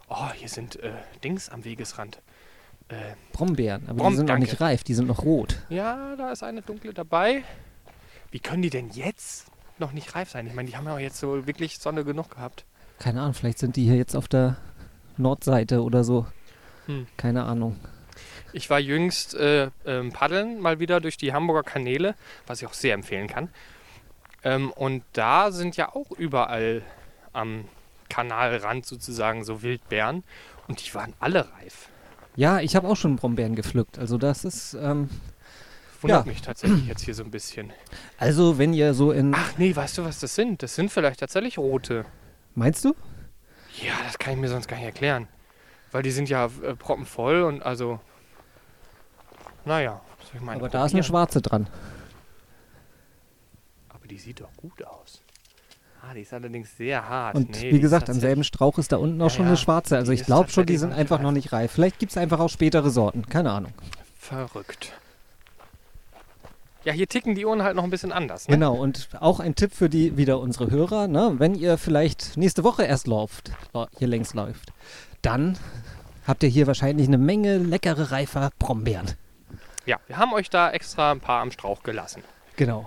Oh, 0.09 0.31
hier 0.35 0.49
sind 0.49 0.76
äh, 0.83 0.91
Dings 1.24 1.49
am 1.49 1.64
Wegesrand. 1.64 2.20
Äh, 2.89 2.95
Brombeeren, 3.33 3.83
aber 3.87 3.99
Brom- 3.99 4.12
die 4.12 4.16
sind 4.16 4.29
noch 4.29 4.39
nicht 4.39 4.61
reif, 4.62 4.83
die 4.83 4.95
sind 4.95 5.07
noch 5.09 5.22
rot. 5.22 5.57
ja, 5.68 6.16
da 6.16 6.33
ist 6.33 6.43
eine 6.43 6.62
dunkle 6.62 6.95
dabei. 6.95 7.43
Wie 8.31 8.41
können 8.41 8.62
die 8.62 8.70
denn 8.70 8.91
jetzt 8.91 9.47
noch 9.79 9.93
nicht 9.93 10.14
reif 10.14 10.31
sein? 10.31 10.47
Ich 10.47 10.55
meine, 10.55 10.68
die 10.68 10.76
haben 10.76 10.87
ja 10.87 10.99
jetzt 10.99 11.18
so 11.18 11.47
wirklich 11.47 11.79
Sonne 11.79 12.05
genug 12.05 12.31
gehabt. 12.31 12.64
Keine 12.99 13.20
Ahnung, 13.20 13.35
vielleicht 13.35 13.59
sind 13.59 13.76
die 13.76 13.85
hier 13.85 13.97
jetzt 13.97 14.16
auf 14.16 14.29
der 14.29 14.57
Nordseite 15.16 15.83
oder 15.83 16.05
so. 16.05 16.26
Hm. 16.87 17.07
Keine 17.16 17.45
Ahnung. 17.45 17.76
Ich 18.53 18.70
war 18.70 18.81
jüngst 18.81 19.35
äh, 19.35 19.70
ähm, 19.85 20.12
paddeln 20.12 20.61
mal 20.61 20.81
wieder 20.81 21.01
durch 21.01 21.16
die 21.16 21.33
Hamburger 21.33 21.62
Kanäle, 21.62 22.14
was 22.47 22.61
ich 22.62 22.66
auch 22.66 22.74
sehr 22.74 22.95
empfehlen 22.95 23.29
kann. 23.29 23.51
Ähm, 24.43 24.70
und 24.72 25.05
da 25.12 25.53
sind 25.53 25.76
ja 25.76 25.95
auch 25.95 26.11
überall 26.12 26.83
am 27.33 27.66
Kanalrand 28.09 28.87
sozusagen 28.87 29.45
so 29.45 29.62
Wildbeeren 29.62 30.24
und 30.66 30.85
die 30.85 30.95
waren 30.95 31.12
alle 31.20 31.51
reif. 31.53 31.89
Ja, 32.37 32.61
ich 32.61 32.76
habe 32.76 32.89
auch 32.89 32.97
schon 32.97 33.16
Brombeeren 33.16 33.57
gepflückt. 33.57 33.99
Also 33.99 34.16
das 34.16 34.45
ist, 34.45 34.74
ähm, 34.74 35.11
Wundert 36.01 36.26
Ja. 36.26 36.32
mich 36.32 36.42
tatsächlich 36.42 36.86
jetzt 36.86 37.03
hier 37.05 37.14
so 37.14 37.24
ein 37.24 37.30
bisschen. 37.30 37.72
also 38.18 38.57
wenn 38.59 38.72
ihr 38.72 38.94
so 38.94 39.11
in, 39.12 39.34
Ach 39.34 39.59
nee, 39.59 39.74
weißt 39.74 39.99
du, 39.99 40.05
was 40.05 40.20
das 40.20 40.34
sind? 40.34 40.62
Das 40.62 40.74
sind 40.74 40.90
vielleicht 40.92 41.20
tatsächlich 41.20 41.59
rote. 41.59 42.05
meinst 42.55 42.84
du? 42.84 42.94
Ja, 43.82 43.92
das 44.05 44.18
kann 44.18 44.34
ich 44.34 44.38
mir 44.40 44.49
sonst 44.49 44.68
gar 44.68 44.76
nicht 44.76 44.86
erklären. 44.86 45.28
Weil 45.90 46.03
die 46.03 46.11
sind 46.11 46.28
ja 46.28 46.46
äh, 46.62 46.74
proppenvoll 46.76 47.42
und 47.42 47.62
also. 47.62 47.99
Naja, 49.64 50.01
was 50.18 50.26
soll 50.28 50.36
ich 50.36 50.42
meinen? 50.42 50.59
Aber 50.59 50.68
da 50.68 50.84
ist 50.86 50.92
eine 50.94 51.03
schwarze 51.03 51.40
dran. 51.40 51.68
Aber 53.88 54.07
die 54.07 54.18
sieht 54.18 54.40
doch 54.40 54.53
gut 54.57 54.84
aus. 54.84 55.22
Ah, 56.03 56.14
die 56.14 56.20
ist 56.22 56.32
allerdings 56.32 56.76
sehr 56.76 57.07
hart. 57.09 57.34
Und 57.34 57.51
Nee, 57.61 57.72
wie 57.72 57.80
gesagt, 57.80 58.09
am 58.09 58.20
selben 58.20 58.44
Strauch 58.44 58.78
ist 58.78 58.92
da 58.92 58.96
unten 58.99 59.20
auch 59.20 59.26
Ja, 59.26 59.30
schon 59.30 59.46
eine 59.46 59.57
schwarze. 59.57 59.96
Also 59.96 60.12
ich 60.12 60.24
glaube 60.24 60.49
schon, 60.51 60.64
die 60.66 60.76
sind 60.76 60.92
einfach 60.92 61.18
nicht 61.18 61.22
noch 61.24 61.30
reif. 61.30 61.34
nicht 61.34 61.53
reif. 61.53 61.72
Vielleicht 61.72 61.99
gibt 61.99 62.12
es 62.12 62.18
einfach 62.18 62.38
auch 62.40 62.49
spätere 62.51 62.88
Sorten. 62.90 63.26
Keine 63.26 63.51
Ahnung. 63.51 63.72
Verrückt. 64.18 64.92
Ja, 66.85 66.93
hier 66.93 67.09
ticken 67.09 67.35
die 67.35 67.45
Uhren 67.45 67.62
halt 67.62 67.76
noch 67.76 67.85
ein 67.85 67.91
bisschen 67.91 68.12
anders. 68.12 68.49
Ne? 68.49 68.55
Genau, 68.55 68.74
und 68.76 69.09
auch 69.20 69.41
ein 69.41 69.55
Tipp 69.55 69.74
für 69.74 69.89
die 69.89 70.16
wieder 70.16 70.39
unsere 70.39 70.70
Hörer, 70.70 71.09
ne? 71.09 71.35
wenn 71.39 71.55
ihr 71.55 71.76
vielleicht 71.76 72.37
nächste 72.37 72.64
Woche 72.64 72.85
erst 72.85 73.07
läuft, 73.07 73.53
hier 73.99 74.09
längs 74.09 74.33
läuft, 74.35 74.72
dann 75.22 75.59
habt 76.26 76.43
ihr 76.43 76.49
hier 76.49 76.66
wahrscheinlich 76.66 77.09
eine 77.09 77.18
Menge 77.18 77.59
leckere 77.59 78.12
reifer 78.12 78.51
Brombeeren. 78.59 79.12
Ja, 79.87 79.99
wir 80.07 80.18
haben 80.18 80.33
euch 80.35 80.51
da 80.51 80.70
extra 80.70 81.11
ein 81.11 81.20
paar 81.20 81.43
am 81.43 81.51
Strauch 81.51 81.83
gelassen. 81.83 82.22
Genau. 82.57 82.87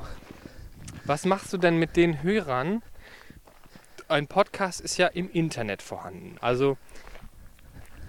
Was 1.05 1.25
machst 1.25 1.51
du 1.51 1.57
denn 1.57 1.77
mit 1.77 1.97
den 1.97 2.23
Hörern? 2.23 2.83
Ein 4.07 4.27
Podcast 4.27 4.81
ist 4.81 4.97
ja 4.97 5.07
im 5.07 5.29
Internet 5.31 5.81
vorhanden. 5.81 6.35
Also 6.41 6.77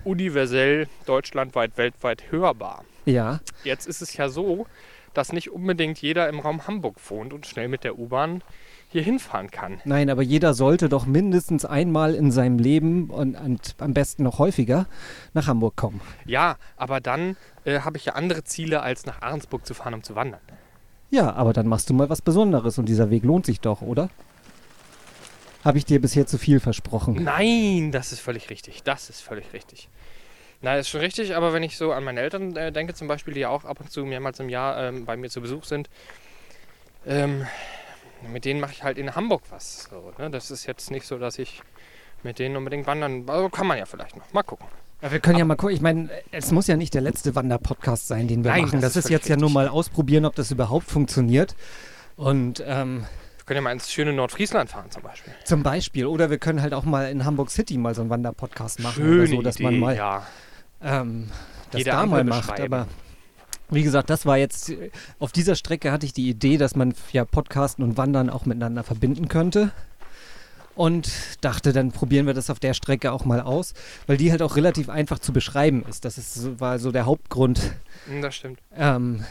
universell, 0.05 0.89
deutschlandweit, 1.07 1.77
weltweit 1.77 2.31
hörbar. 2.31 2.85
Ja, 3.05 3.41
Jetzt 3.65 3.87
ist 3.87 4.03
es 4.03 4.17
ja 4.17 4.29
so, 4.29 4.67
dass 5.15 5.33
nicht 5.33 5.51
unbedingt 5.51 6.01
jeder 6.01 6.29
im 6.29 6.41
Raum 6.41 6.67
Hamburg 6.67 6.97
wohnt 7.09 7.33
und 7.33 7.47
schnell 7.47 7.69
mit 7.69 7.85
der 7.85 7.99
U-Bahn 7.99 8.43
hier 8.89 9.03
hinfahren 9.03 9.51
kann. 9.51 9.81
nein, 9.85 10.11
aber 10.11 10.23
jeder 10.23 10.53
sollte 10.53 10.91
doch 10.91 11.07
mindestens 11.07 11.65
einmal 11.65 12.15
in 12.15 12.31
seinem 12.31 12.59
Leben 12.59 13.09
und, 13.09 13.37
und 13.37 13.75
am 13.79 13.95
besten 13.95 14.23
noch 14.23 14.39
häufiger 14.39 14.87
nach 15.33 15.47
Hamburg 15.47 15.77
kommen. 15.77 16.01
Ja, 16.27 16.57
aber 16.77 17.01
dann 17.01 17.37
äh, 17.65 17.81
habe 17.81 17.97
ich 17.97 18.05
ja 18.05 18.13
andere 18.15 18.45
Ziele, 18.45 18.83
als 18.83 19.07
nach 19.07 19.23
Ahrensburg 19.23 19.65
zu 19.67 19.73
fahren, 19.73 19.95
um 19.95 20.03
zu 20.03 20.15
wandern. 20.15 20.41
Ja, 21.11 21.33
aber 21.33 21.53
dann 21.53 21.67
machst 21.69 21.89
du 21.91 21.95
mal 21.95 22.11
was 22.11 22.23
Besonderes 22.23 22.79
und 22.79 22.87
dieser 22.87 23.11
Weg 23.11 23.25
lohnt 23.25 23.47
sich 23.47 23.61
doch, 23.61 23.81
oder? 23.83 24.11
Habe 25.65 25.79
ich 25.79 25.85
dir 25.85 26.01
bisher 26.01 26.27
zu 26.27 26.39
viel 26.39 26.59
versprochen? 26.59 27.23
Nein, 27.23 27.93
das 27.93 28.13
ist 28.13 28.21
völlig 28.21 28.51
richtig. 28.51 28.83
Das 28.83 29.09
ist 29.09 29.21
völlig 29.21 29.53
richtig. 29.53 29.89
Na, 30.63 30.77
ist 30.77 30.89
schon 30.89 31.01
richtig, 31.01 31.35
aber 31.35 31.53
wenn 31.53 31.63
ich 31.65 31.77
so 31.77 31.93
an 31.93 32.05
meine 32.05 32.21
Eltern 32.21 32.57
äh, 32.57 32.71
denke, 32.73 32.95
zum 32.95 33.09
Beispiel, 33.09 33.35
die 33.35 33.41
ja 33.41 33.49
auch 33.49 33.65
ab 33.65 33.81
und 33.81 33.91
zu 33.91 34.05
mehrmals 34.05 34.39
im 34.41 34.49
Jahr 34.49 34.79
ähm, 34.81 35.05
bei 35.05 35.17
mir 35.17 35.29
zu 35.29 35.41
Besuch 35.41 35.65
sind, 35.65 35.91
ähm, 37.05 37.45
mit 38.33 38.45
denen 38.45 38.61
mache 38.61 38.73
ich 38.73 38.85
halt 38.85 38.97
in 38.99 39.15
Hamburg 39.17 39.43
was. 39.51 39.89
So, 39.91 40.13
ne? 40.19 40.31
Das 40.31 40.51
ist 40.53 40.67
jetzt 40.67 40.91
nicht 40.93 41.05
so, 41.07 41.19
dass 41.19 41.39
ich 41.39 41.61
mit 42.23 42.39
denen 42.39 42.57
unbedingt 42.57 42.87
wandern. 42.87 43.25
Also 43.29 43.49
kann 43.49 43.67
man 43.67 43.77
ja 43.79 43.87
vielleicht 43.87 44.17
noch. 44.17 44.33
Mal 44.33 44.45
gucken. 44.45 44.67
Ja, 45.03 45.11
wir 45.11 45.19
können 45.19 45.39
ja 45.39 45.45
mal 45.45 45.57
gucken. 45.57 45.75
Ich 45.75 45.83
meine, 45.83 46.09
es 46.31 46.53
muss 46.53 46.69
ja 46.69 46.77
nicht 46.77 46.95
der 46.95 47.01
letzte 47.01 47.35
Wanderpodcast 47.35 48.07
sein, 48.07 48.29
den 48.29 48.45
wir 48.45 48.53
Nein, 48.53 48.67
machen. 48.67 48.81
das 48.81 48.93
Das, 48.93 49.05
ist 49.07 49.11
jetzt 49.11 49.29
ja 49.29 49.37
nur 49.37 49.51
mal 49.51 49.67
ausprobieren, 49.67 50.25
ob 50.25 50.37
das 50.37 50.53
überhaupt 50.53 50.89
funktioniert. 50.89 51.57
Und 52.15 52.63
ähm, 52.65 53.05
Wir 53.39 53.45
können 53.47 53.57
ja 53.57 53.63
mal 53.63 53.73
ins 53.73 53.91
schöne 53.91 54.13
Nordfriesland 54.13 54.71
fahren 54.71 54.93
zum 54.93 55.03
Beispiel. 55.03 55.33
zum 55.45 55.65
Beispiel, 55.65 56.07
oder 56.07 56.31
wir 56.31 56.39
können 56.39 56.63
halt 56.63 56.73
auch 56.73 56.85
mal 56.85 57.11
in 57.11 57.25
Hamburg 57.25 57.51
City 57.51 57.77
mal 57.79 57.97
so 57.97 58.03
einen 58.03 58.11
Wanderpodcast 58.11 58.79
machen 58.79 58.95
Schöne 58.95 59.23
oder 59.23 59.27
so, 59.27 59.43
dass 59.43 59.59
man 59.59 59.73
Idee, 59.73 59.81
mal 59.81 59.97
ja. 59.97 60.25
Ähm, 60.83 61.29
das 61.71 61.81
Jede 61.81 61.91
da 61.91 62.07
mal 62.07 62.25
macht. 62.25 62.61
Aber 62.61 62.87
wie 63.71 63.83
gesagt, 63.83 64.11
das 64.11 64.27
war 64.27 64.37
jetzt, 64.37 64.73
auf 65.19 65.33
dieser 65.33 65.55
Strecke 65.57 65.93
hatte 65.93 66.07
ich 66.07 66.13
die 66.13 66.29
Idee, 66.29 66.59
dass 66.59 66.77
man 66.77 66.95
ja 67.13 67.25
Podcasten 67.25 67.83
und 67.85 67.97
Wandern 67.97 68.29
auch 68.31 68.45
miteinander 68.47 68.83
verbinden 68.83 69.29
könnte. 69.29 69.73
Und 70.75 71.11
dachte, 71.43 71.75
dann 71.75 71.93
probieren 71.93 72.27
wir 72.27 72.33
das 72.33 72.49
auf 72.49 72.59
der 72.59 72.73
Strecke 72.73 73.13
auch 73.13 73.27
mal 73.27 73.43
aus, 73.43 73.75
weil 74.07 74.17
die 74.17 74.31
halt 74.31 74.41
auch 74.41 74.57
relativ 74.57 74.89
einfach 74.89 75.19
zu 75.19 75.31
beschreiben 75.35 75.85
ist. 75.87 76.07
Das 76.07 76.17
ist, 76.17 76.59
war 76.61 76.79
so 76.79 76.91
der 76.93 77.05
Hauptgrund, 77.05 77.61
Das 78.23 78.35
stimmt. 78.35 78.59
ähm, 78.75 79.23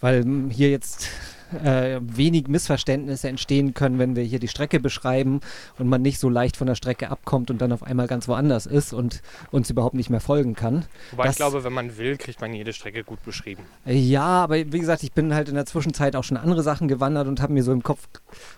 weil 0.00 0.22
hier 0.50 0.70
jetzt 0.70 1.08
äh, 1.56 2.00
wenig 2.02 2.48
Missverständnisse 2.48 3.28
entstehen 3.28 3.74
können, 3.74 3.98
wenn 3.98 4.16
wir 4.16 4.22
hier 4.22 4.38
die 4.38 4.48
Strecke 4.48 4.80
beschreiben 4.80 5.40
und 5.78 5.88
man 5.88 6.02
nicht 6.02 6.18
so 6.18 6.28
leicht 6.28 6.56
von 6.56 6.66
der 6.66 6.74
Strecke 6.74 7.10
abkommt 7.10 7.50
und 7.50 7.60
dann 7.60 7.72
auf 7.72 7.82
einmal 7.82 8.06
ganz 8.06 8.28
woanders 8.28 8.66
ist 8.66 8.92
und 8.92 9.22
uns 9.50 9.70
überhaupt 9.70 9.94
nicht 9.94 10.10
mehr 10.10 10.20
folgen 10.20 10.54
kann. 10.54 10.84
Wobei 11.10 11.24
Das- 11.24 11.32
ich 11.32 11.36
glaube, 11.36 11.64
wenn 11.64 11.72
man 11.72 11.96
will, 11.98 12.16
kriegt 12.16 12.40
man 12.40 12.52
jede 12.54 12.72
Strecke 12.72 13.04
gut 13.04 13.22
beschrieben. 13.24 13.62
Ja, 13.84 14.22
aber 14.44 14.56
wie 14.56 14.78
gesagt, 14.80 15.02
ich 15.02 15.12
bin 15.12 15.34
halt 15.34 15.48
in 15.48 15.54
der 15.54 15.66
Zwischenzeit 15.66 16.16
auch 16.16 16.24
schon 16.24 16.36
andere 16.36 16.62
Sachen 16.62 16.88
gewandert 16.88 17.28
und 17.28 17.40
habe 17.40 17.52
mir 17.52 17.62
so 17.62 17.72
im 17.72 17.82
Kopf 17.82 18.06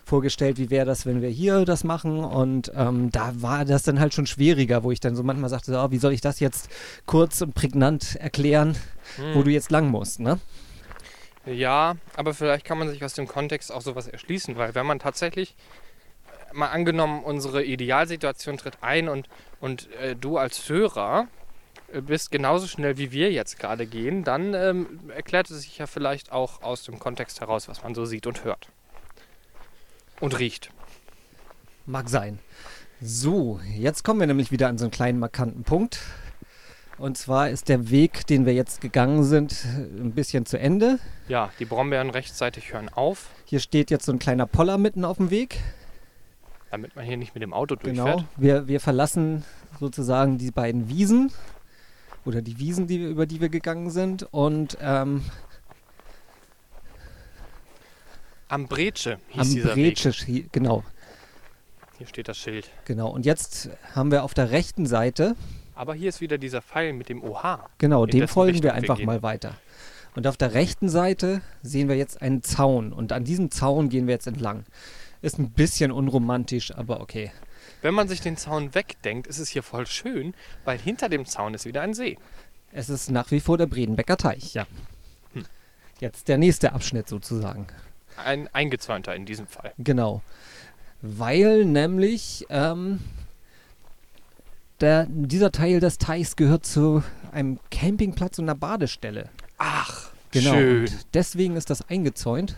vorgestellt, 0.05 0.57
wie 0.57 0.69
wäre 0.69 0.85
das, 0.85 1.05
wenn 1.05 1.21
wir 1.21 1.29
hier 1.29 1.65
das 1.65 1.83
machen. 1.83 2.19
Und 2.23 2.71
ähm, 2.75 3.11
da 3.11 3.33
war 3.41 3.65
das 3.65 3.83
dann 3.83 3.99
halt 3.99 4.13
schon 4.13 4.25
schwieriger, 4.27 4.83
wo 4.83 4.91
ich 4.91 4.99
dann 4.99 5.15
so 5.15 5.23
manchmal 5.23 5.49
sagte, 5.49 5.77
oh, 5.77 5.91
wie 5.91 5.97
soll 5.97 6.13
ich 6.13 6.21
das 6.21 6.39
jetzt 6.39 6.69
kurz 7.05 7.41
und 7.41 7.53
prägnant 7.55 8.15
erklären, 8.15 8.75
Hm. 9.15 9.35
wo 9.35 9.43
du 9.43 9.49
jetzt 9.51 9.71
lang 9.71 9.89
musst, 9.89 10.19
ne? 10.19 10.37
Ja, 11.47 11.95
aber 12.15 12.33
vielleicht 12.33 12.65
kann 12.65 12.77
man 12.77 12.89
sich 12.89 13.03
aus 13.03 13.13
dem 13.13 13.27
Kontext 13.27 13.71
auch 13.71 13.81
sowas 13.81 14.07
erschließen, 14.07 14.57
weil 14.57 14.75
wenn 14.75 14.85
man 14.85 14.99
tatsächlich 14.99 15.55
äh, 16.51 16.53
mal 16.53 16.67
angenommen, 16.67 17.23
unsere 17.23 17.63
Idealsituation 17.63 18.57
tritt 18.57 18.79
ein 18.81 19.07
und, 19.07 19.29
und 19.61 19.89
äh, 19.93 20.15
du 20.15 20.37
als 20.37 20.67
Hörer 20.67 21.27
äh, 21.93 22.01
bist 22.01 22.31
genauso 22.31 22.67
schnell 22.67 22.97
wie 22.97 23.13
wir 23.13 23.31
jetzt 23.31 23.59
gerade 23.59 23.87
gehen, 23.87 24.25
dann 24.25 24.53
ähm, 24.53 25.09
erklärt 25.15 25.49
es 25.49 25.61
sich 25.61 25.77
ja 25.77 25.87
vielleicht 25.87 26.33
auch 26.33 26.61
aus 26.63 26.83
dem 26.83 26.99
Kontext 26.99 27.39
heraus, 27.39 27.69
was 27.69 27.81
man 27.81 27.95
so 27.95 28.03
sieht 28.03 28.27
und 28.27 28.43
hört. 28.43 28.67
Und 30.19 30.37
riecht. 30.37 30.69
Mag 31.85 32.09
sein. 32.09 32.39
So, 32.99 33.61
jetzt 33.73 34.03
kommen 34.03 34.19
wir 34.19 34.27
nämlich 34.27 34.51
wieder 34.51 34.67
an 34.67 34.77
so 34.77 34.85
einen 34.85 34.91
kleinen 34.91 35.19
markanten 35.19 35.63
Punkt. 35.63 36.01
Und 36.97 37.15
zwar 37.17 37.49
ist 37.49 37.69
der 37.69 37.91
Weg, 37.91 38.25
den 38.25 38.45
wir 38.47 38.53
jetzt 38.53 38.81
gegangen 38.81 39.23
sind, 39.23 39.65
ein 39.65 40.13
bisschen 40.13 40.45
zu 40.47 40.57
Ende. 40.59 40.97
Ja, 41.27 41.51
die 41.59 41.65
Brombeeren 41.65 42.09
rechtzeitig 42.09 42.73
hören 42.73 42.89
auf, 42.89 43.29
Hier 43.45 43.59
steht 43.59 43.91
jetzt 43.91 44.05
so 44.05 44.11
ein 44.11 44.19
kleiner 44.19 44.47
Poller 44.47 44.77
mitten 44.79 45.05
auf 45.05 45.17
dem 45.17 45.29
Weg. 45.29 45.59
damit 46.71 46.95
man 46.95 47.05
hier 47.05 47.17
nicht 47.17 47.35
mit 47.35 47.43
dem 47.43 47.53
Auto 47.53 47.75
durchfährt. 47.75 47.95
Genau. 48.17 48.23
Wir, 48.35 48.67
wir 48.67 48.79
verlassen 48.79 49.45
sozusagen 49.79 50.37
die 50.39 50.49
beiden 50.51 50.89
Wiesen 50.89 51.31
oder 52.25 52.41
die 52.41 52.57
Wiesen, 52.57 52.87
die, 52.87 52.97
über 53.03 53.27
die 53.27 53.41
wir 53.41 53.49
gegangen 53.49 53.91
sind. 53.91 54.23
Und 54.31 54.77
ähm, 54.81 55.23
Am 58.49 58.67
Bretsche 58.67 59.19
hieß 59.29 59.41
am 59.41 59.49
dieser 59.49 59.75
Weg. 59.75 59.93
Bretsche, 59.95 60.09
schie- 60.13 60.47
genau, 60.51 60.83
Hier 61.99 62.07
steht 62.07 62.27
das 62.27 62.37
Schild. 62.37 62.69
genau. 62.85 63.09
Und 63.09 63.25
jetzt 63.25 63.69
haben 63.93 64.09
wir 64.11 64.23
auf 64.23 64.33
der 64.33 64.49
rechten 64.51 64.85
Seite, 64.87 65.35
Aber 65.77 65.93
hier 65.93 66.09
ist 66.09 66.21
wieder 66.21 66.39
dieser 66.39 66.63
Pfeil 66.63 66.93
mit 66.93 67.07
dem 67.07 67.23
OH. 67.23 67.59
genau, 67.77 68.07
dem 68.07 68.27
folgen 68.27 68.53
Richtung 68.53 68.63
wir 68.63 68.71
wir 68.71 68.73
einfach 68.73 68.97
gehen. 68.97 69.05
mal 69.05 69.21
weiter. 69.21 69.55
Und 70.15 70.25
auf 70.25 70.35
der 70.35 70.55
rechten 70.55 70.89
Seite 70.89 71.41
sehen 71.61 71.87
wir 71.87 71.95
jetzt 71.95 72.19
einen 72.23 72.41
Zaun. 72.41 72.91
Und 72.91 73.13
an 73.13 73.23
diesem 73.23 73.51
Zaun 73.51 73.89
gehen 73.89 74.07
wir 74.07 74.15
jetzt 74.15 74.25
entlang. 74.25 74.65
Ist 75.21 75.37
ein 75.37 75.51
bisschen 75.51 75.91
unromantisch, 75.91 76.75
aber 76.75 76.99
okay. 77.01 77.31
Wenn 77.83 77.93
man 77.93 78.07
sich 78.07 78.21
den 78.21 78.37
Zaun 78.37 78.73
wegdenkt, 78.73 79.27
ist 79.27 79.37
es 79.37 79.49
hier 79.49 79.61
voll 79.61 79.85
schön, 79.85 80.33
weil 80.65 80.79
hinter 80.79 81.09
dem 81.09 81.27
Zaun 81.27 81.53
ist 81.53 81.65
wieder 81.65 81.81
ein 81.81 81.93
See. 81.93 82.17
Es 82.71 82.89
ist 82.89 83.11
nach 83.11 83.29
wie 83.29 83.39
vor 83.39 83.59
der 83.59 83.67
Bredenbecker 83.67 84.17
Teich, 84.17 84.55
ja. 84.55 84.65
Hm. 85.33 85.45
Jetzt 85.99 86.27
der 86.27 86.39
nächste 86.39 86.73
Abschnitt 86.73 87.07
sozusagen. 87.07 87.67
Ein 88.23 88.47
eingezäunter 88.51 89.15
in 89.15 89.27
diesem 89.27 89.45
Fall. 89.45 89.73
Genau. 89.77 90.23
Weil 91.03 91.65
nämlich 91.65 92.47
ähm, 92.49 92.99
der, 94.81 95.07
dieser 95.09 95.51
Teil 95.51 95.79
des 95.79 95.97
Teichs 95.97 96.35
gehört 96.35 96.65
zu 96.65 97.03
einem 97.31 97.59
Campingplatz 97.71 98.39
und 98.39 98.45
einer 98.45 98.55
Badestelle. 98.55 99.29
Ach, 99.57 100.11
Genau. 100.31 100.51
schön. 100.51 100.81
Und 100.81 101.05
deswegen 101.13 101.55
ist 101.55 101.69
das 101.69 101.89
eingezäunt. 101.89 102.55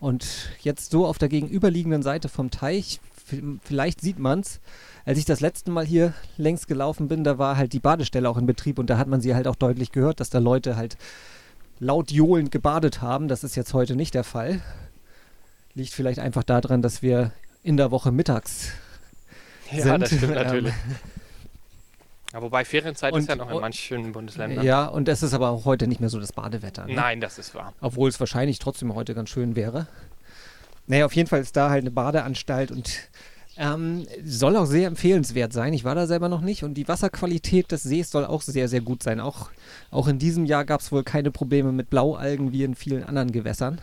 Und 0.00 0.50
jetzt 0.60 0.90
so 0.90 1.06
auf 1.06 1.18
der 1.18 1.28
gegenüberliegenden 1.28 2.02
Seite 2.02 2.28
vom 2.28 2.50
Teich, 2.50 3.00
vielleicht 3.62 4.00
sieht 4.00 4.18
man 4.18 4.40
es, 4.40 4.60
als 5.04 5.18
ich 5.18 5.24
das 5.24 5.40
letzte 5.40 5.70
Mal 5.70 5.86
hier 5.86 6.12
längs 6.36 6.66
gelaufen 6.66 7.06
bin, 7.08 7.22
da 7.22 7.38
war 7.38 7.56
halt 7.56 7.72
die 7.72 7.78
Badestelle 7.78 8.28
auch 8.28 8.36
in 8.36 8.46
Betrieb 8.46 8.78
und 8.78 8.90
da 8.90 8.98
hat 8.98 9.06
man 9.06 9.20
sie 9.20 9.34
halt 9.34 9.46
auch 9.46 9.54
deutlich 9.54 9.92
gehört, 9.92 10.18
dass 10.18 10.28
da 10.30 10.38
Leute 10.40 10.76
halt 10.76 10.96
laut 11.78 12.10
johlend 12.10 12.50
gebadet 12.50 13.00
haben. 13.00 13.28
Das 13.28 13.44
ist 13.44 13.54
jetzt 13.54 13.74
heute 13.74 13.94
nicht 13.94 14.14
der 14.14 14.24
Fall. 14.24 14.60
Liegt 15.74 15.92
vielleicht 15.92 16.18
einfach 16.18 16.42
daran, 16.42 16.82
dass 16.82 17.00
wir 17.02 17.32
in 17.62 17.76
der 17.76 17.92
Woche 17.92 18.10
mittags 18.10 18.72
Ja, 19.74 19.82
sind. 19.82 20.00
das 20.02 20.08
stimmt 20.10 20.22
Ähm, 20.36 20.44
natürlich. 20.44 20.74
Ja, 22.32 22.40
wobei 22.40 22.64
Ferienzeit 22.64 23.12
und- 23.12 23.20
ist 23.20 23.28
ja 23.28 23.36
noch 23.36 23.50
in 23.50 23.60
manchen 23.60 24.12
Bundesländern. 24.12 24.64
Ja, 24.64 24.86
und 24.86 25.06
es 25.06 25.22
ist 25.22 25.34
aber 25.34 25.50
auch 25.50 25.66
heute 25.66 25.86
nicht 25.86 26.00
mehr 26.00 26.08
so 26.08 26.18
das 26.18 26.32
Badewetter. 26.32 26.86
Ne? 26.86 26.94
Nein, 26.94 27.20
das 27.20 27.38
ist 27.38 27.54
wahr. 27.54 27.74
Obwohl 27.82 28.08
es 28.08 28.18
wahrscheinlich 28.20 28.58
trotzdem 28.58 28.94
heute 28.94 29.14
ganz 29.14 29.28
schön 29.28 29.54
wäre. 29.54 29.86
Naja, 30.86 31.04
auf 31.04 31.14
jeden 31.14 31.28
Fall 31.28 31.40
ist 31.42 31.56
da 31.56 31.68
halt 31.68 31.82
eine 31.82 31.90
Badeanstalt 31.90 32.70
und 32.70 32.90
ähm, 33.58 34.06
soll 34.24 34.56
auch 34.56 34.64
sehr 34.64 34.86
empfehlenswert 34.88 35.52
sein. 35.52 35.74
Ich 35.74 35.84
war 35.84 35.94
da 35.94 36.06
selber 36.06 36.30
noch 36.30 36.40
nicht 36.40 36.64
und 36.64 36.72
die 36.72 36.88
Wasserqualität 36.88 37.70
des 37.70 37.82
Sees 37.82 38.10
soll 38.10 38.24
auch 38.24 38.40
sehr, 38.40 38.66
sehr 38.66 38.80
gut 38.80 39.02
sein. 39.02 39.20
Auch, 39.20 39.50
auch 39.90 40.08
in 40.08 40.18
diesem 40.18 40.46
Jahr 40.46 40.64
gab 40.64 40.80
es 40.80 40.90
wohl 40.90 41.04
keine 41.04 41.30
Probleme 41.30 41.70
mit 41.70 41.90
Blaualgen 41.90 42.50
wie 42.50 42.64
in 42.64 42.74
vielen 42.74 43.04
anderen 43.04 43.30
Gewässern. 43.30 43.78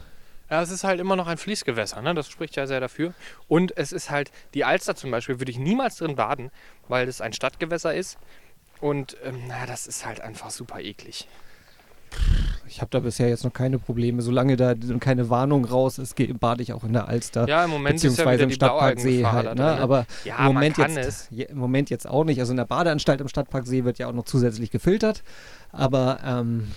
Ja, 0.50 0.62
es 0.62 0.72
ist 0.72 0.84
halt 0.84 1.00
immer 1.00 1.16
noch 1.16 1.28
ein 1.28 1.38
Fließgewässer, 1.38 2.02
ne? 2.02 2.14
das 2.16 2.28
spricht 2.30 2.56
ja 2.56 2.66
sehr 2.68 2.80
dafür. 2.80 3.14
Und 3.48 3.78
es 3.78 3.92
ist 3.92 4.10
halt, 4.10 4.32
die 4.54 4.66
Alster 4.66 4.96
zum 4.96 5.12
Beispiel 5.12 5.40
würde 5.40 5.52
ich 5.52 5.60
niemals 5.60 5.98
drin 5.98 6.16
baden, 6.16 6.50
weil 6.88 7.06
das 7.06 7.22
ein 7.22 7.34
Stadtgewässer 7.34 7.94
ist. 7.94 8.18
Und 8.82 9.18
ähm, 9.26 9.42
na, 9.48 9.66
das 9.66 9.88
ist 9.88 10.06
halt 10.06 10.22
einfach 10.22 10.50
super 10.52 10.80
eklig. 10.80 11.28
Ich 12.68 12.82
habe 12.82 12.90
da 12.92 13.00
bisher 13.00 13.30
jetzt 13.30 13.44
noch 13.44 13.54
keine 13.54 13.78
Probleme. 13.80 14.22
Solange 14.22 14.56
da 14.56 14.74
keine 15.00 15.30
Warnung 15.30 15.66
raus 15.66 15.98
ist, 15.98 16.16
bade 16.40 16.62
ich 16.64 16.72
auch 16.74 16.84
in 16.84 16.94
der 16.94 17.08
Alster. 17.08 17.48
Ja, 17.48 17.66
im 17.66 17.72
Moment 17.72 17.96
ist 17.98 18.04
ja 18.04 18.10
beziehungsweise 18.10 18.44
im 18.44 18.52
Stadtparksee 18.52 19.26
halt. 19.26 19.56
Ne? 19.58 19.66
Aber 19.80 20.06
ja, 20.24 20.38
im 20.40 20.46
Moment, 20.46 20.78
jetzt, 20.78 20.98
es. 20.98 21.28
je- 21.32 21.46
im 21.46 21.58
Moment 21.58 21.90
jetzt 21.90 22.08
auch 22.08 22.24
nicht. 22.24 22.40
Also 22.40 22.52
in 22.54 22.58
der 22.58 22.66
Badeanstalt 22.66 23.22
im 23.22 23.28
Stadtparksee 23.28 23.84
wird 23.86 23.98
ja 24.00 24.08
auch 24.08 24.14
noch 24.14 24.26
zusätzlich 24.26 24.70
gefiltert. 24.72 25.24
Aber 25.72 26.20
ähm, 26.24 26.72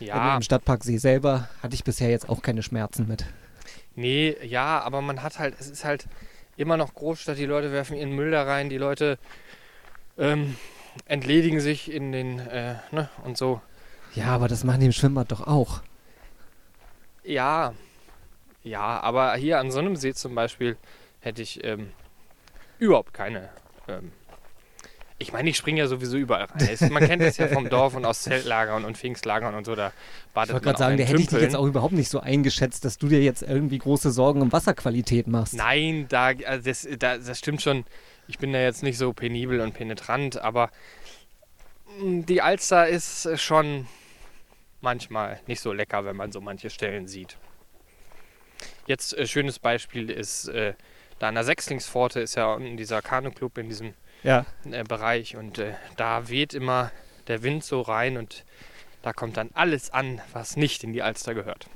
Ja, 0.00 0.36
im 0.36 0.42
Stadtparksee 0.42 0.96
selber 0.96 1.48
hatte 1.62 1.74
ich 1.74 1.84
bisher 1.84 2.10
jetzt 2.10 2.28
auch 2.28 2.42
keine 2.42 2.62
Schmerzen 2.62 3.06
mit. 3.06 3.24
nee, 3.94 4.36
ja, 4.42 4.80
aber 4.80 5.00
man 5.02 5.22
hat 5.22 5.38
halt, 5.38 5.54
es 5.58 5.68
ist 5.68 5.84
halt 5.84 6.06
immer 6.56 6.76
noch 6.76 6.94
Großstadt, 6.94 7.38
die 7.38 7.46
Leute 7.46 7.72
werfen 7.72 7.96
ihren 7.96 8.12
Müll 8.12 8.30
da 8.30 8.44
rein, 8.44 8.68
die 8.68 8.78
Leute 8.78 9.18
ähm, 10.18 10.56
entledigen 11.06 11.60
sich 11.60 11.90
in 11.92 12.12
den, 12.12 12.38
äh, 12.38 12.76
ne, 12.90 13.08
und 13.24 13.36
so. 13.36 13.60
Ja, 14.14 14.26
aber 14.26 14.48
das 14.48 14.64
machen 14.64 14.80
die 14.80 14.86
im 14.86 14.92
Schwimmbad 14.92 15.30
doch 15.30 15.46
auch. 15.46 15.82
Ja, 17.22 17.74
ja, 18.62 19.00
aber 19.00 19.34
hier 19.36 19.58
an 19.58 19.70
so 19.70 19.78
einem 19.78 19.96
See 19.96 20.14
zum 20.14 20.34
Beispiel 20.34 20.76
hätte 21.20 21.42
ich 21.42 21.62
ähm, 21.64 21.92
überhaupt 22.78 23.14
keine 23.14 23.48
ähm, 23.88 24.12
Ich 25.22 25.34
meine, 25.34 25.50
ich 25.50 25.58
springe 25.58 25.80
ja 25.80 25.86
sowieso 25.86 26.16
überall 26.16 26.46
rein. 26.46 26.92
Man 26.92 27.06
kennt 27.06 27.20
das 27.20 27.36
ja 27.36 27.46
vom 27.46 27.68
Dorf 27.68 27.94
und 27.94 28.06
aus 28.06 28.22
Zeltlagern 28.22 28.86
und 28.86 28.96
Pfingstlagern 28.96 29.54
und 29.54 29.66
so. 29.66 29.74
Da 29.74 29.88
Ich 29.88 30.32
badet 30.32 30.54
wollte 30.54 30.64
man 30.64 30.74
gerade 30.74 30.78
sagen, 30.78 30.98
in 30.98 31.06
hätte 31.06 31.20
ich 31.20 31.28
dich 31.28 31.40
jetzt 31.42 31.54
auch 31.54 31.66
überhaupt 31.66 31.92
nicht 31.92 32.08
so 32.08 32.20
eingeschätzt, 32.20 32.86
dass 32.86 32.96
du 32.96 33.08
dir 33.08 33.22
jetzt 33.22 33.42
irgendwie 33.42 33.76
große 33.76 34.10
Sorgen 34.12 34.40
um 34.40 34.50
Wasserqualität 34.50 35.26
machst. 35.26 35.52
Nein, 35.52 36.06
da, 36.08 36.32
also 36.46 36.64
das, 36.64 36.88
da, 36.98 37.18
das 37.18 37.38
stimmt 37.38 37.60
schon. 37.60 37.84
Ich 38.28 38.38
bin 38.38 38.54
da 38.54 38.60
jetzt 38.60 38.82
nicht 38.82 38.96
so 38.96 39.12
penibel 39.12 39.60
und 39.60 39.74
penetrant, 39.74 40.40
aber 40.40 40.70
mm, 42.00 42.22
die 42.22 42.40
Alster 42.40 42.88
ist 42.88 43.28
schon 43.38 43.86
manchmal 44.80 45.38
nicht 45.46 45.60
so 45.60 45.74
lecker, 45.74 46.06
wenn 46.06 46.16
man 46.16 46.32
so 46.32 46.40
manche 46.40 46.70
Stellen 46.70 47.08
sieht. 47.08 47.36
Jetzt 48.86 49.16
äh, 49.18 49.26
schönes 49.26 49.58
Beispiel 49.58 50.08
ist 50.08 50.48
äh, 50.48 50.72
da 51.20 51.28
an 51.28 51.34
der 51.34 51.44
Sechslingspforte 51.44 52.20
ist 52.20 52.34
ja 52.34 52.54
unten 52.54 52.78
dieser 52.78 53.02
Kanuclub 53.02 53.58
in 53.58 53.68
diesem 53.68 53.92
Ja. 54.22 54.44
äh, 54.70 54.84
Bereich 54.84 55.36
und 55.36 55.58
äh, 55.58 55.74
da 55.96 56.28
weht 56.28 56.54
immer 56.54 56.90
der 57.26 57.42
Wind 57.42 57.64
so 57.64 57.80
rein 57.80 58.16
und 58.16 58.44
da 59.02 59.12
kommt 59.12 59.36
dann 59.36 59.50
alles 59.54 59.90
an, 59.90 60.20
was 60.32 60.56
nicht 60.56 60.84
in 60.84 60.92
die 60.92 61.02
Alster 61.02 61.34
gehört. 61.34 61.66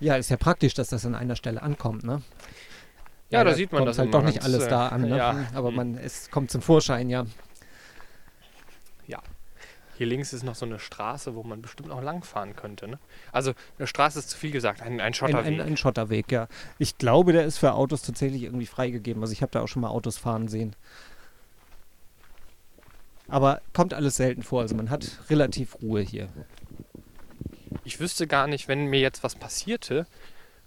Ja, 0.00 0.16
ist 0.16 0.30
ja 0.30 0.36
praktisch, 0.36 0.74
dass 0.74 0.88
das 0.88 1.04
an 1.06 1.14
einer 1.14 1.36
Stelle 1.36 1.62
ankommt, 1.62 2.04
ne? 2.04 2.22
Ja, 3.30 3.42
da 3.44 3.54
sieht 3.54 3.72
man 3.72 3.80
kommt 3.80 3.88
das 3.88 3.98
halt 3.98 4.14
doch 4.14 4.22
nicht 4.22 4.42
alles 4.42 4.64
äh, 4.64 4.68
da 4.68 4.88
an, 4.88 5.02
ne? 5.02 5.16
ja. 5.16 5.46
Aber 5.54 5.70
Mhm. 5.70 5.76
man, 5.76 5.98
es 5.98 6.30
kommt 6.30 6.50
zum 6.50 6.62
Vorschein, 6.62 7.10
ja. 7.10 7.26
Hier 9.96 10.06
links 10.06 10.34
ist 10.34 10.42
noch 10.42 10.54
so 10.54 10.66
eine 10.66 10.78
Straße, 10.78 11.34
wo 11.34 11.42
man 11.42 11.62
bestimmt 11.62 11.90
auch 11.90 12.02
langfahren 12.02 12.54
könnte. 12.54 12.86
Ne? 12.86 12.98
Also 13.32 13.52
eine 13.78 13.86
Straße 13.86 14.18
ist 14.18 14.28
zu 14.28 14.36
viel 14.36 14.50
gesagt, 14.50 14.82
ein, 14.82 15.00
ein 15.00 15.00
Ein, 15.00 15.14
Schotterweg. 15.14 15.46
ein, 15.46 15.60
ein 15.60 15.76
Schotterweg, 15.78 16.30
ja. 16.30 16.48
Ich 16.78 16.98
glaube, 16.98 17.32
der 17.32 17.44
ist 17.46 17.56
für 17.56 17.72
Autos 17.72 18.02
tatsächlich 18.02 18.42
irgendwie 18.42 18.66
freigegeben. 18.66 19.22
Also 19.22 19.32
ich 19.32 19.40
habe 19.40 19.52
da 19.52 19.62
auch 19.62 19.68
schon 19.68 19.80
mal 19.80 19.88
Autos 19.88 20.18
fahren 20.18 20.48
sehen. 20.48 20.76
Aber 23.28 23.60
kommt 23.72 23.94
alles 23.94 24.16
selten 24.16 24.42
vor. 24.42 24.62
Also 24.62 24.74
man 24.74 24.90
hat 24.90 25.18
relativ 25.30 25.76
Ruhe 25.82 26.00
hier. 26.00 26.28
Ich 27.84 28.00
wüsste 28.00 28.26
gar 28.26 28.46
nicht, 28.46 28.68
wenn 28.68 28.86
mir 28.86 29.00
jetzt 29.00 29.22
was 29.22 29.34
passierte, 29.34 30.06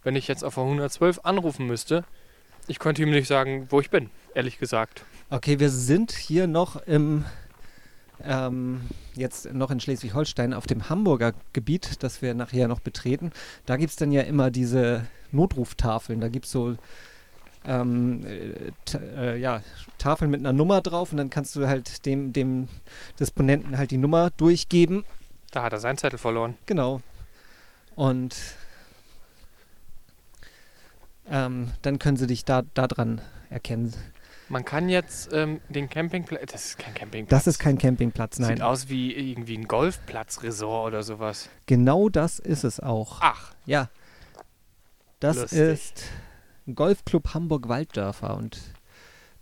wenn 0.04 0.16
ich 0.16 0.28
jetzt 0.28 0.44
auf 0.44 0.56
der 0.56 0.64
112 0.64 1.22
anrufen 1.24 1.68
müsste. 1.68 2.06
Ich 2.68 2.80
könnte 2.80 3.02
ihm 3.02 3.12
nicht 3.12 3.28
sagen, 3.28 3.68
wo 3.70 3.80
ich 3.80 3.90
bin, 3.90 4.10
ehrlich 4.36 4.60
gesagt. 4.60 5.04
Okay, 5.30 5.60
wir 5.60 5.70
sind 5.70 6.12
hier 6.12 6.48
noch 6.48 6.76
im 6.88 7.26
ähm, 8.24 8.82
jetzt 9.16 9.54
noch 9.54 9.72
in 9.72 9.80
Schleswig-Holstein 9.80 10.54
auf 10.54 10.68
dem 10.68 10.90
Hamburger 10.90 11.34
Gebiet, 11.54 12.04
das 12.04 12.22
wir 12.22 12.34
nachher 12.34 12.68
noch 12.68 12.80
betreten. 12.80 13.32
Da 13.66 13.78
gibt 13.78 13.92
es 13.92 13.96
dann 13.96 14.12
ja 14.12 14.22
immer 14.22 14.52
diese 14.52 15.06
Notruftafeln. 15.32 16.20
Da 16.20 16.30
gibt 16.30 16.46
es 16.46 16.52
so 16.52 16.76
ähm, 17.66 18.26
äh, 18.26 18.72
äh, 19.18 19.38
ja, 19.38 19.62
Tafeln 19.98 20.32
mit 20.32 20.40
einer 20.40 20.54
Nummer 20.54 20.82
drauf 20.82 21.12
und 21.12 21.18
dann 21.18 21.30
kannst 21.30 21.56
du 21.56 21.68
halt 21.68 22.06
dem, 22.06 22.34
dem 22.34 22.68
Disponenten 23.20 23.78
halt 23.78 23.92
die 23.92 23.98
Nummer 23.98 24.30
durchgeben. 24.32 25.06
Da 25.52 25.64
hat 25.64 25.74
er 25.74 25.80
seinen 25.80 25.98
Zettel 25.98 26.20
verloren. 26.20 26.58
Genau. 26.66 27.02
Und 27.96 28.36
ähm, 31.30 31.72
dann 31.82 32.00
können 32.00 32.18
sie 32.18 32.28
dich 32.28 32.46
da, 32.46 32.64
da 32.74 32.88
dran 32.88 33.22
erkennen. 33.50 33.94
Man 34.48 34.66
kann 34.66 34.90
jetzt 34.90 35.32
ähm, 35.32 35.62
den 35.70 35.90
Campingplatz. 35.90 36.52
Das 36.52 36.66
ist 36.66 36.80
kein 36.80 36.94
Campingplatz. 36.96 37.44
Das 37.44 37.48
ist 37.48 37.60
kein 37.60 37.78
Campingplatz, 37.78 38.40
nein. 38.40 38.56
Sieht 38.56 38.62
aus 38.64 38.90
wie 38.90 39.14
irgendwie 39.14 39.56
ein 39.58 39.68
Golfplatzresort 39.68 40.88
oder 40.88 41.04
sowas. 41.04 41.50
Genau 41.68 42.10
das 42.10 42.40
ist 42.40 42.64
es 42.64 42.80
auch. 42.80 43.20
Ach, 43.22 43.54
Ja. 43.66 43.90
Das 45.20 45.36
Lustig. 45.36 45.60
ist 45.60 46.04
Golfclub 46.76 47.34
Hamburg-Walddörfer 47.34 48.36
und 48.38 48.60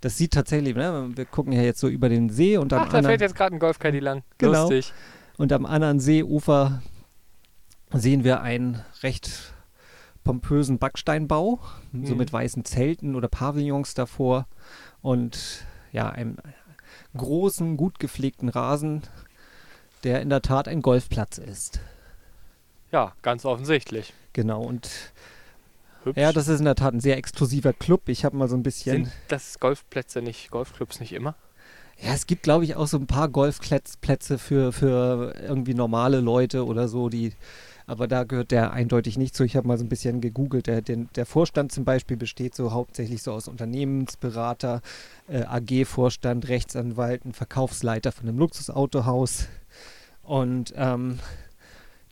das 0.02 0.18
sieht 0.18 0.34
tatsächlich, 0.34 0.76
ne, 0.76 1.10
wir 1.16 1.26
gucken 1.26 1.54
ja 1.54 1.62
jetzt 1.62 1.80
so 1.80 1.88
über 1.88 2.08
den 2.10 2.30
See 2.30 2.58
und 2.58 2.72
am, 2.74 2.80
Ach 2.82 2.86
da 2.86 2.92
fährt 2.92 3.06
anderen, 3.06 3.20
jetzt 3.22 3.36
gerade 3.36 3.56
ein 3.56 3.60
Golfcaddy 3.60 4.00
lang. 4.00 4.24
Genau. 4.38 4.70
Lustig. 4.70 4.94
und 5.38 5.52
am 5.52 5.66
anderen 5.66 6.00
Seeufer 6.00 6.82
sehen 7.94 8.24
wir 8.24 8.42
einen 8.42 8.84
recht 9.02 9.54
pompösen 10.24 10.78
Backsteinbau, 10.78 11.60
so 12.04 12.12
Mhm. 12.14 12.18
mit 12.18 12.34
weißen 12.34 12.66
Zelten 12.66 13.16
oder 13.16 13.28
Pavillons 13.28 13.94
davor 13.94 14.46
und 15.02 15.66
ja, 15.94 16.10
einem 16.10 16.38
großen, 17.16 17.78
gut 17.78 17.98
gepflegten 18.00 18.50
Rasen, 18.50 19.02
der 20.04 20.22
in 20.22 20.30
der 20.30 20.42
Tat 20.42 20.68
ein 20.68 20.82
Golfplatz 20.82 21.38
ist. 21.38 21.80
Ja, 22.92 23.14
ganz 23.22 23.46
offensichtlich. 23.46 24.14
Genau, 24.34 24.62
und 24.64 24.90
Hübsch. 26.08 26.20
Ja, 26.20 26.32
das 26.32 26.48
ist 26.48 26.60
in 26.60 26.66
der 26.66 26.76
Tat 26.76 26.94
ein 26.94 27.00
sehr 27.00 27.18
exklusiver 27.18 27.74
Club. 27.74 28.10
Ich 28.10 28.26
habe 28.26 28.36
mal 28.36 28.48
so 28.48 28.56
ein 28.56 28.64
bisschen. 28.64 29.06
Sind 29.06 29.14
das 29.28 29.60
Golfplätze 29.60 30.22
nicht, 30.22 30.52
Golfclubs 30.52 31.00
nicht 31.00 31.14
immer? 31.14 31.36
Ja, 32.00 32.14
es 32.14 32.28
gibt, 32.28 32.44
glaube 32.44 32.64
ich, 32.64 32.76
auch 32.76 32.88
so 32.88 32.98
ein 32.98 33.08
paar 33.08 33.28
Golfplätze 33.28 34.38
für, 34.38 34.72
für 34.72 35.34
irgendwie 35.42 35.74
normale 35.74 36.20
Leute 36.20 36.66
oder 36.66 36.88
so, 36.88 37.10
die. 37.10 37.34
Aber 37.90 38.08
da 38.10 38.26
gehört 38.26 38.52
der 38.52 38.74
eindeutig 38.74 39.18
nicht 39.18 39.34
zu. 39.34 39.46
Ich 39.46 39.56
habe 39.56 39.66
mal 39.66 39.78
so 39.78 39.86
ein 39.86 39.90
bisschen 39.90 40.20
gegoogelt. 40.20 40.68
Der, 40.68 40.82
der, 40.82 40.98
der 41.16 41.26
Vorstand 41.26 41.72
zum 41.72 41.86
Beispiel 41.86 42.18
besteht 42.18 42.54
so 42.54 42.74
hauptsächlich 42.74 43.24
so 43.24 43.32
aus 43.32 43.48
Unternehmensberater, 43.48 44.82
äh, 45.30 45.44
AG-Vorstand, 45.44 46.50
Rechtsanwalt, 46.50 47.24
ein 47.24 47.32
Verkaufsleiter 47.32 48.12
von 48.12 48.28
einem 48.28 48.40
Luxusautohaus. 48.40 49.48
Und 50.22 50.74
ähm, 50.76 51.20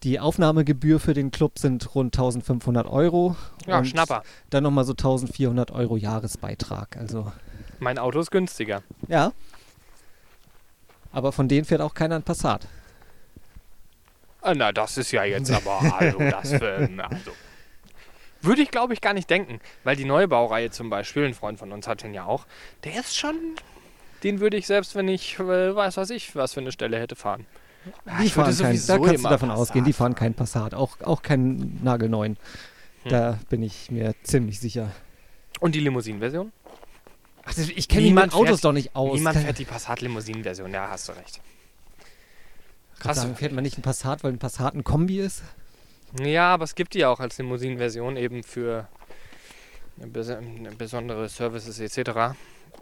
die 0.06 0.20
Aufnahmegebühr 0.20 1.00
für 1.00 1.16
den 1.16 1.32
Club 1.32 1.58
sind 1.58 1.96
rund 1.96 2.16
1500 2.16 2.86
Euro. 2.88 3.36
Ja, 3.66 3.80
und 3.80 3.88
Schnapper. 3.88 4.22
Dann 4.52 4.64
nochmal 4.64 4.86
so 4.86 4.92
1400 4.94 5.72
Euro 5.72 5.98
Jahresbeitrag. 5.98 6.96
Also, 6.96 7.32
Mein 7.80 7.98
Auto 7.98 8.20
ist 8.20 8.32
günstiger. 8.32 8.84
ja. 9.08 9.34
Aber 11.12 11.32
von 11.32 11.48
denen 11.48 11.64
fährt 11.66 11.80
auch 11.82 11.94
keiner 11.94 12.18
ein 12.18 12.24
Passat. 12.24 12.68
Ah, 14.42 14.54
Na, 14.54 14.72
das 14.74 14.98
ist 14.98 15.12
ja 15.12 15.24
jetzt 15.24 15.50
aber, 15.50 15.96
also 15.98 16.20
das, 16.20 16.52
ähm, 16.62 17.00
also. 17.00 17.32
Würde 18.42 18.62
ich, 18.62 18.70
glaube 18.70 18.94
ich, 18.94 19.02
gar 19.02 19.14
nicht 19.14 19.30
denken, 19.30 19.60
weil 19.86 19.96
die 19.96 20.06
Neubaureihe 20.06 20.70
zum 20.70 20.90
Beispiel, 20.90 21.26
ein 21.26 21.34
Freund 21.34 21.58
von 21.58 21.72
uns 21.72 21.88
hat 21.88 22.04
den 22.04 22.14
ja 22.14 22.26
auch, 22.26 22.46
der 22.84 23.00
ist 23.00 23.18
schon, 23.18 23.36
den 24.24 24.40
würde 24.40 24.58
ich 24.58 24.68
selbst, 24.68 24.94
wenn 24.94 25.08
ich, 25.08 25.40
äh, 25.40 25.76
weiß 25.76 25.98
was 25.98 26.10
ich, 26.12 26.36
was 26.36 26.54
für 26.54 26.60
eine 26.60 26.72
Stelle 26.74 27.00
hätte, 27.00 27.16
fahren. 27.16 27.48
Ja, 28.06 28.20
Die 28.20 28.26
ich 28.26 28.34
fahren 28.34 28.46
kein, 28.58 28.82
da 28.88 28.98
kannst 28.98 29.24
du 29.24 29.30
davon 29.30 29.50
Passat 29.50 29.58
ausgehen, 29.58 29.86
die 29.86 29.94
fahren 29.94 30.16
keinen 30.16 30.34
Passat, 30.34 30.74
auch, 30.74 31.00
auch 31.02 31.22
keinen 31.22 31.84
nagelneuen. 31.84 32.38
Hm. 33.04 33.12
Da 33.12 33.40
bin 33.50 33.62
ich 33.62 33.92
mir 33.92 34.16
ziemlich 34.24 34.60
sicher. 34.60 34.92
Und 35.60 35.76
die 35.76 35.80
Limousinenversion? 35.80 36.52
Ach, 37.46 37.54
das, 37.54 37.70
ich 37.70 37.88
kenne 37.88 38.02
Niemand 38.04 38.28
mit 38.28 38.36
Autos 38.36 38.48
fährt- 38.50 38.66
doch 38.66 38.72
nicht 38.72 38.96
aus. 38.96 39.14
Niemand 39.16 39.38
fährt 39.38 39.60
die 39.60 39.66
Passat-Limousinenversion, 39.66 40.72
ja, 40.74 40.90
hast 40.90 41.08
du 41.10 41.12
recht. 41.14 41.40
Krass. 43.00 43.18
Sagen, 43.18 43.36
fährt 43.36 43.52
man 43.52 43.64
nicht 43.64 43.78
ein 43.78 43.82
Passat, 43.84 44.24
weil 44.24 44.32
ein 44.34 44.40
Passat 44.40 44.74
ein 44.74 44.84
Kombi 44.84 45.20
ist? 45.20 45.44
Ja, 46.20 46.54
aber 46.54 46.64
es 46.64 46.76
gibt 46.76 46.94
die 46.94 47.06
auch 47.06 47.20
als 47.20 47.38
Limousinenversion 47.38 48.18
eben 48.18 48.42
für 48.44 48.88
bes 49.98 50.32
besondere 50.78 51.30
Services 51.30 51.80
etc. 51.80 52.04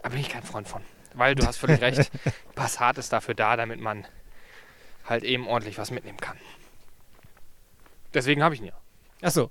Da 0.02 0.08
bin 0.08 0.18
ich 0.20 0.28
kein 0.30 0.42
Freund 0.42 0.68
von. 0.68 0.82
Weil 1.14 1.34
du 1.34 1.46
hast 1.46 1.58
völlig 1.58 1.80
recht, 1.80 2.10
Passat 2.54 2.98
ist 2.98 3.12
dafür 3.12 3.34
da, 3.34 3.56
damit 3.56 3.80
man 3.80 4.04
halt 5.06 5.24
eben 5.24 5.46
ordentlich 5.46 5.78
was 5.78 5.90
mitnehmen 5.90 6.18
kann. 6.18 6.36
Deswegen 8.12 8.42
habe 8.42 8.54
ich 8.54 8.60
ihn 8.60 8.66
ja. 8.68 8.72
Achso, 9.22 9.50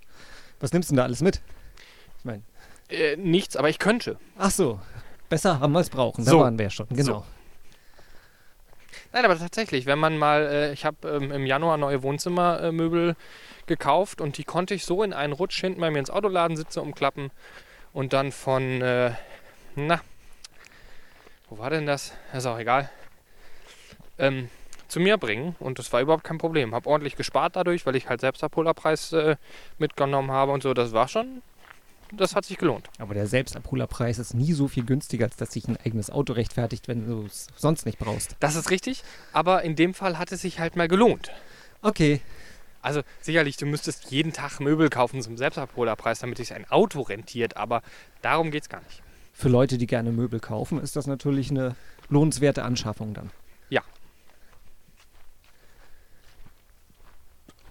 was 0.60 0.72
nimmst 0.74 0.90
du 0.90 0.94
denn 0.94 0.98
da 0.98 1.04
alles 1.04 1.22
mit? 1.22 1.42
Ich 2.20 2.26
meine, 2.26 2.44
Äh, 2.90 3.16
nichts, 3.18 3.56
aber 3.56 3.70
ich 3.70 3.80
könnte. 3.80 4.18
ach 4.38 4.52
so, 4.52 4.80
besser 5.30 5.60
haben 5.60 5.74
wir 5.74 5.80
es 5.80 5.90
brauchen. 5.90 6.24
Da 6.26 6.32
So. 6.32 6.40
waren 6.40 6.58
wir 6.60 6.70
schon, 6.70 6.88
genau. 6.90 7.20
So. 7.20 7.26
Nein, 9.12 9.26
aber 9.26 9.38
tatsächlich, 9.38 9.86
wenn 9.86 10.00
man 10.00 10.18
mal, 10.18 10.42
äh, 10.44 10.74
ich 10.74 10.86
habe 10.86 11.08
ähm, 11.08 11.32
im 11.32 11.46
Januar 11.46 11.78
neue 11.78 12.02
Wohnzimmermöbel 12.02 13.16
gekauft 13.68 14.22
und 14.22 14.38
die 14.38 14.44
konnte 14.44 14.74
ich 14.74 14.86
so 14.86 15.04
in 15.04 15.14
einen 15.14 15.34
Rutsch 15.34 15.60
hinten 15.62 15.80
bei 15.82 15.92
mir 15.92 16.00
ins 16.00 16.10
Autoladen 16.10 16.58
sitze 16.58 16.82
umklappen 16.82 17.32
und 17.94 18.12
dann 18.14 18.32
von, 18.32 18.82
äh, 18.82 19.12
na, 19.76 20.02
wo 21.50 21.58
war 21.60 21.70
denn 21.70 21.86
das? 21.86 22.14
Ist 22.34 22.46
auch 22.48 22.58
egal. 22.58 22.90
Ähm, 24.18 24.50
zu 24.94 25.00
mir 25.00 25.18
bringen 25.18 25.56
und 25.60 25.80
das 25.80 25.92
war 25.92 26.02
überhaupt 26.02 26.24
kein 26.24 26.38
Problem. 26.38 26.74
Hab 26.74 26.86
ordentlich 26.88 27.16
gespart 27.16 27.56
dadurch, 27.56 27.86
weil 27.86 27.96
ich 27.96 28.08
halt 28.08 28.22
selbst 28.22 28.44
Abholerpreis 28.44 29.12
äh, 29.14 29.36
mitgenommen 29.80 30.32
habe 30.32 30.52
und 30.52 30.64
so. 30.64 30.74
Das 30.74 30.94
war 30.94 31.08
schon, 31.08 31.42
das 32.12 32.36
hat 32.36 32.46
sich 32.46 32.58
gelohnt. 32.58 32.90
Aber 33.00 33.14
der 33.14 33.28
Selbstabholerpreis 33.28 34.20
ist 34.20 34.34
nie 34.34 34.54
so 34.54 34.68
viel 34.68 34.86
günstiger, 34.86 35.26
als 35.26 35.36
dass 35.36 35.52
sich 35.52 35.68
ein 35.68 35.78
eigenes 35.84 36.10
Auto 36.10 36.34
rechtfertigt, 36.34 36.88
wenn 36.88 37.08
du 37.08 37.26
es 37.26 37.48
sonst 37.56 37.86
nicht 37.86 38.00
brauchst. 38.00 38.36
Das 38.40 38.56
ist 38.56 38.70
richtig, 38.70 39.04
aber 39.34 39.64
in 39.64 39.76
dem 39.76 39.94
Fall 39.94 40.18
hat 40.20 40.32
es 40.32 40.42
sich 40.42 40.60
halt 40.60 40.76
mal 40.76 40.88
gelohnt. 40.88 41.32
Okay, 41.82 42.22
Also 42.82 43.02
sicherlich, 43.22 43.58
du 43.58 43.66
müsstest 43.66 44.12
jeden 44.12 44.32
Tag 44.34 44.60
Möbel 44.60 44.90
kaufen 44.90 45.22
zum 45.22 45.38
Selbstabholerpreis, 45.38 46.20
damit 46.20 46.38
sich 46.38 46.54
ein 46.54 46.70
Auto 46.70 47.02
rentiert, 47.02 47.58
aber 47.58 47.82
darum 48.22 48.52
geht 48.52 48.64
es 48.64 48.70
gar 48.70 48.82
nicht. 48.82 49.02
für 49.34 49.50
Leute, 49.50 49.78
die 49.78 49.88
gerne 49.88 50.12
Möbel 50.12 50.40
kaufen, 50.40 50.80
ist 50.80 50.96
das 50.96 51.08
natürlich 51.08 51.50
eine 51.50 51.76
lohnenswerte 52.10 52.64
Anschaffung 52.64 53.14
dann. 53.14 53.32
Ja. 53.70 53.82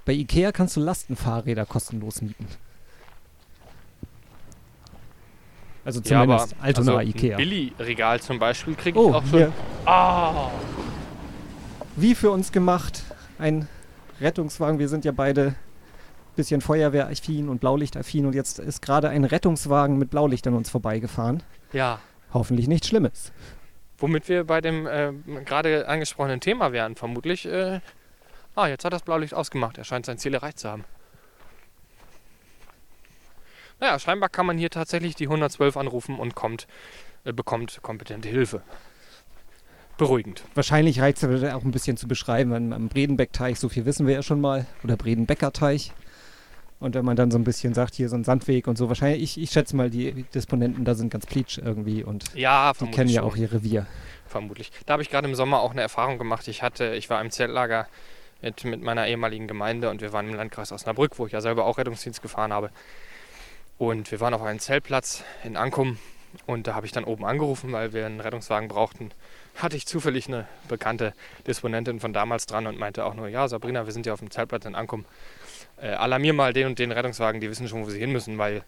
Bei 0.04 0.12
Ikea 0.12 0.52
kannst 0.52 0.76
du 0.76 0.80
Lastenfahrräder 0.80 1.64
kostenlos 1.66 2.22
mieten. 2.22 2.46
Also 5.84 6.00
Ja, 6.04 6.22
aber 6.22 6.38
zumindest 6.38 6.56
Altona 6.62 6.96
also 6.98 7.08
Ikea. 7.10 7.36
Billy-Regal 7.36 8.20
zum 8.20 8.38
Beispiel 8.38 8.74
kriege 8.74 8.98
ich 8.98 9.04
Oh, 9.04 9.14
auch 9.14 9.22
schon. 9.26 9.38
hier. 9.38 9.52
Ah, 9.84 10.50
Wie 11.96 12.14
für 12.14 12.30
uns 12.30 12.52
gemacht, 12.52 13.02
ein 13.38 13.68
Rettungswagen. 14.20 14.78
Wir 14.78 14.88
sind 14.88 15.04
ja 15.04 15.12
beide 15.12 15.48
ein 15.48 15.56
bisschen 16.36 16.60
feuerwehraffin 16.60 17.48
und 17.48 17.60
Blaulichtaffin 17.60 18.26
und 18.26 18.34
jetzt 18.34 18.58
ist 18.60 18.80
gerade 18.80 19.08
ein 19.08 19.24
Rettungswagen 19.24 19.98
mit 19.98 20.10
Blaulicht 20.10 20.46
an 20.46 20.54
uns 20.54 20.70
vorbeigefahren. 20.70 21.42
ja. 21.72 21.98
Hoffentlich 22.34 22.66
nichts 22.66 22.88
Schlimmes. 22.88 23.30
Womit 23.98 24.26
wir 24.30 24.44
bei 24.44 24.62
dem 24.62 24.86
äh, 24.86 25.12
gerade 25.44 25.86
angesprochenen 25.86 26.40
Thema 26.40 26.72
wären, 26.72 26.96
vermutlich. 26.96 27.44
Äh, 27.44 27.80
ah, 28.54 28.66
jetzt 28.66 28.84
hat 28.84 28.92
das 28.92 29.02
Blaulicht 29.02 29.34
ausgemacht. 29.34 29.78
Er 29.78 29.84
scheint 29.84 30.06
sein 30.06 30.18
Ziel 30.18 30.34
erreicht 30.34 30.58
zu 30.58 30.68
haben. 30.70 30.84
Naja, 33.80 33.98
scheinbar 33.98 34.28
kann 34.28 34.46
man 34.46 34.58
hier 34.58 34.70
tatsächlich 34.70 35.14
die 35.16 35.24
112 35.24 35.76
anrufen 35.76 36.18
und 36.18 36.34
kommt, 36.34 36.66
äh, 37.24 37.32
bekommt 37.32 37.80
kompetente 37.82 38.28
Hilfe. 38.28 38.62
Beruhigend. 39.98 40.44
Wahrscheinlich 40.54 41.00
reicht 41.00 41.22
es 41.22 41.52
auch 41.52 41.62
ein 41.64 41.70
bisschen 41.70 41.96
zu 41.96 42.08
beschreiben. 42.08 42.52
Am, 42.54 42.72
am 42.72 42.88
Bredenbeck-Teich, 42.88 43.58
so 43.58 43.68
viel 43.68 43.84
wissen 43.84 44.06
wir 44.06 44.14
ja 44.14 44.22
schon 44.22 44.40
mal, 44.40 44.66
oder 44.84 44.96
Bredenbecker-Teich. 44.96 45.92
Und 46.80 46.94
wenn 46.96 47.04
man 47.04 47.14
dann 47.14 47.30
so 47.30 47.38
ein 47.38 47.44
bisschen 47.44 47.74
sagt, 47.74 47.94
hier 47.94 48.08
so 48.08 48.16
ein 48.16 48.24
Sandweg 48.24 48.66
und 48.66 48.76
so, 48.76 48.88
wahrscheinlich, 48.88 49.22
ich, 49.22 49.40
ich 49.40 49.50
schätze 49.50 49.76
mal, 49.76 49.88
die 49.90 50.24
Disponenten 50.34 50.84
da 50.84 50.94
sind 50.94 51.10
ganz 51.10 51.26
pleatsch 51.26 51.58
irgendwie 51.58 52.02
und 52.02 52.24
Ja, 52.34 52.72
die 52.72 52.90
kennen 52.90 53.08
ja 53.08 53.20
schon. 53.20 53.30
auch 53.30 53.36
ihr 53.36 53.52
Revier. 53.52 53.86
Vermutlich. 54.26 54.72
Da 54.86 54.94
habe 54.94 55.02
ich 55.02 55.10
gerade 55.10 55.28
im 55.28 55.36
Sommer 55.36 55.60
auch 55.60 55.70
eine 55.70 55.82
Erfahrung 55.82 56.18
gemacht. 56.18 56.48
Ich 56.48 56.62
hatte, 56.62 56.94
ich 56.94 57.08
war 57.08 57.20
im 57.20 57.30
Zeltlager 57.30 57.86
mit, 58.42 58.64
mit 58.64 58.82
meiner 58.82 59.06
ehemaligen 59.06 59.46
Gemeinde 59.46 59.88
und 59.88 60.00
wir 60.00 60.12
waren 60.12 60.28
im 60.28 60.34
Landkreis 60.34 60.72
Osnabrück, 60.72 61.18
wo 61.18 61.26
ich 61.26 61.32
ja 61.32 61.40
selber 61.40 61.64
auch 61.64 61.78
Rettungsdienst 61.78 62.20
gefahren 62.20 62.52
habe. 62.52 62.70
Und 63.78 64.10
wir 64.10 64.20
waren 64.20 64.34
auf 64.34 64.42
einem 64.42 64.58
Zeltplatz 64.58 65.24
in 65.44 65.56
Ankum 65.56 65.98
und 66.46 66.66
da 66.66 66.74
habe 66.74 66.86
ich 66.86 66.92
dann 66.92 67.04
oben 67.04 67.24
angerufen, 67.24 67.72
weil 67.72 67.92
wir 67.92 68.06
einen 68.06 68.20
Rettungswagen 68.20 68.68
brauchten. 68.68 69.10
Hatte 69.56 69.76
ich 69.76 69.86
zufällig 69.86 70.28
eine 70.28 70.46
bekannte 70.68 71.14
Disponentin 71.46 72.00
von 72.00 72.12
damals 72.12 72.46
dran 72.46 72.66
und 72.66 72.78
meinte 72.78 73.04
auch 73.04 73.14
nur, 73.14 73.28
ja 73.28 73.48
Sabrina, 73.48 73.86
wir 73.86 73.92
sind 73.92 74.06
ja 74.06 74.12
auf 74.12 74.20
dem 74.20 74.30
Zeltplatz 74.30 74.64
in 74.64 74.74
Ankum. 74.74 75.04
Äh, 75.80 75.88
alarmier 75.88 76.32
mal 76.32 76.52
den 76.52 76.68
und 76.68 76.78
den 76.78 76.92
Rettungswagen, 76.92 77.40
die 77.40 77.50
wissen 77.50 77.68
schon, 77.68 77.84
wo 77.84 77.90
sie 77.90 77.98
hin 77.98 78.12
müssen, 78.12 78.38
weil 78.38 78.62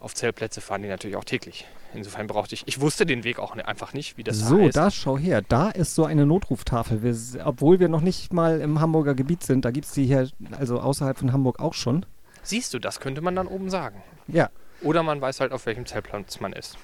auf 0.00 0.14
Zeltplätze 0.14 0.60
fahren 0.60 0.82
die 0.82 0.88
natürlich 0.88 1.16
auch 1.16 1.24
täglich. 1.24 1.66
Insofern 1.94 2.26
brauchte 2.26 2.54
ich, 2.54 2.64
ich 2.66 2.80
wusste 2.80 3.06
den 3.06 3.24
Weg 3.24 3.38
auch 3.38 3.54
ne- 3.54 3.66
einfach 3.66 3.94
nicht, 3.94 4.16
wie 4.18 4.22
das 4.24 4.38
so, 4.38 4.58
heißt. 4.60 4.76
da 4.76 4.90
schau 4.90 5.16
her, 5.16 5.42
da 5.42 5.70
ist 5.70 5.94
so 5.94 6.04
eine 6.04 6.26
Notruftafel. 6.26 7.02
Wir, 7.02 7.16
obwohl 7.46 7.80
wir 7.80 7.88
noch 7.88 8.02
nicht 8.02 8.32
mal 8.32 8.60
im 8.60 8.80
Hamburger 8.80 9.14
Gebiet 9.14 9.42
sind, 9.42 9.64
da 9.64 9.70
gibt 9.70 9.86
es 9.86 9.92
die 9.92 10.04
hier, 10.04 10.28
also 10.52 10.80
außerhalb 10.80 11.18
von 11.18 11.32
Hamburg 11.32 11.58
auch 11.60 11.74
schon. 11.74 12.04
Siehst 12.42 12.74
du, 12.74 12.78
das 12.78 13.00
könnte 13.00 13.20
man 13.22 13.34
dann 13.34 13.46
oben 13.46 13.70
sagen. 13.70 14.02
Ja, 14.28 14.50
Oder 14.82 15.02
man 15.02 15.20
weiß 15.20 15.40
halt, 15.40 15.52
auf 15.52 15.64
welchem 15.66 15.86
Zeltplatz 15.86 16.38
man 16.40 16.52
ist. 16.52 16.76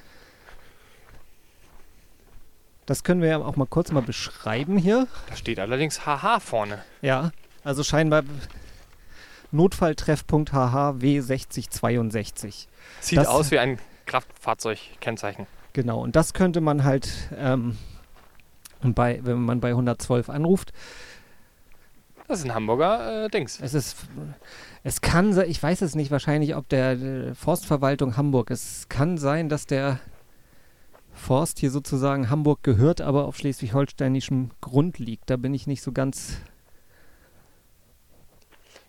das 2.87 3.05
können 3.05 3.21
wir 3.23 3.29
ja 3.29 3.39
auch 3.39 3.57
mal 3.57 3.67
kurz 3.67 3.93
mal 3.93 4.03
beschreiben 4.03 4.77
hier. 4.77 5.07
Da 5.29 5.37
steht 5.37 5.59
allerdings 5.59 6.01
HH 6.07 6.41
vorne. 6.41 6.83
Ja, 7.01 7.31
also 7.65 7.85
scheinbar 7.85 8.23
Notfalltreffpunkt 9.53 10.53
HHW 10.53 11.21
6062. 11.21 12.69
Sieht 13.01 13.19
Das- 13.19 13.29
aus 13.29 13.51
wie 13.51 13.59
ein 13.59 13.79
Kraftfahrzeugkennzeichen. 14.07 15.47
Genau, 15.73 16.01
und 16.03 16.17
das 16.17 16.35
könnte 16.35 16.61
man 16.61 16.85
halt, 16.85 17.09
ähm, 17.37 17.79
bei, 18.83 19.21
wenn 19.23 19.39
man 19.43 19.61
bei 19.61 19.71
112 19.71 20.29
anruft, 20.29 20.73
Das 22.29 22.41
ist 22.41 22.45
ein 22.45 22.55
Hamburger 22.55 23.25
äh, 23.27 23.29
Dings. 23.31 23.59
es 23.61 23.73
ist, 23.75 23.97
es 24.85 25.01
kann 25.01 25.33
sein, 25.33 25.49
ich 25.49 25.63
weiß 25.63 25.83
es 25.83 25.95
nicht 25.95 26.11
wahrscheinlich, 26.11 26.57
ob 26.57 26.69
der 26.69 26.93
äh, 26.93 27.35
Forstverwaltung 27.35 28.17
Hamburg, 28.17 28.51
es 28.51 28.89
kann 28.89 29.17
sein, 29.19 29.49
dass 29.49 29.67
der 29.67 30.01
Forst 31.15 31.59
hier 31.59 31.71
sozusagen 31.71 32.29
Hamburg 32.31 32.63
gehört, 32.63 33.01
aber 33.01 33.27
auf 33.27 33.37
schleswig-holsteinischem 33.37 34.51
Grund 34.61 34.99
liegt. 34.99 35.29
Da 35.31 35.37
bin 35.37 35.53
ich 35.55 35.67
nicht 35.67 35.83
so 35.83 35.93
ganz, 35.93 36.39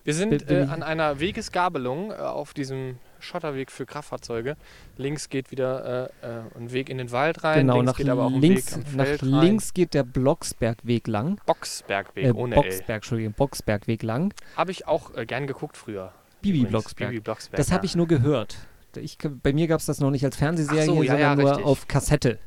Wir 0.04 0.14
sind 0.14 0.50
äh, 0.52 0.68
an 0.70 0.84
einer 0.84 1.20
Wegesgabelung 1.20 2.12
äh, 2.12 2.16
auf 2.16 2.54
diesem 2.54 2.98
Schotterweg 3.20 3.72
für 3.72 3.86
Kraftfahrzeuge. 3.86 4.58
Links 4.98 5.30
geht 5.30 5.50
wieder 5.52 6.12
äh, 6.22 6.28
äh, 6.28 6.42
ein 6.58 6.74
Weg 6.74 6.90
in 6.90 6.98
den 6.98 7.12
Wald 7.12 7.44
rein. 7.46 7.60
genau, 7.60 7.76
links 7.76 7.86
nach 7.86 7.98
geht 7.98 8.10
aber 8.10 8.26
auch 8.26 8.34
ein 8.34 8.42
links, 8.42 8.78
Weg 8.78 8.86
am 8.86 8.98
nach 8.98 9.06
Feld 9.06 9.24
rein. 9.24 9.30
links 9.30 9.74
geht 9.74 9.94
der 9.94 10.04
Blocksbergweg 10.04 11.08
lang. 11.08 11.40
Boxbergweg 11.46 12.26
Äh, 12.26 12.32
ohne 12.32 12.56
Boxberg, 12.56 12.98
Entschuldigung, 12.98 13.34
Boxbergweg 13.34 14.04
lang. 14.04 14.34
Habe 14.58 14.72
ich 14.72 14.88
auch 14.88 15.16
äh, 15.16 15.26
gern 15.26 15.48
geguckt 15.48 15.78
früher. 15.78 16.12
Bibi. 16.42 16.66
Blocksberg. 16.66 17.12
Bibi 17.12 17.22
Blocksberg. 17.22 17.58
Das 17.58 17.72
habe 17.72 17.86
ja. 17.86 17.90
ich 17.90 17.96
nur 17.96 18.08
gehört. 18.08 18.58
Ich, 18.98 19.18
bei 19.18 19.54
mir 19.54 19.68
gab 19.68 19.80
es 19.80 19.86
das 19.88 20.00
noch 20.00 20.12
nicht 20.12 20.26
als 20.26 20.36
Fernsehserie, 20.36 20.86
so, 20.86 21.02
ja, 21.02 21.16
ja, 21.16 21.30
sondern 21.30 21.38
nur 21.40 21.50
richtig. 21.52 21.66
auf 21.66 21.88
Kassette. 21.88 22.40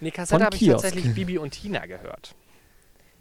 Nee, 0.00 0.10
Kassette 0.10 0.44
habe 0.44 0.56
ich 0.56 0.66
tatsächlich 0.66 1.14
Bibi 1.14 1.38
und 1.38 1.52
Tina 1.52 1.86
gehört. 1.86 2.34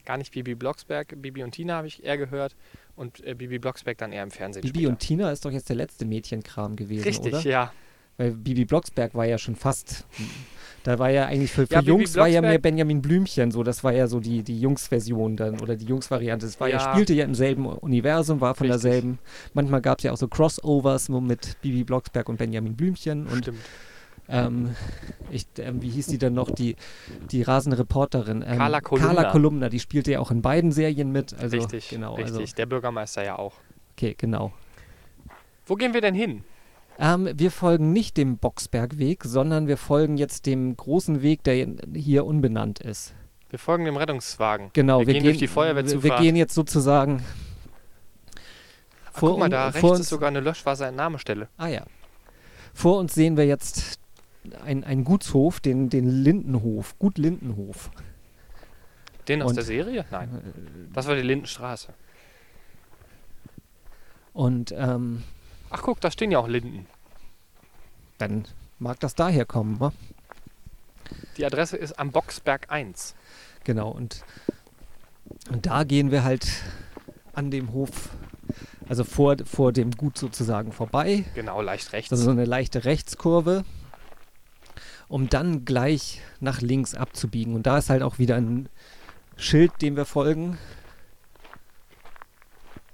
Gar 0.05 0.17
nicht 0.17 0.31
Bibi 0.31 0.55
Blocksberg, 0.55 1.13
Bibi 1.21 1.43
und 1.43 1.51
Tina 1.51 1.75
habe 1.77 1.87
ich 1.87 2.03
eher 2.03 2.17
gehört 2.17 2.55
und 2.95 3.25
äh, 3.25 3.33
Bibi 3.33 3.59
Blocksberg 3.59 3.97
dann 3.97 4.11
eher 4.11 4.23
im 4.23 4.31
Fernsehen. 4.31 4.61
Bibi 4.61 4.79
später. 4.79 4.89
und 4.89 4.99
Tina 4.99 5.31
ist 5.31 5.43
doch 5.45 5.51
jetzt 5.51 5.67
der 5.69 5.75
letzte 5.75 6.05
Mädchenkram 6.05 6.75
gewesen, 6.75 7.03
Richtig, 7.03 7.33
oder? 7.33 7.41
ja. 7.41 7.73
Weil 8.17 8.31
Bibi 8.31 8.65
Blocksberg 8.65 9.13
war 9.13 9.25
ja 9.25 9.37
schon 9.37 9.55
fast. 9.55 10.05
Da 10.83 10.99
war 10.99 11.09
ja 11.09 11.25
eigentlich 11.25 11.51
für, 11.51 11.65
für 11.67 11.73
Ja, 11.73 11.81
Jungs 11.81 12.15
war 12.15 12.27
ja 12.27 12.41
mehr 12.41 12.59
Benjamin 12.59 13.01
Blümchen 13.01 13.51
so. 13.51 13.63
Das 13.63 13.83
war 13.83 13.91
ja 13.91 14.07
so 14.07 14.19
die, 14.19 14.43
die 14.43 14.61
Jungs-Version 14.61 15.35
dann 15.35 15.59
oder 15.59 15.75
die 15.75 15.85
Jungs-Variante. 15.85 16.45
Es 16.45 16.59
war 16.59 16.69
ja. 16.69 16.77
Ja. 16.77 16.91
spielte 16.93 17.13
ja 17.13 17.25
im 17.25 17.33
selben 17.35 17.65
Universum, 17.65 18.39
war 18.39 18.53
von 18.55 18.67
Richtig. 18.67 18.83
derselben. 18.83 19.19
Manchmal 19.53 19.81
gab 19.81 19.97
es 19.97 20.03
ja 20.03 20.11
auch 20.11 20.17
so 20.17 20.27
Crossovers 20.27 21.09
mit 21.09 21.59
Bibi 21.61 21.83
Blocksberg 21.83 22.29
und 22.29 22.37
Benjamin 22.37 22.75
Blümchen 22.75 23.25
und 23.25 23.39
Stimmt. 23.39 23.57
Ähm, 24.27 24.75
ich, 25.29 25.47
ähm, 25.59 25.81
wie 25.81 25.89
hieß 25.89 26.07
die 26.07 26.17
dann 26.17 26.33
noch, 26.33 26.49
die, 26.51 26.75
die 27.31 27.41
rasende 27.43 27.77
Reporterin? 27.79 28.43
Ähm, 28.45 28.57
Carla 28.57 28.81
Kolumna. 28.81 29.13
Carla 29.13 29.31
Kolumna, 29.31 29.69
die 29.69 29.79
spielte 29.79 30.11
ja 30.11 30.19
auch 30.19 30.31
in 30.31 30.41
beiden 30.41 30.71
Serien 30.71 31.11
mit. 31.11 31.33
Also, 31.33 31.57
richtig, 31.57 31.89
genau, 31.89 32.15
richtig. 32.15 32.39
Also, 32.39 32.55
Der 32.55 32.65
Bürgermeister 32.65 33.23
ja 33.23 33.37
auch. 33.37 33.53
okay, 33.93 34.15
genau. 34.17 34.51
Wo 35.65 35.75
gehen 35.75 35.93
wir 35.93 36.01
denn 36.01 36.15
hin? 36.15 36.43
Ähm, 36.97 37.29
wir 37.33 37.51
folgen 37.51 37.91
nicht 37.91 38.17
dem 38.17 38.37
Boxbergweg, 38.37 39.23
sondern 39.23 39.67
wir 39.67 39.77
folgen 39.77 40.17
jetzt 40.17 40.45
dem 40.45 40.77
großen 40.77 41.21
Weg, 41.21 41.43
der 41.43 41.67
hier 41.93 42.25
unbenannt 42.25 42.79
ist. 42.79 43.13
Wir 43.49 43.59
folgen 43.59 43.85
dem 43.85 43.97
Rettungswagen. 43.97 44.69
Genau, 44.73 45.05
wir, 45.05 45.13
gehen, 45.13 45.23
durch 45.23 45.37
die 45.37 45.47
Feuerwehrzufahrt. 45.47 46.03
Wir, 46.03 46.11
wir 46.11 46.17
gehen 46.19 46.35
jetzt 46.35 46.53
sozusagen. 46.53 47.23
Ach, 49.07 49.19
guck 49.19 49.39
mal, 49.39 49.49
da 49.49 49.69
rechts 49.69 49.99
ist 49.99 50.09
sogar 50.09 50.29
eine 50.29 50.39
Löschwasserentnahmestelle. 50.39 51.47
Ah 51.57 51.67
ja. 51.67 51.85
Vor 52.73 52.97
uns 52.97 53.13
sehen 53.13 53.37
wir 53.37 53.45
jetzt 53.45 53.99
ein, 54.53 54.83
ein 54.83 55.03
Gutshof, 55.03 55.59
den, 55.59 55.89
den 55.89 56.07
Lindenhof, 56.23 56.97
Gut 56.99 57.17
Lindenhof. 57.17 57.89
Den 59.27 59.41
aus 59.41 59.49
Und- 59.51 59.55
der 59.57 59.63
Serie? 59.65 60.05
Nein. 60.11 60.89
Das 60.93 61.07
war 61.07 61.15
die 61.15 61.21
Lindenstraße. 61.21 61.93
Und 64.33 64.73
ähm, 64.77 65.23
Ach 65.69 65.81
guck, 65.81 65.99
da 66.01 66.11
stehen 66.11 66.31
ja 66.31 66.39
auch 66.39 66.47
Linden. 66.47 66.85
dann 68.17 68.45
mag 68.79 68.99
das 68.99 69.15
daher 69.15 69.45
kommen, 69.45 69.79
wa? 69.79 69.91
Die 71.37 71.45
Adresse 71.45 71.77
ist 71.77 71.97
am 71.99 72.11
Boxberg 72.11 72.69
1. 72.71 73.15
Genau, 73.63 73.89
und, 73.89 74.23
und 75.51 75.65
da 75.65 75.83
gehen 75.83 76.11
wir 76.11 76.23
halt 76.23 76.47
an 77.33 77.51
dem 77.51 77.71
Hof, 77.73 78.09
also 78.87 79.03
vor, 79.03 79.35
vor 79.45 79.71
dem 79.71 79.91
Gut 79.91 80.17
sozusagen 80.17 80.71
vorbei. 80.71 81.25
Genau, 81.35 81.61
leicht 81.61 81.93
rechts. 81.93 82.11
Also 82.11 82.25
so 82.25 82.31
eine 82.31 82.45
leichte 82.45 82.85
Rechtskurve, 82.85 83.63
um 85.07 85.29
dann 85.29 85.65
gleich 85.65 86.21
nach 86.39 86.61
links 86.61 86.95
abzubiegen. 86.95 87.53
Und 87.55 87.65
da 87.67 87.77
ist 87.77 87.89
halt 87.89 88.01
auch 88.03 88.17
wieder 88.19 88.35
ein 88.35 88.69
Schild, 89.37 89.71
dem 89.81 89.95
wir 89.95 90.05
folgen. 90.05 90.57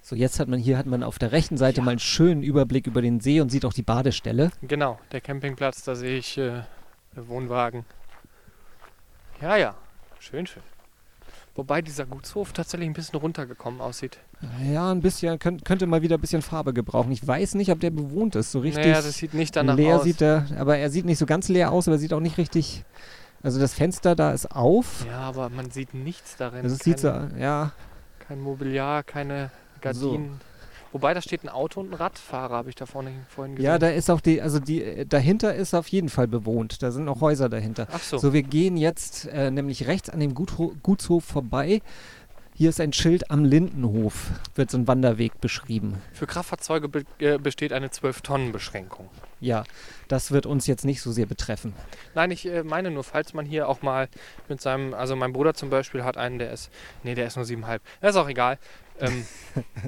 So, 0.02 0.16
jetzt 0.16 0.40
hat 0.40 0.48
man 0.50 0.60
hier 0.60 0.78
hat 0.78 0.88
man 0.88 1.04
auf 1.04 1.20
der 1.20 1.32
rechten 1.32 1.58
Seite 1.58 1.78
Ja. 1.78 1.84
mal 1.84 1.92
einen 1.92 2.00
schönen 2.00 2.44
Überblick 2.44 2.88
über 2.88 3.02
den 3.02 3.20
See 3.22 3.40
und 3.40 3.50
sieht 3.50 3.64
auch 3.66 3.74
die 3.74 3.84
Badestelle. 3.84 4.52
Genau, 4.62 5.00
der 5.12 5.22
Campingplatz, 5.22 5.84
da 5.84 5.96
sehe 5.96 6.18
ich 6.18 6.38
äh, 6.38 6.64
Wohnwagen. 7.16 7.86
Ja, 9.42 9.56
ja, 9.56 9.76
schön, 10.20 10.46
schön. 10.48 10.64
Wobei 11.56 11.82
dieser 11.82 12.06
Gutshof 12.06 12.54
tatsächlich 12.54 12.90
ein 12.90 12.94
bisschen 12.94 13.20
runtergekommen 13.20 13.82
aussieht. 13.82 14.20
Ja, 14.72 14.92
ein 14.92 15.02
bisschen, 15.02 15.38
könnt, 15.38 15.66
könnte 15.66 15.86
mal 15.86 16.02
wieder 16.02 16.18
ein 16.18 16.22
bisschen 16.22 16.42
Farbe 16.42 16.74
gebrauchen. 16.74 17.12
Ich 17.12 17.28
weiß 17.28 17.56
nicht, 17.56 17.72
ob 17.72 17.80
der 17.82 17.90
bewohnt 17.90 18.36
ist. 18.36 18.52
So 18.54 18.60
richtig 18.60 18.86
naja, 18.86 19.02
das 19.02 19.16
sieht 19.16 19.34
nicht 19.34 19.56
danach 19.56 19.76
leer 19.76 19.98
aus. 19.98 20.04
sieht 20.04 20.22
er, 20.22 20.46
aber 20.58 20.78
er 20.78 20.90
sieht 20.90 21.06
nicht 21.06 21.18
so 21.18 21.26
ganz 21.26 21.50
leer 21.50 21.72
aus, 21.72 21.88
aber 21.88 21.98
er 21.98 22.00
sieht 22.00 22.14
auch 22.14 22.22
nicht 22.22 22.38
richtig. 22.38 22.86
Also 23.44 23.60
das 23.60 23.74
Fenster 23.74 24.16
da 24.16 24.32
ist 24.32 24.52
auf. 24.52 25.06
ja, 25.06 25.20
aber 25.20 25.50
man 25.50 25.72
sieht 25.72 25.94
nichts 25.94 26.38
darin. 26.38 26.64
Also 26.64 26.76
es 26.76 26.84
sieht 26.84 27.00
so, 27.00 27.08
ja, 27.38 27.74
kein 28.20 28.40
Mobiliar, 28.40 29.04
keine 29.04 29.52
Gardinen. 29.82 30.40
Wobei, 30.92 31.14
da 31.14 31.22
steht 31.22 31.44
ein 31.44 31.50
Auto 31.50 31.80
und 31.80 31.92
ein 31.92 31.94
Radfahrer, 31.94 32.56
habe 32.56 32.70
ich 32.70 32.76
da 32.76 32.86
vorne 32.86 33.12
vorhin 33.30 33.56
gesehen. 33.56 33.66
Ja, 33.66 33.80
da 33.80 33.90
ist 33.90 34.10
auch 34.10 34.22
die, 34.22 34.42
also 34.42 34.60
die, 34.60 34.84
äh, 34.84 35.06
dahinter 35.06 35.56
ist 35.56 35.74
auf 35.74 35.88
jeden 35.88 36.10
Fall 36.10 36.28
bewohnt. 36.28 36.84
Da 36.84 36.92
sind 36.92 37.06
noch 37.06 37.22
Häuser 37.22 37.48
dahinter. 37.50 37.88
Ach 37.92 38.00
so. 38.00 38.18
So, 38.18 38.34
wir 38.34 38.44
gehen 38.44 38.76
jetzt 38.78 39.28
äh, 39.28 39.52
nämlich 39.52 39.88
rechts 39.88 40.10
an 40.10 40.20
dem 40.20 40.34
Gutho 40.34 40.74
Gutshof 40.84 41.24
vorbei. 41.24 41.82
Hier 42.54 42.70
ist 42.70 42.82
ein 42.82 42.94
Schild 42.94 43.32
am 43.32 43.46
Lindenhof, 43.46 44.32
wird 44.56 44.70
so 44.70 44.78
ein 44.78 44.88
Wanderweg 44.88 45.40
beschrieben. 45.42 46.02
Für 46.14 46.28
Kraftfahrzeuge 46.28 46.90
be 46.90 47.06
äh, 47.20 47.38
besteht 47.38 47.74
eine 47.74 47.88
12-Tonnen-Beschränkung. 47.88 49.10
ja, 49.40 49.64
das 50.10 50.32
wird 50.32 50.46
uns 50.46 50.68
jetzt 50.68 50.86
nicht 50.86 51.02
so 51.02 51.12
sehr 51.12 51.26
betreffen. 51.26 51.74
Nein, 52.14 52.30
ich 52.30 52.46
äh, 52.46 52.64
meine 52.64 52.92
nur, 52.92 53.04
falls 53.04 53.34
man 53.34 53.46
hier 53.46 53.68
auch 53.70 53.82
mal 53.82 54.10
mit 54.50 54.62
seinem, 54.62 54.94
also 54.94 55.16
mein 55.16 55.32
Bruder 55.34 55.54
zum 55.54 55.70
Beispiel 55.70 56.04
hat 56.04 56.18
einen, 56.18 56.38
der 56.38 56.52
ist, 56.52 56.70
nee, 57.04 57.16
der 57.16 57.26
ist 57.26 57.38
nur 57.38 57.46
siebeneinhalb. 57.46 57.82
Das 58.02 58.12
ist 58.12 58.22
auch 58.22 58.30
egal. 58.30 58.60
Ähm, 59.02 59.26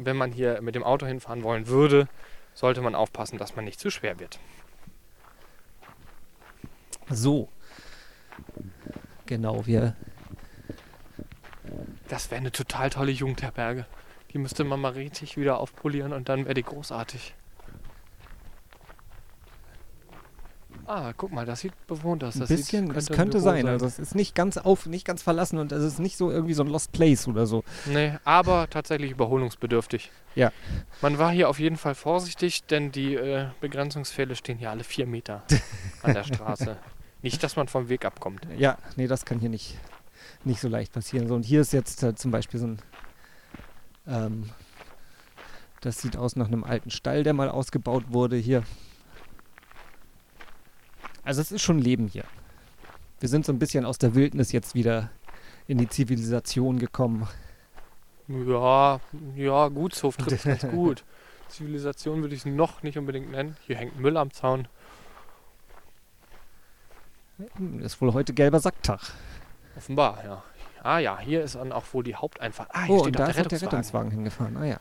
wenn 0.04 0.18
man 0.18 0.32
hier 0.32 0.62
mit 0.62 0.76
dem 0.76 0.84
Auto 0.84 1.06
hinfahren 1.06 1.44
wollen 1.44 1.68
würde, 1.68 2.08
sollte 2.54 2.82
man 2.82 2.96
aufpassen, 2.96 3.38
dass 3.38 3.56
man 3.56 3.66
nicht 3.66 3.80
zu 3.80 3.90
schwer 3.90 4.20
wird. 4.20 4.40
So. 7.10 7.50
Genau, 9.26 9.66
wir. 9.66 9.96
Das 12.08 12.30
wäre 12.30 12.40
eine 12.40 12.52
total 12.52 12.90
tolle 12.90 13.12
Jugendherberge. 13.12 13.86
Die 14.32 14.38
müsste 14.38 14.64
man 14.64 14.82
mal 14.82 14.94
richtig 14.94 15.38
wieder 15.38 15.60
aufpolieren 15.60 16.14
und 16.14 16.30
dann 16.30 16.46
wäre 16.46 16.54
die 16.54 16.64
großartig. 16.64 17.36
Ah, 20.86 21.14
guck 21.16 21.32
mal, 21.32 21.46
das 21.46 21.62
sieht 21.62 21.74
bewohnt 21.88 22.24
aus. 22.24 22.36
Ein 22.36 22.42
Das 22.42 22.50
bisschen, 22.50 22.88
sieht, 22.88 22.98
es 22.98 23.10
ein 23.10 23.16
könnte 23.16 23.38
Büro 23.38 23.44
sein. 23.44 23.68
Also 23.68 23.86
es 23.86 24.00
ist 24.00 24.16
nicht 24.16 24.36
ganz 24.36 24.58
auf, 24.58 24.86
nicht 24.86 25.06
ganz 25.06 25.22
verlassen 25.22 25.58
und 25.60 25.72
es 25.72 25.84
ist 25.84 26.00
nicht 26.00 26.18
so 26.18 26.32
irgendwie 26.32 26.54
so 26.54 26.64
ein 26.64 26.70
Lost 26.70 26.92
Place 26.92 27.28
oder 27.28 27.46
so. 27.46 27.64
Nee, 27.86 28.14
aber 28.26 28.70
tatsächlich 28.70 29.12
überholungsbedürftig. 29.12 30.12
Ja. 30.36 30.52
Man 31.02 31.18
war 31.18 31.32
hier 31.32 31.50
auf 31.50 31.60
jeden 31.60 31.78
Fall 31.78 31.96
vorsichtig, 31.96 32.66
denn 32.66 32.92
die 32.92 33.16
äh, 33.16 33.48
Begrenzungspfähle 33.62 34.36
stehen 34.36 34.58
hier 34.58 34.72
alle 34.72 34.84
vier 34.84 35.06
Meter 35.06 35.44
an 36.02 36.14
der 36.14 36.24
Straße. 36.34 36.78
Nicht, 37.22 37.42
dass 37.44 37.56
man 37.56 37.68
vom 37.68 37.88
Weg 37.90 38.04
abkommt. 38.06 38.46
Ja, 38.58 38.78
nee, 38.96 39.08
das 39.08 39.24
kann 39.26 39.40
hier 39.40 39.50
nicht, 39.50 39.78
nicht 40.44 40.60
so 40.60 40.68
leicht 40.68 40.92
passieren. 40.92 41.28
So, 41.28 41.36
und 41.36 41.44
hier 41.46 41.62
ist 41.62 41.72
jetzt 41.72 42.04
äh, 42.04 42.16
zum 42.16 42.32
Beispiel 42.32 42.60
so 42.60 42.68
ein. 42.68 42.80
Ähm, 44.08 44.50
das 45.82 46.02
sieht 46.02 46.18
aus 46.18 46.36
nach 46.36 46.48
einem 46.48 46.64
alten 46.64 46.92
Stall, 46.92 47.24
der 47.24 47.34
mal 47.34 47.50
ausgebaut 47.50 48.06
wurde 48.10 48.36
hier. 48.38 48.64
Also 51.24 51.42
es 51.42 51.52
ist 51.52 51.62
schon 51.62 51.80
Leben 51.80 52.08
hier. 52.08 52.26
Wir 53.20 53.30
sind 53.30 53.46
so 53.46 53.54
ein 53.54 53.60
bisschen 53.60 53.86
aus 53.86 53.98
der 53.98 54.16
Wildnis 54.16 54.52
jetzt 54.52 54.76
wieder 54.76 55.10
in 55.68 55.78
die 55.78 55.88
Zivilisation 55.88 56.78
gekommen. 56.80 57.28
Ja, 58.28 59.00
ja, 59.36 59.68
Gutshof 59.70 60.18
trifft 60.18 60.46
ganz 60.46 60.62
gut. 60.68 61.04
Zivilisation 61.50 62.22
würde 62.22 62.36
ich 62.36 62.42
es 62.42 62.46
noch 62.46 62.84
nicht 62.84 62.98
unbedingt 62.98 63.32
nennen. 63.32 63.56
Hier 63.66 63.78
hängt 63.78 64.00
Müll 64.00 64.18
am 64.18 64.32
Zaun. 64.32 64.68
Ist 67.80 68.02
wohl 68.02 68.14
heute 68.14 68.34
gelber 68.34 68.60
Sacktag. 68.60 69.00
Offenbar, 69.76 70.24
ja. 70.24 70.44
Ah 70.84 71.00
ja, 71.00 71.20
hier 71.20 71.44
ist 71.44 71.56
dann 71.56 71.72
auch 71.72 71.86
wohl 71.94 72.04
die 72.04 72.16
Haupteinfahrt. 72.16 72.70
Ah, 72.74 72.84
hier 72.84 72.96
Oh, 72.96 73.00
steht 73.00 73.08
und 73.08 73.20
da 73.20 73.26
der 73.26 73.36
ist 73.36 73.40
auch 73.42 73.48
der 73.48 73.62
Rettungswagen. 73.62 73.70
Rettungswagen 73.70 74.12
hingefahren. 74.12 74.58
Ah 74.58 74.66
ja. 74.66 74.80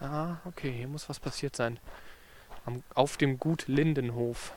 Ah, 0.00 0.36
okay, 0.44 0.72
hier 0.72 0.88
muss 0.88 1.08
was 1.08 1.20
passiert 1.20 1.54
sein. 1.56 1.78
Am, 2.64 2.82
auf 2.94 3.16
dem 3.16 3.38
Gut 3.38 3.68
Lindenhof. 3.68 4.52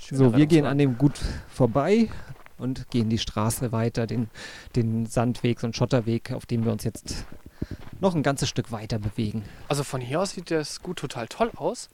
So, 0.00 0.36
wir 0.36 0.46
gehen 0.46 0.66
an 0.66 0.78
dem 0.78 0.98
Gut 0.98 1.20
vorbei 1.48 2.08
und 2.58 2.90
gehen 2.90 3.08
die 3.08 3.18
Straße 3.18 3.72
weiter, 3.72 4.06
den, 4.06 4.28
den 4.76 5.06
Sandweg, 5.06 5.60
so 5.60 5.66
einen 5.66 5.74
Schotterweg, 5.74 6.32
auf 6.32 6.46
dem 6.46 6.64
wir 6.64 6.72
uns 6.72 6.84
jetzt 6.84 7.26
noch 8.00 8.14
ein 8.14 8.22
ganzes 8.22 8.48
Stück 8.48 8.72
weiter 8.72 8.98
bewegen. 8.98 9.44
Also 9.68 9.84
von 9.84 10.00
hier 10.00 10.20
aus 10.20 10.30
sieht 10.30 10.50
das 10.50 10.82
Gut 10.82 10.98
total 10.98 11.28
toll 11.28 11.50
aus. 11.56 11.90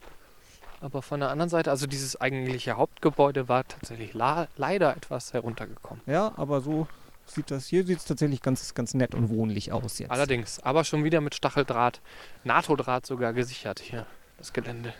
Aber 0.81 1.03
von 1.03 1.21
der 1.21 1.31
anderen 1.31 1.49
Seite, 1.49 1.71
also 1.71 1.87
dieses 1.87 2.21
eigentliche 2.21 2.77
Hauptgebäude 2.77 3.49
war 3.49 3.67
tatsächlich 3.67 4.13
leider 4.13 4.97
etwas 4.97 5.33
heruntergekommen. 5.33 6.03
Ja, 6.07 6.33
aber 6.37 6.61
so 6.61 6.87
sieht 7.25 7.51
das 7.51 7.67
hier 7.67 7.85
sieht 7.85 7.99
es 7.99 8.05
tatsächlich 8.05 8.43
ganz, 8.43 8.75
ganz 8.75 8.95
nett 8.95 9.15
und 9.15 9.29
wohnlich 9.31 9.73
aus 9.73 9.99
jetzt. 9.99 10.11
Allerdings, 10.11 10.61
aber 10.61 10.85
schon 10.85 11.03
wieder 11.03 11.21
mit 11.21 11.35
Stacheldraht, 11.35 12.01
NATO-Draht 12.45 13.07
sogar 13.07 13.33
gesichert 13.33 13.81
hier, 13.81 14.07
das 14.39 14.53
Gelände. 14.53 14.95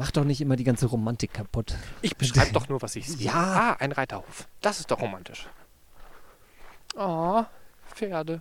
Mach 0.00 0.12
doch 0.12 0.24
nicht 0.24 0.40
immer 0.40 0.56
die 0.56 0.64
ganze 0.64 0.86
Romantik 0.86 1.34
kaputt. 1.34 1.76
Ich 2.00 2.16
beschreibe 2.16 2.52
doch 2.52 2.70
nur, 2.70 2.80
was 2.80 2.96
ich 2.96 3.06
sehe. 3.06 3.26
Ja. 3.26 3.34
Ah, 3.34 3.76
ein 3.80 3.92
Reiterhof. 3.92 4.48
Das 4.62 4.80
ist 4.80 4.90
doch 4.90 5.02
romantisch. 5.02 5.46
Oh, 6.96 7.44
Pferde. 7.94 8.40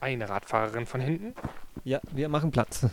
Eine 0.00 0.26
Radfahrerin 0.26 0.86
von 0.86 1.02
hinten. 1.02 1.34
Ja, 1.84 2.00
wir 2.12 2.30
machen 2.30 2.50
Platz. 2.50 2.86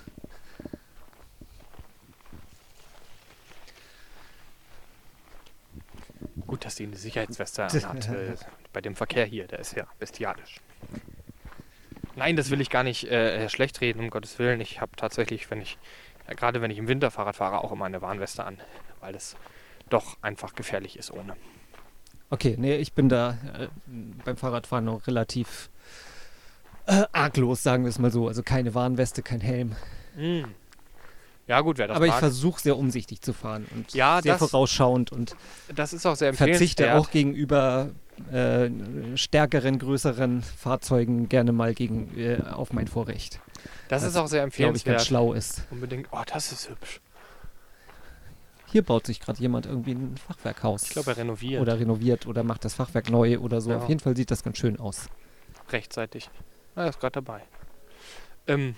Gut, 6.45 6.65
dass 6.65 6.75
sie 6.75 6.87
eine 6.87 6.97
Sicherheitsweste 6.97 7.63
anhat. 7.71 8.09
Äh, 8.09 8.35
bei 8.73 8.81
dem 8.81 8.97
Verkehr 8.97 9.23
hier, 9.23 9.47
der 9.47 9.59
ist 9.59 9.77
ja 9.77 9.87
bestialisch. 9.97 10.59
Nein, 12.17 12.35
das 12.35 12.49
will 12.49 12.59
ich 12.61 12.71
gar 12.71 12.83
nicht 12.83 13.05
äh, 13.05 13.47
schlecht 13.47 13.79
reden, 13.79 13.99
um 13.99 14.09
Gottes 14.09 14.39
Willen. 14.39 14.59
Ich 14.59 14.81
habe 14.81 14.91
tatsächlich, 14.97 15.49
wenn 15.51 15.61
ich, 15.61 15.77
ja, 16.27 16.33
gerade 16.33 16.61
wenn 16.61 16.71
ich 16.71 16.79
im 16.79 16.87
Winter 16.87 17.11
Fahrrad 17.11 17.35
fahre, 17.35 17.63
auch 17.63 17.71
immer 17.71 17.85
eine 17.85 18.01
Warnweste 18.01 18.43
an, 18.43 18.57
weil 19.01 19.15
es 19.15 19.35
doch 19.89 20.17
einfach 20.23 20.55
gefährlich 20.55 20.97
ist 20.97 21.11
ohne. 21.11 21.35
Okay, 22.31 22.55
nee, 22.57 22.75
ich 22.75 22.93
bin 22.93 23.07
da 23.07 23.37
äh, 23.57 23.67
beim 24.25 24.35
Fahrradfahren 24.35 24.83
noch 24.85 25.05
relativ 25.05 25.69
äh, 26.87 27.03
arglos, 27.11 27.61
sagen 27.61 27.83
wir 27.83 27.89
es 27.89 27.99
mal 27.99 28.11
so. 28.11 28.27
Also 28.27 28.41
keine 28.41 28.73
Warnweste, 28.73 29.21
kein 29.21 29.39
Helm. 29.39 29.75
Mm. 30.15 30.45
Ja 31.45 31.61
gut, 31.61 31.77
wer 31.77 31.87
das 31.87 31.95
Aber 31.95 32.07
ich 32.07 32.13
versuche 32.13 32.59
sehr 32.59 32.77
umsichtig 32.77 33.21
zu 33.21 33.31
fahren 33.31 33.67
und 33.73 33.93
Ja, 33.93 34.21
sehr 34.23 34.33
das- 34.37 34.49
vorausschauend 34.49 35.11
und 35.11 35.35
Das 35.73 35.93
ist 35.93 36.05
auch 36.05 36.15
sehr 36.15 36.33
verzichte 36.33 36.95
auch 36.95 37.11
gegenüber 37.11 37.91
äh, 38.31 38.69
stärkeren, 39.15 39.79
größeren 39.79 40.41
Fahrzeugen 40.41 41.29
gerne 41.29 41.51
mal 41.51 41.73
gegen, 41.73 42.17
äh, 42.17 42.41
auf 42.51 42.73
mein 42.73 42.87
Vorrecht. 42.87 43.39
das 43.89 44.03
ist 44.03 44.15
auch 44.15 44.27
sehr 44.27 44.47
Glaube 44.47 44.77
ich, 44.77 44.83
ganz 44.83 45.01
empfehlenswert. 45.01 45.01
schlau 45.05 45.33
ist. 45.33 45.67
Unbedingt. 45.71 46.07
Oh, 46.11 46.21
das 46.25 46.51
ist 46.51 46.69
hübsch. 46.69 47.01
Hier 48.69 48.83
baut 48.83 49.07
sich 49.07 49.21
gerade 49.21 49.39
jemand 49.39 49.65
irgendwie 49.65 49.93
ein 49.93 50.17
Fachwerkhaus. 50.17 50.83
Ich 50.83 50.89
glaube, 50.89 51.11
er 51.11 51.17
renoviert 51.17 51.61
oder 51.61 51.79
renoviert 51.79 52.27
oder 52.27 52.43
macht 52.43 52.65
das 52.65 52.73
Fachwerk 52.73 53.09
neu 53.09 53.39
oder 53.39 53.61
so. 53.61 53.69
Ja. 53.71 53.77
Auf 53.77 53.87
jeden 53.87 54.01
Fall 54.01 54.15
sieht 54.17 54.29
das 54.29 54.43
ganz 54.43 54.57
schön 54.57 54.77
aus. 54.79 55.07
rechtzeitig. 55.69 56.29
Er 56.75 56.89
ist 56.89 56.99
gerade 56.99 57.13
dabei. 57.13 57.43
Ähm, 58.45 58.75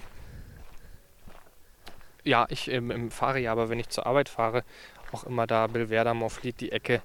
ja, 2.24 2.46
ich 2.50 2.70
ähm, 2.70 3.10
fahre 3.10 3.40
ja, 3.40 3.52
aber 3.52 3.70
wenn 3.70 3.80
ich 3.80 3.90
zur 3.90 4.06
Arbeit 4.06 4.30
fahre, 4.30 4.64
auch 5.12 5.24
immer 5.24 5.48
da 5.48 5.66
Belwerder, 5.68 6.14
Morflied, 6.14 6.62
die 6.62 6.72
Ecke 6.72 7.02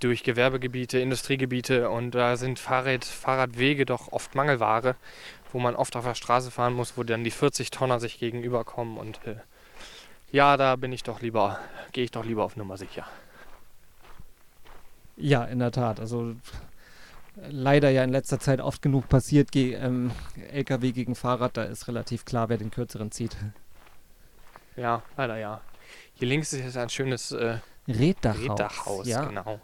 durch 0.00 0.22
Gewerbegebiete, 0.22 0.98
Industriegebiete 0.98 1.90
und 1.90 2.12
da 2.12 2.36
sind 2.36 2.58
Fahrrad, 2.58 3.04
Fahrradwege 3.04 3.86
doch 3.86 4.12
oft 4.12 4.34
Mangelware, 4.34 4.96
wo 5.52 5.58
man 5.58 5.76
oft 5.76 5.96
auf 5.96 6.04
der 6.04 6.14
Straße 6.14 6.50
fahren 6.50 6.74
muss, 6.74 6.96
wo 6.96 7.02
dann 7.02 7.24
die 7.24 7.30
40 7.30 7.70
Tonner 7.70 8.00
sich 8.00 8.18
gegenüberkommen 8.18 8.98
und 8.98 9.20
äh, 9.26 9.36
ja, 10.30 10.56
da 10.56 10.76
bin 10.76 10.92
ich 10.92 11.02
doch 11.02 11.20
lieber, 11.22 11.58
gehe 11.92 12.04
ich 12.04 12.10
doch 12.10 12.24
lieber 12.24 12.44
auf 12.44 12.56
Nummer 12.56 12.76
sicher. 12.76 13.06
Ja, 15.16 15.44
in 15.44 15.58
der 15.58 15.72
Tat. 15.72 16.00
Also 16.00 16.36
leider 17.48 17.90
ja 17.90 18.04
in 18.04 18.10
letzter 18.10 18.38
Zeit 18.38 18.60
oft 18.60 18.82
genug 18.82 19.08
passiert, 19.08 19.52
ge 19.52 19.74
ähm, 19.74 20.10
LKW 20.52 20.92
gegen 20.92 21.14
Fahrrad, 21.14 21.56
da 21.56 21.64
ist 21.64 21.88
relativ 21.88 22.24
klar, 22.24 22.48
wer 22.48 22.58
den 22.58 22.70
kürzeren 22.70 23.10
zieht. 23.10 23.36
Ja, 24.76 25.02
leider 25.16 25.38
ja. 25.38 25.60
Hier 26.14 26.28
links 26.28 26.52
ist 26.52 26.64
jetzt 26.64 26.76
ein 26.76 26.88
schönes 26.88 27.32
äh, 27.32 27.58
Reddachhaus. 27.88 28.50
Reddachhaus, 28.50 29.06
ja. 29.06 29.24
genau. 29.24 29.60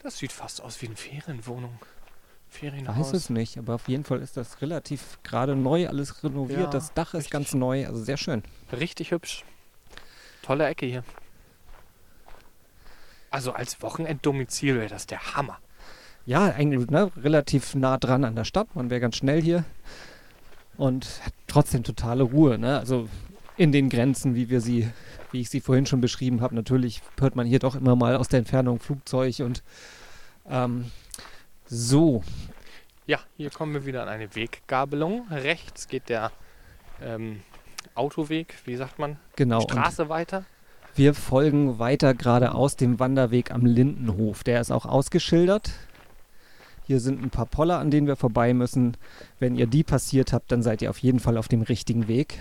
Das 0.00 0.18
sieht 0.18 0.32
fast 0.32 0.60
aus 0.60 0.80
wie 0.82 0.86
eine 0.86 0.96
Ferienwohnung. 0.96 1.78
Weiß 1.80 2.60
Ferienhaus. 2.60 3.12
es 3.12 3.30
nicht, 3.30 3.58
aber 3.58 3.74
auf 3.74 3.88
jeden 3.88 4.04
Fall 4.04 4.20
ist 4.22 4.36
das 4.36 4.62
relativ 4.62 5.18
gerade 5.22 5.54
neu, 5.54 5.86
alles 5.86 6.24
renoviert. 6.24 6.60
Ja, 6.60 6.66
das 6.66 6.94
Dach 6.94 7.14
ist 7.14 7.30
ganz 7.30 7.52
neu, 7.52 7.86
also 7.86 8.02
sehr 8.02 8.16
schön. 8.16 8.42
Richtig 8.72 9.10
hübsch. 9.10 9.44
Tolle 10.42 10.66
Ecke 10.66 10.86
hier. 10.86 11.04
Also 13.30 13.52
als 13.52 13.82
Wochenenddomizil 13.82 14.76
wäre 14.76 14.88
das 14.88 15.06
der 15.06 15.34
Hammer. 15.34 15.58
Ja, 16.24 16.44
eigentlich 16.46 16.88
ne, 16.90 17.10
relativ 17.16 17.74
nah 17.74 17.98
dran 17.98 18.24
an 18.24 18.34
der 18.34 18.44
Stadt. 18.44 18.74
Man 18.74 18.90
wäre 18.90 19.00
ganz 19.00 19.16
schnell 19.16 19.42
hier. 19.42 19.64
Und 20.76 21.06
hat 21.24 21.34
trotzdem 21.46 21.82
totale 21.82 22.22
Ruhe. 22.22 22.58
Ne? 22.58 22.78
Also 22.78 23.08
in 23.56 23.72
den 23.72 23.90
Grenzen, 23.90 24.34
wie 24.34 24.48
wir 24.48 24.60
sie, 24.60 24.88
wie 25.32 25.40
ich 25.40 25.50
sie 25.50 25.60
vorhin 25.60 25.86
schon 25.86 26.00
beschrieben 26.00 26.40
habe. 26.40 26.54
Natürlich 26.54 27.02
hört 27.20 27.36
man 27.36 27.46
hier 27.46 27.58
doch 27.58 27.74
immer 27.74 27.96
mal 27.96 28.16
aus 28.16 28.28
der 28.28 28.38
Entfernung 28.38 28.80
Flugzeug 28.80 29.40
und 29.40 29.62
ähm, 30.48 30.86
so. 31.66 32.22
Ja, 33.06 33.18
hier 33.36 33.50
kommen 33.50 33.74
wir 33.74 33.86
wieder 33.86 34.02
an 34.02 34.08
eine 34.08 34.34
Weggabelung. 34.34 35.26
Rechts 35.30 35.88
geht 35.88 36.08
der 36.08 36.30
ähm, 37.02 37.40
Autoweg, 37.94 38.54
wie 38.64 38.76
sagt 38.76 38.98
man, 38.98 39.18
Genau. 39.36 39.60
Straße 39.60 40.08
weiter. 40.08 40.44
wir 40.94 41.14
folgen 41.14 41.78
weiter 41.78 42.14
geradeaus 42.14 42.76
dem 42.76 42.98
Wanderweg 42.98 43.50
am 43.50 43.64
Lindenhof. 43.66 44.44
Der 44.44 44.60
ist 44.60 44.70
auch 44.70 44.84
ausgeschildert. 44.86 45.70
Hier 46.86 47.00
sind 47.00 47.22
ein 47.22 47.30
paar 47.30 47.44
Poller, 47.46 47.78
an 47.78 47.90
denen 47.90 48.06
wir 48.06 48.16
vorbei 48.16 48.54
müssen. 48.54 48.96
Wenn 49.38 49.56
ihr 49.56 49.66
die 49.66 49.84
passiert 49.84 50.32
habt, 50.32 50.50
dann 50.50 50.62
seid 50.62 50.80
ihr 50.80 50.88
auf 50.88 50.98
jeden 50.98 51.20
Fall 51.20 51.36
auf 51.36 51.48
dem 51.48 51.60
richtigen 51.62 52.08
Weg. 52.08 52.38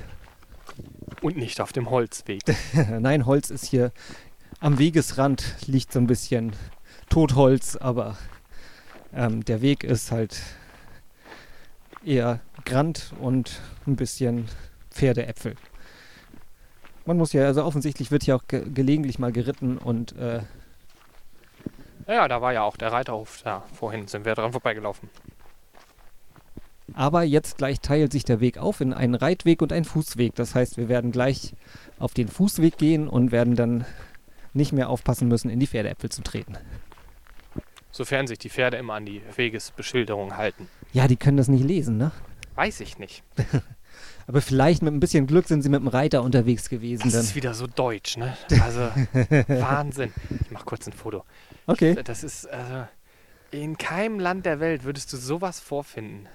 Und 1.21 1.37
nicht 1.37 1.61
auf 1.61 1.71
dem 1.73 1.89
Holzweg. 1.89 2.41
Nein, 2.99 3.25
Holz 3.25 3.49
ist 3.49 3.65
hier 3.65 3.91
am 4.59 4.77
Wegesrand, 4.79 5.55
liegt 5.65 5.91
so 5.93 5.99
ein 5.99 6.07
bisschen 6.07 6.53
Totholz, 7.09 7.75
aber 7.75 8.17
Ähm, 9.13 9.43
der 9.45 9.61
Weg 9.61 9.83
ist 9.85 10.11
halt 10.11 10.41
eher 12.03 12.41
Grand 12.65 13.13
und 13.21 13.61
ein 13.87 13.95
bisschen 13.95 14.45
Pferdeäpfel. 14.91 15.55
Man 17.05 17.17
muss 17.17 17.31
ja, 17.33 17.45
also 17.45 17.63
offensichtlich 17.63 18.11
wird 18.11 18.23
hier 18.23 18.35
auch 18.35 18.47
ge 18.47 18.65
gelegentlich 18.69 19.17
mal 19.17 19.31
geritten 19.31 19.77
und 19.77 20.11
äh, 20.17 20.41
Ja, 22.07 22.27
da 22.27 22.41
war 22.41 22.53
ja 22.53 22.63
auch 22.63 22.77
der 22.77 22.91
Reiterhof 22.91 23.41
da. 23.43 23.63
Vorhin 23.73 24.07
sind 24.07 24.25
wir 24.25 24.35
dran 24.35 24.51
vorbeigelaufen. 24.51 25.09
Aber 26.93 27.23
jetzt 27.23 27.57
gleich 27.57 27.79
teilt 27.81 28.11
sich 28.11 28.23
der 28.23 28.39
Weg 28.39 28.57
auf 28.57 28.81
in 28.81 28.93
einen 28.93 29.15
Reitweg 29.15 29.61
und 29.61 29.73
einen 29.73 29.85
Fußweg. 29.85 30.35
Das 30.35 30.55
heißt, 30.55 30.77
wir 30.77 30.89
werden 30.89 31.11
gleich 31.11 31.53
auf 31.99 32.13
den 32.13 32.27
Fußweg 32.27 32.77
gehen 32.77 33.07
und 33.07 33.31
werden 33.31 33.55
dann 33.55 33.85
nicht 34.53 34.71
mehr 34.71 34.89
aufpassen 34.89 35.27
müssen, 35.27 35.49
in 35.49 35.59
die 35.59 35.67
Pferdeäpfel 35.67 36.09
zu 36.09 36.21
treten. 36.21 36.57
Sofern 37.91 38.27
sich 38.27 38.39
die 38.39 38.49
Pferde 38.49 38.77
immer 38.77 38.93
an 38.93 39.05
die 39.05 39.21
Wegesbeschilderung 39.35 40.37
halten. 40.37 40.67
Ja, 40.93 41.07
die 41.07 41.17
können 41.17 41.37
das 41.37 41.47
nicht 41.47 41.63
lesen, 41.63 41.97
ne? 41.97 42.11
Weiß 42.55 42.79
ich 42.79 42.97
nicht. 42.97 43.23
Aber 44.27 44.41
vielleicht 44.41 44.81
mit 44.81 44.93
ein 44.93 44.99
bisschen 44.99 45.25
Glück 45.25 45.47
sind 45.47 45.61
sie 45.61 45.69
mit 45.69 45.79
dem 45.79 45.87
Reiter 45.87 46.21
unterwegs 46.21 46.69
gewesen. 46.69 47.03
Das 47.03 47.13
Dann. 47.13 47.21
ist 47.21 47.35
wieder 47.35 47.53
so 47.53 47.65
deutsch, 47.65 48.17
ne? 48.17 48.37
Also, 48.61 48.81
Wahnsinn. 49.47 50.11
Ich 50.41 50.51
mach 50.51 50.65
kurz 50.65 50.85
ein 50.85 50.93
Foto. 50.93 51.23
Okay. 51.65 51.95
Das 52.03 52.23
ist, 52.23 52.45
also, 52.47 52.87
in 53.51 53.77
keinem 53.77 54.19
Land 54.19 54.45
der 54.45 54.59
Welt 54.59 54.83
würdest 54.83 55.13
du 55.13 55.17
sowas 55.17 55.59
vorfinden. 55.59 56.27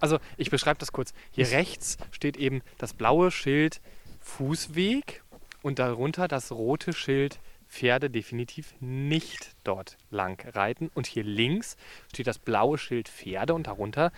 Also, 0.00 0.18
ich 0.36 0.50
beschreibe 0.50 0.78
das 0.78 0.92
kurz. 0.92 1.12
Hier 1.30 1.50
rechts 1.50 1.96
steht 2.10 2.36
eben 2.36 2.62
das 2.78 2.94
blaue 2.94 3.30
Schild 3.30 3.80
Fußweg 4.20 5.22
und 5.62 5.78
darunter 5.78 6.28
das 6.28 6.52
rote 6.52 6.92
Schild 6.92 7.40
Pferde 7.68 8.10
definitiv 8.10 8.74
nicht 8.80 9.56
dort 9.64 9.96
lang 10.10 10.40
reiten. 10.54 10.90
Und 10.94 11.06
hier 11.06 11.24
links 11.24 11.76
steht 12.12 12.26
das 12.26 12.38
blaue 12.38 12.78
Schild 12.78 13.08
Pferde 13.08 13.54
und 13.54 13.66
darunter 13.66 14.12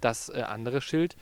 das 0.00 0.28
äh, 0.28 0.42
andere 0.42 0.80
Schild 0.80 1.16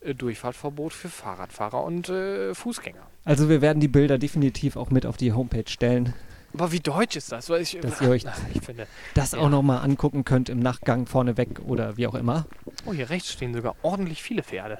äh, 0.00 0.14
Durchfahrtverbot 0.14 0.92
für 0.92 1.08
Fahrradfahrer 1.08 1.82
und 1.84 2.08
äh, 2.08 2.54
Fußgänger. 2.54 3.06
Also 3.24 3.48
wir 3.48 3.60
werden 3.60 3.80
die 3.80 3.88
Bilder 3.88 4.18
definitiv 4.18 4.76
auch 4.76 4.90
mit 4.90 5.06
auf 5.06 5.16
die 5.16 5.32
Homepage 5.32 5.68
stellen, 5.68 6.14
Aber 6.52 6.72
wie 6.72 6.80
deutsch 6.80 7.16
ist 7.16 7.30
das? 7.32 7.48
Weil 7.48 7.60
ich, 7.62 7.78
Dass 7.80 8.00
ihr 8.00 8.08
euch- 8.10 8.24
ich 8.52 8.60
finde. 8.62 8.86
das 9.14 9.32
Ja. 9.32 9.38
auch 9.38 9.48
nochmal 9.48 9.84
angucken 9.84 10.24
könnt 10.24 10.48
im 10.48 10.58
Nachgang 10.58 11.06
vorneweg 11.06 11.60
oder 11.64 11.96
wie 11.96 12.06
auch 12.06 12.14
immer. 12.14 12.46
Oh, 12.86 12.92
hier 12.92 13.08
rechts 13.10 13.32
stehen 13.32 13.54
sogar 13.54 13.76
ordentlich 13.82 14.22
viele 14.22 14.42
Pferde. 14.42 14.78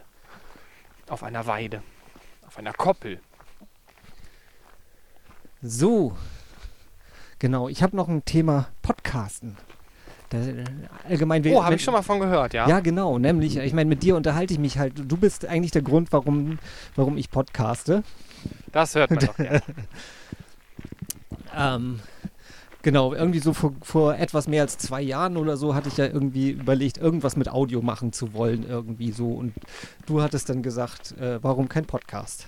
Auf 1.08 1.22
einer 1.22 1.46
Weide. 1.46 1.82
Auf 2.46 2.58
einer 2.58 2.72
Koppel. 2.72 3.20
So, 5.62 6.16
genau. 7.38 7.68
Ich 7.68 7.82
habe 7.82 7.96
noch 7.96 8.08
ein 8.08 8.24
Thema 8.24 8.68
Podcasten. 8.82 9.56
Das, 10.30 10.46
äh, 10.46 10.64
allgemein, 11.08 11.44
Oh, 11.48 11.64
habe 11.64 11.74
ich 11.74 11.82
schon 11.82 11.92
mal 11.92 12.02
von 12.02 12.20
gehört, 12.20 12.54
ja? 12.54 12.68
Ja, 12.68 12.78
genau. 12.80 13.18
Nämlich, 13.18 13.56
ich 13.56 13.72
meine, 13.72 13.88
mit 13.88 14.02
dir 14.04 14.16
unterhalte 14.16 14.54
ich 14.54 14.60
mich 14.60 14.78
halt. 14.78 14.94
Du 14.96 15.16
bist 15.16 15.44
eigentlich 15.44 15.72
der 15.72 15.82
Grund, 15.82 16.12
warum, 16.12 16.58
warum 16.94 17.18
ich 17.18 17.30
podcaste. 17.30 18.04
Das 18.72 18.94
hört 18.94 19.10
man 19.10 19.18
doch 19.26 19.36
gerne. 19.36 19.62
Ähm, 21.56 22.00
genau, 22.82 23.14
irgendwie 23.14 23.40
so 23.40 23.52
vor, 23.52 23.74
vor 23.82 24.16
etwas 24.16 24.48
mehr 24.48 24.62
als 24.62 24.78
zwei 24.78 25.02
Jahren 25.02 25.36
oder 25.36 25.56
so 25.56 25.74
hatte 25.74 25.88
ich 25.88 25.96
ja 25.96 26.06
irgendwie 26.06 26.50
überlegt, 26.50 26.98
irgendwas 26.98 27.36
mit 27.36 27.48
Audio 27.48 27.82
machen 27.82 28.12
zu 28.12 28.32
wollen, 28.34 28.66
irgendwie 28.68 29.12
so. 29.12 29.28
Und 29.28 29.54
du 30.06 30.22
hattest 30.22 30.48
dann 30.48 30.62
gesagt, 30.62 31.18
äh, 31.18 31.42
warum 31.42 31.68
kein 31.68 31.84
Podcast? 31.84 32.46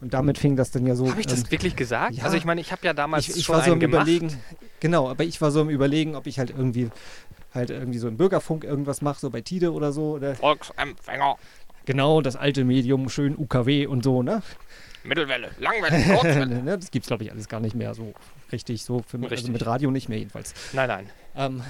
Und 0.00 0.14
damit 0.14 0.36
fing 0.36 0.56
das 0.56 0.72
dann 0.72 0.84
ja 0.84 0.96
so. 0.96 1.08
Habe 1.08 1.20
ich 1.20 1.28
das 1.28 1.44
ähm, 1.44 1.50
wirklich 1.52 1.76
gesagt? 1.76 2.14
ja. 2.14 2.24
Also 2.24 2.36
ich 2.36 2.44
meine, 2.44 2.60
ich 2.60 2.72
habe 2.72 2.84
ja 2.84 2.92
damals 2.92 3.28
ich, 3.28 3.36
ich 3.36 3.44
schon 3.44 3.56
war 3.56 3.64
so 3.64 3.72
am 3.72 3.80
gemacht. 3.80 4.08
Überlegen, 4.08 4.36
genau, 4.80 5.08
aber 5.08 5.22
ich 5.22 5.40
war 5.40 5.52
so 5.52 5.60
am 5.60 5.70
Überlegen, 5.70 6.16
ob 6.16 6.26
ich 6.26 6.40
halt 6.40 6.50
irgendwie 6.50 6.90
halt 7.54 7.70
irgendwie 7.70 7.98
so 7.98 8.08
im 8.08 8.16
Bürgerfunk 8.16 8.64
irgendwas 8.64 9.02
mache, 9.02 9.20
so 9.20 9.30
bei 9.30 9.42
Tide 9.42 9.72
oder 9.72 9.92
so. 9.92 10.14
Oder 10.14 10.34
Volksempfänger, 10.34 11.36
genau, 11.84 12.20
das 12.20 12.36
alte 12.36 12.64
Medium, 12.64 13.08
schön 13.08 13.36
UKW 13.36 13.86
und 13.86 14.02
so, 14.02 14.22
ne? 14.22 14.42
Mittelwelle, 15.04 15.50
Langwelle, 15.58 16.02
Kurzwelle. 16.04 16.46
ne? 16.62 16.78
Das 16.78 16.90
gibt's, 16.90 17.08
glaube 17.08 17.24
ich, 17.24 17.30
alles 17.32 17.48
gar 17.48 17.60
nicht 17.60 17.74
mehr 17.74 17.94
so 17.94 18.12
richtig 18.52 18.82
so. 18.84 19.02
Für, 19.06 19.16
Also 19.16 19.28
Richtig. 19.28 19.50
mit 19.52 19.66
Radio 19.66 19.90
nicht 19.90 20.08
mehr 20.08 20.18
jedenfalls. 20.18 20.54
nein, 20.72 20.88
nein. 20.88 21.10
Ähm, 21.36 21.62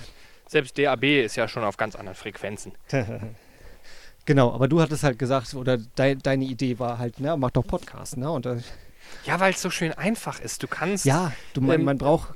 Selbst 0.48 0.76
DAB 0.78 1.04
ist 1.24 1.36
ja 1.36 1.48
schon 1.48 1.64
auf 1.64 1.76
ganz 1.76 1.94
anderen 1.96 2.16
Frequenzen. 2.16 2.72
genau, 4.26 4.52
aber 4.52 4.68
du 4.68 4.80
hattest 4.80 5.02
halt 5.04 5.18
gesagt, 5.18 5.54
oder 5.54 5.78
dei, 5.96 6.14
deine 6.14 6.44
Idee 6.44 6.78
war 6.78 6.98
halt, 6.98 7.20
ne, 7.20 7.36
mach 7.36 7.50
doch 7.50 7.66
Podcast, 7.66 8.16
ne? 8.16 8.30
Und 8.30 8.46
äh, 8.46 8.58
Ja, 9.24 9.40
weil 9.40 9.52
es 9.52 9.62
so 9.62 9.70
schön 9.70 9.92
einfach 9.92 10.40
ist. 10.40 10.62
Du 10.62 10.66
kannst, 10.68 11.04
ja, 11.04 11.32
du, 11.54 11.60
man, 11.60 11.80
Ähm, 11.80 11.84
man 11.84 11.98
braucht, 11.98 12.34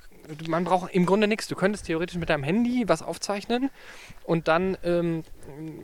man 0.48 0.64
braucht 0.64 0.92
im 0.94 1.06
Grunde 1.06 1.28
nichts. 1.28 1.46
Du 1.46 1.54
könntest 1.54 1.86
theoretisch 1.86 2.16
mit 2.16 2.30
deinem 2.30 2.42
Handy 2.44 2.84
was 2.88 3.02
aufzeichnen 3.02 3.70
und 4.24 4.48
dann 4.48 4.76
ähm, 4.82 5.22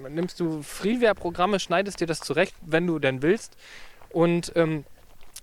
nimmst 0.09 0.40
du 0.40 0.62
Freeware-Programme, 0.62 1.60
schneidest 1.60 2.01
dir 2.01 2.06
das 2.06 2.20
zurecht, 2.20 2.55
wenn 2.62 2.86
du 2.86 2.98
denn 2.98 3.22
willst 3.22 3.56
und 4.10 4.52
ähm, 4.56 4.84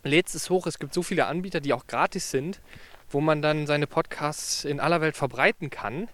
lädst 0.03 0.35
es 0.35 0.49
hoch. 0.49 0.67
Es 0.67 0.79
gibt 0.79 0.93
so 0.93 1.01
viele 1.03 1.25
Anbieter, 1.27 1.59
die 1.59 1.73
auch 1.73 1.87
gratis 1.87 2.31
sind, 2.31 2.59
wo 3.09 3.21
man 3.21 3.41
dann 3.41 3.67
seine 3.67 3.87
Podcasts 3.87 4.65
in 4.65 4.79
aller 4.79 5.01
Welt 5.01 5.15
verbreiten 5.17 5.69
kann. 5.69 6.07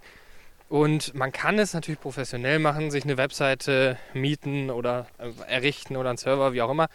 Und 0.68 1.14
man 1.14 1.32
kann 1.32 1.60
es 1.60 1.74
natürlich 1.74 1.99
professionell 2.02 2.57
machen, 2.60 2.90
sich 2.90 3.03
eine 3.03 3.18
Webseite 3.18 3.98
mieten 4.14 4.72
oder 4.72 5.06
äh, 5.20 5.30
errichten 5.52 5.95
oder 5.95 6.10
einen 6.10 6.18
Server, 6.18 6.53
wie 6.53 6.62
auch 6.62 6.72
immer. 6.72 6.88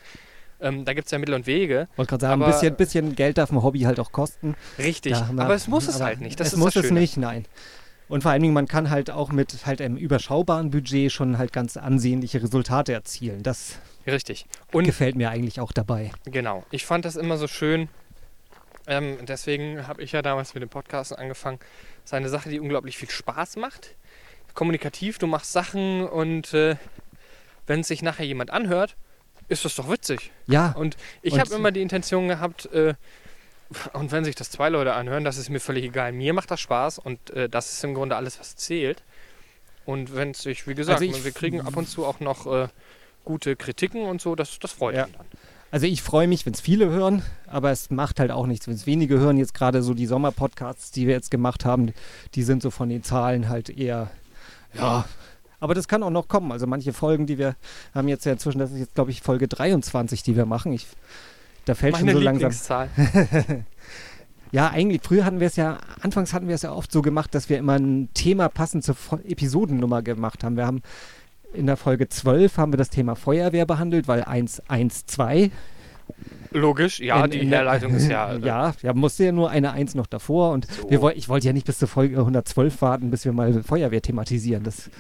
Ähm, 0.61 0.85
da 0.85 0.93
gibt 0.93 1.07
es 1.07 1.13
ja 1.13 1.19
Mittel 1.19 1.35
und 1.35 1.47
Wege. 1.47 1.89
wollte 1.97 2.11
gerade 2.11 2.21
sagen, 2.23 2.43
ein 2.43 2.51
bisschen, 2.51 2.75
bisschen 2.77 3.15
Geld 3.17 3.39
darf 3.39 3.51
ein 3.53 3.63
Hobby 3.63 3.81
halt 3.83 4.01
auch 4.01 4.11
kosten. 4.13 4.57
Richtig. 4.79 5.13
Wir- 5.13 5.41
aber 5.45 5.55
es 5.55 5.69
muss 5.69 5.87
es 5.89 6.01
halt 6.01 6.21
nicht. 6.21 6.39
Das 6.41 6.49
es 6.53 6.57
muss 6.57 6.75
es 6.77 6.91
nicht, 6.91 7.17
nein. 7.17 7.47
Und 8.09 8.23
vor 8.23 8.33
allen 8.33 8.43
Dingen, 8.43 8.55
man 8.55 8.67
kann 8.67 8.91
halt 8.91 9.09
auch 9.11 9.31
mit 9.31 9.55
halt 9.67 9.81
einem 9.81 9.97
überschaubaren 9.97 10.71
Budget 10.73 11.13
schon 11.13 11.39
halt 11.39 11.53
ganz 11.53 11.77
ansehnliche 11.77 12.43
Resultate 12.43 12.93
erzielen. 12.93 13.45
Das 13.45 13.79
Richtig. 14.07 14.47
Und 14.73 14.85
gefällt 14.85 15.17
mir 15.17 15.31
eigentlich 15.31 15.61
auch 15.61 15.73
dabei. 15.73 16.11
Genau. 16.25 16.65
Ich 16.71 16.85
fand 16.87 17.05
das 17.05 17.17
immer 17.17 17.37
so 17.37 17.47
schön. 17.47 17.89
Ähm, 18.87 19.19
deswegen 19.27 19.87
habe 19.87 20.03
ich 20.03 20.13
ja 20.13 20.23
damals 20.23 20.55
mit 20.55 20.63
dem 20.63 20.69
Podcasten 20.69 21.17
angefangen. 21.17 21.59
Das 22.03 22.11
ist 22.11 22.15
eine 22.15 22.29
Sache, 22.29 22.49
die 22.49 22.61
unglaublich 22.61 22.97
viel 22.97 23.11
Spaß 23.11 23.57
macht. 23.57 23.95
Kommunikativ, 24.55 25.19
du 25.19 25.27
machst 25.27 25.53
Sachen 25.53 26.07
und 26.07 26.55
äh, 26.55 26.77
wenn 27.67 27.81
es 27.81 27.89
sich 27.89 28.03
nachher 28.03 28.27
jemand 28.27 28.51
anhört, 28.51 28.97
ist 29.49 29.65
das 29.65 29.77
doch 29.77 29.91
witzig. 29.91 30.33
Ja, 30.47 30.73
Und 30.73 30.97
ich 31.23 31.39
habe 31.39 31.55
immer 31.55 31.71
die 31.71 31.83
Intention 31.83 32.29
gehabt, 32.29 32.67
äh, 32.73 32.95
und 33.93 34.11
wenn 34.11 34.25
sich 34.25 34.35
das 34.35 34.51
zwei 34.51 34.69
Leute 34.69 34.95
anhören, 34.95 35.23
das 35.23 35.37
ist 35.37 35.49
mir 35.49 35.61
völlig 35.61 35.85
egal. 35.85 36.11
Mir 36.13 36.33
macht 36.33 36.51
das 36.51 36.61
Spaß 36.61 36.99
und 36.99 37.31
äh, 37.31 37.49
das 37.49 37.73
ist 37.73 37.85
im 37.85 37.95
Grunde 37.95 38.17
alles, 38.17 38.41
was 38.41 38.57
zählt. 38.57 39.05
Und 39.87 40.15
wenn 40.17 40.33
es 40.33 40.43
sich, 40.43 40.67
wie 40.67 40.75
gesagt, 40.75 41.01
Also 41.01 41.25
wir 41.25 41.33
kriegen 41.33 41.61
ab 41.61 41.77
und 41.77 41.89
zu 41.89 42.05
auch 42.05 42.19
noch 42.21 42.47
äh, 42.47 42.69
gute 43.31 43.55
Kritiken 43.55 44.03
und 44.07 44.21
so, 44.21 44.35
das, 44.35 44.59
das 44.59 44.73
freut 44.73 44.97
Ja. 44.97 45.07
mich 45.07 45.17
dann. 45.17 45.27
also 45.71 45.87
ich 45.87 46.03
freue 46.03 46.27
mich, 46.27 46.45
wenn 46.47 46.53
es 46.55 46.61
viele 46.61 46.91
hören, 46.91 47.23
aber 47.47 47.71
es 47.71 47.91
macht 47.91 48.19
halt 48.19 48.33
auch 48.33 48.47
nichts, 48.47 48.67
wenn 48.67 48.75
es 48.75 48.87
wenige 48.87 49.19
hören. 49.21 49.37
Jetzt 49.37 49.55
gerade 49.55 49.83
so 49.83 49.95
die 49.95 50.07
Sommerpodcasts, 50.07 50.91
die 50.91 51.07
wir 51.07 51.15
jetzt 51.15 51.31
gemacht 51.31 51.65
haben, 51.65 51.93
die 52.35 52.43
sind 52.43 52.61
so 52.61 52.71
von 52.71 52.89
den 52.89 53.03
Zahlen 53.05 53.49
halt 53.49 53.71
eher, 53.71 54.11
ja. 54.75 55.05
Aber 55.61 55.75
das 55.75 55.87
kann 55.89 56.03
auch 56.03 56.11
noch 56.11 56.27
kommen. 56.27 56.51
Also 56.53 56.67
manche 56.67 56.93
Folgen, 56.93 57.27
die 57.27 57.37
wir 57.39 57.55
haben 57.95 58.09
jetzt 58.09 58.25
ja 58.25 58.33
inzwischen, 58.33 58.59
das 58.59 58.73
ist 58.73 58.79
jetzt 58.79 58.95
glaube 58.95 59.11
ich 59.11 59.21
Folge 59.21 59.47
23, 59.47 60.23
die 60.23 60.35
wir 60.35 60.47
machen. 60.47 60.73
Ich, 60.73 60.87
da 61.67 61.75
fällt 61.75 61.93
Meine 61.93 62.13
schon 62.13 62.21
so 62.21 62.25
langsam. 62.25 62.89
Ja, 64.53 64.69
eigentlich, 64.71 65.01
früher 65.05 65.25
hatten 65.25 65.39
wir 65.39 65.47
es 65.47 65.55
ja, 65.55 65.79
anfangs 66.01 66.33
hatten 66.33 66.49
wir 66.49 66.57
es 66.57 66.63
ja 66.63 66.73
oft 66.73 66.91
so 66.91 67.03
gemacht, 67.03 67.35
dass 67.37 67.49
wir 67.49 67.57
immer 67.59 67.75
ein 67.79 68.09
Thema 68.15 68.49
passend 68.49 68.83
zur 68.83 68.97
Episodennummer 69.25 70.03
gemacht 70.03 70.43
haben. 70.43 70.57
Wir 70.57 70.67
haben 70.67 70.83
in 71.53 71.67
der 71.67 71.77
Folge 71.77 72.09
12 72.09 72.57
haben 72.57 72.73
wir 72.73 72.77
das 72.79 72.91
Thema 72.91 73.15
Feuerwehr 73.17 73.67
behandelt, 73.67 74.09
weil 74.09 74.23
112. 74.25 75.51
Logisch, 76.53 76.99
ja, 77.01 77.25
in- 77.25 77.31
die 77.31 77.39
in 77.41 77.51
der- 77.51 77.61
Herleitung 77.61 77.95
ist 77.95 78.09
ja. 78.09 78.33
äh, 78.35 78.39
ja, 78.41 78.75
ja, 78.83 78.93
musste 78.95 79.25
ja 79.25 79.33
nur 79.33 79.51
eine 79.51 79.73
1 79.73 79.95
noch 79.95 80.07
davor 80.07 80.51
und 80.53 80.67
So. 80.67 80.91
wir 80.91 81.17
ich 81.17 81.29
wollte 81.29 81.47
ja 81.47 81.53
nicht 81.53 81.67
bis 81.67 81.79
zur 81.79 81.87
Folge 81.89 82.19
112 82.19 82.83
warten, 82.83 83.11
bis 83.11 83.25
wir 83.25 83.33
mal 83.33 83.63
Feuerwehr 83.63 84.03
thematisieren. 84.03 84.65
Das, 84.65 84.91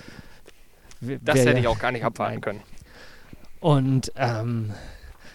wär- 1.00 1.18
Das 1.22 1.38
hätte 1.40 1.50
ja, 1.52 1.58
ich 1.58 1.66
auch 1.66 1.78
gar 1.78 1.90
nicht 1.92 2.04
abwarten 2.04 2.40
können. 2.40 2.60
Und 3.58 4.12
ähm, 4.16 4.70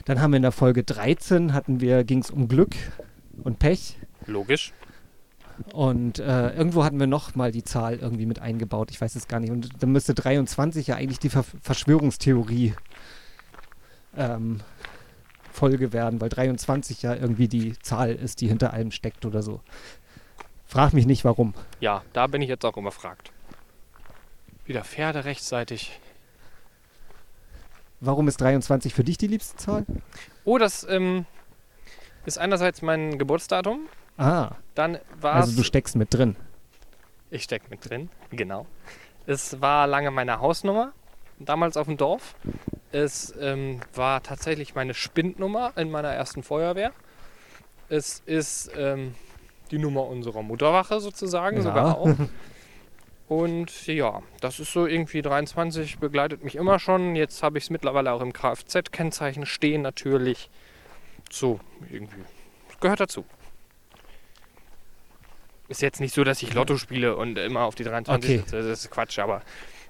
dann 0.05 0.21
haben 0.21 0.31
wir 0.31 0.37
in 0.37 0.43
der 0.43 0.51
Folge 0.53 0.83
13 0.83 1.53
hatten 1.53 1.81
wir, 1.81 2.03
ging 2.05 2.19
es 2.19 2.31
um 2.31 2.47
Glück 2.47 2.75
und 3.43 3.59
Pech. 3.59 3.97
Logisch. 4.25 4.71
Und 5.73 6.19
äh, 6.19 6.52
irgendwo 6.56 6.84
hatten 6.84 6.99
wir 6.99 7.07
noch 7.07 7.36
mal 7.36 7.52
die 7.52 7.64
Zahl 7.64 7.95
irgendwie 7.95 8.26
mit 8.26 8.40
eingebaut. 8.40 8.91
Ich 8.91 8.99
weiß 8.99 9.15
es 9.15 9.27
gar 9.27 9.40
nicht. 9.40 9.52
Und 9.52 9.82
dann 9.82 9.91
müsste 9.91 10.14
23 10.14 10.88
ja 10.88 10.95
eigentlich 10.95 11.19
die 11.19 11.30
Ver 11.30 11.44
Verschwörungstheorie 11.61 12.73
ähm, 14.18 14.61
Folge 15.52 15.94
werden, 15.94 16.19
weil 16.22 16.30
23 16.30 17.02
ja 17.02 17.15
irgendwie 17.15 17.48
die 17.48 17.77
Zahl 17.80 18.11
ist, 18.14 18.41
die 18.41 18.48
hinter 18.48 18.73
allem 18.73 18.91
steckt 18.91 19.26
oder 19.26 19.41
so. 19.41 19.61
Frag 20.65 20.94
mich 20.94 21.06
nicht 21.06 21.23
warum. 21.23 21.53
Ja, 21.80 22.03
da 22.14 22.27
bin 22.27 22.41
ich 22.41 22.49
jetzt 22.49 22.65
auch 22.65 22.76
überfragt. 22.76 23.32
Wieder 24.65 24.84
Pferde 24.84 25.26
rechtzeitig. 25.26 25.99
Warum 28.02 28.27
ist 28.27 28.41
23 28.41 28.94
für 28.94 29.03
dich 29.03 29.18
die 29.18 29.27
liebste 29.27 29.57
Zahl? 29.57 29.86
Oh, 30.44 30.57
das 30.57 30.86
ähm, 30.90 31.26
ist 32.26 32.38
einerseits 32.38 32.82
mein 32.82 33.18
Geburtsdatum. 33.18 33.88
Ah, 34.17 34.51
Dann 34.75 34.97
war 35.19 35.33
also 35.33 35.55
du 35.57 35.63
steckst 35.63 35.95
mit 35.95 36.13
drin. 36.13 36.35
Ich 37.31 37.43
stecke 37.43 37.65
mit 37.69 37.89
drin, 37.89 38.09
genau. 38.31 38.65
Es 39.25 39.59
war 39.61 39.87
lange 39.87 40.11
meine 40.11 40.39
Hausnummer, 40.39 40.93
damals 41.39 41.75
auf 41.75 41.87
dem 41.87 41.97
Dorf. 41.97 42.35
Es 42.91 43.33
ähm, 43.39 43.81
war 43.93 44.21
tatsächlich 44.23 44.75
meine 44.75 44.93
Spindnummer 44.93 45.73
in 45.75 45.91
meiner 45.91 46.09
ersten 46.09 46.43
Feuerwehr. 46.43 46.91
Es 47.89 48.21
ist 48.25 48.71
ähm, 48.77 49.15
die 49.71 49.79
Nummer 49.79 50.05
unserer 50.05 50.43
Mutterwache 50.43 50.99
sozusagen, 51.01 51.57
Ja. 51.57 51.63
sogar 51.63 51.97
auch. 51.97 52.09
Und 53.27 53.87
ja, 53.87 54.21
das 54.39 54.59
ist 54.59 54.71
so 54.71 54.85
irgendwie 54.85 55.23
23, 55.23 55.97
begleitet 55.97 56.43
mich 56.43 56.55
immer 56.55 56.77
schon. 56.77 57.15
Jetzt 57.15 57.41
habe 57.41 57.57
ich 57.57 57.63
es 57.65 57.69
mittlerweile 57.71 58.11
auch 58.11 58.21
im 58.21 58.31
Kfz-Kennzeichen 58.33 59.47
stehen 59.47 59.81
natürlich. 59.81 60.51
So, 61.31 61.59
irgendwie. 61.89 62.21
Gehört 62.79 62.99
dazu. 62.99 63.25
Ist 65.67 65.81
jetzt 65.81 65.99
nicht 65.99 66.13
so, 66.13 66.23
dass 66.23 66.41
ich 66.43 66.53
Lotto 66.53 66.77
spiele 66.77 67.15
und 67.15 67.37
immer 67.37 67.61
auf 67.61 67.75
die 67.75 67.83
23 67.83 68.29
Okay. 68.29 68.37
sitze. 68.39 68.57
Das 68.57 68.79
ist 68.83 68.91
Quatsch, 68.91 69.17
aber 69.19 69.41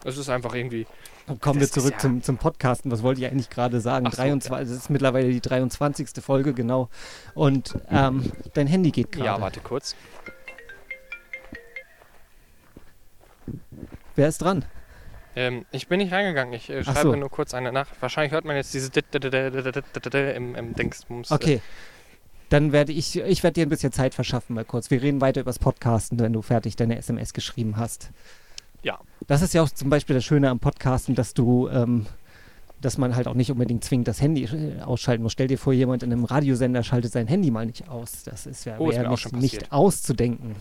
es 0.06 0.18
ist 0.18 0.30
einfach 0.30 0.54
irgendwie. 0.54 0.88
Dann 1.28 1.40
kommen 1.40 1.60
wir 1.60 1.70
zurück 1.70 1.94
ja- 1.94 1.98
zum, 1.98 2.22
zum 2.22 2.38
Podcasten. 2.38 2.92
Was 2.92 3.02
wollte 3.04 3.22
ich 3.22 3.28
eigentlich 3.28 3.50
gerade 3.50 3.82
sagen? 3.82 4.06
Ach 4.08 4.12
so, 4.12 4.18
23, 4.22 4.70
Das 4.70 4.78
ist 4.78 4.90
mittlerweile 4.90 5.30
die 5.30 5.42
23. 5.42 6.08
Folge, 6.24 6.54
genau. 6.54 6.90
Und 7.34 7.76
ähm, 7.90 8.32
dein 8.54 8.68
Handy 8.68 8.92
geht 8.92 9.12
gerade. 9.12 9.26
Ja, 9.26 9.42
warte 9.42 9.60
kurz. 9.60 9.96
Wer 14.16 14.28
ist 14.28 14.42
dran? 14.42 14.64
Ähm, 15.36 15.66
ich 15.72 15.88
bin 15.88 16.00
nicht 16.00 16.14
reingegangen. 16.14 16.54
Ich 16.54 16.70
äh, 16.70 16.84
schreibe 16.84 17.00
so. 17.02 17.16
nur 17.16 17.30
kurz 17.30 17.54
eine 17.54 17.72
Nachricht. 17.72 18.02
Wahrscheinlich 18.02 18.32
hört 18.32 18.46
man 18.46 18.56
jetzt 18.56 18.74
dieses 18.74 18.92
im, 18.94 20.56
im 20.56 20.74
Dingsbums. 20.74 21.32
Okay. 21.32 21.62
Dann 22.50 22.72
werde 22.72 22.92
ich, 22.92 23.18
ich 23.20 23.44
werde 23.44 23.54
dir 23.56 23.66
ein 23.66 23.70
bisschen 23.70 23.92
Zeit 23.92 24.14
verschaffen, 24.14 24.56
mal 24.56 24.66
kurz. 24.66 24.92
Wir 24.92 25.02
reden 25.02 25.20
weiter 25.22 25.42
übers 25.42 25.60
Podcasten, 25.60 26.20
wenn 26.20 26.34
du 26.34 26.42
fertig 26.42 26.76
deine 26.76 26.98
SMS 26.98 27.34
geschrieben 27.34 27.78
hast. 27.78 28.12
Ja. 28.84 29.00
Das 29.28 29.42
ist 29.42 29.54
ja 29.54 29.64
auch 29.64 29.70
zum 29.70 29.90
Beispiel 29.90 30.16
das 30.16 30.24
Schöne 30.26 30.50
am 30.50 30.60
Podcasten, 30.60 31.16
dass 31.16 31.34
du, 31.34 31.68
ähm, 31.70 32.06
dass 32.82 33.00
man 33.00 33.16
halt 33.16 33.28
auch 33.28 33.34
nicht 33.34 33.52
unbedingt 33.52 33.84
zwingend 33.84 34.08
das 34.08 34.22
Handy 34.22 34.44
äh, 34.44 34.82
ausschalten 34.82 35.24
muss. 35.24 35.32
Stell 35.32 35.48
dir 35.48 35.58
vor, 35.58 35.74
jemand 35.74 36.04
in 36.04 36.12
einem 36.12 36.24
Radiosender 36.26 36.84
schaltet 36.84 37.12
sein 37.14 37.26
Handy 37.28 37.50
mal 37.50 37.66
nicht 37.66 37.90
aus. 37.90 38.24
Das 38.24 38.46
ist 38.46 38.64
ja 38.66 38.78
Oh, 38.78 38.92
ist 38.92 39.00
nicht, 39.00 39.34
nicht 39.34 39.72
auszudenken. 39.72 40.56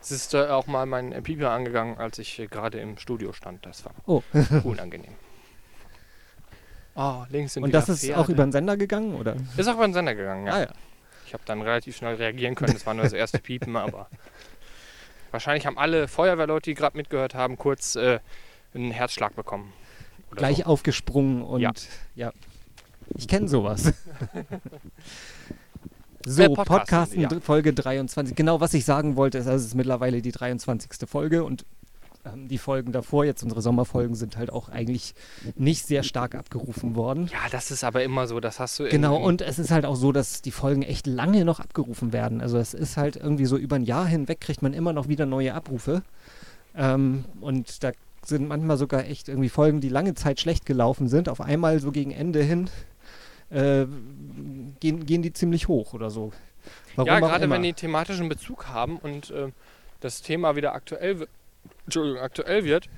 Es 0.00 0.10
ist 0.10 0.34
äh, 0.34 0.46
auch 0.48 0.66
mal 0.66 0.86
mein 0.86 1.12
äh, 1.12 1.22
Pieper 1.22 1.50
angegangen, 1.50 1.98
als 1.98 2.18
ich 2.18 2.38
äh, 2.40 2.46
gerade 2.48 2.78
im 2.80 2.96
Studio 2.98 3.32
stand. 3.32 3.64
Das 3.66 3.84
war 3.84 3.92
Oh. 4.06 4.22
unangenehm. 4.64 5.12
Oh, 6.96 7.24
links 7.28 7.52
sind 7.54 7.62
Und 7.62 7.74
das 7.74 7.88
ist 7.90 8.00
Pferde. 8.00 8.18
auch 8.20 8.28
über 8.30 8.42
den 8.42 8.52
Sender 8.52 8.76
gegangen, 8.76 9.14
oder? 9.14 9.36
Ist 9.56 9.68
auch 9.68 9.74
über 9.74 9.86
den 9.86 9.92
Sender 9.92 10.14
gegangen, 10.14 10.46
ja. 10.46 10.52
Ah 10.54 10.60
ja. 10.60 10.68
Ich 11.26 11.34
habe 11.34 11.42
dann 11.44 11.60
relativ 11.60 11.96
schnell 11.96 12.14
reagieren 12.14 12.54
können. 12.54 12.72
Das 12.72 12.86
war 12.86 12.94
nur 12.94 13.04
das 13.04 13.12
erste 13.12 13.38
Piepen, 13.38 13.76
aber 13.76 14.08
wahrscheinlich 15.30 15.66
haben 15.66 15.76
alle 15.76 16.08
Feuerwehrleute, 16.08 16.70
die 16.70 16.74
gerade 16.74 16.96
mitgehört 16.96 17.34
haben, 17.34 17.58
kurz 17.58 17.96
äh, 17.96 18.20
einen 18.74 18.92
Herzschlag 18.92 19.36
bekommen. 19.36 19.72
Gleich 20.30 20.58
so. 20.58 20.64
aufgesprungen 20.64 21.42
und 21.42 21.60
ja. 21.60 21.72
Ja. 22.14 22.32
Ich 23.16 23.28
kenne 23.28 23.46
sowas. 23.48 23.82
so, 26.24 26.42
Äh, 26.42 26.48
Podcasten, 26.48 26.64
Podcasten, 26.64 27.20
ja. 27.20 27.28
Folge 27.40 27.72
23. 27.72 28.34
Genau, 28.34 28.60
was 28.60 28.74
ich 28.74 28.84
sagen 28.84 29.16
wollte, 29.16 29.38
ist, 29.38 29.46
also 29.46 29.58
es 29.58 29.66
ist 29.66 29.74
mittlerweile 29.74 30.22
die 30.22 30.32
23. 30.32 31.08
Folge 31.08 31.44
und 31.44 31.64
ähm, 32.32 32.48
die 32.48 32.58
Folgen 32.58 32.92
davor, 32.92 33.24
jetzt 33.24 33.42
unsere 33.42 33.62
Sommerfolgen, 33.62 34.14
sind 34.14 34.36
halt 34.36 34.52
auch 34.52 34.68
eigentlich 34.68 35.14
nicht 35.54 35.86
sehr 35.86 36.02
stark 36.02 36.34
abgerufen 36.34 36.94
worden. 36.96 37.28
Ja, 37.32 37.48
das 37.50 37.70
ist 37.70 37.84
aber 37.84 38.02
immer 38.02 38.26
so. 38.26 38.40
Das 38.40 38.58
hast 38.60 38.78
du 38.78 38.88
Genau, 38.88 39.16
und 39.16 39.40
es 39.42 39.58
ist 39.58 39.70
halt 39.70 39.84
auch 39.86 39.96
so, 39.96 40.12
dass 40.12 40.42
die 40.42 40.50
Folgen 40.50 40.82
echt 40.82 41.06
lange 41.06 41.44
noch 41.44 41.60
abgerufen 41.60 42.12
werden. 42.12 42.40
Also 42.40 42.58
es 42.58 42.74
ist 42.74 42.96
halt 42.96 43.16
irgendwie 43.16 43.46
so 43.46 43.56
über 43.56 43.76
ein 43.76 43.84
Jahr 43.84 44.06
hinweg 44.06 44.40
kriegt 44.40 44.62
man 44.62 44.72
immer 44.74 44.92
noch 44.92 45.08
wieder 45.08 45.26
neue 45.26 45.54
Abrufe. 45.54 46.02
Ähm, 46.76 47.24
und 47.40 47.82
da 47.84 47.92
sind 48.24 48.48
manchmal 48.48 48.76
sogar 48.76 49.04
echt 49.06 49.28
irgendwie 49.28 49.48
Folgen, 49.48 49.80
die 49.80 49.88
lange 49.88 50.14
Zeit 50.14 50.40
schlecht 50.40 50.66
gelaufen 50.66 51.08
sind. 51.08 51.28
Auf 51.28 51.40
einmal 51.40 51.78
so 51.78 51.92
gegen 51.92 52.10
Ende 52.10 52.42
hin 52.42 52.68
äh, 53.50 53.86
gehen, 54.80 55.06
gehen 55.06 55.22
die 55.22 55.32
ziemlich 55.32 55.68
hoch 55.68 55.94
oder 55.94 56.10
so. 56.10 56.32
Warum 56.96 57.06
ja, 57.06 57.20
gerade 57.20 57.48
wenn 57.48 57.62
die 57.62 57.72
thematischen 57.72 58.28
Bezug 58.28 58.66
haben 58.68 58.96
und 58.96 59.30
äh, 59.30 59.48
das 60.00 60.22
Thema 60.22 60.56
wieder 60.56 60.74
aktuell, 60.74 61.20
wi- 61.20 61.26
Entschuldigung, 61.86 62.20
aktuell 62.20 62.64
wird, 62.64 62.88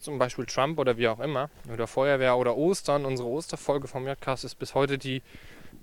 zum 0.00 0.18
Beispiel 0.18 0.46
Trump 0.46 0.78
oder 0.78 0.96
wie 0.96 1.08
auch 1.08 1.20
immer, 1.20 1.50
oder 1.72 1.86
Feuerwehr 1.86 2.36
oder 2.36 2.56
Ostern, 2.56 3.04
unsere 3.04 3.28
Osterfolge 3.28 3.88
vom 3.88 4.06
Jodcast 4.06 4.44
ist 4.44 4.54
bis 4.56 4.74
heute 4.74 4.96
die 4.96 5.22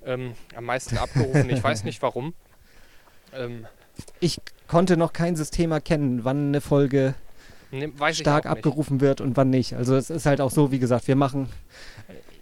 ähm, 0.06 0.34
am 0.56 0.66
meisten 0.66 0.98
abgerufen. 0.98 1.50
ich 1.50 1.64
weiß 1.64 1.84
nicht 1.84 2.02
warum. 2.02 2.34
Ähm, 3.34 3.66
Ich 4.22 4.40
konnte 4.68 4.96
noch 4.96 5.12
kein 5.12 5.36
System 5.36 5.74
erkennen, 5.74 6.24
wann 6.24 6.50
eine 6.50 6.62
Folge 6.62 7.16
ne, 7.72 7.92
stark 8.14 8.46
abgerufen 8.46 9.02
wird 9.02 9.20
und 9.20 9.36
wann 9.36 9.50
nicht. 9.50 9.74
Also 9.74 9.96
es 9.96 10.10
ist 10.10 10.26
halt 10.26 10.40
auch 10.40 10.52
so, 10.52 10.72
wie 10.72 10.80
gesagt, 10.80 11.08
wir 11.10 11.18
machen, 11.18 11.50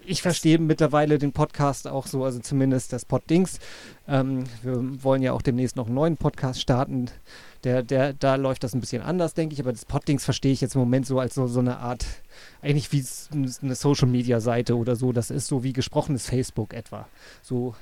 ich 0.05 0.21
verstehe 0.21 0.59
mittlerweile 0.59 1.17
den 1.17 1.31
Podcast 1.31 1.87
auch 1.87 2.07
so, 2.07 2.23
also 2.23 2.39
zumindest 2.39 2.93
das 2.93 3.05
Poddings. 3.05 3.59
Ähm, 4.07 4.43
wir 4.61 5.03
wollen 5.03 5.21
ja 5.21 5.33
auch 5.33 5.41
demnächst 5.41 5.75
noch 5.75 5.87
einen 5.87 5.95
neuen 5.95 6.17
Podcast 6.17 6.61
starten. 6.61 7.09
Der, 7.63 7.81
der, 7.81 8.11
da 8.13 8.35
läuft 8.35 8.63
das 8.63 8.73
ein 8.73 8.81
bisschen 8.81 9.01
anders, 9.01 9.33
denke 9.33 9.53
ich, 9.53 9.61
aber 9.61 9.71
das 9.71 9.85
Poddings 9.85 10.25
verstehe 10.25 10.51
ich 10.51 10.59
jetzt 10.59 10.75
im 10.75 10.81
Moment 10.81 11.05
so 11.05 11.19
als 11.19 11.33
so, 11.35 11.47
so 11.47 11.59
eine 11.59 11.77
Art, 11.77 12.05
eigentlich 12.61 12.91
wie 12.91 13.05
eine 13.31 13.75
Social-Media-Seite 13.75 14.75
oder 14.77 14.95
so. 14.97 15.13
Das 15.13 15.29
ist 15.29 15.47
so 15.47 15.63
wie 15.63 15.71
gesprochenes 15.71 16.27
Facebook 16.27 16.73
etwa. 16.73 17.07
So 17.41 17.73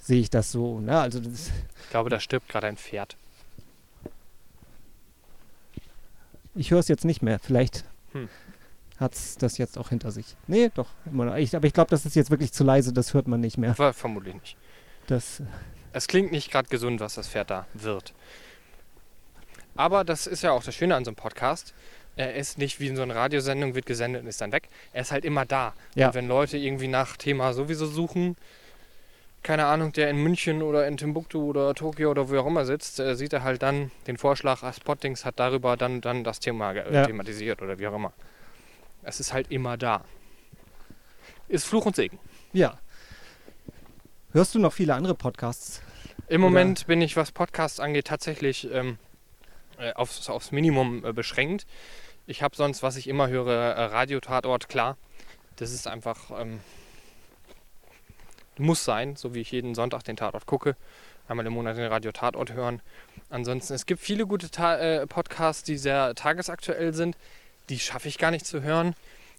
sehe 0.00 0.20
ich 0.20 0.30
das 0.30 0.52
so. 0.52 0.80
Ne? 0.80 0.98
Also 0.98 1.20
das 1.20 1.50
Ich 1.84 1.90
glaube, 1.90 2.08
da 2.08 2.18
stirbt 2.18 2.48
gerade 2.48 2.66
ein 2.68 2.76
Pferd. 2.78 3.16
Ich 6.54 6.70
höre 6.70 6.78
es 6.78 6.88
jetzt 6.88 7.04
nicht 7.04 7.22
mehr. 7.22 7.38
Vielleicht 7.38 7.84
Hm. 8.12 8.28
hat 8.98 9.14
es 9.14 9.36
das 9.36 9.58
jetzt 9.58 9.76
auch 9.76 9.90
hinter 9.90 10.10
sich. 10.10 10.36
Nee, 10.46 10.70
doch, 10.74 10.88
immer 11.04 11.26
noch. 11.26 11.36
Ich, 11.36 11.54
aber 11.54 11.66
ich 11.66 11.74
glaube, 11.74 11.90
das 11.90 12.06
ist 12.06 12.16
jetzt 12.16 12.30
wirklich 12.30 12.52
zu 12.52 12.64
leise, 12.64 12.92
das 12.94 13.12
hört 13.12 13.28
man 13.28 13.40
nicht 13.40 13.58
mehr. 13.58 13.74
Ver 13.74 13.92
vermutlich 13.92 14.34
nicht. 14.34 14.56
Das, 15.06 15.42
Es 15.92 16.08
klingt 16.08 16.32
nicht 16.32 16.50
gerade 16.50 16.68
gesund, 16.68 17.00
was 17.00 17.14
das 17.14 17.28
Pferd 17.28 17.50
da 17.50 17.66
wird. 17.74 18.14
Aber 19.76 20.04
das 20.04 20.26
ist 20.26 20.42
ja 20.42 20.52
auch 20.52 20.62
das 20.64 20.74
Schöne 20.74 20.94
an 20.96 21.04
so 21.04 21.10
einem 21.10 21.16
Podcast. 21.16 21.74
Er 22.16 22.34
ist 22.34 22.56
nicht 22.58 22.80
wie 22.80 22.86
in 22.88 22.96
so 22.96 23.02
einer 23.02 23.14
Radiosendung, 23.14 23.74
wird 23.74 23.84
gesendet 23.86 24.22
und 24.22 24.28
ist 24.28 24.40
dann 24.40 24.50
weg. 24.52 24.68
Er 24.92 25.02
ist 25.02 25.12
halt 25.12 25.24
immer 25.24 25.44
da. 25.44 25.74
Ja. 25.94 26.08
Und 26.08 26.14
wenn 26.14 26.28
Leute 26.28 26.56
irgendwie 26.56 26.88
nach 26.88 27.16
Thema 27.18 27.52
sowieso 27.52 27.86
suchen, 27.86 28.36
keine 29.42 29.66
Ahnung, 29.66 29.92
der 29.92 30.08
in 30.10 30.16
München 30.16 30.62
oder 30.62 30.88
in 30.88 30.96
Timbuktu 30.96 31.38
oder 31.50 31.74
Tokio 31.74 32.10
oder 32.10 32.30
wo 32.30 32.38
auch 32.38 32.46
immer 32.46 32.64
sitzt, 32.64 32.98
äh, 33.00 33.14
sieht 33.16 33.32
er 33.32 33.42
halt 33.44 33.62
dann 33.62 33.90
den 34.06 34.16
Vorschlag, 34.16 34.62
ah, 34.62 34.72
Spottings 34.72 35.24
hat 35.24 35.38
darüber 35.38 35.76
dann, 35.76 36.00
dann 36.00 36.24
das 36.24 36.40
Thema 36.40 36.72
Ja. 36.72 37.04
thematisiert 37.06 37.60
oder 37.62 37.78
wie 37.78 37.86
auch 37.86 37.94
immer. 37.94 38.12
Es 39.02 39.20
ist 39.20 39.32
halt 39.32 39.50
immer 39.52 39.76
da. 39.76 40.02
Ist 41.48 41.66
Fluch 41.66 41.86
und 41.86 41.94
Segen. 41.96 42.18
ja. 42.52 42.78
Hörst 44.32 44.54
du 44.54 44.58
noch 44.58 44.72
viele 44.72 44.94
andere 44.94 45.14
Podcasts? 45.14 45.80
Im 46.28 46.42
Oder- 46.42 46.50
Moment 46.50 46.86
bin 46.86 47.00
ich, 47.00 47.16
was 47.16 47.32
Podcasts 47.32 47.80
angeht, 47.80 48.06
tatsächlich 48.06 48.68
ähm, 48.70 48.98
äh, 49.78 49.92
aufs, 49.92 50.28
aufs 50.28 50.52
Minimum 50.52 51.04
äh, 51.04 51.12
beschränkt. 51.12 51.66
Ich 52.26 52.42
habe 52.42 52.56
sonst, 52.56 52.82
was 52.82 52.96
ich 52.96 53.08
immer 53.08 53.28
höre, 53.28 53.52
äh, 53.52 53.84
Radio-Tatort, 53.84 54.68
klar. 54.68 54.96
Das 55.56 55.72
ist 55.72 55.86
einfach, 55.86 56.30
ähm, 56.38 56.60
muss 58.58 58.84
sein, 58.84 59.16
so 59.16 59.34
wie 59.34 59.40
ich 59.40 59.52
jeden 59.52 59.74
Sonntag 59.74 60.02
den 60.02 60.16
Tatort 60.16 60.46
gucke. 60.46 60.76
Einmal 61.28 61.46
im 61.46 61.52
Monat 61.52 61.76
den 61.76 61.86
Radio-Tatort 61.86 62.52
hören. 62.52 62.82
Ansonsten, 63.30 63.74
es 63.74 63.86
gibt 63.86 64.00
viele 64.00 64.26
gute 64.26 64.50
Ta 64.50 64.76
äh, 64.76 65.06
Podcasts, 65.06 65.62
die 65.62 65.76
sehr 65.76 66.14
tagesaktuell 66.14 66.94
sind. 66.94 67.16
Die 67.68 67.78
schaffe 67.78 68.08
ich 68.08 68.18
gar 68.18 68.30
nicht 68.30 68.46
zu 68.46 68.62
hören. 68.62 68.94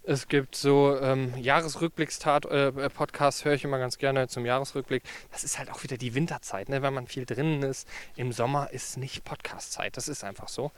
Es 0.09 0.29
gibt 0.29 0.55
so 0.55 0.97
ähm, 1.01 1.34
Jahresrückblicks-Podcasts, 1.38 3.43
höre 3.43 3.55
ich 3.55 3.65
immer 3.65 3.77
ganz 3.77 3.97
gerne 3.97 4.29
zum 4.29 4.45
Jahresrückblick. 4.45 5.03
Das 5.34 5.43
ist 5.43 5.59
halt 5.59 5.69
auch 5.69 5.84
wieder 5.84 5.97
die 5.97 6.15
Winterzeit, 6.15 6.69
ne? 6.69 6.81
wenn 6.81 6.93
man 6.93 7.07
viel 7.07 7.25
drinnen 7.25 7.61
ist. 7.61 7.85
Im 8.15 8.31
Sommer 8.31 8.71
ist 8.71 8.95
nicht 8.97 9.25
Podcast-Zeit, 9.25 9.97
das 9.97 10.07
ist 10.07 10.23
einfach 10.23 10.47
so. 10.47 10.71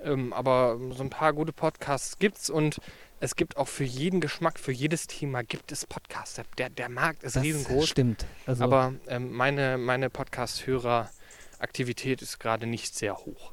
Ähm, 0.00 0.32
aber 0.32 0.76
so 0.90 1.04
ein 1.04 1.10
paar 1.10 1.32
gute 1.32 1.52
Podcasts 1.52 2.18
gibt's 2.18 2.50
und 2.50 2.80
es 3.20 3.36
gibt 3.36 3.56
auch 3.56 3.68
für 3.68 3.84
jeden 3.84 4.20
Geschmack, 4.20 4.58
für 4.58 4.72
jedes 4.72 5.06
Thema 5.06 5.44
gibt 5.44 5.70
es 5.70 5.86
Podcasts. 5.86 6.40
Der, 6.58 6.68
der 6.68 6.88
Markt 6.88 7.22
ist 7.22 7.36
Das 7.36 7.44
riesengroß. 7.44 7.88
stimmt. 7.88 8.26
Also, 8.46 8.64
Aber 8.64 8.94
ähm, 9.06 9.30
meine, 9.30 9.78
meine 9.78 10.10
Podcast-Hörer-Aktivität 10.10 12.22
ist 12.22 12.40
gerade 12.40 12.66
nicht 12.66 12.96
sehr 12.96 13.18
hoch. 13.18 13.52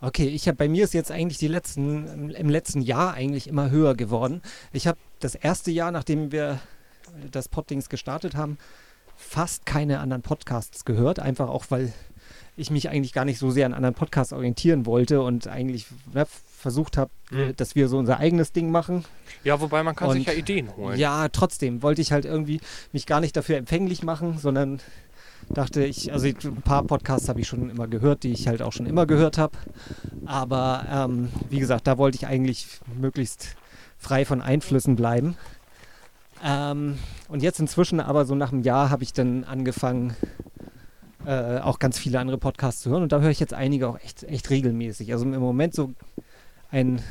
Okay, 0.00 0.28
ich 0.28 0.46
habe 0.48 0.56
bei 0.56 0.68
mir 0.68 0.84
ist 0.84 0.94
jetzt 0.94 1.10
eigentlich 1.10 1.38
die 1.38 1.48
letzten 1.48 2.30
im 2.30 2.48
letzten 2.48 2.80
Jahr 2.80 3.12
eigentlich 3.14 3.46
immer 3.48 3.70
höher 3.70 3.94
geworden. 3.94 4.40
Ich 4.72 4.86
habe 4.86 4.98
das 5.20 5.34
erste 5.34 5.70
Jahr, 5.70 5.90
nachdem 5.90 6.32
wir 6.32 6.58
das 7.30 7.48
Poddings 7.48 7.88
gestartet 7.88 8.34
haben, 8.34 8.56
fast 9.16 9.66
keine 9.66 10.00
anderen 10.00 10.22
Podcasts 10.22 10.84
gehört, 10.84 11.18
einfach 11.20 11.48
auch 11.48 11.66
weil 11.68 11.92
ich 12.56 12.70
mich 12.70 12.88
eigentlich 12.88 13.12
gar 13.12 13.24
nicht 13.24 13.38
so 13.38 13.50
sehr 13.50 13.66
an 13.66 13.74
anderen 13.74 13.94
Podcasts 13.94 14.32
orientieren 14.32 14.86
wollte 14.86 15.20
und 15.22 15.46
eigentlich 15.48 15.86
ne, 16.12 16.26
versucht 16.26 16.96
habe, 16.96 17.10
Mhm. 17.30 17.54
dass 17.56 17.74
wir 17.74 17.88
so 17.88 17.96
unser 17.98 18.18
eigenes 18.18 18.52
Ding 18.52 18.70
machen. 18.70 19.04
Ja, 19.44 19.60
wobei 19.60 19.82
man 19.82 19.94
kann 19.94 20.10
sich 20.10 20.20
Und- 20.20 20.26
ja 20.26 20.32
Ideen 20.38 20.74
holen. 20.76 20.98
Ja, 20.98 21.28
trotzdem 21.28 21.82
wollte 21.82 22.00
ich 22.02 22.10
halt 22.12 22.24
irgendwie 22.24 22.60
mich 22.92 23.06
gar 23.06 23.20
nicht 23.20 23.36
dafür 23.36 23.56
empfänglich 23.56 24.02
machen, 24.02 24.36
sondern 24.38 24.80
dachte 25.52 25.84
ich, 25.84 26.12
also 26.12 26.26
ein 26.26 26.62
paar 26.62 26.84
Podcasts 26.84 27.28
habe 27.28 27.40
ich 27.40 27.48
schon 27.48 27.70
immer 27.70 27.88
gehört, 27.88 28.22
die 28.22 28.32
ich 28.32 28.48
halt 28.48 28.62
auch 28.62 28.72
schon 28.72 28.86
immer 28.86 29.06
gehört 29.06 29.38
habe. 29.38 29.56
Aber 30.26 30.86
ähm, 30.90 31.28
wie 31.48 31.58
gesagt, 31.58 31.86
da 31.86 31.98
wollte 31.98 32.16
ich 32.16 32.26
eigentlich 32.26 32.66
möglichst 32.98 33.56
frei 33.98 34.24
von 34.24 34.40
Einflüssen 34.40 34.96
bleiben. 34.96 35.36
Ähm, 36.44 36.98
und 37.28 37.42
jetzt 37.42 37.60
inzwischen, 37.60 38.00
aber 38.00 38.24
so 38.24 38.34
nach 38.34 38.52
einem 38.52 38.62
Jahr, 38.62 38.90
habe 38.90 39.02
ich 39.02 39.12
dann 39.12 39.44
angefangen, 39.44 40.16
äh, 41.26 41.58
auch 41.58 41.78
ganz 41.78 41.98
viele 41.98 42.18
andere 42.18 42.38
Podcasts 42.38 42.82
zu 42.82 42.90
hören. 42.90 43.02
Und 43.02 43.12
da 43.12 43.20
höre 43.20 43.30
ich 43.30 43.40
jetzt 43.40 43.54
einige 43.54 43.88
auch 43.88 43.98
echt, 44.00 44.22
echt 44.24 44.50
regelmäßig. 44.50 45.12
Also 45.12 45.24
im 45.26 45.38
Moment 45.38 45.74
so 45.74 45.92
ein 46.70 47.02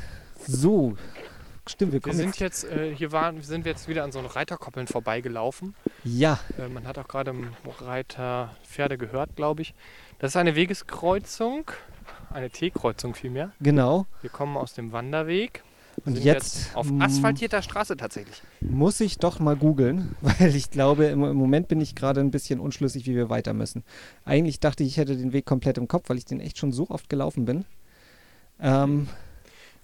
so. 0.46 0.96
Stimmt, 1.68 1.92
wir 1.92 1.96
Wir 1.96 2.00
kommen 2.00 2.16
sind 2.16 2.38
jetzt. 2.40 2.62
jetzt, 2.64 2.72
äh, 2.72 2.94
hier 2.94 3.12
waren, 3.12 3.40
sind 3.42 3.64
wir 3.64 3.72
jetzt 3.72 3.86
wieder 3.88 4.02
an 4.04 4.12
so 4.12 4.18
einen 4.18 4.28
Reiterkoppeln 4.28 4.86
vorbeigelaufen. 4.86 5.74
Ja, 6.04 6.40
Äh, 6.58 6.68
man 6.68 6.86
hat 6.86 6.98
auch 6.98 7.08
gerade 7.08 7.30
im 7.30 7.48
Reiter 7.80 8.54
Pferde 8.64 8.98
gehört, 8.98 9.36
glaube 9.36 9.62
ich. 9.62 9.74
Das 10.18 10.32
ist 10.32 10.36
eine 10.36 10.54
Wegeskreuzung, 10.54 11.70
eine 12.32 12.50
T-Kreuzung 12.50 13.14
vielmehr. 13.14 13.52
genau. 13.60 14.06
Wir 14.20 14.30
kommen 14.30 14.56
aus 14.56 14.74
dem 14.74 14.92
Wanderweg. 14.92 15.62
Und 16.06 16.14
sind 16.14 16.24
jetzt, 16.24 16.74
auf 16.76 16.90
mm, 16.90 17.02
asphaltierter 17.02 17.60
Straße 17.62 17.96
tatsächlich. 17.96 18.40
muss 18.60 19.00
ich 19.00 19.18
doch 19.18 19.38
mal 19.38 19.54
googeln, 19.56 20.14
weil 20.22 20.54
ich 20.54 20.70
glaube, 20.70 21.06
im, 21.06 21.22
im 21.24 21.36
Moment 21.36 21.68
bin 21.68 21.80
ich 21.80 21.94
gerade 21.94 22.20
ein 22.20 22.30
bisschen 22.30 22.58
unschlüssig, 22.58 23.04
wie 23.06 23.14
wir 23.16 23.28
weiter 23.28 23.52
müssen. 23.52 23.84
Eigentlich 24.24 24.60
dachte 24.60 24.82
ich, 24.82 24.90
ich 24.90 24.96
hätte 24.96 25.16
den 25.16 25.32
Weg 25.34 25.44
komplett 25.44 25.76
im 25.78 25.88
Kopf, 25.88 26.08
weil 26.08 26.16
ich 26.16 26.24
den 26.24 26.40
echt 26.40 26.56
schon 26.58 26.72
so 26.72 26.88
oft 26.88 27.08
gelaufen 27.10 27.44
bin. 27.44 27.64
Ähm, 28.60 29.08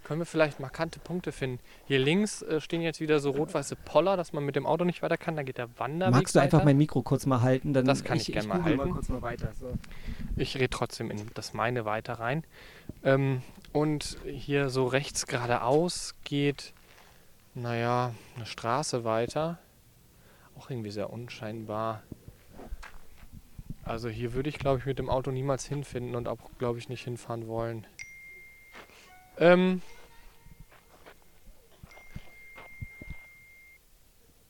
Können 0.07 0.21
wir 0.21 0.27
vielleicht 0.27 0.61
markante 0.61 1.01
Punkte 1.01 1.33
finden? 1.33 1.59
Hier 1.87 1.99
links 1.99 2.41
äh, 2.41 2.61
stehen 2.61 2.81
jetzt 2.81 3.01
wieder 3.01 3.19
so 3.19 3.31
rot-weiße 3.31 3.75
Poller, 3.75 4.17
dass 4.17 4.33
man 4.33 4.45
mit 4.45 4.55
dem 4.55 4.65
Auto 4.65 4.85
nicht 4.85 5.03
weiter 5.03 5.17
kann. 5.17 5.35
Da 5.35 5.43
geht 5.43 5.59
der 5.59 5.69
Wanderweg 5.81 6.15
magst 6.15 6.37
du 6.37 6.39
einfach 6.39 6.59
weiter. 6.59 6.65
mein 6.65 6.77
Mikro 6.77 7.03
kurz 7.03 7.27
mal 7.27 7.41
halten? 7.41 7.73
Dann 7.73 7.87
Das 7.87 8.05
kann 8.05 8.17
ich 8.17 8.33
gern 8.33 8.47
mal 8.47 8.59
google 8.59 8.79
halten. 8.79 8.93
kurz 8.93 9.09
mal 9.09 9.21
weiter. 9.23 9.51
So. 9.59 9.73
Ich 10.37 10.55
rede 10.55 10.71
trotzdem 10.71 11.11
in 11.11 11.29
das 11.35 11.55
meine 11.55 11.87
weiter 11.87 12.21
rein. 12.21 12.45
Ähm, 13.03 13.43
und 13.73 14.17
hier 14.25 14.69
so 14.69 14.87
rechts 14.87 15.27
geradeaus 15.27 16.15
geht, 16.23 16.73
naja, 17.55 18.15
eine 18.37 18.47
Straße 18.47 19.03
weiter. 19.03 19.59
Auch 20.57 20.71
irgendwie 20.71 20.93
sehr 20.93 21.13
unscheinbar. 21.13 22.05
Also 23.83 24.09
hier 24.09 24.35
würde 24.35 24.51
ich, 24.51 24.61
glaube 24.61 24.79
ich, 24.79 24.87
mit 24.87 25.01
dem 25.01 25.11
Auto 25.11 25.33
niemals 25.33 25.65
hinfinden 25.65 26.15
und 26.15 26.29
auch, 26.29 26.39
glaube 26.61 26.79
ich, 26.79 26.89
nicht 26.89 27.03
hinfahren 27.03 27.49
wollen. 27.49 27.89
Ähm, 29.39 29.83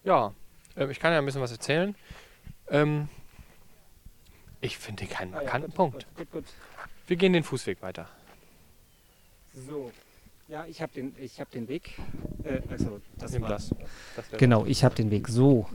ja, 0.06 0.32
ähm, 0.76 0.90
ich 0.90 0.98
kann 1.00 1.12
ja 1.12 1.18
ein 1.18 1.26
bisschen 1.26 1.42
was 1.42 1.52
erzählen. 1.52 1.94
Ähm, 2.70 3.08
ich 4.62 4.78
finde 4.78 5.04
keinen 5.06 5.32
markanten 5.32 5.72
Punkt. 5.72 6.06
Gut, 6.16 6.30
gut. 6.32 6.44
Wir 7.06 7.16
gehen 7.16 7.32
den 7.34 7.44
Fußweg 7.44 7.82
weiter. 7.82 8.08
So. 9.68 9.92
Ja, 10.48 10.64
ich 10.66 10.80
habe 10.80 10.92
den, 10.92 11.14
ich 11.20 11.40
hab 11.40 11.50
den 11.50 11.68
Weg. 11.68 11.98
Äh, 12.44 12.60
also, 12.70 13.00
das 13.18 13.32
Nimm 13.32 13.42
war- 13.42 13.48
das. 13.50 13.70
das 14.14 14.30
Genau, 14.38 14.64
ich 14.64 14.84
habe 14.84 14.94
den 14.94 15.10
Weg. 15.10 15.28
So. 15.28 15.68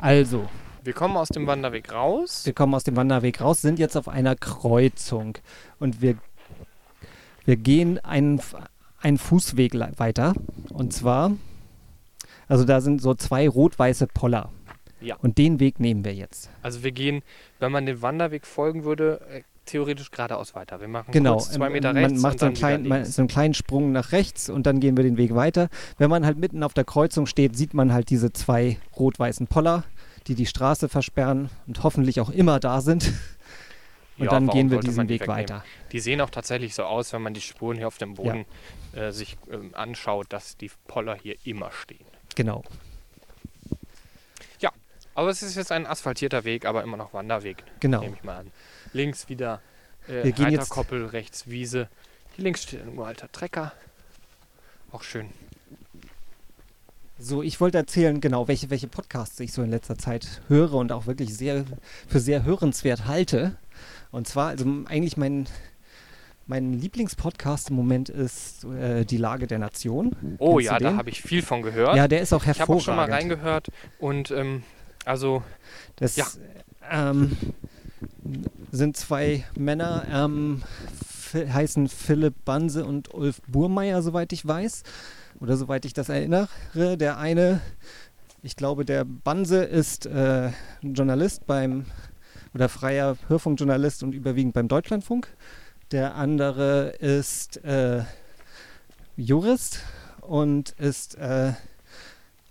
Also, 0.00 0.48
Wir 0.82 0.92
kommen 0.94 1.16
aus 1.16 1.28
dem 1.28 1.46
Wanderweg 1.46 1.92
raus. 1.92 2.46
wir 2.46 2.52
kommen 2.52 2.74
aus 2.74 2.84
dem 2.84 2.96
Wanderweg 2.96 3.40
raus, 3.40 3.60
sind 3.60 3.78
jetzt 3.78 3.96
auf 3.96 4.08
einer 4.08 4.34
Kreuzung 4.36 5.36
und 5.78 6.00
wir, 6.00 6.16
wir 7.44 7.56
gehen 7.56 7.98
einen, 8.04 8.40
einen 9.00 9.18
Fußweg 9.18 9.74
weiter. 9.98 10.34
Und 10.70 10.92
zwar, 10.92 11.32
also 12.48 12.64
da 12.64 12.80
sind 12.80 13.00
so 13.02 13.14
zwei 13.14 13.48
rot-weiße 13.48 14.06
Poller. 14.08 14.50
Ja. 15.00 15.16
Und 15.16 15.38
den 15.38 15.60
Weg 15.60 15.78
nehmen 15.78 16.04
wir 16.04 16.14
jetzt. 16.14 16.50
Also 16.62 16.82
wir 16.82 16.92
gehen, 16.92 17.22
wenn 17.58 17.70
man 17.70 17.86
dem 17.86 18.02
Wanderweg 18.02 18.46
folgen 18.46 18.84
würde, 18.84 19.20
äh, 19.30 19.42
theoretisch 19.66 20.10
geradeaus 20.10 20.54
weiter. 20.54 20.80
Wir 20.80 20.88
machen 20.88 21.12
Genau, 21.12 21.34
kurz 21.34 21.50
zwei 21.52 21.66
ähm, 21.66 21.72
Meter 21.72 21.92
man 21.92 22.04
rechts 22.04 22.22
macht 22.22 22.32
und 22.34 22.38
so 22.38 22.46
einen, 22.46 22.54
kleinen, 22.54 22.88
man, 22.88 23.04
so 23.04 23.20
einen 23.22 23.28
kleinen 23.28 23.54
Sprung 23.54 23.92
nach 23.92 24.12
rechts 24.12 24.48
und 24.48 24.64
dann 24.66 24.80
gehen 24.80 24.96
wir 24.96 25.04
den 25.04 25.16
Weg 25.16 25.34
weiter. 25.34 25.68
Wenn 25.98 26.08
man 26.08 26.24
halt 26.24 26.38
mitten 26.38 26.62
auf 26.62 26.72
der 26.72 26.84
Kreuzung 26.84 27.26
steht, 27.26 27.56
sieht 27.56 27.74
man 27.74 27.92
halt 27.92 28.10
diese 28.10 28.32
zwei 28.32 28.78
rot-weißen 28.96 29.48
Poller, 29.48 29.84
die 30.28 30.34
die 30.34 30.46
Straße 30.46 30.88
versperren 30.88 31.50
und 31.66 31.82
hoffentlich 31.82 32.20
auch 32.20 32.30
immer 32.30 32.58
da 32.60 32.80
sind. 32.80 33.12
Und 34.18 34.24
Ja, 34.24 34.30
dann 34.30 34.48
gehen 34.48 34.70
wir 34.70 34.80
diesen 34.80 34.96
man 34.96 35.08
die 35.08 35.14
Weg 35.14 35.20
wegnehmen? 35.28 35.42
weiter. 35.50 35.64
Die 35.92 36.00
sehen 36.00 36.22
auch 36.22 36.30
tatsächlich 36.30 36.74
so 36.74 36.84
aus, 36.84 37.12
wenn 37.12 37.20
man 37.20 37.34
die 37.34 37.42
Spuren 37.42 37.76
hier 37.76 37.86
auf 37.86 37.98
dem 37.98 38.14
Boden 38.14 38.46
äh, 38.94 39.12
sich 39.12 39.36
ähm, 39.52 39.72
anschaut, 39.74 40.28
dass 40.30 40.56
die 40.56 40.70
Poller 40.88 41.16
hier 41.22 41.36
immer 41.44 41.70
stehen. 41.70 42.06
Genau. 42.36 42.62
Aber 45.18 45.30
es 45.30 45.42
ist 45.42 45.54
jetzt 45.56 45.72
ein 45.72 45.86
asphaltierter 45.86 46.44
Weg, 46.44 46.66
aber 46.66 46.82
immer 46.82 46.98
noch 46.98 47.14
Wanderweg, 47.14 47.64
Genau. 47.80 48.00
nehme 48.02 48.16
ich 48.16 48.22
mal 48.22 48.36
an. 48.40 48.52
Links 48.92 49.30
wieder 49.30 49.62
äh, 50.08 50.24
Wir 50.24 50.32
gehen 50.32 50.50
jetzt- 50.50 50.60
Reiterkoppel, 50.64 51.06
rechts 51.06 51.46
Wiese. 51.48 51.88
Hier 52.34 52.44
links 52.44 52.64
steht 52.64 52.82
ein 52.82 52.98
uralter 52.98 53.32
Trecker. 53.32 53.72
Auch 54.92 55.02
schön. 55.02 55.30
So, 57.18 57.42
ich 57.42 57.62
wollte 57.62 57.78
erzählen, 57.78 58.20
genau, 58.20 58.46
welche, 58.46 58.68
welche 58.68 58.88
Podcasts 58.88 59.40
ich 59.40 59.54
so 59.54 59.62
in 59.62 59.70
letzter 59.70 59.96
Zeit 59.96 60.42
höre 60.48 60.74
und 60.74 60.92
auch 60.92 61.06
wirklich 61.06 61.34
sehr 61.34 61.64
für 62.06 62.20
sehr 62.20 62.44
hörenswert 62.44 63.06
halte. 63.06 63.56
Und 64.10 64.28
zwar, 64.28 64.48
also 64.48 64.66
eigentlich 64.84 65.16
mein, 65.16 65.46
mein 66.46 66.72
Lieblingspodcast 66.74 67.70
im 67.70 67.76
Moment 67.76 68.08
ist 68.08 68.64
äh, 68.64 69.04
Die 69.04 69.16
Lage 69.16 69.46
der 69.46 69.58
Nation. 69.58 70.14
Oh 70.38 70.56
Kennst 70.56 70.66
ja, 70.70 70.78
da 70.78 70.96
habe 70.96 71.10
ich 71.10 71.20
viel 71.22 71.42
von 71.42 71.62
gehört. 71.62 71.96
Ja, 71.96 72.06
der 72.08 72.20
ist 72.20 72.32
auch 72.32 72.42
ich 72.42 72.48
habe 72.48 72.58
hervorragend. 72.58 72.82
auch 72.82 72.84
schon 72.84 72.96
mal 72.96 73.10
reingehört 73.10 73.68
und 73.98 74.30
ähm, 74.30 74.62
also 75.04 75.42
Das 75.96 76.16
Ja. 76.16 76.26
ähm, 76.90 77.36
sind 78.72 78.96
zwei 78.96 79.44
Männer, 79.56 80.04
ähm, 80.12 80.62
heißen 81.34 81.88
Philipp 81.88 82.44
Banse 82.44 82.84
und 82.84 83.12
Ulf 83.14 83.40
Burmeier, 83.48 84.02
soweit 84.02 84.32
ich 84.32 84.46
weiß. 84.46 84.82
Oder 85.40 85.56
soweit 85.56 85.84
ich 85.84 85.92
das 85.92 86.08
erinnere. 86.08 86.48
Der 86.74 87.18
eine, 87.18 87.60
ich 88.42 88.56
glaube, 88.56 88.84
der 88.86 89.04
Banse 89.04 89.64
ist 89.64 90.06
äh, 90.06 90.50
Journalist 90.82 91.46
beim, 91.46 91.84
oder 92.54 92.68
freier 92.70 93.16
Hörfunkjournalist 93.28 94.02
und 94.02 94.14
überwiegend 94.14 94.54
beim 94.54 94.68
Deutschlandfunk. 94.68 95.28
Der 95.92 96.16
andere 96.16 96.88
ist 96.98 97.64
äh, 97.64 98.02
Jurist 99.16 99.80
und 100.20 100.70
ist 100.78 101.14
äh, 101.14 101.52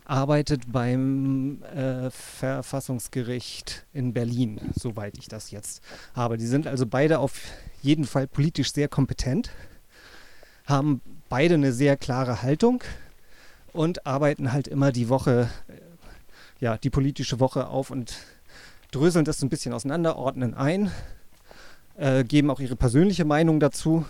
arbeitet 0.05 0.71
beim 0.71 1.61
äh, 1.63 2.09
Verfassungsgericht 2.11 3.85
in 3.91 4.13
Berlin, 4.13 4.61
soweit 4.73 5.17
ich 5.17 5.27
das 5.27 5.51
jetzt 5.51 5.81
habe. 6.13 6.37
Die 6.37 6.47
sind 6.47 6.65
also 6.65 6.85
beide 6.85 7.19
auf 7.19 7.41
jeden 7.81 8.05
Fall 8.05 8.25
politisch 8.25 8.71
sehr 8.71 8.87
kompetent, 8.87 9.51
haben 10.65 11.01
beide 11.27 11.55
eine 11.55 11.73
sehr 11.73 11.97
klare 11.97 12.41
Haltung 12.41 12.85
und 13.73 14.05
arbeiten 14.05 14.53
halt 14.53 14.69
immer 14.69 14.93
die 14.93 15.09
Woche, 15.09 15.49
äh, 15.67 15.73
ja, 16.61 16.77
die 16.77 16.89
politische 16.89 17.41
Woche 17.41 17.67
auf 17.67 17.91
und 17.91 18.15
dröseln 18.91 19.25
das 19.25 19.39
so 19.39 19.45
ein 19.45 19.49
bisschen 19.49 19.73
auseinander, 19.73 20.15
ordnen 20.15 20.53
ein, 20.53 20.89
äh, 21.97 22.23
geben 22.23 22.49
auch 22.49 22.59
ihre 22.59 22.75
persönliche 22.75 23.25
Meinung 23.25 23.59
dazu. 23.59 24.05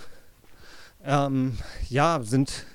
Ähm, 1.05 1.57
ja, 1.89 2.19
sind 2.23 2.65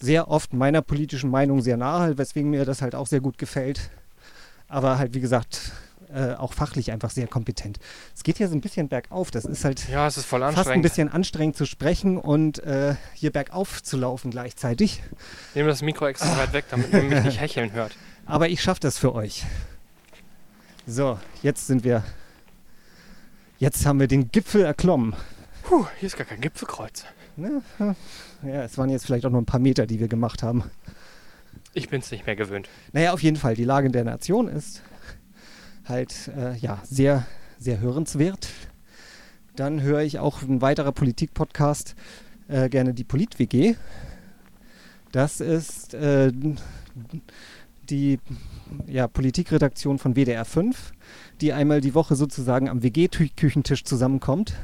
sehr 0.00 0.28
oft 0.28 0.52
meiner 0.52 0.82
politischen 0.82 1.30
Meinung 1.30 1.62
sehr 1.62 1.76
nahe, 1.76 2.18
weswegen 2.18 2.50
mir 2.50 2.64
das 2.64 2.82
halt 2.82 2.94
auch 2.94 3.06
sehr 3.06 3.20
gut 3.20 3.38
gefällt. 3.38 3.90
Aber 4.68 4.98
halt, 4.98 5.14
wie 5.14 5.20
gesagt, 5.20 5.72
äh, 6.12 6.34
auch 6.34 6.52
fachlich 6.52 6.90
einfach 6.92 7.10
sehr 7.10 7.26
kompetent. 7.26 7.78
Es 8.14 8.22
geht 8.22 8.38
hier 8.38 8.48
so 8.48 8.54
ein 8.54 8.60
bisschen 8.60 8.88
bergauf. 8.88 9.30
Das 9.30 9.44
ist 9.44 9.64
halt 9.64 9.88
ja, 9.88 10.06
es 10.06 10.16
ist 10.16 10.26
voll 10.26 10.40
fast 10.40 10.52
ein 10.52 10.58
anstrengend. 10.58 10.82
bisschen 10.82 11.08
anstrengend 11.08 11.56
zu 11.56 11.64
sprechen 11.66 12.18
und 12.18 12.58
äh, 12.64 12.96
hier 13.14 13.30
bergauf 13.30 13.82
zu 13.82 13.96
laufen 13.96 14.30
gleichzeitig. 14.30 15.02
Ich 15.50 15.54
nehme 15.56 15.68
das 15.68 15.82
Mikro 15.82 16.06
extra 16.08 16.36
weit 16.36 16.52
weg, 16.52 16.64
damit 16.70 16.92
man 16.92 17.08
mich 17.08 17.22
nicht 17.24 17.40
hecheln 17.40 17.72
hört. 17.72 17.96
Aber 18.26 18.48
ich 18.48 18.60
schaffe 18.62 18.80
das 18.80 18.98
für 18.98 19.14
euch. 19.14 19.44
So, 20.86 21.18
jetzt 21.42 21.66
sind 21.66 21.84
wir. 21.84 22.02
Jetzt 23.62 23.86
haben 23.86 24.00
wir 24.00 24.08
den 24.08 24.32
Gipfel 24.32 24.62
erklommen. 24.62 25.14
Puh, 25.62 25.86
hier 26.00 26.08
ist 26.08 26.16
gar 26.16 26.26
kein 26.26 26.40
Gipfelkreuz. 26.40 27.04
Ne? 27.36 27.62
Ja, 28.42 28.64
es 28.64 28.76
waren 28.76 28.90
jetzt 28.90 29.06
vielleicht 29.06 29.24
auch 29.24 29.30
nur 29.30 29.40
ein 29.40 29.46
paar 29.46 29.60
Meter, 29.60 29.86
die 29.86 30.00
wir 30.00 30.08
gemacht 30.08 30.42
haben. 30.42 30.64
Ich 31.72 31.88
bin 31.88 32.00
es 32.00 32.10
nicht 32.10 32.26
mehr 32.26 32.34
gewöhnt. 32.34 32.68
Naja, 32.92 33.12
auf 33.12 33.22
jeden 33.22 33.36
Fall, 33.36 33.54
die 33.54 33.62
Lage 33.62 33.88
der 33.88 34.02
Nation 34.02 34.48
ist 34.48 34.82
halt 35.84 36.28
äh, 36.36 36.56
ja, 36.56 36.82
sehr, 36.82 37.24
sehr 37.56 37.78
hörenswert. 37.78 38.48
Dann 39.54 39.80
höre 39.80 40.00
ich 40.00 40.18
auch 40.18 40.42
ein 40.42 40.60
weiterer 40.60 40.90
Politik-Podcast, 40.90 41.94
äh, 42.48 42.68
gerne 42.68 42.94
die 42.94 43.04
Polit-WG. 43.04 43.76
Das 45.12 45.40
ist 45.40 45.94
äh, 45.94 46.32
die 47.88 48.18
ja, 48.86 49.06
Politikredaktion 49.06 50.00
von 50.00 50.16
WDR 50.16 50.44
5, 50.44 50.92
die 51.42 51.52
einmal 51.52 51.80
die 51.80 51.94
Woche 51.94 52.14
sozusagen 52.14 52.68
am 52.68 52.82
WG-Küchentisch 52.82 53.84
zusammenkommt 53.84 54.54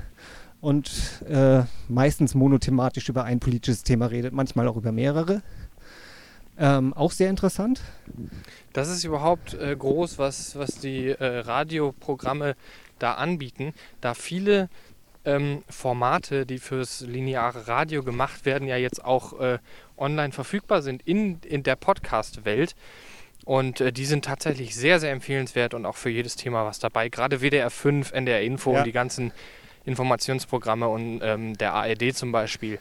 und 0.60 1.22
äh, 1.28 1.62
meistens 1.88 2.34
monothematisch 2.34 3.08
über 3.08 3.24
ein 3.24 3.40
politisches 3.40 3.82
Thema 3.82 4.06
redet, 4.06 4.32
manchmal 4.32 4.68
auch 4.68 4.76
über 4.76 4.92
mehrere. 4.92 5.42
Ähm, 6.56 6.92
auch 6.94 7.12
sehr 7.12 7.30
interessant. 7.30 7.80
Das 8.72 8.88
ist 8.88 9.04
überhaupt 9.04 9.54
äh, 9.54 9.76
groß, 9.76 10.18
was, 10.18 10.56
was 10.56 10.78
die 10.78 11.08
äh, 11.08 11.38
Radioprogramme 11.40 12.56
da 12.98 13.14
anbieten, 13.14 13.74
da 14.00 14.14
viele 14.14 14.68
ähm, 15.24 15.62
Formate, 15.68 16.46
die 16.46 16.58
fürs 16.58 17.02
lineare 17.02 17.68
Radio 17.68 18.02
gemacht 18.02 18.44
werden, 18.44 18.66
ja 18.66 18.76
jetzt 18.76 19.04
auch 19.04 19.38
äh, 19.38 19.58
online 19.96 20.32
verfügbar 20.32 20.82
sind 20.82 21.02
in, 21.06 21.40
in 21.42 21.62
der 21.62 21.76
Podcast-Welt. 21.76 22.74
Und 23.48 23.80
äh, 23.80 23.94
die 23.94 24.04
sind 24.04 24.26
tatsächlich 24.26 24.76
sehr, 24.76 25.00
sehr 25.00 25.10
empfehlenswert 25.10 25.72
und 25.72 25.86
auch 25.86 25.96
für 25.96 26.10
jedes 26.10 26.36
Thema 26.36 26.66
was 26.66 26.80
dabei. 26.80 27.08
Gerade 27.08 27.40
WDR 27.40 27.70
5, 27.70 28.12
NDR 28.12 28.42
Info 28.42 28.74
Ja. 28.74 28.80
und 28.80 28.84
die 28.84 28.92
ganzen 28.92 29.32
Informationsprogramme 29.86 30.86
und 30.86 31.20
ähm, 31.22 31.56
der 31.56 31.72
ARD 31.72 32.14
zum 32.14 32.30
Beispiel. 32.30 32.78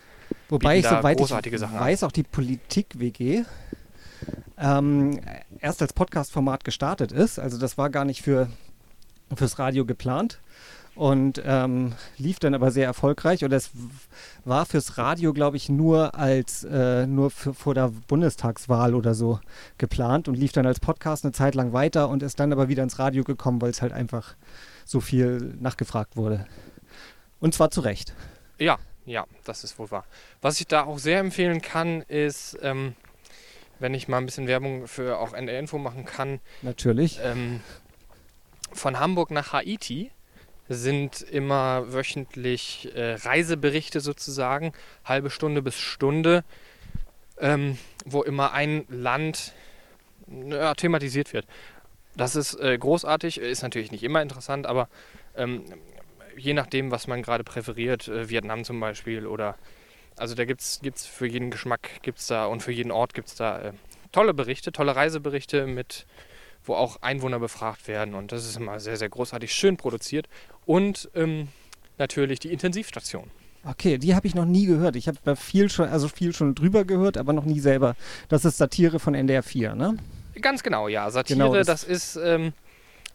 Wobei 0.49 0.79
ich, 0.79 0.85
soweit 0.85 1.21
ich 1.21 1.63
an. 1.63 1.79
weiß, 1.79 2.03
auch 2.03 2.11
die 2.11 2.23
Politik-WG 2.23 3.45
ähm, 4.57 5.21
erst 5.61 5.81
als 5.81 5.93
Podcast-Format 5.93 6.65
gestartet 6.65 7.13
ist. 7.13 7.39
Also 7.39 7.57
das 7.57 7.77
war 7.77 7.89
gar 7.89 8.03
nicht 8.03 8.21
für, 8.21 8.49
fürs 9.33 9.59
Radio 9.59 9.85
geplant 9.85 10.37
und 10.97 11.41
ähm, 11.45 11.93
lief 12.17 12.39
dann 12.39 12.55
aber 12.55 12.71
sehr 12.71 12.85
erfolgreich. 12.85 13.43
Und 13.43 13.53
es 13.53 13.69
war 14.45 14.65
fürs 14.65 14.97
Radio, 14.97 15.31
glaube 15.31 15.55
ich, 15.55 15.69
nur 15.69 16.15
als 16.15 16.63
äh, 16.63 17.05
nur 17.05 17.29
für, 17.29 17.53
vor 17.53 17.75
der 17.75 17.89
Bundestagswahl 18.07 18.95
oder 18.95 19.13
so 19.13 19.39
geplant 19.77 20.27
und 20.27 20.35
lief 20.35 20.51
dann 20.51 20.65
als 20.65 20.79
Podcast 20.79 21.23
eine 21.23 21.33
Zeit 21.33 21.53
lang 21.55 21.71
weiter 21.71 22.09
und 22.09 22.23
ist 22.23 22.39
dann 22.39 22.51
aber 22.51 22.67
wieder 22.67 22.83
ins 22.83 22.97
Radio 22.97 23.23
gekommen, 23.23 23.61
weil 23.61 23.69
es 23.69 23.81
halt 23.81 23.93
einfach 23.93 24.35
so 24.85 24.99
viel 24.99 25.55
nachgefragt 25.59 26.17
wurde. 26.17 26.47
Und 27.39 27.53
zwar 27.53 27.69
zu 27.69 27.81
Recht. 27.81 28.13
Ja, 28.57 28.79
ja, 29.05 29.25
das 29.45 29.63
ist 29.63 29.77
wohl 29.77 29.91
wahr. 29.91 30.05
Was 30.41 30.59
ich 30.59 30.67
da 30.67 30.83
auch 30.83 30.97
sehr 30.97 31.19
empfehlen 31.19 31.61
kann, 31.61 32.01
ist, 32.01 32.57
ähm, 32.61 32.95
wenn 33.79 33.93
ich 33.93 34.07
mal 34.07 34.17
ein 34.17 34.25
bisschen 34.25 34.47
Werbung 34.47 34.87
für 34.87 35.19
auch 35.19 35.33
NDR 35.33 35.59
Info 35.59 35.77
machen 35.77 36.05
kann, 36.05 36.39
Natürlich. 36.63 37.19
ähm, 37.23 37.61
von 38.73 38.99
Hamburg 38.99 39.29
nach 39.29 39.53
Haiti 39.53 40.11
sind 40.69 41.21
immer 41.21 41.93
wöchentlich 41.93 42.89
äh, 42.95 43.13
Reiseberichte 43.13 43.99
sozusagen, 43.99 44.73
halbe 45.05 45.29
Stunde 45.29 45.61
bis 45.61 45.77
Stunde, 45.77 46.43
ähm, 47.39 47.77
wo 48.05 48.23
immer 48.23 48.53
ein 48.53 48.85
Land 48.89 49.53
ja, 50.27 50.73
thematisiert 50.73 51.33
wird. 51.33 51.45
Das 52.15 52.35
ist 52.35 52.55
äh, 52.59 52.77
großartig, 52.77 53.39
ist 53.39 53.61
natürlich 53.61 53.91
nicht 53.91 54.03
immer 54.03 54.21
interessant, 54.21 54.65
aber 54.65 54.89
ähm, 55.35 55.63
je 56.35 56.53
nachdem, 56.53 56.91
was 56.91 57.07
man 57.07 57.21
gerade 57.21 57.43
präferiert, 57.43 58.07
äh, 58.07 58.29
Vietnam 58.29 58.63
zum 58.63 58.79
Beispiel 58.79 59.25
oder 59.27 59.55
also 60.17 60.33
da 60.33 60.45
gibt 60.45 60.61
es 60.61 61.05
für 61.05 61.27
jeden 61.27 61.51
Geschmack 61.51 62.01
gibt's 62.01 62.25
da 62.25 62.47
und 62.47 62.63
für 62.63 62.71
jeden 62.71 62.91
Ort 62.91 63.13
gibt 63.13 63.27
es 63.27 63.35
da 63.35 63.61
äh, 63.61 63.73
tolle 64.11 64.33
Berichte, 64.33 64.71
tolle 64.71 64.95
Reiseberichte 64.95 65.67
mit 65.67 66.07
wo 66.67 66.75
auch 66.75 67.01
Einwohner 67.01 67.39
befragt 67.39 67.87
werden. 67.87 68.13
Und 68.13 68.31
das 68.31 68.45
ist 68.45 68.57
immer 68.57 68.79
sehr, 68.79 68.97
sehr 68.97 69.09
großartig 69.09 69.53
schön 69.53 69.77
produziert. 69.77 70.27
Und 70.65 71.09
ähm, 71.15 71.49
natürlich 71.97 72.39
die 72.39 72.51
Intensivstation. 72.51 73.29
Okay, 73.63 73.97
die 73.97 74.15
habe 74.15 74.27
ich 74.27 74.35
noch 74.35 74.45
nie 74.45 74.65
gehört. 74.65 74.95
Ich 74.95 75.07
habe 75.07 75.35
viel 75.35 75.69
schon, 75.69 75.89
also 75.89 76.07
viel 76.07 76.33
schon 76.33 76.55
drüber 76.55 76.85
gehört, 76.85 77.17
aber 77.17 77.33
noch 77.33 77.45
nie 77.45 77.59
selber. 77.59 77.95
Das 78.29 78.45
ist 78.45 78.57
Satire 78.57 78.99
von 78.99 79.13
NDR 79.13 79.43
4, 79.43 79.75
ne? 79.75 79.97
Ganz 80.41 80.63
genau, 80.63 80.87
ja. 80.87 81.09
Satire, 81.09 81.37
Genau, 81.39 81.53
das- 81.53 81.67
das, 81.67 81.83
ist 81.83 82.15
ähm, 82.15 82.53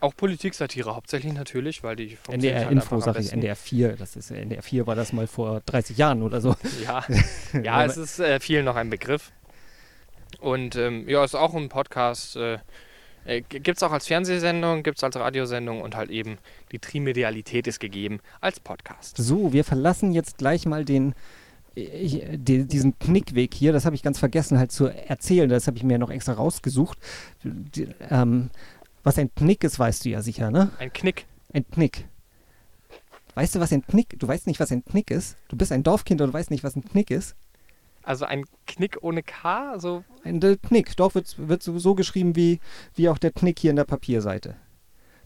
auch 0.01 0.15
Politiksatire 0.16 0.95
hauptsächlich 0.95 1.33
natürlich, 1.33 1.83
weil 1.83 1.97
die 1.97 2.19
NDR 2.29 2.65
halt 2.66 2.73
Info, 2.73 3.01
sage 3.01 3.20
ich. 3.20 3.33
NDR 3.33 3.57
4. 3.57 3.97
Das 3.97 4.16
ist 4.16 4.31
NDR 4.31 4.62
4 4.62 4.87
war 4.87 4.97
das 4.97 5.12
mal 5.12 5.27
vor 5.27 5.62
30 5.65 5.97
Jahren 5.97 6.23
oder 6.23 6.41
so. 6.41 6.57
Ja, 6.85 7.05
ja 7.62 7.85
es 7.85 7.97
ist 7.97 8.19
äh, 8.19 8.41
vielen 8.41 8.65
noch 8.65 8.77
ein 8.77 8.91
Begriff. 8.91 9.33
Und 10.41 10.77
ähm, 10.77 11.09
ja, 11.09 11.24
ist 11.24 11.35
auch 11.35 11.55
ein 11.55 11.69
Podcast. 11.69 12.37
Äh, 12.37 12.59
äh, 13.24 13.43
gibt 13.43 13.77
es 13.77 13.82
auch 13.82 13.93
als 13.93 14.07
Fernsehsendung, 14.07 14.82
gibt 14.82 14.99
es 14.99 15.05
als 15.05 15.16
Radiosendung 15.16 15.81
und 15.81 15.97
halt 15.97 16.11
eben 16.11 16.39
die 16.73 16.78
Trimedialität 16.78 17.66
ist 17.66 17.81
gegeben 17.81 18.20
als 18.40 18.61
Podcast. 18.61 19.16
So, 19.16 19.53
wir 19.53 19.65
verlassen 19.65 20.12
jetzt 20.12 20.39
gleich 20.39 20.66
mal 20.66 20.85
den, 20.85 21.15
ich, 21.74 22.23
die, 22.32 22.66
diesen 22.66 22.99
Knickweg 22.99 23.55
hier. 23.55 23.73
Das 23.73 23.85
habe 23.85 23.97
ich 23.97 24.03
ganz 24.03 24.19
vergessen 24.19 24.59
halt 24.59 24.73
zu 24.73 24.86
erzählen. 24.86 25.49
Das 25.49 25.66
habe 25.66 25.77
ich 25.77 25.85
mir 25.85 25.99
noch 25.99 26.11
extra 26.11 26.32
rausgesucht. 26.32 26.99
Die, 27.44 27.89
ähm, 28.11 28.51
was 29.03 29.19
ein 29.19 29.35
Knick 29.35 29.65
ist, 29.65 29.78
weißt 29.78 30.05
du 30.05 30.11
ja 30.11 30.23
sicher, 30.23 30.51
ne? 30.51 30.70
Ein 30.78 30.93
Knick. 30.93 31.27
Ein 31.53 31.69
Knick. 31.70 32.07
Weißt 33.35 33.55
du, 33.55 33.61
was 33.61 33.73
ein 33.73 33.85
Knick? 33.86 34.19
Du 34.19 34.28
weißt 34.28 34.47
nicht, 34.47 34.61
was 34.61 34.70
ein 34.73 34.85
Knick 34.85 35.11
ist? 35.11 35.36
Du 35.49 35.57
bist 35.57 35.73
ein 35.73 35.82
Dorfkind 35.82 36.20
und 36.20 36.28
du 36.28 36.32
weißt 36.35 36.51
nicht, 36.51 36.65
was 36.65 36.77
ein 36.77 36.85
Knick 36.85 37.11
ist? 37.11 37.35
Also 38.03 38.24
ein 38.24 38.45
Knick 38.66 38.99
ohne 39.03 39.23
K, 39.23 39.70
also 39.73 40.05
Ein 40.24 40.41
der 40.41 40.57
Knick. 40.57 40.97
Doch, 40.97 41.15
wird, 41.15 41.37
wird 41.39 41.62
so, 41.62 41.79
so 41.79 41.95
geschrieben 41.95 42.37
wie, 42.37 42.61
wie 42.95 43.09
auch 43.09 43.19
der 43.19 43.31
Knick 43.31 43.59
hier 43.59 43.70
in 43.70 43.77
der 43.77 43.85
Papierseite. 43.85 44.57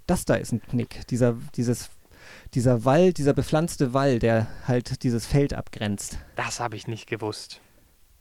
Das 0.07 0.25
da 0.25 0.35
ist 0.35 0.53
ein 0.53 0.63
Knick. 0.63 1.07
Dieser, 1.09 1.37
dieses, 1.55 1.91
dieser 2.55 2.85
Wall, 2.85 3.13
dieser 3.13 3.33
bepflanzte 3.33 3.93
Wall, 3.93 4.19
der 4.19 4.47
halt 4.67 5.03
dieses 5.03 5.27
Feld 5.27 5.55
abgrenzt. 5.55 6.19
das 6.37 6.61
habe 6.61 6.77
ich 6.77 6.87
nicht 6.87 7.09
gewusst. 7.09 7.61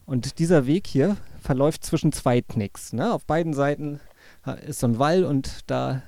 Und 0.05 0.39
dieser 0.39 0.67
Weg 0.67 0.87
hier 0.87 1.17
verläuft 1.41 1.83
zwischen 1.83 2.11
zwei 2.11 2.41
Knicks. 2.41 2.93
Ne? 2.93 3.11
Auf 3.11 3.25
beiden 3.25 3.53
Seiten 3.53 3.99
ist 4.65 4.79
so 4.79 4.87
ein 4.87 4.99
Wall 4.99 5.23
und 5.23 5.61
da 5.67 6.03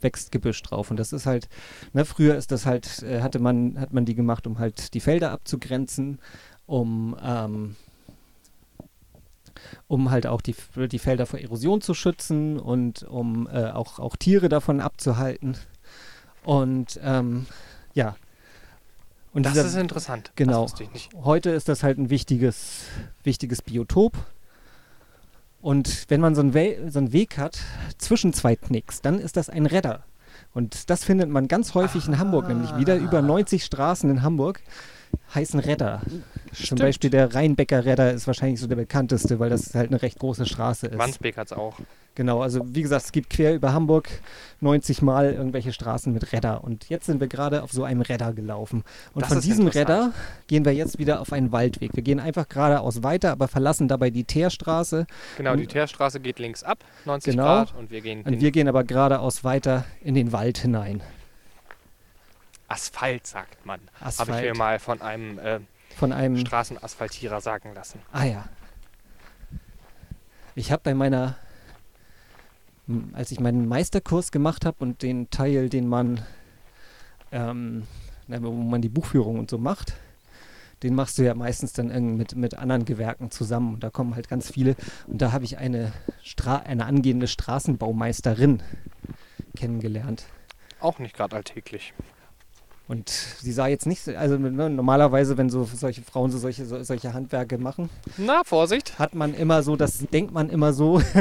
wächst 0.00 0.32
Gebüsch 0.32 0.62
drauf. 0.62 0.90
Und 0.90 0.98
das 0.98 1.12
ist 1.12 1.26
halt, 1.26 1.48
ne, 1.92 2.04
früher 2.04 2.36
ist 2.36 2.52
das 2.52 2.66
halt, 2.66 3.02
äh, 3.02 3.22
hatte 3.22 3.40
man, 3.40 3.80
hat 3.80 3.92
man 3.92 4.04
die 4.04 4.14
gemacht, 4.14 4.46
um 4.46 4.58
halt 4.58 4.94
die 4.94 5.00
Felder 5.00 5.32
abzugrenzen, 5.32 6.20
um, 6.66 7.16
ähm, 7.22 7.76
um 9.88 10.10
halt 10.10 10.26
auch 10.26 10.40
die, 10.40 10.54
die 10.76 10.98
Felder 10.98 11.26
vor 11.26 11.38
Erosion 11.38 11.80
zu 11.80 11.94
schützen 11.94 12.58
und 12.58 13.02
um 13.04 13.48
äh, 13.52 13.70
auch, 13.70 13.98
auch 13.98 14.16
Tiere 14.16 14.48
davon 14.48 14.80
abzuhalten. 14.80 15.56
Und 16.44 17.00
ähm, 17.02 17.46
ja. 17.94 18.16
Und 19.32 19.44
Das 19.46 19.54
dieser- 19.54 19.66
ist 19.66 19.74
interessant. 19.76 20.32
Genau. 20.36 20.66
Heute 21.24 21.50
ist 21.50 21.68
das 21.68 21.82
halt 21.82 21.98
ein 21.98 22.10
wichtiges, 22.10 22.82
wichtiges 23.22 23.62
Biotop. 23.62 24.12
Und 25.60 26.04
wenn 26.08 26.20
man 26.20 26.34
so 26.34 26.42
einen, 26.42 26.52
We 26.54 26.90
so 26.90 26.98
einen 26.98 27.12
Weg 27.12 27.38
hat 27.38 27.58
zwischen 27.98 28.32
zwei 28.32 28.54
Knicks, 28.54 29.00
dann 29.00 29.18
ist 29.18 29.36
das 29.36 29.48
ein 29.48 29.66
Redder. 29.66 30.04
Und 30.52 30.90
das 30.90 31.04
findet 31.04 31.30
man 31.30 31.48
ganz 31.48 31.74
häufig 31.74 32.06
in 32.06 32.18
Hamburg, 32.18 32.48
nämlich 32.48 32.76
wieder 32.76 32.96
über 32.96 33.22
90 33.22 33.64
Straßen 33.64 34.10
in 34.10 34.22
Hamburg 34.22 34.60
heißen. 35.34 35.62
Zum 35.62 36.00
Stimmt. 36.52 36.80
Beispiel 36.80 37.10
der 37.10 37.34
Rheinbecker 37.34 37.84
Redder 37.84 38.12
ist 38.12 38.26
wahrscheinlich 38.26 38.60
so 38.60 38.66
der 38.66 38.76
bekannteste, 38.76 39.38
weil 39.40 39.50
das 39.50 39.74
halt 39.74 39.90
eine 39.90 40.00
recht 40.02 40.18
große 40.18 40.46
Straße 40.46 40.86
ist. 40.86 40.98
Wandsbek 40.98 41.36
hat 41.36 41.46
es 41.48 41.52
auch. 41.52 41.78
Genau, 42.16 42.42
also 42.42 42.60
wie 42.72 42.82
gesagt, 42.82 43.06
es 43.06 43.12
gibt 43.12 43.28
quer 43.30 43.54
über 43.54 43.72
Hamburg 43.72 44.08
90 44.60 45.02
Mal 45.02 45.32
irgendwelche 45.32 45.72
Straßen 45.72 46.12
mit 46.12 46.32
Redder. 46.32 46.62
Und 46.62 46.88
jetzt 46.88 47.06
sind 47.06 47.18
wir 47.20 47.26
gerade 47.26 47.64
auf 47.64 47.72
so 47.72 47.82
einem 47.82 48.02
Redder 48.02 48.32
gelaufen. 48.32 48.84
Und 49.14 49.22
Das 49.22 49.32
von 49.32 49.40
diesem. 49.40 49.66
Redder 49.66 50.12
gehen 50.46 50.64
wir 50.64 50.72
jetzt 50.72 51.00
wieder 51.00 51.20
auf 51.20 51.32
einen 51.32 51.50
Waldweg. 51.50 51.90
Wir 51.94 52.04
gehen 52.04 52.20
einfach 52.20 52.48
geradeaus 52.48 53.02
weiter, 53.02 53.32
aber 53.32 53.48
verlassen 53.48 53.88
dabei 53.88 54.10
die 54.10 54.22
Teerstraße. 54.22 55.06
Genau, 55.36 55.56
die 55.56 55.66
Teerstraße 55.66 56.20
geht 56.20 56.38
links 56.38 56.62
ab, 56.62 56.78
90 57.04 57.32
Genau. 57.32 57.42
Grad, 57.44 57.74
und 57.74 57.90
wir 57.90 58.00
gehen 58.00 58.22
Und 58.22 58.40
wir 58.40 58.52
gehen 58.52 58.68
aber 58.68 58.84
geradeaus 58.84 59.42
weiter 59.42 59.84
in 60.00 60.14
den 60.14 60.30
Wald 60.30 60.58
hinein. 60.58 61.02
Asphalt, 62.74 63.24
sagt 63.24 63.64
man. 63.64 63.80
Habe 64.00 64.32
ich 64.32 64.42
mir 64.42 64.54
mal 64.54 64.80
von 64.80 65.00
einem 65.00 65.38
äh, 65.38 65.60
Von 65.96 66.12
einem. 66.12 66.36
Straßenasphaltierer 66.38 67.40
sagen 67.40 67.72
lassen. 67.72 68.00
Ah 68.10 68.24
ja. 68.24 68.48
Ich 70.56 70.72
habe 70.72 70.82
bei 70.82 70.92
meiner, 70.92 71.36
als 73.12 73.30
ich 73.30 73.38
meinen 73.38 73.68
Meisterkurs 73.68 74.32
gemacht 74.32 74.66
habe 74.66 74.78
und 74.80 75.02
den 75.02 75.30
Teil, 75.30 75.68
den 75.68 75.86
man, 75.88 76.24
ähm, 77.30 77.86
wo 78.26 78.50
man 78.50 78.82
die 78.82 78.88
Buchführung 78.88 79.38
und 79.38 79.50
so 79.50 79.58
macht, 79.58 79.94
den 80.82 80.96
machst 80.96 81.18
du 81.18 81.22
ja 81.22 81.34
meistens 81.34 81.74
dann 81.74 82.16
mit, 82.16 82.34
mit 82.34 82.58
anderen 82.58 82.84
Gewerken 82.84 83.30
zusammen 83.30 83.74
und 83.74 83.84
da 83.84 83.90
kommen 83.90 84.16
halt 84.16 84.28
ganz 84.28 84.50
viele. 84.50 84.74
Und 85.06 85.22
da 85.22 85.30
habe 85.30 85.44
ich 85.44 85.58
eine, 85.58 85.92
Stra 86.24 86.56
eine 86.56 86.86
angehende 86.86 87.28
Straßenbaumeisterin 87.28 88.64
kennengelernt. 89.56 90.24
Auch 90.80 90.98
nicht 90.98 91.14
gerade 91.16 91.36
alltäglich. 91.36 91.94
Und 92.86 93.08
sie 93.08 93.52
sah 93.52 93.66
jetzt 93.66 93.86
nicht, 93.86 94.02
so- 94.02 94.14
also 94.14 94.36
ne, 94.36 94.68
normalerweise, 94.68 95.38
wenn 95.38 95.48
so 95.48 95.64
solche 95.64 96.02
Frauen 96.02 96.30
so 96.30 96.36
solche, 96.36 96.66
so, 96.66 96.82
solche 96.82 97.14
Handwerke 97.14 97.56
machen, 97.56 97.88
Na, 98.18 98.42
Vorsicht. 98.44 98.98
hat 98.98 99.14
man 99.14 99.32
immer 99.32 99.62
so, 99.62 99.74
das 99.74 99.98
denkt 100.12 100.34
man 100.34 100.50
immer 100.50 100.74
so, 100.74 101.00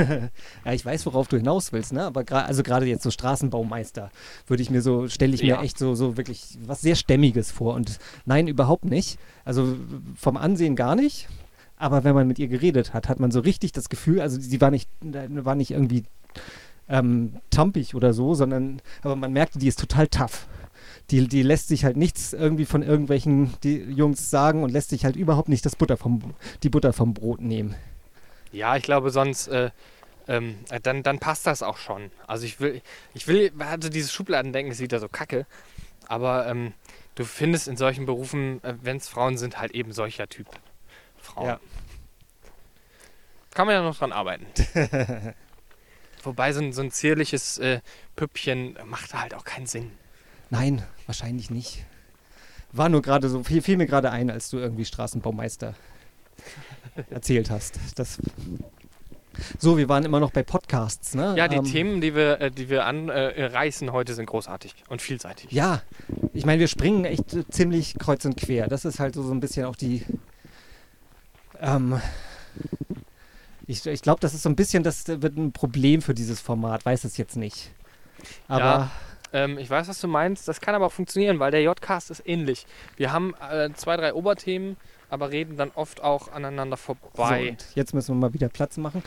ja, 0.65 0.73
ich 0.73 0.85
weiß, 0.85 1.06
worauf 1.06 1.30
du 1.30 1.38
hinaus 1.38 1.72
willst, 1.72 1.94
ne? 1.94 2.03
Aber 2.03 2.22
gra- 2.22 2.44
also 2.44 2.64
gerade 2.64 2.85
jetzt 2.85 3.03
so 3.03 3.11
Straßenbaumeister, 3.11 4.11
würde 4.48 4.61
ich 4.61 4.69
mir 4.72 4.81
so, 4.81 5.07
stelle 5.07 5.34
ich 5.34 5.41
mir 5.41 5.48
Ja. 5.48 5.61
echt 5.64 5.77
so, 5.77 5.95
so 5.95 6.18
wirklich 6.18 6.57
was 6.65 6.81
sehr 6.81 6.95
Stämmiges 6.95 7.52
vor. 7.52 7.76
Und 7.76 7.98
nein, 8.26 8.49
überhaupt 8.49 8.84
nicht. 8.84 9.18
Also 9.45 9.77
vom 10.18 10.35
Ansehen 10.35 10.76
gar 10.76 10.95
nicht. 10.98 11.30
Aber 11.77 12.03
wenn 12.03 12.14
man 12.14 12.27
mit 12.27 12.40
ihr 12.40 12.48
geredet 12.49 12.94
hat, 12.94 13.07
hat 13.07 13.19
man 13.22 13.31
so 13.31 13.40
richtig 13.40 13.72
das 13.72 13.88
Gefühl, 13.88 14.19
also 14.22 14.38
sie 14.40 14.60
war 14.61 14.69
nicht, 14.72 14.90
war 15.02 15.56
nicht 15.56 15.72
irgendwie 15.72 16.03
ähm, 16.90 17.38
tampig 17.49 17.95
oder 17.95 18.14
so, 18.14 18.34
sondern, 18.35 18.81
aber 19.02 19.15
man 19.15 19.31
merkte, 19.31 19.60
die 19.60 19.68
ist 19.68 19.80
total 19.80 20.07
tough. 20.07 20.48
Die, 21.12 21.28
die 21.28 21.44
lässt 21.44 21.68
sich 21.68 21.84
halt 21.86 21.98
nichts 21.98 22.34
irgendwie 22.34 22.66
von 22.66 22.82
irgendwelchen 22.82 23.54
die 23.64 23.78
Jungs 23.78 24.30
sagen 24.30 24.64
und 24.64 24.72
lässt 24.72 24.90
sich 24.90 25.06
halt 25.06 25.16
überhaupt 25.16 25.50
nicht 25.50 25.66
das 25.66 25.76
Butter 25.76 25.98
vom, 25.98 26.34
die 26.64 26.70
Butter 26.70 26.94
vom 26.94 27.14
Brot 27.14 27.42
nehmen. 27.42 27.76
Ja, 28.52 28.76
ich 28.78 28.84
glaube, 28.84 29.10
sonst 29.10 29.48
äh, 29.48 29.72
ähm, 30.28 30.56
äh, 30.70 30.80
dann, 30.80 31.04
dann 31.04 31.20
passt 31.20 31.46
das 31.48 31.64
auch 31.64 31.78
schon. 31.78 32.12
Also 32.28 32.46
ich 32.46 32.60
will, 32.60 32.82
ich 33.14 33.28
will, 33.28 33.52
also 33.60 33.90
dieses 33.90 34.14
Schubladendenken 34.14 34.72
ist 34.72 34.80
wieder 34.80 35.00
so 35.00 35.10
kacke, 35.10 35.46
aber 36.08 36.48
ähm, 36.48 36.74
du 37.16 37.26
findest 37.26 37.68
in 37.68 37.78
solchen 37.78 38.06
Berufen, 38.06 38.64
äh, 38.64 38.76
wenn 38.82 38.98
es 38.98 39.10
Frauen 39.10 39.38
sind, 39.38 39.60
halt 39.60 39.72
eben 39.74 39.92
solcher 39.92 40.28
Typ 40.28 40.48
Frauen. 41.18 41.48
Ja. 41.48 41.60
Kann 43.54 43.68
man 43.68 43.76
ja 43.76 43.84
noch 43.84 43.98
dran 43.98 44.12
arbeiten. 44.12 44.46
Wobei 46.24 46.54
so 46.54 46.62
ein, 46.62 46.74
so 46.74 46.82
ein 46.82 46.92
zierliches 46.92 47.58
äh, 47.58 47.82
Püppchen 48.16 48.78
macht 48.86 49.14
halt 49.14 49.34
auch 49.34 49.44
keinen 49.44 49.68
Sinn. 49.68 49.92
Nein, 50.54 50.84
wahrscheinlich 51.08 51.50
nicht. 51.50 51.84
War 52.72 52.88
nur 52.88 53.02
gerade 53.02 53.28
so, 53.28 53.44
fiel, 53.44 53.64
fiel 53.64 53.76
mir 53.76 53.88
gerade 53.88 54.12
ein, 54.12 54.30
als 54.30 54.52
du 54.52 54.60
irgendwie 54.60 54.86
Straßenbaumeister 54.86 55.74
erzählt 57.10 57.50
hast. 57.50 57.80
Das 57.96 58.20
so, 59.58 59.80
wir 59.80 59.90
waren 59.90 60.06
immer 60.06 60.20
noch 60.20 60.30
bei 60.30 60.44
Podcasts, 60.44 61.16
ne? 61.16 61.34
Ja, 61.36 61.48
die 61.48 61.56
Ähm, 61.56 61.66
Themen, 61.66 62.02
die 62.02 62.14
wir, 62.14 62.40
äh, 62.40 62.52
die 62.52 62.70
wir 62.70 62.86
anreißen 62.86 63.92
heute, 63.92 64.14
sind 64.14 64.28
großartig 64.28 64.76
und 64.90 65.02
vielseitig. 65.02 65.52
Ja, 65.52 65.82
ich 66.34 66.46
meine, 66.46 66.60
wir 66.60 66.68
springen 66.68 67.06
echt 67.06 67.34
äh, 67.34 67.50
ziemlich 67.50 67.98
kreuz 67.98 68.24
und 68.26 68.38
quer. 68.38 68.68
Das 68.68 68.86
ist 68.86 69.00
halt 69.00 69.16
so, 69.16 69.24
so 69.24 69.32
ein 69.34 69.40
bisschen 69.40 69.66
auch 69.66 69.76
die. 69.76 70.06
Ähm, 71.60 72.00
ich 73.66 73.84
ich 73.88 74.04
glaube, 74.04 74.20
das 74.20 74.36
ist 74.36 74.44
so 74.44 74.50
ein 74.50 74.56
bisschen, 74.56 74.84
das 74.84 75.08
wird 75.08 75.36
ein 75.36 75.52
Problem 75.52 76.04
für 76.04 76.14
dieses 76.14 76.40
Format, 76.40 76.86
weiß 76.86 77.04
es 77.06 77.18
jetzt 77.18 77.36
nicht. 77.38 77.72
Aber 78.48 78.64
Ja. 78.64 78.92
Ähm, 79.34 79.57
ich 79.57 79.69
weiß, 79.69 79.88
was 79.88 79.99
du 79.99 80.07
meinst. 80.07 80.47
Das 80.47 80.61
kann 80.61 80.76
aber 80.76 80.85
auch 80.85 80.91
funktionieren, 80.91 81.39
weil 81.39 81.51
der 81.51 81.64
J-Cast 81.64 82.11
ist 82.11 82.22
ähnlich. 82.26 82.65
Wir 82.95 83.11
haben 83.11 83.34
äh, 83.51 83.69
zwei, 83.73 83.97
drei 83.97 84.14
Oberthemen, 84.14 84.77
aber 85.10 85.31
reden 85.31 85.57
dann 85.57 85.72
oft 85.76 86.03
auch 86.03 86.31
aneinander 86.31 86.77
so, 86.77 86.95
vorbei. 86.95 87.49
und 87.49 87.65
jetzt 87.76 87.93
müssen 87.93 88.15
wir 88.15 88.19
mal 88.19 88.34
wieder 88.34 88.49
Platz 88.49 88.77
machen. 88.77 89.03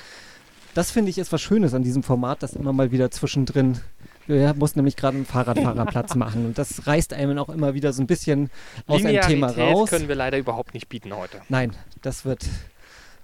Das 0.74 0.90
finde 0.90 1.10
ich 1.10 1.16
ist 1.16 1.32
was 1.32 1.40
Schönes 1.40 1.72
an 1.72 1.82
diesem 1.82 2.02
Format, 2.02 2.42
dass 2.42 2.52
immer 2.52 2.72
mal 2.72 2.92
wieder 2.92 3.10
zwischendrin. 3.10 3.80
Wir 4.26 4.52
mussten 4.54 4.80
nämlich 4.80 4.96
gerade 4.96 5.16
einen 5.16 5.24
Fahrradfahrer 5.24 5.86
Platz 5.86 6.14
machen 6.16 6.44
und 6.44 6.58
das 6.58 6.86
reißt 6.86 7.14
einem 7.14 7.38
auch 7.38 7.48
immer 7.48 7.72
wieder 7.74 7.92
so 7.92 8.02
ein 8.02 8.06
bisschen 8.06 8.50
aus 8.86 9.04
einem 9.04 9.20
Thema 9.22 9.48
raus. 9.48 9.88
können 9.88 10.08
wir 10.08 10.16
leider 10.16 10.36
überhaupt 10.36 10.74
nicht 10.74 10.88
bieten 10.88 11.16
heute. 11.16 11.40
Nein, 11.48 11.74
das 12.02 12.24
wird 12.24 12.44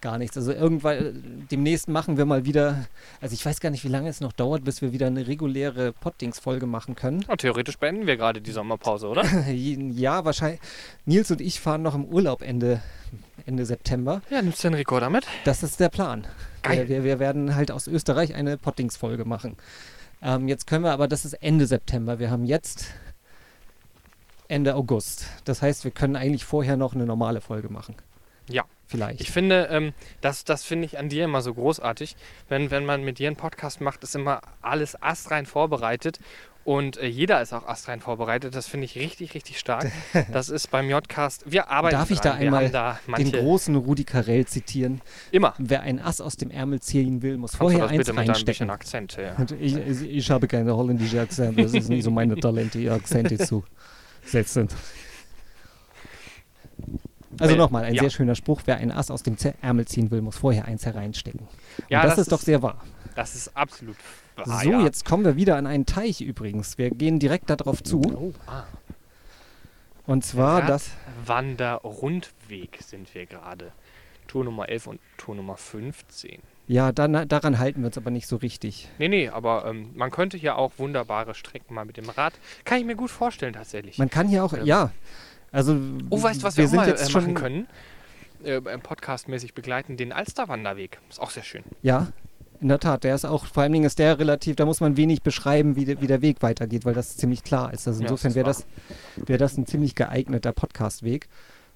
gar 0.03 0.19
nichts. 0.19 0.37
Also 0.37 0.53
irgendwann, 0.53 0.97
äh, 0.97 1.13
demnächst 1.51 1.89
machen 1.89 2.19
wir 2.19 2.27
mal 2.27 2.45
wieder, 2.45 2.85
also 3.23 3.33
ich 3.33 3.47
weiß 3.47 3.61
gar 3.61 3.71
nicht, 3.71 3.85
wie 3.85 3.89
lange 3.89 4.11
es 4.11 4.21
noch 4.21 4.33
dauert, 4.33 4.65
bis 4.65 4.83
wir 4.83 4.93
wieder 4.93 5.07
eine 5.07 5.27
reguläre 5.27 5.93
Poddings-Folge 5.93 6.67
machen 6.67 6.95
können. 6.95 7.25
Und 7.27 7.41
theoretisch 7.41 7.79
beenden 7.79 8.07
wir 8.07 8.19
gerade 8.19 8.43
die 8.43 8.53
Sommerpause, 8.53 9.09
oder? 9.09 9.25
ja, 9.51 10.25
wahrscheinlich. 10.27 10.61
Nils 11.07 11.31
und 11.31 11.41
ich 11.41 11.61
fahren 11.61 11.81
noch 11.81 11.95
im 11.95 12.05
Urlaub 12.05 12.43
Ende, 12.43 12.83
Ende 13.47 13.65
September. 13.65 14.21
Ja, 14.29 14.43
nimmst 14.43 14.63
du 14.63 14.69
den 14.69 14.75
Rekorder 14.75 15.09
mit? 15.09 15.27
Das 15.45 15.63
ist 15.63 15.81
der 15.81 15.89
Plan. 15.89 16.27
Geil. 16.63 16.89
Wir, 16.89 16.89
wir, 16.89 17.05
wir 17.05 17.19
werden 17.19 17.55
halt 17.55 17.71
aus 17.71 17.87
Österreich 17.87 18.35
eine 18.35 18.59
Poddings-Folge 18.59 19.25
machen. 19.25 19.57
Ähm, 20.21 20.47
jetzt 20.49 20.67
können 20.67 20.85
wir 20.85 20.93
aber, 20.93 21.09
das 21.09 21.25
ist 21.25 21.35
Ende 21.35 21.67
September. 21.67 22.19
Wir 22.19 22.31
haben 22.31 22.45
jetzt 22.45 22.89
Ende 24.49 24.75
August. 24.75 25.27
Das 25.45 25.63
heißt, 25.63 25.85
wir 25.85 25.91
können 25.91 26.15
eigentlich 26.15 26.45
vorher 26.45 26.77
noch 26.77 26.95
eine 26.95 27.07
normale 27.07 27.41
Folge 27.41 27.69
machen. 27.73 27.95
Ja. 28.49 28.65
Vielleicht. 28.87 29.23
Ich 29.23 29.31
finde, 29.31 29.69
ähm, 29.71 29.95
das, 30.21 30.45
das 30.45 30.65
finde 30.65 30.85
ich 30.85 30.99
an 30.99 31.09
dir 31.09 31.25
immer 31.25 31.41
so 31.41 31.55
großartig. 31.55 32.15
Wenn, 32.51 32.71
wenn 32.71 32.85
man 32.85 33.03
mit 33.03 33.19
dir 33.19 33.29
einen 33.29 33.37
Podcast 33.37 33.81
macht, 33.81 34.03
ist 34.03 34.15
immer 34.15 34.43
alles 34.61 35.01
astrein 35.03 35.47
vorbereitet. 35.47 36.19
Und 36.65 36.97
äh, 36.99 37.07
jeder 37.07 37.43
ist 37.43 37.53
auch 37.53 37.67
astrein 37.67 38.01
vorbereitet. 38.01 38.55
Das 38.55 38.69
finde 38.69 38.85
ich 38.85 38.97
richtig, 38.97 39.35
richtig 39.35 39.59
stark. 39.59 39.91
Das 40.33 40.49
ist 40.51 40.71
beim 40.71 40.89
J-Cast. 40.89 41.51
Wir 41.51 41.69
arbeiten 41.71 41.97
Darf 41.97 42.11
ich 42.11 42.21
dran. 42.21 42.33
da 42.35 42.39
einmal 42.39 42.71
da 42.71 43.01
den 43.17 43.33
großen 43.33 43.75
Rudi 43.77 44.05
Carell 44.05 44.47
zitieren. 44.47 45.01
Immer. 45.31 45.55
Wer 45.59 45.83
ein 45.83 45.99
Ass 45.99 46.21
aus 46.21 46.37
dem 46.37 46.51
Ärmel 46.51 46.81
ziehen 46.81 47.23
will, 47.23 47.39
muss 47.39 47.53
Kannst 47.53 47.61
vorher 47.61 47.89
eins 47.89 47.99
bitte 47.99 48.13
mit 48.13 48.29
reinstecken. 48.29 48.71
Akzent? 48.71 49.17
Ja. 49.17 49.37
Ich, 49.59 49.75
ich, 49.75 50.03
ich 50.03 50.31
habe 50.31 50.47
keine 50.47 50.77
holländische 50.77 51.21
Akzent, 51.21 51.59
das 51.59 51.73
ist 51.73 51.89
nicht 51.89 52.05
so 52.05 52.11
meine 52.11 52.37
Talente, 52.37 52.79
die 52.79 52.91
Akzente 52.91 53.39
zu 53.39 53.65
setzen. 54.25 54.69
Also 57.39 57.57
nochmal, 57.57 57.85
ein 57.85 57.95
ja. 57.95 58.03
sehr 58.03 58.11
schöner 58.11 58.35
Spruch, 58.35 58.63
wer 58.67 58.77
ein 58.77 58.91
Ass 58.91 59.11
aus 59.11 59.23
dem 59.23 59.37
Ärmel 59.61 59.87
ziehen 59.87 60.11
will, 60.11 60.23
muss 60.23 60.37
vorher 60.37 60.67
eins 60.67 60.85
hereinstecken. 60.85 61.41
Und 61.41 61.91
Ja, 61.91 62.03
das, 62.03 62.13
das 62.13 62.19
ist 62.23 62.33
doch 62.33 62.41
sehr 62.41 62.63
wahr. 62.63 62.83
Das 63.15 63.35
ist 63.35 63.57
absolut 63.57 63.97
wahr. 64.37 64.61
so, 64.63 64.71
ja. 64.71 64.81
jetzt 64.83 65.05
kommen 65.05 65.25
wir 65.25 65.37
wieder 65.37 65.57
an 65.57 65.67
einen 65.67 65.87
Teich 65.87 66.21
übrigens. 66.21 66.79
Wir 66.79 66.91
gehen 66.91 67.19
direkt 67.19 67.51
darauf 67.51 67.83
zu. 67.83 68.01
Oh, 68.01 68.33
ah. 68.47 68.65
Und 70.07 70.25
zwar 70.25 70.63
das, 70.63 70.91
Wanderrundweg 71.27 72.79
sind 72.83 73.15
wir 73.15 73.27
gerade. 73.27 73.73
Tour 74.27 74.45
Nummer 74.45 74.69
11 74.69 74.87
und 74.87 75.01
Tour 75.19 75.35
Nummer 75.35 75.57
15. 75.57 76.41
ja, 76.67 76.91
dann, 76.91 77.29
daran 77.29 77.59
halten 77.59 77.81
wir 77.83 77.89
uns 77.89 77.99
aber 77.99 78.11
nicht 78.11 78.27
so 78.27 78.37
richtig. 78.37 78.89
Nee, 78.99 79.09
nee, 79.09 79.29
aber 79.29 79.67
ähm, 79.67 79.91
man 79.95 80.11
könnte 80.11 80.39
hier 80.39 80.57
auch 80.57 80.73
wunderbare 80.79 81.35
Strecken 81.35 81.75
mal 81.75 81.85
mit 81.85 81.99
dem 81.99 82.09
Rad. 82.09 82.33
Kann 82.65 82.79
ich 82.79 82.87
mir 82.87 82.97
gut 82.97 83.11
vorstellen, 83.11 83.53
tatsächlich. 83.53 83.99
Man 83.99 84.09
kann 84.09 84.29
hier 84.29 84.43
auch, 84.43 84.55
Ähm. 84.55 84.65
ja, 84.65 84.91
also 85.53 85.77
oh, 86.11 86.23
weißt 86.23 86.43
du, 86.43 86.47
was 86.47 86.57
wir, 86.57 86.65
wir 86.65 86.71
auch 86.71 86.85
mal 86.85 86.89
jetzt 86.89 87.09
äh, 87.09 87.11
schon, 87.11 87.23
machen 87.23 87.35
können? 87.35 87.69
Äh, 88.43 88.61
podcastmäßig 88.61 89.55
begleiten, 89.55 89.97
den 89.97 90.13
Alsterwanderweg. 90.13 90.99
Ist 91.09 91.21
auch 91.21 91.31
sehr 91.31 91.45
schön. 91.45 91.63
Ja, 91.83 92.09
in 92.61 92.69
der 92.69 92.79
Tat. 92.79 93.05
Der 93.05 93.15
ist 93.15 93.25
auch, 93.25 93.47
vor 93.47 93.63
allen 93.63 93.73
Dingen 93.73 93.85
ist 93.85 93.99
der 93.99 94.19
relativ, 94.19 94.57
da 94.57 94.65
muss 94.65 94.81
man 94.81 94.97
wenig 94.97 95.23
beschreiben, 95.23 95.77
wie, 95.77 95.85
de, 95.85 96.01
wie 96.01 96.07
der 96.07 96.23
Weg 96.23 96.43
weitergeht, 96.43 96.85
weil 96.85 96.95
das 96.95 97.17
ziemlich 97.17 97.45
klar 97.45 97.73
ist. 97.73 97.87
Also 97.87 98.03
insofern 98.03 98.35
wäre 98.35 98.51
ist 98.51 98.67
das, 99.17 99.29
wär 99.29 99.39
das 99.39 99.59
ein 99.59 99.67
ziemlich 99.67 99.95
geeigneter 99.95 100.53
Podcastweg. 100.53 101.29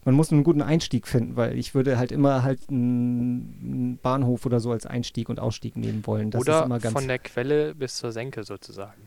Man 0.04 0.14
muss 0.14 0.30
einen 0.30 0.44
guten 0.44 0.62
Einstieg 0.62 1.08
finden, 1.08 1.34
weil 1.34 1.58
ich 1.58 1.74
würde 1.74 1.98
halt 1.98 2.12
immer 2.12 2.44
halt 2.44 2.60
einen 2.70 3.98
Bahnhof 4.00 4.46
oder 4.46 4.60
so 4.60 4.70
als 4.70 4.86
Einstieg 4.86 5.28
und 5.28 5.40
Ausstieg 5.40 5.76
nehmen 5.76 6.06
wollen. 6.06 6.30
Das 6.30 6.42
ist 6.42 6.48
Oder 6.48 6.64
immer 6.64 6.78
ganz. 6.78 6.92
von 6.92 7.08
der 7.08 7.18
Quelle 7.18 7.74
bis 7.74 7.96
zur 7.96 8.12
Senke 8.12 8.44
sozusagen. 8.44 9.05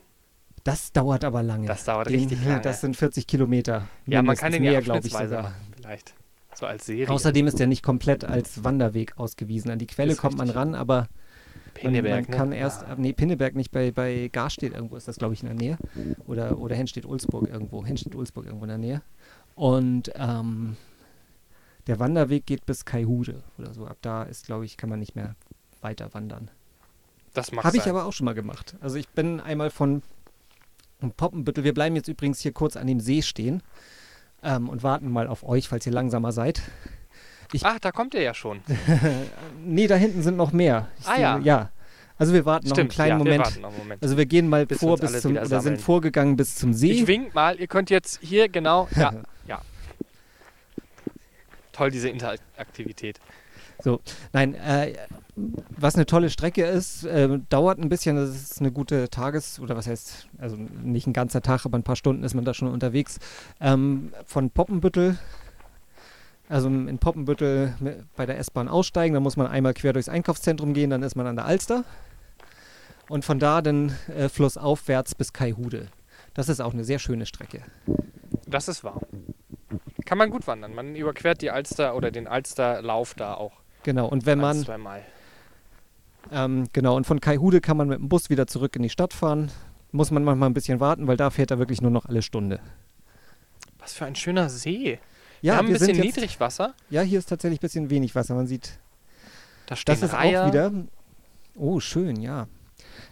Das 0.64 0.92
dauert 0.92 1.24
aber 1.24 1.44
lange. 1.44 1.68
Das 1.68 1.86
dauert 1.86 2.08
Den- 2.10 2.20
richtig 2.20 2.44
lange. 2.46 2.62
Das 2.62 2.82
sind 2.82 2.96
40 2.96 3.28
Kilometer. 3.28 3.88
ja, 4.06 4.22
man 4.22 4.36
kann 4.36 4.52
den 4.52 4.62
mehr, 4.64 4.74
ja 4.74 4.80
glaube 4.82 5.06
ich 5.08 5.14
sogar. 5.14 5.44
machen, 5.44 5.56
vielleicht. 5.76 6.14
So 6.56 6.66
als 6.66 6.86
Serie. 6.86 7.10
Außerdem 7.10 7.48
ist 7.48 7.60
der 7.60 7.68
nicht 7.68 7.84
komplett 7.84 8.26
als 8.26 8.64
Wanderweg 8.64 9.18
ausgewiesen. 9.18 9.72
An 9.72 9.80
die 9.80 9.88
Quelle 9.88 10.16
kommt 10.16 10.38
man 10.38 10.50
ran, 10.50 10.76
aber 10.76 11.08
Pinneberg, 11.74 12.28
man, 12.28 12.30
man 12.32 12.38
kann 12.38 12.50
ne? 12.50 12.58
erst, 12.58 12.82
Ja. 12.82 12.96
nee, 12.98 13.14
Pinneberg 13.14 13.56
nicht, 13.56 13.72
bei, 13.72 13.92
bei 13.92 14.30
Garstedt 14.32 14.74
irgendwo 14.74 14.96
ist 14.98 15.08
das, 15.08 15.18
glaube 15.18 15.34
ich, 15.36 15.42
in 15.44 15.48
der 15.48 15.56
Nähe. 15.56 15.78
Oder, 16.28 16.58
oder 16.60 16.76
Henstedt-Ulzburg 16.76 17.48
irgendwo. 17.48 17.86
Henstedt-Ulzburg 17.86 18.46
irgendwo 18.46 18.66
in 18.66 18.70
der 18.70 18.78
Nähe. 18.78 19.02
Und 19.56 20.12
ähm, 20.16 20.76
der 21.88 22.00
Wanderweg 22.00 22.46
geht 22.46 22.66
bis 22.66 22.84
Kaihude 22.84 23.44
oder 23.58 23.74
so. 23.74 23.86
Ab 23.88 23.98
da 24.02 24.24
ist, 24.24 24.46
glaube 24.46 24.66
ich, 24.66 24.76
kann 24.76 24.90
man 24.90 25.00
nicht 25.00 25.16
mehr 25.16 25.36
weiter 25.82 26.14
wandern. 26.14 26.52
Das 27.34 27.52
mag 27.52 27.64
Habe 27.64 27.78
ich 27.78 27.88
aber 27.88 28.06
auch 28.06 28.12
schon 28.14 28.26
mal 28.26 28.34
gemacht. 28.36 28.76
Also 28.82 28.98
ich 28.98 29.08
bin 29.10 29.40
einmal 29.40 29.70
von 29.70 30.02
Poppenbüttel, 31.18 31.64
wir 31.64 31.74
bleiben 31.74 31.96
jetzt 31.96 32.08
übrigens 32.08 32.40
hier 32.42 32.52
kurz 32.52 32.76
an 32.76 32.88
dem 32.88 33.00
See 33.00 33.22
stehen 33.22 33.64
ähm, 34.44 34.68
und 34.70 34.84
warten 34.84 35.10
mal 35.10 35.28
auf 35.28 35.44
euch, 35.44 35.68
falls 35.70 35.86
ihr 35.86 35.94
langsamer 35.94 36.32
seid. 36.32 36.62
Ach, 37.64 37.80
da 37.80 37.92
kommt 37.92 38.14
er 38.16 38.22
ja 38.22 38.34
schon. 38.34 38.60
Nee, 39.66 39.88
da 39.88 39.96
hinten 39.96 40.22
sind 40.22 40.38
noch 40.38 40.52
mehr. 40.52 40.88
Ich 41.00 41.08
Ah, 41.08 41.14
sehe- 41.16 41.22
ja. 41.22 41.38
Ja. 41.40 41.70
Also 42.18 42.34
wir 42.34 42.46
warten 42.46 42.68
noch 42.68 42.78
einen 42.78 42.88
Stimmt, 42.92 42.92
kleinen 42.94 43.10
ja, 43.12 43.18
Moment. 43.18 43.48
Einen 43.64 43.78
Moment. 43.78 44.04
Also 44.04 44.18
wir 44.18 44.26
gehen 44.26 44.50
mal 44.50 44.66
Bis 44.66 44.80
vor 44.80 44.98
bis 44.98 45.22
zum 45.22 45.32
oder 45.32 45.46
sind 45.46 45.50
sammeln. 45.62 45.80
vorgegangen 45.80 46.36
bis 46.36 46.56
zum 46.56 46.74
See. 46.74 46.92
Ich 46.92 47.08
wink 47.08 47.34
mal, 47.34 47.58
ihr 47.58 47.68
könnt 47.68 47.90
jetzt 47.90 48.20
hier 48.22 48.50
genau. 48.50 48.90
Ja, 48.96 49.14
ja. 49.48 49.62
Toll, 51.72 51.92
diese 51.92 52.10
Interaktivität. 52.10 53.20
Nein, 54.34 54.56
äh, 54.56 54.94
was 55.36 55.96
eine 55.96 56.06
tolle 56.06 56.30
Strecke 56.30 56.66
ist, 56.66 57.06
äh, 57.06 57.40
dauert 57.50 57.80
ein 57.80 57.90
bisschen. 57.90 58.16
Das 58.16 58.30
ist 58.30 58.60
eine 58.60 58.72
gute 58.72 59.10
Tages- 59.10 59.60
oder 59.60 59.76
was 59.76 59.88
heißt, 59.88 60.28
also 60.38 60.58
nicht 60.58 61.08
ein 61.08 61.14
ganzer 61.14 61.42
Tag, 61.42 61.66
aber 61.66 61.78
ein 61.78 61.84
paar 61.84 61.96
Stunden 61.96 62.24
ist 62.24 62.34
man 62.34 62.46
da 62.46 62.54
schon 62.54 62.68
unterwegs. 62.68 63.20
Ähm, 63.62 64.12
von 64.26 64.50
Poppenbüttel, 64.50 65.18
also 66.50 66.68
in 66.68 66.98
Poppenbüttel 66.98 67.74
bei 68.16 68.26
der 68.26 68.38
S-Bahn 68.40 68.68
aussteigen, 68.68 69.14
dann 69.14 69.24
muss 69.24 69.38
man 69.38 69.48
einmal 69.48 69.74
quer 69.74 69.94
durchs 69.94 70.10
Einkaufszentrum 70.10 70.74
gehen, 70.74 70.90
dann 70.90 71.04
ist 71.04 71.16
man 71.16 71.28
an 71.28 71.36
der 71.36 71.46
Alster. 71.46 71.84
Und 73.08 73.26
von 73.26 73.40
da 73.40 73.62
dann 73.62 73.96
äh, 74.16 74.30
flussaufwärts 74.30 75.16
bis 75.16 75.34
Kaihude. 75.34 75.88
Das 76.34 76.48
ist 76.48 76.62
auch 76.62 76.74
eine 76.74 76.84
sehr 76.84 77.00
schöne 77.00 77.26
Strecke. 77.26 77.64
Das 78.46 78.68
ist 78.68 78.84
wahr. 78.84 79.02
Kann 80.06 80.18
man 80.18 80.30
gut 80.30 80.48
wandern. 80.48 80.74
Man 80.74 80.96
überquert 80.96 81.42
die 81.42 81.52
Alster 81.52 81.96
oder 81.96 82.12
den 82.12 82.28
Alsterlauf 82.28 83.14
da 83.14 83.34
auch. 83.36 83.59
Genau, 83.84 84.08
und 84.08 84.26
wenn 84.26 84.40
man 84.40 84.64
zweimal. 84.64 85.04
Ähm, 86.32 86.66
genau, 86.74 86.96
und 86.96 87.06
von 87.08 87.20
Kaihude 87.22 87.62
kann 87.62 87.78
man 87.78 87.88
mit 87.88 88.00
dem 88.00 88.10
Bus 88.10 88.30
wieder 88.30 88.46
zurück 88.48 88.76
in 88.76 88.84
die 88.84 88.90
Stadt 88.90 89.14
fahren. 89.14 89.52
Muss 89.92 90.12
man 90.12 90.24
manchmal 90.24 90.50
ein 90.50 90.54
bisschen 90.54 90.80
warten, 90.80 91.08
weil 91.08 91.18
da 91.18 91.30
fährt 91.30 91.50
er 91.52 91.60
wirklich 91.60 91.82
nur 91.82 91.92
noch 91.92 92.06
alle 92.06 92.22
Stunde. 92.22 92.60
Was 93.80 93.94
für 93.94 94.06
ein 94.06 94.16
schöner 94.16 94.50
See. 94.50 95.00
Ja, 95.42 95.54
wir 95.54 95.58
haben 95.58 95.68
ein 95.68 95.74
bisschen 95.74 95.96
jetzt, 95.96 96.18
Niedrigwasser. 96.18 96.76
Ja, 96.90 97.02
hier 97.02 97.18
ist 97.20 97.30
tatsächlich 97.30 97.60
ein 97.60 97.62
bisschen 97.62 97.90
wenig 97.90 98.14
Wasser. 98.14 98.36
Man 98.36 98.46
sieht, 98.46 98.78
Da 99.66 99.76
stehen 99.76 99.96
das 99.96 100.04
ist 100.04 100.14
Reiher. 100.14 100.44
auch 100.44 100.48
wieder. 100.50 100.72
Oh, 101.56 101.80
schön, 101.80 102.18
ja. 102.22 102.48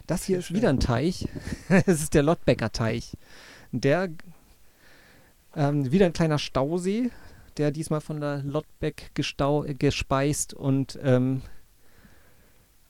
Das 0.06 0.24
hier 0.24 0.34
Sehr 0.34 0.38
ist 0.40 0.46
schön. 0.46 0.56
wieder 0.58 0.68
ein 0.68 0.80
Teich. 0.80 1.26
Es 1.68 2.02
ist 2.02 2.14
der 2.14 2.22
Lottbecker 2.22 2.70
Teich. 2.70 3.16
Der 3.72 4.08
ähm, 5.56 5.90
wieder 5.90 6.06
ein 6.06 6.12
kleiner 6.12 6.38
Stausee, 6.38 7.10
der 7.58 7.70
diesmal 7.70 8.00
von 8.00 8.20
der 8.20 8.42
Lottbeck 8.42 9.10
gestau, 9.14 9.64
äh, 9.64 9.74
gespeist 9.74 10.54
und 10.54 10.98
ähm, 11.02 11.42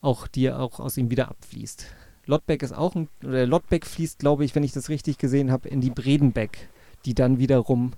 auch 0.01 0.27
die 0.27 0.51
auch 0.51 0.79
aus 0.79 0.97
ihm 0.97 1.09
wieder 1.11 1.29
abfließt. 1.29 1.85
Lottbeck 2.25 2.61
ist 2.63 2.73
auch 2.73 2.95
ein, 2.95 3.09
oder 3.23 3.45
Lottbeck 3.45 3.85
fließt, 3.85 4.19
glaube 4.19 4.45
ich, 4.45 4.53
wenn 4.55 4.63
ich 4.63 4.71
das 4.71 4.89
richtig 4.89 5.17
gesehen 5.17 5.51
habe, 5.51 5.67
in 5.67 5.81
die 5.81 5.89
Bredenbeck, 5.89 6.69
die 7.05 7.13
dann 7.15 7.39
wiederum 7.39 7.93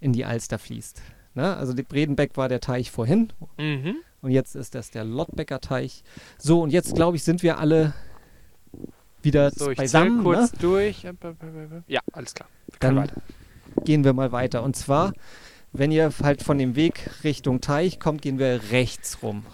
in 0.00 0.12
die 0.12 0.24
Alster 0.24 0.58
fließt. 0.58 1.00
Ne? 1.34 1.56
Also 1.56 1.72
die 1.72 1.82
Bredenbeck 1.82 2.36
war 2.36 2.48
der 2.48 2.60
Teich 2.60 2.90
vorhin 2.90 3.32
Mhm. 3.58 3.96
und 4.22 4.30
jetzt 4.32 4.56
ist 4.56 4.74
das 4.74 4.90
der 4.90 5.04
Lottbecker 5.04 5.60
Teich. 5.60 6.02
So, 6.38 6.62
und 6.62 6.70
jetzt, 6.70 6.94
glaube 6.94 7.16
ich, 7.16 7.22
sind 7.22 7.42
wir 7.42 7.58
alle 7.58 7.94
wieder 9.22 9.50
So, 9.50 9.70
ich 9.70 9.78
beisammen. 9.78 10.22
kurz 10.22 10.52
Ne? 10.52 10.58
durch. 10.60 11.06
Ja, 11.86 12.00
alles 12.12 12.34
klar. 12.34 12.48
Wir 12.68 12.78
Dann 12.80 12.96
weiter. 12.96 13.22
gehen 13.84 14.04
wir 14.04 14.12
mal 14.12 14.32
weiter. 14.32 14.62
Und 14.62 14.76
zwar, 14.76 15.12
wenn 15.78 15.90
ihr 15.92 16.12
halt 16.22 16.42
von 16.42 16.58
dem 16.58 16.76
Weg 16.76 17.10
Richtung 17.24 17.60
Teich 17.60 17.98
kommt, 18.00 18.22
gehen 18.22 18.38
wir 18.38 18.70
rechts 18.70 19.22
rum. 19.22 19.44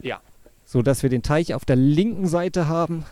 Ja. 0.00 0.20
So 0.64 0.82
dass 0.82 1.02
wir 1.02 1.10
den 1.10 1.22
Teich 1.22 1.54
auf 1.54 1.64
der 1.64 1.76
linken 1.76 2.26
Seite 2.26 2.68
haben. 2.68 3.04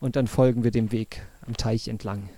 Und 0.00 0.16
dann 0.16 0.26
folgen 0.26 0.64
wir 0.64 0.70
dem 0.70 0.92
Weg 0.92 1.22
am 1.46 1.56
Teich 1.56 1.88
entlang. 1.88 2.28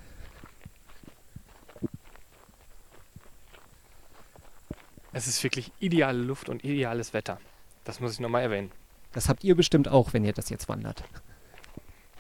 Es 5.13 5.27
ist 5.27 5.43
wirklich 5.43 5.73
ideale 5.81 6.19
Luft 6.19 6.49
und 6.49 6.65
ideales 6.65 7.13
Wetter. 7.15 7.41
Das 7.85 8.01
muss 8.01 8.13
ich 8.13 8.21
nochmal 8.21 8.43
erwähnen. 8.43 8.71
Das 9.13 9.29
habt 9.29 9.43
ihr 9.43 9.57
bestimmt 9.57 9.89
auch, 9.89 10.13
wenn 10.13 10.25
ihr 10.25 10.33
das 10.33 10.51
jetzt 10.51 10.69
wandert. 10.69 11.03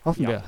Hoffen 0.04 0.22
Ja. 0.22 0.28
wir. 0.28 0.44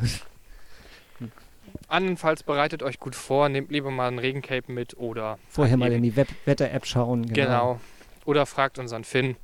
Andernfalls 1.88 2.42
bereitet 2.42 2.82
euch 2.82 3.00
gut 3.00 3.14
vor, 3.14 3.48
nehmt 3.48 3.70
lieber 3.72 3.90
mal 3.90 4.08
ein 4.08 4.18
Regencape 4.18 4.70
mit 4.70 4.96
oder 4.96 5.38
Vorher 5.48 5.72
halt 5.72 5.80
mal 5.80 5.92
in 5.92 6.02
die 6.02 6.14
Wetter-App 6.16 6.86
schauen. 6.86 7.26
Genau. 7.26 7.80
Oder 8.24 8.46
fragt 8.46 8.78
unseren 8.78 9.04
Finn. 9.04 9.36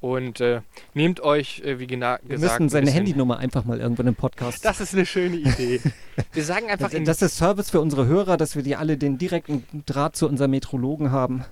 Und 0.00 0.40
äh, 0.40 0.62
nehmt 0.94 1.20
euch, 1.20 1.60
äh, 1.60 1.78
wie 1.78 1.88
Wir 1.88 1.96
gesagt, 1.96 2.28
müssten 2.28 2.64
ein 2.64 2.68
seine 2.70 2.84
bisschen- 2.86 2.96
Handynummer 3.04 3.38
einfach 3.38 3.64
mal 3.64 3.78
irgendwann 3.80 4.08
im 4.08 4.16
Podcast. 4.16 4.64
Das 4.64 4.80
ist 4.80 4.94
eine 4.94 5.06
schöne 5.06 5.36
Idee. 5.36 5.80
Wir 6.32 6.42
sagen 6.44 6.68
einfach 6.70 6.90
das, 6.90 7.04
das 7.04 7.22
ist 7.22 7.36
Service 7.36 7.70
für 7.70 7.80
unsere 7.80 8.06
Hörer, 8.06 8.36
dass 8.36 8.56
wir 8.56 8.62
die 8.64 8.74
alle 8.74 8.96
den 8.98 9.16
direkten 9.18 9.64
Draht 9.86 10.16
zu 10.16 10.26
unserem 10.28 10.50
Metrologen 10.50 11.12
haben. 11.12 11.44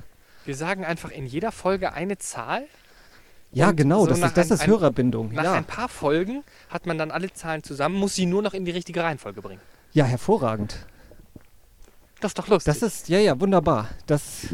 wir 0.47 0.57
sagen 0.57 0.85
einfach 0.85 1.11
in 1.13 1.27
jeder 1.27 1.53
Folge 1.53 1.93
eine 1.93 2.19
Zahl. 2.19 2.65
Ja, 3.53 3.71
Und 3.71 3.77
genau, 3.77 4.01
so 4.01 4.07
das, 4.07 4.19
ist, 4.21 4.37
das 4.37 4.51
ein- 4.51 4.55
ist 4.59 4.67
Hörerbindung. 4.67 5.33
Nach 5.33 5.45
Ja. 5.45 5.53
ein 5.55 5.65
paar 5.65 5.89
Folgen 5.89 6.45
hat 6.69 6.87
man 6.87 6.99
dann 6.99 7.11
alle 7.11 7.33
Zahlen 7.33 7.63
zusammen, 7.65 7.97
muss 7.97 8.15
sie 8.15 8.27
nur 8.27 8.43
noch 8.43 8.55
in 8.55 8.65
die 8.65 8.71
richtige 8.71 9.03
Reihenfolge 9.03 9.43
bringen. 9.43 9.61
ja, 9.93 10.05
hervorragend. 10.05 10.87
Das 12.21 12.31
ist 12.31 12.39
doch 12.39 12.49
lustig. 12.49 12.73
Das 12.75 12.83
ist, 12.83 13.09
ja, 13.09 13.19
ja, 13.19 13.41
wunderbar. 13.41 13.89
Das, 14.07 14.49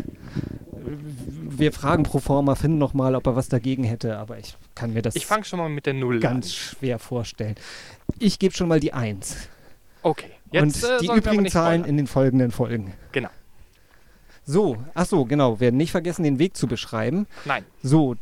wir 0.73 1.73
fragen 1.73 2.05
pro 2.05 2.21
forma 2.21 2.55
Finn 2.55 2.79
nochmal, 2.79 3.15
ob 3.17 3.27
er 3.27 3.35
was 3.37 3.49
dagegen 3.49 3.83
hätte, 3.85 4.17
aber 4.19 4.39
ich 4.39 4.57
kann 4.77 4.93
mir 4.93 5.03
das 5.03 5.17
ich 5.17 5.27
fange 5.27 5.45
schon 5.45 5.59
mal 5.59 5.69
mit 5.69 5.85
der 5.87 5.95
Null 5.95 6.21
ganz 6.21 6.47
an. 6.47 6.51
schwer 6.53 6.99
vorstellen. 6.99 7.57
Ich 8.21 8.39
gebe 8.39 8.55
schon 8.55 8.69
mal 8.69 8.79
die 8.81 8.93
1. 8.93 9.37
Okay. 10.03 10.31
Jetzt, 10.53 10.85
Und 10.85 10.91
äh, 10.91 10.99
die 11.01 11.07
übrigen 11.09 11.49
Zahlen 11.51 11.85
in 11.85 11.97
den 11.97 12.07
folgenden 12.07 12.53
Folgen. 12.53 12.93
Genau. 13.13 13.31
So, 14.45 14.77
ach 14.95 15.07
so, 15.07 15.25
genau. 15.25 15.57
Wir 15.57 15.61
werden 15.67 15.77
nicht 15.77 15.91
vergessen, 15.91 16.23
den 16.23 16.39
Weg 16.39 16.57
zu 16.57 16.69
beschreiben. 16.69 17.27
Nein. 17.47 17.65
So, 17.83 18.15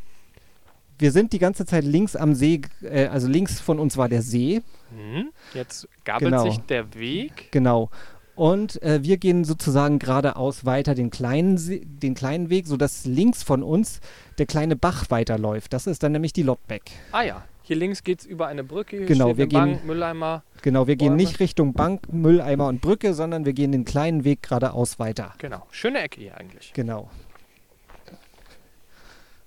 wir 0.97 1.11
sind 1.11 1.33
die 1.33 1.39
ganze 1.39 1.65
Zeit 1.65 1.83
links 1.83 2.15
am 2.15 2.33
See, 2.35 2.61
äh, 2.81 3.07
also 3.07 3.27
links 3.27 3.59
von 3.59 3.79
uns 3.79 3.97
war 3.97 4.09
der 4.09 4.21
See, 4.21 4.61
Mhm. 4.95 5.31
Jetzt 5.53 5.89
gabelt 6.05 6.31
Genau. 6.31 6.43
sich 6.43 6.57
der 6.59 6.93
Weg. 6.93 7.49
genau. 7.51 7.89
Und 8.35 8.81
äh, 8.83 9.01
wir 9.03 9.17
gehen 9.17 9.43
sozusagen 9.43 9.97
geradeaus 9.99 10.63
weiter 10.65 10.93
den 10.93 11.09
kleinen, 11.09 11.57
See, 11.57 11.81
den 11.85 12.13
kleinen 12.15 12.49
Weg, 12.49 12.67
sodass 12.67 13.05
links 13.05 13.43
von 13.43 13.63
uns 13.63 13.99
der 14.37 14.45
kleine 14.45 14.75
Bach 14.75 15.09
weiterläuft. 15.09 15.73
Das 15.73 15.87
ist 15.87 16.03
dann 16.03 16.11
nämlich 16.11 16.33
die 16.33 16.43
Lottbeck. 16.43 16.83
Ah 17.11 17.23
ja, 17.23 17.43
hier 17.63 17.77
links 17.77 18.03
geht 18.03 18.19
es 18.19 18.25
über 18.25 18.47
eine 18.47 18.63
Brücke. 18.63 18.97
Hier 18.97 19.05
Genau, 19.05 19.35
wir 19.37 19.47
gehen- 19.47 19.59
Bank, 19.59 19.85
Mülleimer. 19.85 20.43
Genau, 20.61 20.85
wir 20.87 20.95
gehen 20.97 21.07
Bäume. 21.09 21.17
nicht 21.17 21.39
Richtung 21.39 21.73
Bank, 21.73 22.11
Mülleimer 22.13 22.67
und 22.67 22.79
Brücke, 22.81 23.13
sondern 23.13 23.45
wir 23.45 23.53
gehen 23.53 23.71
den 23.71 23.85
kleinen 23.85 24.23
Weg 24.25 24.43
geradeaus 24.43 24.99
weiter. 24.99 25.33
Genau. 25.39 25.65
Schöne 25.71 25.99
Ecke 26.01 26.21
hier 26.21 26.37
eigentlich. 26.37 26.71
Genau. 26.73 27.09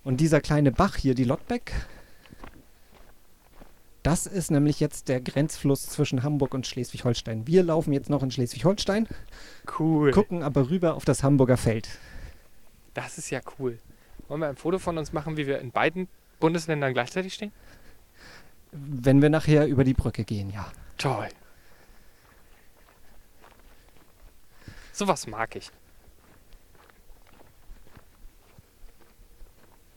Und 0.09 0.23
dieser 0.23 0.41
kleine 0.41 0.73
Bach 0.73 0.97
hier, 0.97 1.15
die 1.15 1.25
Lottbeck, 1.25 1.71
das 4.03 4.25
ist 4.27 4.51
nämlich 4.51 4.81
jetzt 4.81 5.11
der 5.11 5.21
Grenzfluss 5.21 5.85
zwischen 5.85 6.23
Hamburg 6.23 6.55
und 6.55 6.67
Schleswig-Holstein. 6.67 7.47
Wir 7.47 7.63
laufen 7.63 7.93
jetzt 7.93 8.09
noch 8.09 8.23
in 8.23 8.31
Schleswig-Holstein, 8.31 9.07
Cool. 9.79 10.13
gucken 10.13 10.43
aber 10.43 10.71
rüber 10.71 10.95
auf 10.95 11.05
das 11.05 11.23
Hamburger 11.23 11.59
Feld. 11.59 11.91
Das 12.95 13.19
ist 13.19 13.29
ja 13.29 13.41
cool. 13.59 13.79
Wollen 14.29 14.41
wir 14.41 14.49
ein 14.49 14.57
Foto 14.57 14.79
von 14.79 14.97
uns 14.97 15.13
machen, 15.13 15.37
wie 15.37 15.47
wir 15.47 15.59
in 15.59 15.73
beiden 15.73 16.09
Bundesländern 16.41 16.95
gleichzeitig 16.95 17.35
stehen? 17.35 17.53
Wenn 18.73 19.21
wir 19.21 19.29
nachher 19.29 19.67
über 19.67 19.85
die 19.85 19.93
Brücke 19.93 20.25
gehen, 20.25 20.49
ja. 20.49 20.73
Toll. 20.97 21.29
Sowas 24.95 25.27
mag 25.27 25.55
ich. 25.55 25.71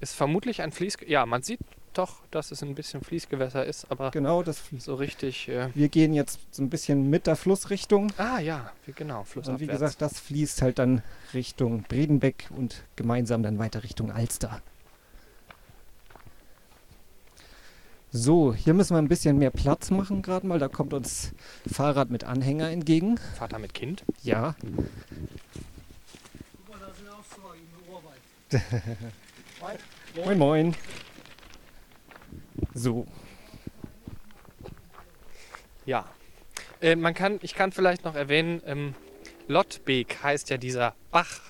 Ist 0.01 0.15
vermutlich 0.15 0.61
ein 0.61 0.71
Fließ... 0.71 0.97
Ja, 1.07 1.25
man 1.25 1.43
sieht 1.43 1.59
doch, 1.93 2.21
dass 2.31 2.51
es 2.51 2.63
ein 2.63 2.73
bisschen 2.73 3.03
Fließgewässer 3.03 3.65
ist, 3.65 3.89
aber 3.91 4.11
Genau, 4.11 4.43
das, 4.43 4.63
so 4.79 4.95
richtig... 4.95 5.47
Äh, 5.47 5.69
wir 5.75 5.89
gehen 5.89 6.13
jetzt 6.13 6.39
so 6.51 6.63
ein 6.63 6.69
bisschen 6.69 7.09
mit 7.09 7.27
der 7.27 7.35
Flussrichtung. 7.35 8.11
ah 8.17 8.39
ja, 8.39 8.71
wie 8.85 8.93
genau, 8.93 9.19
Und 9.19 9.27
flussabwärts. 9.27 9.61
wie 9.61 9.67
gesagt, 9.67 10.01
das 10.01 10.19
fließt 10.19 10.61
halt 10.63 10.79
dann 10.79 11.03
Richtung 11.33 11.83
Bredenbeck 11.83 12.49
und 12.55 12.83
gemeinsam 12.95 13.43
dann 13.43 13.59
weiter 13.59 13.83
Richtung 13.83 14.11
Alster. 14.11 14.61
So, 18.13 18.53
hier 18.53 18.73
müssen 18.73 18.93
wir 18.93 18.97
ein 19.01 19.07
bisschen 19.07 19.37
mehr 19.37 19.51
Platz 19.51 19.89
machen 19.89 20.21
gerade 20.21 20.45
mal. 20.45 20.59
Da 20.59 20.67
kommt 20.67 20.93
uns 20.93 21.31
Fahrrad 21.71 22.09
mit 22.09 22.25
Anhänger 22.25 22.69
entgegen. 22.69 23.17
Vater 23.37 23.57
mit 23.57 23.73
Kind. 23.73 24.03
Ja. 24.21 24.55
moin, 30.15 30.38
moin. 30.38 30.75
So, 32.73 33.05
Ja. 35.85 36.05
Äh, 36.79 36.95
man 36.95 37.13
kann, 37.13 37.39
ich 37.41 37.53
kann 37.55 37.71
vielleicht 37.71 38.05
noch 38.05 38.15
erwähnen, 38.15 38.61
ähm, 38.65 38.95
Lottbeek 39.47 40.23
heißt 40.23 40.49
ja 40.49 40.57
dieser 40.57 40.95
Bach. 41.11 41.41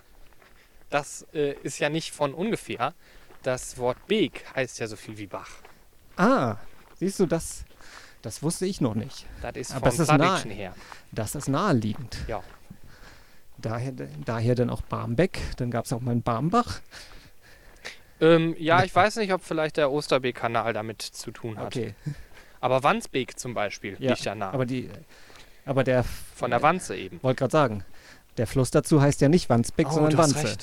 Das 0.89 1.25
äh, 1.33 1.53
ist 1.63 1.79
ja 1.79 1.89
nicht 1.89 2.11
von 2.11 2.33
ungefähr. 2.33 2.93
Das 3.43 3.77
Wort 3.77 4.07
Beek 4.07 4.43
heißt 4.55 4.79
ja 4.79 4.87
so 4.87 4.95
viel 4.95 5.17
wie 5.17 5.27
Bach. 5.27 5.49
ah, 6.17 6.57
siehst 6.95 7.19
du, 7.19 7.25
das, 7.25 7.65
das 8.21 8.43
wusste 8.43 8.65
ich 8.65 8.81
noch 8.81 8.93
nicht. 8.95 9.25
Das 9.41 9.55
ist 9.55 9.73
Aber 9.73 9.91
vom 9.91 10.01
ist 10.01 10.07
nah. 10.09 10.17
Tradition 10.17 10.51
her. 10.51 10.75
Das 11.11 11.35
ist 11.35 11.47
naheliegend. 11.47 12.17
Ja. 12.27 12.43
Daher, 13.57 13.93
daher 14.25 14.55
dann 14.55 14.69
auch 14.69 14.81
Barmbek. 14.81 15.39
Dann 15.57 15.71
gab 15.71 15.85
es 15.85 15.93
auch 15.93 16.01
mal 16.01 16.11
einen 16.11 16.23
Barmbach. 16.23 16.81
Ähm, 18.21 18.55
ja, 18.57 18.83
ich 18.83 18.95
weiß 18.95 19.17
nicht, 19.17 19.33
ob 19.33 19.43
vielleicht 19.43 19.77
der 19.77 19.91
Osterbeek-Kanal 19.91 20.73
damit 20.73 21.01
zu 21.01 21.31
tun 21.31 21.57
hat. 21.57 21.67
Okay. 21.75 21.95
Aber 22.59 22.83
Wandsbek 22.83 23.39
zum 23.39 23.53
Beispiel 23.55 23.95
Ja, 23.99 24.11
liegt 24.11 24.23
ja 24.23 24.35
nah. 24.35 24.51
Aber 24.51 24.65
die, 24.65 24.89
aber 25.65 25.83
der 25.83 26.03
Von 26.35 26.51
der 26.51 26.61
Wanze 26.61 26.95
eben. 26.95 27.19
wollte 27.23 27.39
gerade 27.39 27.51
sagen, 27.51 27.83
der 28.37 28.47
Fluss 28.47 28.71
dazu 28.71 29.01
heißt 29.01 29.19
ja 29.21 29.29
nicht 29.29 29.49
Wandsbek, 29.49 29.89
sondern 29.89 30.15
Oh, 30.15 30.17
hast 30.19 30.35
Wanze. 30.35 30.57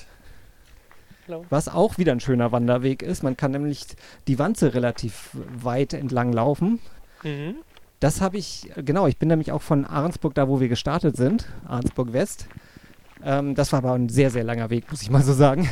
Was 1.51 1.69
auch 1.69 1.99
wieder 1.99 2.13
ein 2.13 2.21
schöner 2.21 2.53
Wanderweg 2.53 3.03
ist. 3.03 3.23
Man 3.23 3.37
kann 3.37 3.51
nämlich 3.51 3.85
die 4.29 4.39
Wanze 4.39 4.73
relativ 4.73 5.31
weit 5.35 5.93
entlang 5.93 6.33
laufen. 6.33 6.81
Mhm. 7.23 7.57
Das 8.01 8.21
habe 8.21 8.39
ich, 8.39 8.71
genau, 8.77 9.07
ich 9.09 9.19
bin 9.19 9.29
nämlich 9.29 9.53
auch 9.53 9.61
von 9.61 9.85
Ahrensburg, 9.85 10.35
da 10.35 10.49
wo 10.49 10.61
wir 10.61 10.69
gestartet 10.69 11.17
sind, 11.17 11.47
Ahrensburg 11.67 12.13
West. 12.13 12.47
Ähm, 13.25 13.55
das 13.55 13.73
war 13.73 13.79
aber 13.79 13.93
ein 13.93 14.09
sehr, 14.09 14.31
sehr 14.31 14.45
langer 14.45 14.71
Weg, 14.71 14.91
muss 14.91 15.03
ich 15.03 15.11
mal 15.11 15.23
so 15.23 15.33
sagen. 15.33 15.69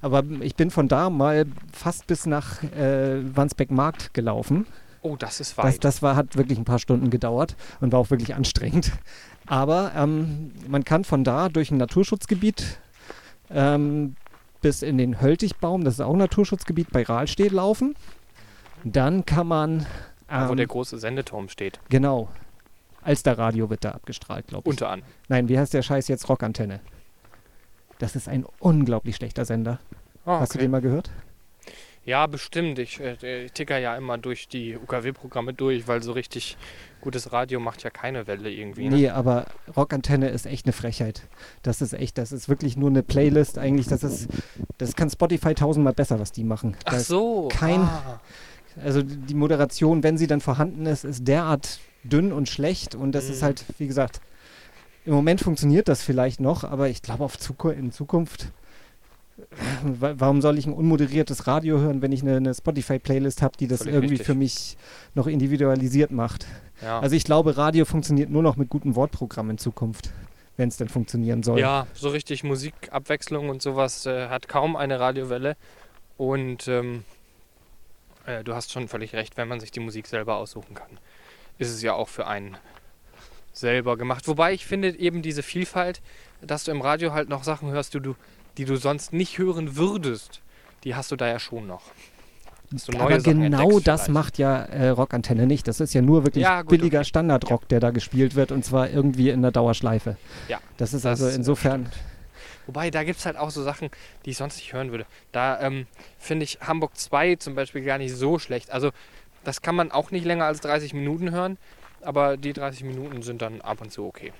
Aber 0.00 0.22
ich 0.40 0.54
bin 0.54 0.70
von 0.70 0.88
da 0.88 1.10
mal 1.10 1.44
fast 1.72 2.06
bis 2.06 2.24
nach 2.26 2.62
äh, 2.62 3.20
Wandsbeck 3.36 3.70
Markt 3.70 4.14
gelaufen. 4.14 4.66
Oh, 5.02 5.16
das 5.16 5.40
ist 5.40 5.56
Das, 5.58 5.64
weit. 5.64 5.84
das 5.84 6.02
war, 6.02 6.16
hat 6.16 6.36
wirklich 6.36 6.58
ein 6.58 6.64
paar 6.64 6.78
Stunden 6.78 7.10
gedauert 7.10 7.56
und 7.80 7.92
war 7.92 8.00
auch 8.00 8.10
wirklich 8.10 8.34
anstrengend. 8.34 8.92
Aber 9.46 9.92
ähm, 9.96 10.52
man 10.68 10.84
kann 10.84 11.04
von 11.04 11.24
da 11.24 11.48
durch 11.48 11.70
ein 11.70 11.78
Naturschutzgebiet 11.78 12.78
ähm, 13.50 14.16
bis 14.60 14.82
in 14.82 14.98
den 14.98 15.20
Höltigbaum, 15.20 15.84
das 15.84 15.94
ist 15.94 16.00
auch 16.00 16.12
ein 16.12 16.18
Naturschutzgebiet 16.18 16.90
bei 16.90 17.02
Rahlstedt, 17.04 17.52
laufen. 17.52 17.94
Dann 18.84 19.24
kann 19.24 19.46
man, 19.46 19.86
Da, 20.28 20.48
wo 20.48 20.52
ähm, 20.52 20.56
der 20.58 20.66
große 20.66 20.98
Sendeturm 20.98 21.48
steht. 21.48 21.80
genau, 21.88 22.28
Alsterradio 23.08 23.70
wird 23.70 23.84
da 23.84 23.92
abgestrahlt, 23.92 24.46
glaube 24.46 24.62
ich. 24.68 24.70
Unter 24.70 24.90
anderem. 24.90 25.10
Nein, 25.28 25.48
wie 25.48 25.58
heißt 25.58 25.72
der 25.74 25.82
Scheiß 25.82 26.08
jetzt? 26.08 26.28
Rockantenne. 26.28 26.80
Das 27.98 28.14
ist 28.14 28.28
ein 28.28 28.44
unglaublich 28.60 29.16
schlechter 29.16 29.44
Sender. 29.44 29.80
Oh, 30.24 30.32
Hast 30.32 30.52
du 30.54 30.58
okay. 30.58 30.66
den 30.66 30.70
mal 30.70 30.80
gehört? 30.80 31.10
Ja, 32.04 32.26
bestimmt. 32.26 32.78
Ich, 32.78 33.00
äh, 33.00 33.44
ich 33.46 33.52
ticker 33.52 33.78
ja 33.78 33.96
immer 33.96 34.16
durch 34.18 34.48
die 34.48 34.76
UKW-Programme 34.76 35.52
durch, 35.52 35.88
weil 35.88 36.02
so 36.02 36.12
richtig 36.12 36.56
gutes 37.00 37.32
Radio 37.32 37.60
macht 37.60 37.82
ja 37.82 37.90
keine 37.90 38.26
Welle 38.26 38.50
irgendwie. 38.50 38.88
Ne? 38.88 38.96
Nee, 38.96 39.08
aber 39.10 39.46
Rockantenne 39.76 40.28
ist 40.28 40.46
echt 40.46 40.64
eine 40.66 40.72
Frechheit. 40.72 41.22
Das 41.62 41.82
ist 41.82 41.92
echt, 41.92 42.16
das 42.18 42.32
ist 42.32 42.48
wirklich 42.48 42.76
nur 42.76 42.88
eine 42.90 43.02
Playlist 43.02 43.58
eigentlich. 43.58 43.88
Das 43.88 44.04
ist, 44.04 44.28
das 44.78 44.96
kann 44.96 45.10
Spotify 45.10 45.54
tausendmal 45.54 45.92
besser, 45.92 46.18
was 46.20 46.32
die 46.32 46.44
machen. 46.44 46.76
Da 46.86 46.92
Ach 46.96 46.98
so. 47.00 47.48
kein- 47.48 47.80
Ah. 47.80 48.20
Also 48.82 49.02
die 49.02 49.34
Moderation, 49.34 50.02
wenn 50.04 50.16
sie 50.18 50.28
dann 50.28 50.40
vorhanden 50.40 50.86
ist, 50.86 51.04
ist 51.04 51.26
derart 51.26 51.80
dünn 52.04 52.32
und 52.32 52.48
schlecht 52.48 52.94
und 52.94 53.12
das 53.12 53.28
ist 53.28 53.40
Mhm. 53.42 53.46
halt, 53.46 53.64
wie 53.78 53.86
gesagt, 53.86 54.20
im 55.04 55.14
Moment 55.14 55.40
funktioniert 55.40 55.88
das 55.88 56.02
vielleicht 56.02 56.40
noch, 56.40 56.64
aber 56.64 56.88
ich 56.88 57.02
glaube 57.02 57.24
auf 57.24 57.38
Zuku 57.38 57.70
in 57.70 57.92
Zukunft, 57.92 58.52
wa- 59.82 60.14
warum 60.18 60.40
soll 60.42 60.58
ich 60.58 60.66
ein 60.66 60.72
unmoderiertes 60.72 61.46
Radio 61.46 61.78
hören, 61.78 62.02
wenn 62.02 62.12
ich 62.12 62.22
eine, 62.22 62.36
eine 62.36 62.54
Spotify-Playlist 62.54 63.42
habe, 63.42 63.56
die 63.56 63.66
das 63.68 63.80
Völlig 63.80 63.94
irgendwie 63.94 64.14
richtig. 64.14 64.26
für 64.26 64.34
mich 64.34 64.76
noch 65.14 65.26
individualisiert 65.26 66.10
macht? 66.10 66.46
Ja. 66.82 67.00
Also 67.00 67.16
ich 67.16 67.24
glaube, 67.24 67.56
Radio 67.56 67.84
funktioniert 67.84 68.30
nur 68.30 68.42
noch 68.42 68.56
mit 68.56 68.68
gutem 68.68 68.94
Wortprogramm 68.96 69.50
in 69.50 69.58
Zukunft, 69.58 70.10
wenn 70.56 70.68
es 70.68 70.76
denn 70.76 70.88
funktionieren 70.88 71.42
soll. 71.42 71.58
Ja, 71.60 71.86
so 71.94 72.08
richtig 72.10 72.44
Musikabwechslung 72.44 73.48
und 73.48 73.62
sowas 73.62 74.06
äh, 74.06 74.28
hat 74.28 74.48
kaum 74.48 74.76
eine 74.76 75.00
Radiowelle. 75.00 75.56
Und 76.16 76.66
ähm, 76.68 77.04
äh, 78.26 78.42
du 78.44 78.54
hast 78.54 78.72
schon 78.72 78.88
völlig 78.88 79.12
recht, 79.14 79.36
wenn 79.36 79.48
man 79.48 79.60
sich 79.60 79.70
die 79.70 79.80
Musik 79.80 80.06
selber 80.08 80.36
aussuchen 80.36 80.74
kann, 80.74 80.98
ist 81.58 81.70
es 81.70 81.82
ja 81.82 81.92
auch 81.94 82.08
für 82.08 82.26
einen 82.26 82.56
selber 83.52 83.96
gemacht. 83.96 84.28
Wobei 84.28 84.52
ich 84.52 84.66
finde 84.66 84.96
eben 84.98 85.22
diese 85.22 85.42
Vielfalt, 85.42 86.00
dass 86.40 86.64
du 86.64 86.70
im 86.70 86.80
Radio 86.80 87.12
halt 87.12 87.28
noch 87.28 87.44
Sachen 87.44 87.70
hörst, 87.70 87.94
die 87.94 88.00
du, 88.00 88.14
die 88.56 88.64
du 88.64 88.76
sonst 88.76 89.12
nicht 89.12 89.38
hören 89.38 89.76
würdest, 89.76 90.40
die 90.84 90.94
hast 90.94 91.10
du 91.10 91.16
da 91.16 91.26
ja 91.26 91.38
schon 91.38 91.66
noch. 91.66 91.82
Aber 92.98 93.18
Sachen 93.18 93.40
genau 93.40 93.80
das 93.80 94.02
vielleicht. 94.02 94.08
macht 94.10 94.38
ja 94.38 94.56
äh, 94.56 94.90
Rockantenne 94.90 95.46
nicht. 95.46 95.66
Das 95.66 95.80
ist 95.80 95.94
ja 95.94 96.02
nur 96.02 96.24
wirklich 96.24 96.44
Ja, 96.44 96.60
gut, 96.60 96.70
billiger 96.70 96.98
okay. 96.98 97.08
Standardrock, 97.08 97.66
der 97.68 97.80
da 97.80 97.90
gespielt 97.90 98.34
wird 98.34 98.52
und 98.52 98.64
zwar 98.64 98.90
irgendwie 98.90 99.30
in 99.30 99.40
der 99.40 99.50
Dauerschleife. 99.52 100.16
Ja, 100.48 100.60
Das 100.76 100.92
ist 100.92 101.04
das, 101.06 101.20
also 101.22 101.32
äh, 101.32 101.34
insofern. 101.36 101.88
Wobei, 102.66 102.90
da 102.90 103.02
gibt 103.04 103.18
es 103.18 103.24
halt 103.24 103.38
auch 103.38 103.50
so 103.50 103.62
Sachen, 103.62 103.88
die 104.26 104.30
ich 104.30 104.36
sonst 104.36 104.56
nicht 104.56 104.74
hören 104.74 104.90
würde. 104.90 105.06
Da 105.32 105.58
ähm, 105.62 105.86
finde 106.18 106.44
ich 106.44 106.58
Hamburg 106.60 106.94
2 106.94 107.36
zum 107.36 107.54
Beispiel 107.54 107.82
gar 107.82 107.96
nicht 107.96 108.14
so 108.14 108.38
schlecht. 108.38 108.70
Also, 108.70 108.90
das 109.44 109.62
kann 109.62 109.74
man 109.74 109.90
auch 109.92 110.10
nicht 110.10 110.24
länger 110.24 110.44
als 110.44 110.60
30 110.60 110.94
Minuten 110.94 111.30
hören, 111.30 111.58
aber 112.02 112.36
die 112.36 112.52
30 112.52 112.84
Minuten 112.84 113.22
sind 113.22 113.42
dann 113.42 113.60
ab 113.60 113.80
und 113.80 113.90
zu 113.92 114.04
okay. 114.06 114.32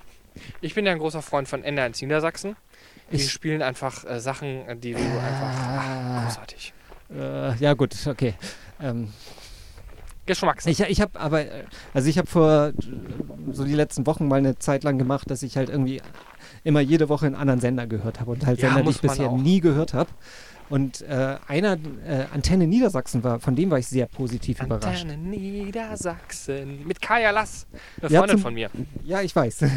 Ich 0.61 0.75
bin 0.75 0.85
ja 0.85 0.91
ein 0.91 0.99
großer 0.99 1.21
Freund 1.21 1.47
von 1.47 1.63
NR1 1.63 2.01
Niedersachsen. 2.03 2.55
Die 3.11 3.15
Ich- 3.17 3.31
spielen 3.31 3.61
einfach 3.61 4.05
äh, 4.05 4.19
Sachen, 4.19 4.67
äh, 4.67 4.75
die 4.77 4.93
du 4.93 4.99
einfach. 4.99 5.59
Ah. 5.59 6.23
Großartig. 6.25 6.73
Äh, 7.13 7.55
ja 7.57 7.73
gut, 7.73 7.95
okay. 8.07 8.35
Ähm, 8.81 9.11
Geschmacks. 10.25 10.67
ich 10.67 10.79
ich 10.81 11.01
habe 11.01 11.19
aber, 11.19 11.41
äh, 11.41 11.63
also 11.93 12.07
ich 12.07 12.17
habe 12.19 12.27
vor 12.27 12.67
äh, 12.67 12.73
so 13.51 13.63
die 13.65 13.73
letzten 13.73 14.05
Wochen 14.05 14.27
mal 14.27 14.35
eine 14.35 14.59
Zeit 14.59 14.83
lang 14.83 14.99
gemacht, 14.99 15.29
dass 15.31 15.41
ich 15.41 15.57
halt 15.57 15.69
irgendwie 15.69 16.01
immer 16.63 16.81
jede 16.81 17.09
Woche 17.09 17.25
einen 17.25 17.35
anderen 17.35 17.59
Sender 17.59 17.87
gehört 17.87 18.19
habe 18.19 18.31
und 18.31 18.45
halt 18.45 18.59
Ja, 18.61 18.67
Sender, 18.69 18.83
die 18.83 18.89
ich 18.91 19.01
bisher 19.01 19.29
auch. 19.29 19.37
nie 19.37 19.59
gehört 19.59 19.93
habe. 19.95 20.09
Und 20.69 21.01
äh, 21.01 21.37
einer, 21.47 21.73
äh, 22.05 22.25
Antenne 22.33 22.67
Niedersachsen 22.67 23.23
war, 23.23 23.39
von 23.39 23.55
dem 23.55 23.71
war 23.71 23.79
ich 23.79 23.87
sehr 23.87 24.05
positiv 24.05 24.61
überrascht. 24.61 25.01
Antenne 25.03 25.17
Niedersachsen. 25.17 26.85
Mit 26.85 27.01
Kaya 27.01 27.31
Lass. 27.31 27.65
Eine 28.01 28.11
Ja, 28.11 28.19
Freundin 28.19 28.37
zum- 28.37 28.43
von 28.43 28.53
mir. 28.53 28.69
Ja, 29.03 29.21
ich 29.21 29.35
weiß. 29.35 29.65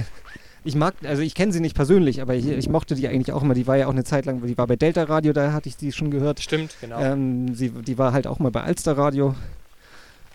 Ich 0.64 0.76
mag, 0.76 0.94
also 1.02 1.22
ich 1.22 1.34
kenne 1.34 1.52
sie 1.52 1.58
nicht 1.58 1.74
persönlich, 1.74 2.22
aber 2.22 2.36
ich, 2.36 2.46
ich 2.46 2.68
mochte 2.68 2.94
die 2.94 3.08
eigentlich 3.08 3.32
auch 3.32 3.42
immer. 3.42 3.52
Die 3.54 3.66
war 3.66 3.76
ja 3.76 3.88
auch 3.88 3.92
eine 3.92 4.04
Zeit 4.04 4.26
lang, 4.26 4.46
die 4.46 4.56
war 4.56 4.68
bei 4.68 4.76
Delta 4.76 5.02
Radio, 5.02 5.32
da 5.32 5.52
hatte 5.52 5.68
ich 5.68 5.76
die 5.76 5.90
schon 5.90 6.12
gehört. 6.12 6.38
Stimmt, 6.38 6.76
genau. 6.80 7.00
Ähm, 7.00 7.52
sie, 7.56 7.70
die 7.70 7.98
war 7.98 8.12
halt 8.12 8.28
auch 8.28 8.38
mal 8.38 8.52
bei 8.52 8.60
Alster 8.62 8.96
Radio. 8.96 9.34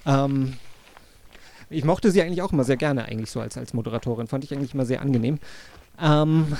Ähm, 0.06 0.56
ich 1.70 1.86
mochte 1.86 2.12
sie 2.12 2.22
eigentlich 2.22 2.42
auch 2.42 2.52
immer 2.52 2.66
sehr 2.66 2.76
gerne, 2.76 3.06
eigentlich 3.06 3.32
so 3.32 3.40
als, 3.40 3.58
als 3.58 3.74
Moderatorin. 3.74 4.28
Fand 4.28 4.44
ich 4.44 4.54
eigentlich 4.54 4.74
immer 4.74 4.84
sehr 4.86 5.02
angenehm. 5.02 5.40
Ähm, 6.02 6.58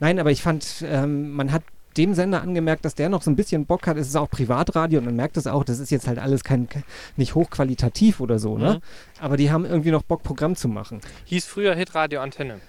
nein, 0.00 0.18
aber 0.18 0.32
ich 0.32 0.42
fand, 0.42 0.82
ähm, 0.84 1.30
man 1.30 1.52
hat 1.52 1.62
dem 1.98 2.14
Sender 2.14 2.40
angemerkt, 2.40 2.84
dass 2.84 2.94
der 2.94 3.08
noch 3.08 3.22
so 3.22 3.30
ein 3.30 3.36
bisschen 3.36 3.66
Bock 3.66 3.86
hat. 3.86 3.96
Es 3.96 4.08
ist 4.08 4.16
auch 4.16 4.30
Privatradio 4.30 5.00
und 5.00 5.04
man 5.04 5.16
merkt 5.16 5.36
es 5.36 5.46
auch, 5.46 5.64
das 5.64 5.80
ist 5.80 5.90
jetzt 5.90 6.06
halt 6.06 6.18
alles 6.18 6.44
kein, 6.44 6.68
nicht 7.16 7.34
hochqualitativ 7.34 8.20
oder 8.20 8.38
so, 8.38 8.56
ne? 8.56 8.74
Mhm. 8.74 9.22
Aber 9.22 9.36
die 9.36 9.50
haben 9.50 9.64
irgendwie 9.64 9.90
noch 9.90 10.02
Bock, 10.02 10.22
Programm 10.22 10.56
zu 10.56 10.68
machen. 10.68 11.00
Hieß 11.24 11.44
früher 11.46 11.74
Hitradio 11.74 12.20
Antenne. 12.20 12.60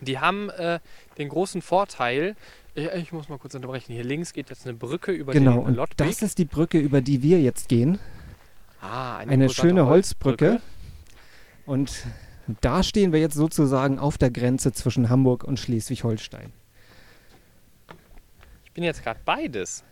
Die 0.00 0.18
haben 0.18 0.50
äh, 0.50 0.80
den 1.16 1.28
großen 1.28 1.62
Vorteil, 1.62 2.36
ich, 2.74 2.86
ich 2.88 3.12
muss 3.12 3.28
mal 3.28 3.38
kurz 3.38 3.54
unterbrechen, 3.54 3.94
hier 3.94 4.04
links 4.04 4.32
geht 4.32 4.50
jetzt 4.50 4.66
eine 4.66 4.76
Brücke 4.76 5.12
über 5.12 5.32
genau, 5.32 5.64
den 5.64 5.74
Lottweg. 5.74 5.96
das 5.96 6.20
ist 6.20 6.38
die 6.38 6.44
Brücke, 6.44 6.78
über 6.78 7.00
die 7.00 7.22
wir 7.22 7.40
jetzt 7.40 7.68
gehen. 7.68 7.98
ah, 8.82 9.16
Eine 9.18 9.44
imposante 9.44 9.54
schöne 9.54 9.86
Holzbrücke. 9.86 10.60
Und 11.64 12.04
da 12.60 12.82
stehen 12.82 13.12
wir 13.12 13.20
jetzt 13.20 13.34
sozusagen 13.34 13.98
auf 13.98 14.18
der 14.18 14.30
Grenze 14.30 14.72
zwischen 14.72 15.08
Hamburg 15.08 15.44
und 15.44 15.58
Schleswig-Holstein. 15.58 16.52
Ich 18.76 18.78
bin 18.78 18.84
jetzt 18.84 19.02
gerade 19.02 19.18
beides. 19.24 19.84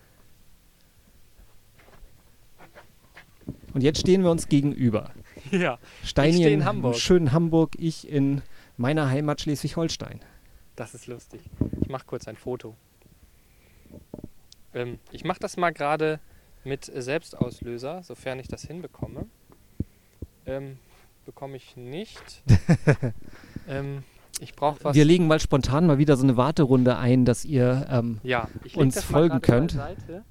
Und 3.72 3.82
jetzt 3.82 4.00
stehen 4.00 4.22
wir 4.22 4.30
uns 4.30 4.46
gegenüber. 4.46 5.10
Ja, 5.50 5.78
Steini 6.04 6.44
Ich 6.46 6.52
in 6.52 6.64
Hamburg. 6.66 6.96
schönen 6.96 7.32
Hamburg, 7.32 7.76
ich 7.78 8.06
in 8.08 8.42
meiner 8.76 9.08
Heimat 9.08 9.40
Schleswig-Holstein. 9.40 10.20
das 10.76 10.94
ist 10.94 11.06
lustig. 11.06 11.40
Ich 11.80 11.88
mache 11.88 12.04
kurz 12.04 12.28
ein 12.28 12.36
Foto. 12.36 12.76
Ähm, 14.74 14.98
ich 15.12 15.24
mache 15.24 15.40
das 15.40 15.56
mal 15.56 15.70
gerade 15.70 16.20
mit 16.62 16.84
Selbstauslöser, 16.84 18.02
sofern 18.02 18.38
ich 18.38 18.48
das 18.48 18.64
hinbekomme. 18.64 19.26
Ähm, 20.44 20.78
bekomme 21.24 21.56
ich 21.56 21.74
nicht. 21.76 22.42
ähm, 23.68 24.04
ich 24.40 24.54
brauche 24.54 24.82
was. 24.82 24.94
Wir 24.94 25.04
legen 25.04 25.26
mal 25.26 25.40
spontan 25.40 25.86
mal 25.86 25.98
wieder 25.98 26.16
so 26.16 26.24
eine 26.24 26.36
Warterunde 26.36 26.96
ein, 26.96 27.24
dass 27.24 27.44
ihr. 27.44 27.86
Ähm, 27.90 28.20
ja, 28.22 28.48
uns 28.74 29.02
folgen 29.02 29.40
könnt. 29.40 29.72
So. 29.72 30.22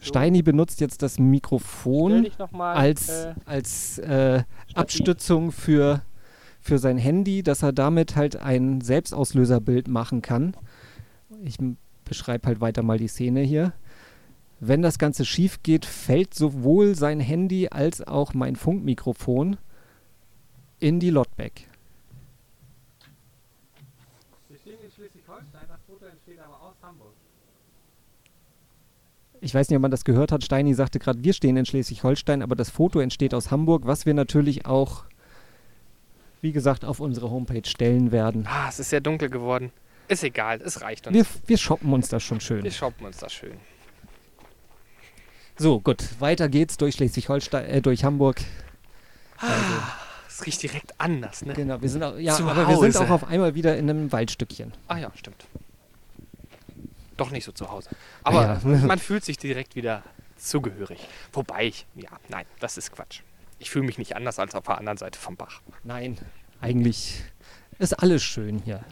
Steini 0.00 0.42
benutzt 0.42 0.80
jetzt 0.80 1.02
das 1.02 1.18
Mikrofon 1.18 2.28
mal, 2.52 2.74
als, 2.74 3.08
äh, 3.08 3.34
als 3.46 3.98
äh, 3.98 4.42
Abstützung 4.74 5.50
für, 5.50 6.02
für 6.60 6.78
sein 6.78 6.98
Handy, 6.98 7.42
dass 7.42 7.62
er 7.62 7.72
damit 7.72 8.14
halt 8.14 8.36
ein 8.36 8.82
Selbstauslöserbild 8.82 9.88
machen 9.88 10.20
kann. 10.20 10.54
Ich 11.42 11.56
beschreibe 12.04 12.48
halt 12.48 12.60
weiter 12.60 12.82
mal 12.82 12.98
die 12.98 13.08
Szene 13.08 13.40
hier. 13.40 13.72
Wenn 14.60 14.82
das 14.82 14.98
Ganze 14.98 15.24
schief 15.24 15.62
geht, 15.62 15.86
fällt 15.86 16.34
sowohl 16.34 16.94
sein 16.94 17.18
Handy 17.18 17.68
als 17.68 18.06
auch 18.06 18.34
mein 18.34 18.56
Funkmikrofon 18.56 19.56
in 20.80 21.00
die 21.00 21.10
Lotback. 21.10 21.66
Wir 24.48 24.58
stehen 24.58 24.78
in 24.84 24.90
Schleswig-Holstein, 24.90 25.64
das 25.66 25.80
Foto 25.86 26.04
entsteht 26.04 26.40
aber 26.40 26.60
aus 26.60 26.76
Hamburg. 26.82 27.14
Ich 29.44 29.54
weiß 29.54 29.68
nicht, 29.68 29.76
ob 29.76 29.82
man 29.82 29.90
das 29.90 30.06
gehört 30.06 30.32
hat. 30.32 30.42
Steini 30.42 30.72
sagte 30.72 30.98
gerade, 30.98 31.22
wir 31.22 31.34
stehen 31.34 31.58
in 31.58 31.66
Schleswig-Holstein, 31.66 32.42
aber 32.42 32.56
das 32.56 32.70
Foto 32.70 32.98
entsteht 33.00 33.34
aus 33.34 33.50
Hamburg, 33.50 33.82
was 33.84 34.06
wir 34.06 34.14
natürlich 34.14 34.64
auch, 34.64 35.04
wie 36.40 36.52
gesagt, 36.52 36.82
auf 36.86 36.98
unsere 36.98 37.30
Homepage 37.30 37.68
stellen 37.68 38.10
werden. 38.10 38.46
Ah, 38.48 38.70
es 38.70 38.78
ist 38.80 38.88
sehr 38.88 39.02
dunkel 39.02 39.28
geworden. 39.28 39.70
Ist 40.08 40.24
egal, 40.24 40.62
es 40.62 40.80
reicht 40.80 41.06
uns. 41.06 41.14
Wir, 41.14 41.26
wir 41.46 41.58
shoppen 41.58 41.92
uns 41.92 42.08
das 42.08 42.22
schon 42.22 42.40
schön. 42.40 42.64
Wir 42.64 42.70
shoppen 42.70 43.04
uns 43.04 43.18
das 43.18 43.34
schön. 43.34 43.52
So, 45.58 45.78
gut, 45.78 46.02
weiter 46.20 46.48
geht's 46.48 46.78
durch 46.78 46.94
Schleswig-Holstein, 46.94 47.66
äh, 47.66 47.82
durch 47.82 48.02
Hamburg. 48.02 48.40
Also, 49.36 49.54
Es 50.26 50.46
riecht 50.46 50.62
direkt 50.62 50.98
anders, 50.98 51.44
ne? 51.44 51.52
genau, 51.52 51.82
wir 51.82 51.88
sind 51.90 52.02
auch, 52.02 52.16
ja, 52.16 52.34
Zu 52.34 52.44
aber 52.44 52.66
wir 52.66 52.78
sind 52.78 52.96
auch 52.96 53.10
auf 53.10 53.24
einmal 53.24 53.54
wieder 53.54 53.76
in 53.76 53.90
einem 53.90 54.10
Waldstückchen. 54.10 54.72
Ah 54.88 54.96
ja, 54.96 55.12
stimmt. 55.14 55.44
Doch 57.16 57.30
nicht 57.30 57.44
so 57.44 57.52
zu 57.52 57.70
Hause. 57.70 57.90
Aber 58.22 58.60
Ja. 58.64 58.76
man 58.86 58.98
fühlt 58.98 59.24
sich 59.24 59.38
direkt 59.38 59.76
wieder 59.76 60.02
zugehörig. 60.36 61.08
Wobei 61.32 61.66
ich, 61.66 61.86
ja, 61.94 62.10
nein, 62.28 62.44
das 62.60 62.76
ist 62.76 62.92
Quatsch. 62.92 63.20
Ich 63.58 63.70
fühle 63.70 63.86
mich 63.86 63.98
nicht 63.98 64.16
anders 64.16 64.38
als 64.38 64.54
auf 64.54 64.64
der 64.64 64.78
anderen 64.78 64.98
Seite 64.98 65.18
vom 65.18 65.36
Bach. 65.36 65.60
Nein, 65.84 66.18
eigentlich 66.60 67.22
ist 67.78 67.98
alles 68.02 68.22
schön 68.22 68.58
hier. 68.64 68.84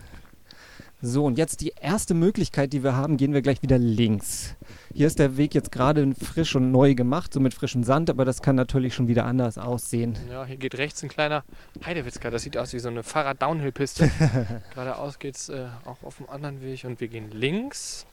So, 1.05 1.25
und 1.25 1.37
jetzt 1.37 1.63
die 1.63 1.73
erste 1.81 2.15
Möglichkeit, 2.15 2.73
die 2.73 2.85
wir 2.85 2.95
haben, 2.95 3.17
gehen 3.17 3.33
wir 3.35 3.43
gleich 3.43 3.61
wieder 3.61 3.77
links. 3.77 4.55
Hier 4.95 5.09
ist 5.09 5.19
der 5.19 5.37
Weg 5.37 5.53
jetzt 5.53 5.73
gerade 5.73 6.15
frisch 6.15 6.55
und 6.55 6.71
neu 6.71 6.95
gemacht, 6.95 7.33
so 7.35 7.41
mit 7.41 7.55
frischem 7.55 7.83
Sand, 7.83 8.09
aber 8.09 8.25
das 8.25 8.41
kann 8.41 8.55
natürlich 8.55 8.95
schon 8.95 9.09
wieder 9.09 9.25
anders 9.25 9.59
aussehen. 9.59 10.17
Ja, 10.31 10.45
hier 10.45 10.57
geht 10.59 10.79
rechts 10.79 11.03
ein 11.03 11.09
kleiner 11.09 11.43
Heidewitzka. 11.85 12.31
Das 12.31 12.43
sieht 12.43 12.57
aus 12.57 12.73
wie 12.73 12.79
so 12.79 12.89
eine 12.89 13.03
Fahrrad-Downhill-Piste. 13.03 14.13
Geradeaus 14.75 15.19
geht 15.19 15.35
es 15.35 15.49
äh, 15.49 15.67
auch 15.85 16.05
auf 16.05 16.19
dem 16.19 16.31
anderen 16.31 16.63
Weg 16.63 16.85
und 16.85 17.01
wir 17.01 17.09
gehen 17.09 17.33
links. 17.33 18.07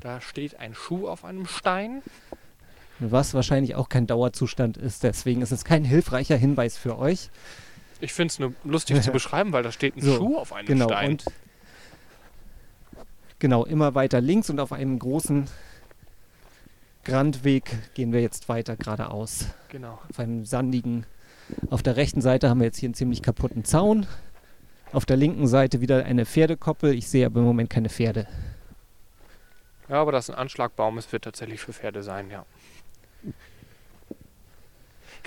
Da 0.00 0.20
steht 0.20 0.58
ein 0.58 0.74
Schuh 0.74 1.08
auf 1.08 1.24
einem 1.24 1.46
Stein. 1.46 2.02
Was 2.98 3.32
wahrscheinlich 3.34 3.74
auch 3.76 3.88
kein 3.88 4.06
Dauerzustand 4.06 4.76
ist, 4.76 5.04
deswegen 5.04 5.40
ist 5.42 5.52
es 5.52 5.64
kein 5.64 5.84
hilfreicher 5.84 6.36
Hinweis 6.36 6.76
für 6.76 6.98
euch. 6.98 7.30
Ich 8.00 8.12
finde 8.12 8.32
es 8.32 8.38
nur 8.38 8.52
lustig 8.64 9.00
zu 9.02 9.10
beschreiben, 9.12 9.52
weil 9.52 9.62
da 9.62 9.72
steht 9.72 9.96
ein 9.96 10.02
So, 10.02 10.16
Schuh 10.16 10.36
auf 10.38 10.52
einem 10.52 10.66
Genau, 10.66 10.88
Stein. 10.88 11.10
und 11.12 11.24
genau, 13.38 13.64
immer 13.64 13.94
weiter 13.94 14.20
links 14.20 14.50
und 14.50 14.60
auf 14.60 14.72
einem 14.72 14.98
großen 14.98 15.46
Grandweg 17.04 17.94
gehen 17.94 18.12
wir 18.12 18.20
jetzt 18.20 18.48
weiter 18.48 18.76
geradeaus. 18.76 19.46
Genau. 19.68 19.98
Auf 20.10 20.18
einem 20.18 20.44
sandigen. 20.44 21.06
Auf 21.70 21.82
der 21.82 21.96
rechten 21.96 22.20
Seite 22.20 22.48
haben 22.50 22.60
wir 22.60 22.66
jetzt 22.66 22.78
hier 22.78 22.88
einen 22.88 22.94
ziemlich 22.94 23.22
kaputten 23.22 23.64
Zaun. 23.64 24.06
Auf 24.92 25.06
der 25.06 25.16
linken 25.16 25.46
Seite 25.46 25.80
wieder 25.80 26.04
eine 26.04 26.26
Pferdekoppel. 26.26 26.92
Ich 26.94 27.08
sehe 27.08 27.24
aber 27.26 27.40
im 27.40 27.46
Moment 27.46 27.70
keine 27.70 27.88
Pferde. 27.88 28.26
Ja, 29.90 29.96
aber 30.00 30.12
das 30.12 30.28
ist 30.28 30.34
ein 30.34 30.38
Anschlagbaum. 30.40 30.96
Es 30.98 31.12
wird 31.12 31.24
tatsächlich 31.24 31.60
für 31.60 31.72
Pferde 31.72 32.02
sein, 32.02 32.30
ja. 32.30 32.46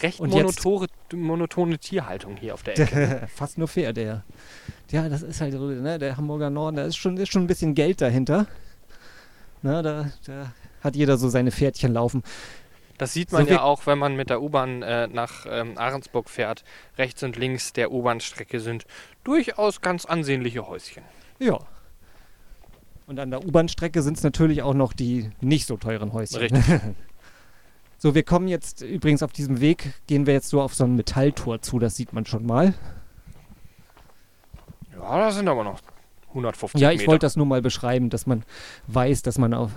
Recht 0.01 0.19
jetzt- 0.19 0.65
monotone, 1.13 1.77
Tierhaltung 1.77 2.35
hier 2.37 2.53
auf 2.55 2.63
der 2.63 2.79
Ecke. 2.79 3.27
Fast 3.35 3.57
nur 3.59 3.67
Pferde, 3.67 4.03
ja. 4.03 4.23
Ja, 4.89 5.07
das 5.09 5.21
ist 5.21 5.39
halt 5.41 5.53
so, 5.53 5.59
ne, 5.67 5.99
der 5.99 6.17
Hamburger 6.17 6.49
Norden, 6.49 6.77
da 6.77 6.83
ist 6.85 6.95
schon, 6.95 7.17
ist 7.17 7.31
schon 7.31 7.43
ein 7.43 7.47
bisschen 7.47 7.75
Geld 7.75 8.01
dahinter. 8.01 8.47
Na, 9.61 9.81
da, 9.81 10.11
da 10.25 10.51
hat 10.83 10.95
jeder 10.95 11.17
so 11.17 11.29
seine 11.29 11.51
Pferdchen 11.51 11.93
laufen. 11.93 12.23
Das 12.97 13.13
sieht 13.13 13.29
So 13.29 13.37
man 13.37 13.45
wir- 13.47 13.53
ja 13.55 13.61
auch, 13.61 13.85
wenn 13.85 13.97
man 13.99 14.15
mit 14.15 14.29
der 14.29 14.41
U-Bahn 14.41 14.81
äh, 14.81 15.07
nach 15.07 15.45
ähm, 15.49 15.77
Ahrensburg 15.77 16.29
fährt. 16.29 16.63
Rechts 16.97 17.21
und 17.23 17.37
links 17.37 17.73
der 17.73 17.91
U-Bahn-Strecke 17.91 18.59
sind 18.59 18.85
durchaus 19.23 19.81
ganz 19.81 20.05
ansehnliche 20.05 20.67
Häuschen. 20.67 21.03
Ja. 21.39 21.59
Und 23.05 23.19
an 23.19 23.31
der 23.31 23.45
U-Bahn-Strecke 23.45 24.01
sind 24.01 24.17
es 24.17 24.23
natürlich 24.23 24.61
auch 24.61 24.73
noch 24.73 24.93
die 24.93 25.29
nicht 25.41 25.67
so 25.67 25.77
teuren 25.77 26.13
Häuschen. 26.13 26.39
Richtig. 26.39 26.63
So, 28.03 28.13
wir 28.13 28.23
kommen 28.23 28.49
jetzt 28.49 28.81
übrigens 28.81 29.23
auf 29.23 29.31
diesem 29.31 29.61
Weg, 29.61 29.93
gehen 30.07 30.25
wir 30.25 30.33
jetzt 30.33 30.49
so 30.49 30.61
auf 30.61 30.75
so 30.75 30.83
ein 30.83 30.97
Metalltor 30.97 31.61
zu, 31.61 31.79
das 31.79 31.95
sieht 31.95 32.11
man 32.11 32.25
schon 32.25 32.45
mal. 32.45 32.73
Ja, 34.91 35.17
da 35.19 35.31
sind 35.31 35.47
aber 35.47 35.63
noch 35.63 35.79
150 36.27 36.81
Ja, 36.81 36.91
ich 36.91 37.07
wollte 37.07 37.25
das 37.25 37.37
nur 37.37 37.45
mal 37.45 37.61
beschreiben, 37.61 38.09
dass 38.09 38.27
man 38.27 38.43
weiß, 38.87 39.21
dass 39.21 39.37
man 39.37 39.53
auf, 39.53 39.71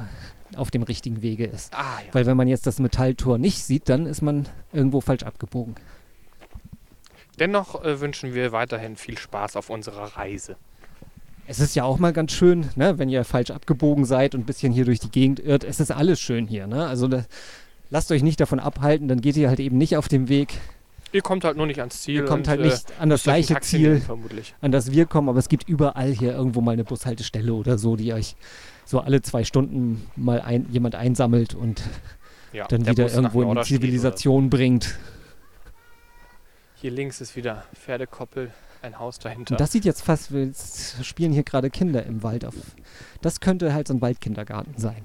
auf 0.57 0.73
dem 0.73 0.83
richtigen 0.83 1.23
Wege 1.23 1.45
ist. 1.45 1.73
Ah, 1.73 2.01
ja. 2.05 2.15
Weil 2.15 2.27
wenn 2.27 2.37
man 2.37 2.49
jetzt 2.49 2.67
das 2.67 2.81
Metalltor 2.81 3.39
nicht 3.39 3.63
sieht, 3.63 3.89
dann 3.89 4.07
ist 4.07 4.23
man 4.23 4.49
irgendwo 4.73 5.01
falsch 5.01 5.23
abgebogen. 5.23 5.77
Dennoch 7.39 7.85
äh, 7.85 8.01
wünschen 8.01 8.35
wir 8.35 8.51
weiterhin 8.51 8.97
viel 8.97 9.19
Spaß 9.19 9.55
auf 9.55 9.71
unserer 9.71 10.17
Reise. 10.17 10.57
Es 11.49 11.61
ist 11.61 11.77
ja 11.77 11.85
auch 11.85 11.99
mal 11.99 12.13
ganz 12.13 12.33
schön, 12.33 12.69
ne, 12.75 12.99
wenn 12.99 13.09
ihr 13.09 13.25
falsch 13.25 13.51
abgebogen 13.51 14.05
seid 14.05 14.35
und 14.35 14.43
ein 14.43 14.47
bisschen 14.47 14.73
hier 14.73 14.85
durch 14.85 14.99
die 14.99 15.11
Gegend 15.11 15.39
irrt. 15.39 15.65
Es 15.65 15.81
ist 15.81 15.91
alles 15.91 16.21
schön 16.21 16.47
hier. 16.47 16.67
Ne? 16.67 16.87
Also 16.87 17.07
da, 17.09 17.25
lasst 17.91 18.11
euch 18.11 18.23
nicht 18.23 18.41
davon 18.41 18.59
abhalten, 18.59 19.09
dann 19.09 19.21
geht 19.21 19.37
ihr 19.37 19.49
halt 19.49 19.61
eben 19.61 19.79
nicht 19.79 19.97
auf 19.97 20.09
dem 20.09 20.29
Weg. 20.29 20.59
Ihr 21.13 21.23
kommt 21.23 21.45
halt 21.45 21.57
nur 21.57 21.67
nicht 21.67 21.79
ans 21.79 22.03
Ziel. 22.03 22.17
Ihr 22.17 22.25
kommt 22.25 22.49
halt 22.49 22.61
äh, 22.61 22.65
nicht 22.65 22.93
an 22.99 23.09
das 23.11 23.23
gleiche 23.23 23.61
Ziel, 23.61 24.03
an 24.61 24.73
das 24.73 24.91
wir 24.91 25.07
kommen, 25.07 25.29
aber 25.29 25.39
es 25.39 25.49
gibt 25.49 25.69
überall 25.69 26.11
hier 26.11 26.33
irgendwo 26.33 26.61
mal 26.61 26.73
eine 26.73 26.85
Bushaltestelle 26.85 27.55
oder 27.55 27.79
so, 27.79 27.97
die 27.97 28.13
euch 28.13 28.35
so 28.85 29.01
alle 29.01 29.23
zwei 29.23 29.45
Stunden 29.45 30.07
mal 30.17 30.41
ein, 30.41 30.67
jemand 30.71 30.95
einsammelt 30.97 31.55
und 31.55 31.83
Ja, 32.53 32.67
dann 32.67 32.83
der 32.83 32.93
wieder 32.93 33.05
Bus 33.05 33.15
irgendwo 33.15 33.43
in 33.43 33.55
die 33.57 33.63
Zivilisation 33.63 34.51
bringt. 34.51 34.99
Hier 36.75 36.91
links 36.91 37.21
ist 37.21 37.37
wieder 37.37 37.65
Pferdekoppel, 37.75 38.51
ein 38.83 38.99
Haus 38.99 39.19
dahinter. 39.19 39.55
Und 39.55 39.61
das 39.61 39.73
sieht 39.73 39.85
jetzt 39.85 40.03
fast, 40.03 40.33
wir 40.33 40.53
spielen 41.03 41.33
hier 41.33 41.43
gerade 41.43 41.71
Kinder 41.71 42.05
im 42.05 42.23
Wald 42.23 42.45
auf. 42.45 42.55
Das 43.23 43.41
könnte 43.41 43.73
halt 43.73 43.89
so 43.89 43.95
ein 43.95 44.01
Waldkindergarten 44.01 44.79
sein. 44.79 45.03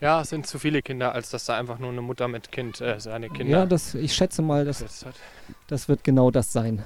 ja, 0.00 0.20
es 0.20 0.28
sind 0.28 0.46
zu 0.46 0.58
viele 0.58 0.82
Kinder, 0.82 1.12
als 1.12 1.30
dass 1.30 1.46
da 1.46 1.56
einfach 1.56 1.78
nur 1.78 1.90
eine 1.90 2.02
Mutter 2.02 2.28
mit 2.28 2.52
Kind 2.52 2.80
äh, 2.80 3.00
seine 3.00 3.28
Kinder 3.28 3.58
Ja, 3.60 3.66
das, 3.66 3.94
ich 3.94 4.14
schätze 4.14 4.42
mal, 4.42 4.64
das, 4.64 5.04
das 5.66 5.88
wird 5.88 6.04
genau 6.04 6.30
das 6.30 6.52
sein. 6.52 6.82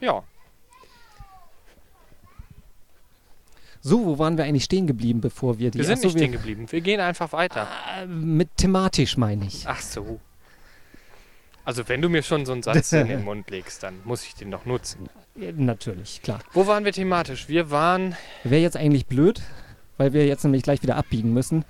Ja, 0.00 0.22
So, 3.88 4.04
wo 4.04 4.15
waren 4.26 4.36
wir 4.36 4.44
eigentlich 4.44 4.64
stehen 4.64 4.88
geblieben, 4.88 5.20
bevor 5.20 5.60
wir 5.60 5.70
die 5.70 5.78
wir 5.78 5.84
sind 5.84 5.94
Achso, 5.98 6.08
nicht 6.08 6.16
stehen 6.18 6.32
geblieben. 6.32 6.66
Wir 6.68 6.80
gehen 6.80 6.98
einfach 6.98 7.32
weiter. 7.32 7.68
äh, 7.96 8.06
Mit 8.06 8.56
thematisch 8.56 9.16
meine 9.16 9.46
ich. 9.46 9.62
Ach 9.68 9.80
so. 9.80 10.18
Also 11.64 11.88
wenn 11.88 12.02
du 12.02 12.08
mir 12.08 12.24
schon 12.24 12.44
so 12.44 12.52
einen 12.52 12.62
Satz 12.64 12.92
in 12.92 13.06
den 13.06 13.22
Mund 13.30 13.48
legst, 13.50 13.84
dann 13.84 13.94
muss 14.04 14.24
ich 14.24 14.34
den 14.34 14.50
doch 14.50 14.66
nutzen. 14.66 15.08
Ja, 15.36 15.52
natürlich, 15.52 16.22
klar. 16.22 16.40
Wo 16.52 16.66
waren 16.66 16.84
wir 16.84 16.92
thematisch? 16.92 17.48
Wir 17.48 17.70
waren 17.70 18.16
Wäre 18.42 18.62
jetzt 18.62 18.76
eigentlich 18.76 19.06
blöd, 19.06 19.40
weil 19.96 20.12
wir 20.12 20.26
jetzt 20.26 20.42
nämlich 20.42 20.64
gleich 20.64 20.82
wieder 20.82 20.96
abbiegen 20.96 21.32
müssen. 21.32 21.64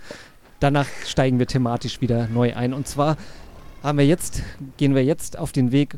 Danach 0.58 0.86
steigen 1.04 1.38
wir 1.38 1.46
thematisch 1.46 2.00
wieder 2.00 2.26
neu 2.28 2.54
ein. 2.56 2.72
Und 2.72 2.88
zwar 2.88 3.18
haben 3.82 3.98
wir 3.98 4.06
jetzt, 4.06 4.42
gehen 4.78 4.94
wir 4.94 5.04
jetzt 5.04 5.38
auf 5.38 5.52
den 5.52 5.72
Weg 5.72 5.96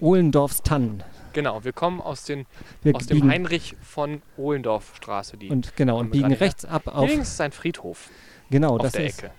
Ohlendorfs 0.00 0.60
Tannen. 0.60 1.02
Genau, 1.34 1.64
wir 1.64 1.72
kommen 1.72 2.00
aus, 2.00 2.24
den, 2.24 2.46
Wir 2.82 2.94
aus 2.94 3.06
dem 3.06 3.28
Heinrich 3.28 3.76
von 3.82 4.22
Ohlendorf 4.36 4.94
Straße. 4.96 5.36
Die 5.36 5.50
und 5.50 5.76
genau 5.76 5.98
und 5.98 6.10
biegen 6.10 6.32
rechts 6.32 6.64
ab 6.64 6.86
auf 6.86 7.08
links 7.08 7.30
ist 7.30 7.40
ein 7.40 7.52
Friedhof 7.52 8.08
genau 8.50 8.76
auf 8.76 8.82
das 8.82 8.92
der 8.92 9.06
ist 9.06 9.18
Ecke. 9.18 9.34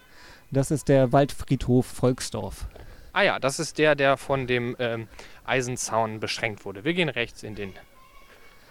das 0.51 0.71
ist 0.71 0.89
der 0.89 1.11
Waldfriedhof 1.11 1.85
Volksdorf. 1.85 2.67
Ah 3.13 3.21
ja, 3.21 3.39
das 3.39 3.59
ist 3.59 3.77
der, 3.77 3.95
der 3.95 4.17
von 4.17 4.45
dem 4.45 4.75
ähm, 4.77 5.07
Eisenzaun 5.45 6.19
beschränkt 6.19 6.65
wurde. 6.65 6.83
Wir 6.83 6.93
gehen 6.93 7.07
rechts 7.07 7.43
in 7.43 7.55
den... 7.55 7.71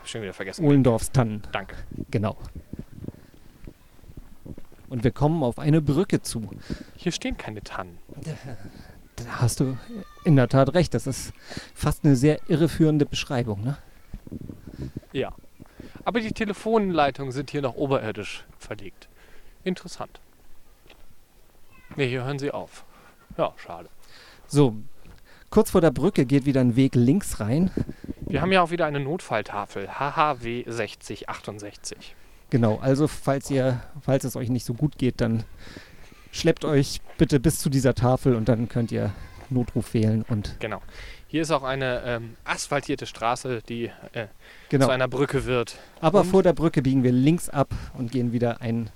Hab 0.00 0.08
schon 0.08 0.20
wieder 0.20 0.34
vergessen. 0.34 0.66
Ohlendorfs 0.66 1.12
Tannen, 1.12 1.42
Danke. 1.50 1.76
genau. 2.10 2.36
Und 4.90 5.02
wir 5.02 5.12
kommen 5.12 5.42
auf 5.42 5.58
eine 5.58 5.80
Brücke 5.80 6.20
zu. 6.20 6.50
Hier 6.94 7.10
stehen 7.10 7.38
keine 7.38 7.62
Tannen. 7.62 7.98
Da 9.16 9.40
hast 9.40 9.60
du 9.60 9.76
in 10.24 10.36
der 10.36 10.48
Tat 10.48 10.74
recht. 10.74 10.94
Das 10.94 11.06
ist 11.06 11.32
fast 11.74 12.04
eine 12.04 12.16
sehr 12.16 12.40
irreführende 12.48 13.06
Beschreibung. 13.06 13.62
Ne? 13.62 13.78
Ja. 15.12 15.32
Aber 16.04 16.20
die 16.20 16.32
Telefonleitungen 16.32 17.32
sind 17.32 17.50
hier 17.50 17.62
noch 17.62 17.76
oberirdisch 17.76 18.44
verlegt. 18.58 19.08
Interessant. 19.62 20.20
Ne, 21.96 22.04
hier 22.04 22.24
hören 22.24 22.38
sie 22.38 22.50
auf. 22.50 22.84
Ja, 23.38 23.52
schade. 23.56 23.88
So, 24.46 24.76
kurz 25.50 25.70
vor 25.70 25.80
der 25.80 25.90
Brücke 25.90 26.26
geht 26.26 26.44
wieder 26.44 26.60
ein 26.60 26.76
Weg 26.76 26.94
links 26.94 27.40
rein. 27.40 27.70
Wir 28.20 28.42
haben 28.42 28.52
ja 28.52 28.62
auch 28.62 28.70
wieder 28.70 28.86
eine 28.86 29.00
Notfalltafel. 29.00 29.88
HHW 29.98 30.64
6068. 30.66 32.14
Genau, 32.50 32.78
also 32.78 33.08
falls 33.08 33.50
ihr, 33.50 33.82
falls 34.00 34.24
es 34.24 34.36
euch 34.36 34.48
nicht 34.48 34.64
so 34.64 34.74
gut 34.74 34.98
geht, 34.98 35.20
dann 35.20 35.44
schleppt 36.34 36.64
euch 36.64 37.00
bitte 37.16 37.38
bis 37.40 37.58
zu 37.58 37.70
dieser 37.70 37.94
Tafel 37.94 38.34
und 38.34 38.48
dann 38.48 38.68
könnt 38.68 38.90
ihr 38.92 39.12
Notruf 39.50 39.94
wählen 39.94 40.24
und 40.28 40.56
Genau. 40.60 40.82
Hier 41.28 41.42
ist 41.42 41.50
auch 41.50 41.62
eine 41.64 42.02
ähm, 42.04 42.36
asphaltierte 42.44 43.06
Straße, 43.06 43.60
die 43.68 43.86
äh, 44.12 44.26
genau. 44.68 44.86
zu 44.86 44.92
einer 44.92 45.08
Brücke 45.08 45.46
wird. 45.46 45.76
Aber 46.00 46.20
und- 46.20 46.26
vor 46.28 46.42
der 46.42 46.52
Brücke 46.52 46.80
biegen 46.82 47.02
wir 47.02 47.12
links 47.12 47.48
ab 47.48 47.70
und 47.94 48.12
gehen 48.12 48.32
wieder 48.32 48.60
ein. 48.60 48.90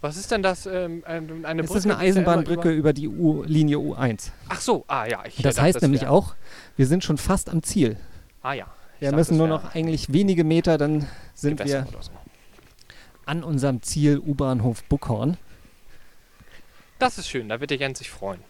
Was 0.00 0.16
ist 0.18 0.30
denn 0.30 0.42
das? 0.42 0.66
Ähm, 0.66 1.02
ein- 1.06 1.44
eine 1.46 1.62
Es 1.62 1.68
Brücke? 1.68 1.78
ist 1.78 1.86
eine 1.86 1.94
die 2.02 2.06
ist 2.08 2.16
immer 2.16 2.28
Eisenbahnbrücke 2.28 2.70
über 2.70 2.92
die 2.92 3.08
U 3.08 3.42
Linie 3.44 3.78
U1. 3.78 4.28
Über 4.28 4.32
Ach 4.50 4.60
so, 4.60 4.84
ah 4.88 5.06
ja. 5.06 5.22
Ich 5.26 5.36
Das 5.42 5.58
heißt 5.60 5.80
nämlich 5.82 6.02
wär- 6.02 6.12
auch, 6.12 6.34
wir 6.76 6.86
sind 6.86 7.02
schon 7.04 7.16
fast 7.16 7.48
am 7.48 7.62
Ziel. 7.62 7.96
Ah 8.42 8.52
ja. 8.52 8.66
Ich 8.96 9.00
Wir 9.00 9.08
dachte, 9.08 9.16
müssen 9.16 9.30
das 9.32 9.38
nur 9.38 9.48
noch 9.48 9.74
eigentlich 9.74 10.12
wenige 10.12 10.44
Meter, 10.44 10.76
dann 10.78 11.08
sind 11.34 11.58
wir 11.64 11.86
so. 12.00 12.10
an 13.26 13.42
unserem 13.42 13.80
Ziel 13.82 14.18
U-Bahnhof 14.18 14.84
Buckhorn. 14.84 15.38
Das 17.04 17.18
ist 17.18 17.28
schön, 17.28 17.50
da 17.50 17.60
wird 17.60 17.68
der 17.70 17.76
Jens 17.76 17.98
sich 17.98 18.10
freuen. 18.10 18.40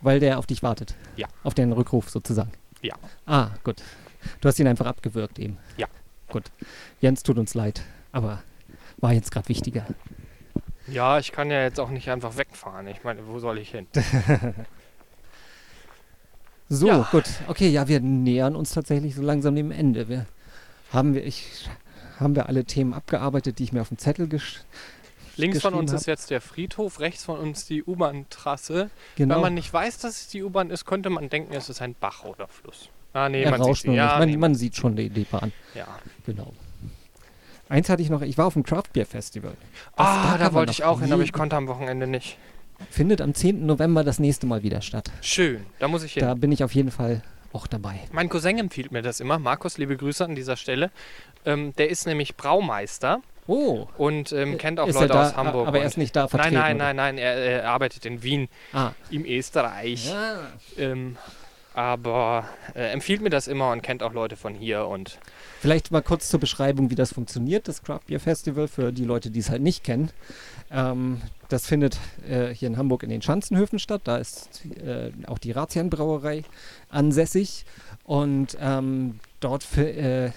Weil 0.00 0.18
der 0.18 0.38
auf 0.38 0.46
dich 0.46 0.62
wartet. 0.62 0.94
Ja. 1.16 1.28
Auf 1.44 1.52
den 1.52 1.70
Rückruf 1.72 2.08
sozusagen. 2.08 2.50
Ja. 2.80 2.94
Ah, 3.26 3.50
gut. 3.62 3.82
Du 4.40 4.48
hast 4.48 4.58
ihn 4.58 4.66
einfach 4.66 4.86
abgewürgt 4.86 5.38
eben. 5.38 5.58
Ja. 5.76 5.86
Gut. 6.30 6.44
Jens, 7.02 7.22
tut 7.22 7.36
uns 7.36 7.52
leid. 7.52 7.82
Aber 8.10 8.42
war 8.96 9.12
jetzt 9.12 9.30
gerade 9.32 9.50
wichtiger. 9.50 9.84
Ja, 10.86 11.18
ich 11.18 11.30
kann 11.30 11.50
ja 11.50 11.60
jetzt 11.62 11.78
auch 11.78 11.90
nicht 11.90 12.08
einfach 12.08 12.38
wegfahren. 12.38 12.86
Ich 12.86 13.04
meine, 13.04 13.26
wo 13.26 13.38
soll 13.38 13.58
ich 13.58 13.70
hin? 13.70 13.86
So, 16.72 16.86
Ja. 16.86 17.08
gut. 17.10 17.24
Okay, 17.48 17.68
ja, 17.68 17.88
wir 17.88 17.98
nähern 18.00 18.54
uns 18.54 18.70
tatsächlich 18.72 19.16
so 19.16 19.22
langsam 19.22 19.56
dem 19.56 19.72
Ende. 19.72 20.08
Wir 20.08 20.24
haben 20.92 21.14
wir, 21.14 21.26
ich, 21.26 21.68
haben 22.20 22.36
wir 22.36 22.48
alle 22.48 22.64
Themen 22.64 22.94
abgearbeitet, 22.94 23.58
die 23.58 23.64
ich 23.64 23.72
mir 23.72 23.80
auf 23.80 23.88
den 23.88 23.98
Zettel 23.98 24.28
gesch 24.28 24.60
Links 25.36 25.60
von 25.60 25.74
uns 25.74 25.92
hab. 25.92 26.00
ist 26.00 26.06
jetzt 26.06 26.30
der 26.30 26.40
Friedhof, 26.40 27.00
rechts 27.00 27.24
von 27.24 27.38
uns 27.38 27.66
die 27.66 27.82
U-Bahn-Trasse. 27.82 28.90
Genau. 29.16 29.34
Wenn 29.36 29.42
man 29.42 29.54
nicht 29.54 29.72
weiß, 29.72 29.98
dass 29.98 30.20
es 30.22 30.28
die 30.28 30.42
U-Bahn 30.42 30.70
ist, 30.70 30.84
könnte 30.84 31.10
man 31.10 31.28
denken, 31.28 31.54
es 31.54 31.68
ist 31.68 31.80
ein 31.82 31.94
Bach 31.98 32.24
oder 32.24 32.48
Fluss. 32.48 32.88
Ah, 33.12 33.28
nee, 33.28 33.42
er 33.42 33.50
man 33.50 33.60
sieht 33.60 33.68
rauscht 33.68 33.82
sie. 33.82 33.88
nur 33.88 33.96
Ja, 33.96 34.04
nicht. 34.06 34.18
Man, 34.18 34.28
nee, 34.30 34.36
man 34.36 34.54
sieht 34.54 34.76
schon 34.76 34.96
die, 34.96 35.08
die 35.10 35.24
Bahn. 35.24 35.52
ja. 35.74 35.86
Genau. 36.26 36.52
Eins 37.68 37.88
hatte 37.88 38.02
ich 38.02 38.10
noch, 38.10 38.22
ich 38.22 38.36
war 38.36 38.46
auf 38.46 38.54
dem 38.54 38.64
Craft 38.64 38.92
Beer 38.92 39.06
Festival. 39.06 39.52
Ah, 39.94 40.32
kann 40.32 40.40
da 40.40 40.52
wollte 40.54 40.72
ich 40.72 40.82
auch 40.82 41.00
hin, 41.00 41.12
aber 41.12 41.22
ich 41.22 41.32
konnte 41.32 41.54
am 41.54 41.68
Wochenende 41.68 42.08
nicht. 42.08 42.36
Findet 42.90 43.20
am 43.20 43.32
10. 43.32 43.64
November 43.64 44.02
das 44.02 44.18
nächste 44.18 44.46
Mal 44.46 44.64
wieder 44.64 44.80
statt. 44.80 45.10
Schön, 45.20 45.64
da 45.78 45.86
muss 45.86 46.02
ich 46.02 46.14
hin. 46.14 46.22
Da 46.22 46.34
bin 46.34 46.50
ich 46.50 46.64
auf 46.64 46.74
jeden 46.74 46.90
Fall 46.90 47.22
auch 47.52 47.66
dabei. 47.66 48.00
Mein 48.12 48.28
Cousin 48.28 48.58
empfiehlt 48.58 48.92
mir 48.92 49.02
das 49.02 49.20
immer. 49.20 49.38
Markus, 49.38 49.78
liebe 49.78 49.96
Grüße 49.96 50.24
an 50.24 50.34
dieser 50.34 50.56
Stelle. 50.56 50.90
Ähm, 51.44 51.74
der 51.76 51.90
ist 51.90 52.06
nämlich 52.06 52.36
Braumeister 52.36 53.20
Oh. 53.46 53.88
und 53.98 54.30
ähm, 54.32 54.58
kennt 54.58 54.78
auch 54.78 54.86
ist 54.86 54.94
Leute 54.94 55.08
da, 55.08 55.26
aus 55.28 55.36
Hamburg. 55.36 55.66
Aber 55.66 55.80
er 55.80 55.86
ist 55.86 55.96
nicht 55.98 56.14
da 56.14 56.20
Nein, 56.22 56.28
vertreten. 56.28 56.54
nein, 56.54 56.76
oder? 56.76 56.84
nein, 56.84 56.96
nein, 56.96 57.18
er, 57.18 57.34
er 57.34 57.68
arbeitet 57.70 58.06
in 58.06 58.22
Wien, 58.22 58.48
Ah. 58.72 58.92
im 59.10 59.24
Österreich. 59.24 60.08
Ja. 60.10 60.38
Ähm, 60.78 61.16
aber 61.74 62.48
äh, 62.74 62.90
empfiehlt 62.92 63.22
mir 63.22 63.30
das 63.30 63.48
immer 63.48 63.70
und 63.72 63.82
kennt 63.82 64.02
auch 64.02 64.12
Leute 64.12 64.36
von 64.36 64.54
hier 64.54 64.86
und 64.86 65.18
Vielleicht 65.60 65.90
mal 65.90 66.02
kurz 66.02 66.28
zur 66.28 66.40
Beschreibung, 66.40 66.90
wie 66.90 66.94
das 66.94 67.12
funktioniert, 67.12 67.68
das 67.68 67.82
Craft 67.82 68.00
Beer 68.06 68.20
Festival, 68.20 68.66
für 68.68 68.92
die 68.92 69.04
Leute, 69.04 69.30
die 69.30 69.40
es 69.40 69.50
halt 69.50 69.62
nicht 69.62 69.84
kennen. 69.84 70.10
Ähm, 70.70 71.20
das 71.50 71.66
findet 71.66 71.98
äh, 72.28 72.54
hier 72.54 72.68
in 72.68 72.76
Hamburg 72.76 73.02
in 73.02 73.10
den 73.10 73.22
Schanzenhöfen 73.22 73.78
statt. 73.78 74.02
Da 74.04 74.16
ist 74.16 74.62
äh, 74.84 75.10
auch 75.26 75.38
die 75.38 75.52
Razian 75.52 75.90
Brauerei 75.90 76.44
ansässig. 76.88 77.64
Und 78.04 78.56
ähm, 78.60 79.20
dort 79.40 79.76
äh, 79.76 80.30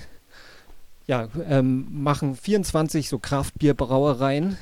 ja, 1.08 1.28
ähm, 1.48 1.88
machen 1.92 2.36
24 2.36 3.10
so 3.10 3.20
Kraftbierbrauereien, 3.20 4.58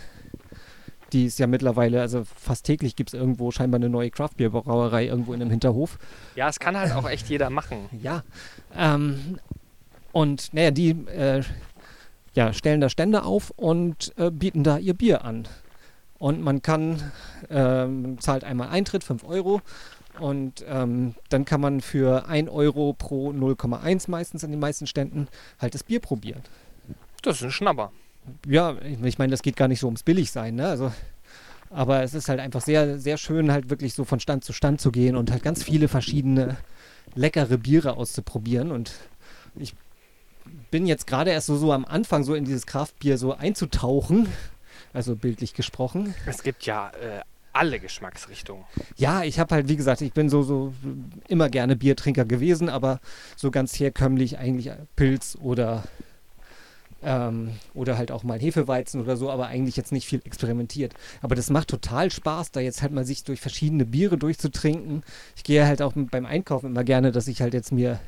die 1.14 1.26
es 1.26 1.38
ja 1.38 1.48
mittlerweile, 1.48 2.02
also 2.02 2.24
fast 2.36 2.66
täglich 2.66 2.96
gibt 2.96 3.14
es 3.14 3.20
irgendwo 3.20 3.52
scheinbar 3.52 3.80
eine 3.80 3.90
neue 3.90 4.12
Kraftbierbrauerei 4.12 5.08
irgendwo 5.08 5.34
in 5.34 5.42
einem 5.42 5.52
Hinterhof. 5.52 6.00
ja, 6.36 6.50
es 6.50 6.60
kann 6.60 6.78
halt 6.78 6.94
auch 6.94 7.10
echt 7.10 7.30
jeder 7.30 7.50
machen. 7.50 7.90
Ja. 8.02 8.24
Ähm, 8.76 9.40
und 10.12 10.54
naja, 10.54 10.72
die 10.72 10.90
äh, 10.90 11.44
ja, 12.34 12.54
stellen 12.54 12.82
da 12.82 12.90
Stände 12.90 13.24
auf 13.24 13.52
und 13.52 14.14
äh, 14.18 14.32
bieten 14.32 14.64
da 14.64 14.78
ihr 14.78 14.94
Bier 14.94 15.24
an. 15.24 15.48
Und 16.22 16.40
man 16.40 16.62
kann, 16.62 17.12
ähm, 17.50 18.20
zahlt 18.20 18.44
einmal 18.44 18.70
Eintritt, 18.70 19.04
5 19.04 19.24
Euro. 19.24 19.60
Und 20.20 20.64
ähm, 20.68 21.16
dann 21.30 21.46
kann 21.46 21.60
man 21.60 21.82
für 21.82 22.28
1 22.28 22.48
Euro 22.48 22.94
pro 22.94 23.32
0,1 23.32 24.08
meistens 24.08 24.44
an 24.44 24.52
den 24.52 24.60
meisten 24.60 24.86
Ständen 24.86 25.28
halt 25.58 25.74
das 25.74 25.82
Bier 25.82 26.00
probieren. 26.00 26.44
Das 27.24 27.38
ist 27.38 27.44
ein 27.46 27.52
Schnapper. 27.52 27.92
Ja, 28.46 28.76
ich, 28.84 29.02
ich 29.02 29.18
meine, 29.18 29.32
das 29.32 29.42
geht 29.42 29.56
gar 29.56 29.68
nicht 29.68 29.80
so 29.80 29.88
ums 29.88 30.04
Billigsein, 30.04 30.54
ne? 30.54 30.68
Also, 30.68 30.92
aber 31.72 32.04
es 32.04 32.14
ist 32.14 32.30
halt 32.30 32.40
einfach 32.40 32.62
sehr, 32.62 33.00
sehr 33.00 33.18
schön, 33.18 33.52
halt 33.52 33.72
wirklich 33.72 33.96
so 33.96 34.04
von 34.04 34.20
Stand 34.20 34.44
zu 34.44 34.54
Stand 34.54 34.80
zu 34.80 34.92
gehen 34.92 35.16
und 35.16 35.32
halt 35.32 35.42
ganz 35.42 35.64
viele 35.64 35.88
verschiedene 35.88 36.56
leckere 37.16 37.58
Biere 37.58 37.98
auszuprobieren. 37.98 38.70
Und 38.70 38.94
ich 39.56 39.74
bin 40.70 40.86
jetzt 40.86 41.08
gerade 41.08 41.32
erst 41.32 41.48
so, 41.48 41.58
so 41.58 41.74
am 41.74 41.84
Anfang 41.84 42.24
so 42.24 42.36
in 42.36 42.46
dieses 42.46 42.68
Kraftbier 42.68 43.18
so 43.18 43.34
einzutauchen, 43.34 44.28
also 44.94 45.16
bildlich 45.16 45.54
gesprochen. 45.54 46.14
Es 46.26 46.44
gibt 46.44 46.66
ja 46.66 46.90
äh, 46.90 47.22
alle 47.54 47.80
Geschmacksrichtungen. 47.80 48.64
Ja, 48.98 49.24
ich 49.24 49.40
habe 49.40 49.56
halt, 49.56 49.68
wie 49.68 49.76
gesagt, 49.76 50.02
ich 50.02 50.14
bin 50.14 50.30
so, 50.30 50.44
so 50.44 50.74
immer 51.28 51.50
gerne 51.50 51.76
Biertrinker 51.76 52.26
gewesen, 52.26 52.70
aber 52.70 53.00
so 53.36 53.52
ganz 53.52 53.80
herkömmlich 53.80 54.38
eigentlich 54.38 54.72
Pilz 54.96 55.38
oder, 55.42 55.84
ähm, 57.04 57.52
oder 57.74 57.98
halt 57.98 58.12
auch 58.12 58.24
mal 58.24 58.40
Hefeweizen 58.40 59.02
oder 59.02 59.18
so, 59.18 59.30
aber 59.30 59.48
eigentlich 59.48 59.76
jetzt 59.76 59.92
nicht 59.92 60.08
viel 60.08 60.22
experimentiert. 60.24 60.94
Aber 61.22 61.36
das 61.36 61.50
macht 61.50 61.68
total 61.68 62.12
Spaß, 62.12 62.52
da 62.52 62.60
jetzt 62.60 62.82
halt 62.82 62.94
mal 62.94 63.06
sich 63.06 63.24
durch 63.24 63.42
verschiedene 63.42 63.86
Biere 63.86 64.18
durchzutrinken. 64.18 65.04
Ich 65.36 65.44
gehe 65.44 65.66
halt 65.66 65.82
auch 65.82 65.94
beim 65.96 66.26
Einkaufen 66.26 66.68
immer 66.68 66.84
gerne, 66.84 67.12
dass 67.12 67.28
ich 67.28 67.42
halt 67.42 67.54
jetzt 67.54 67.72
mir 67.72 68.00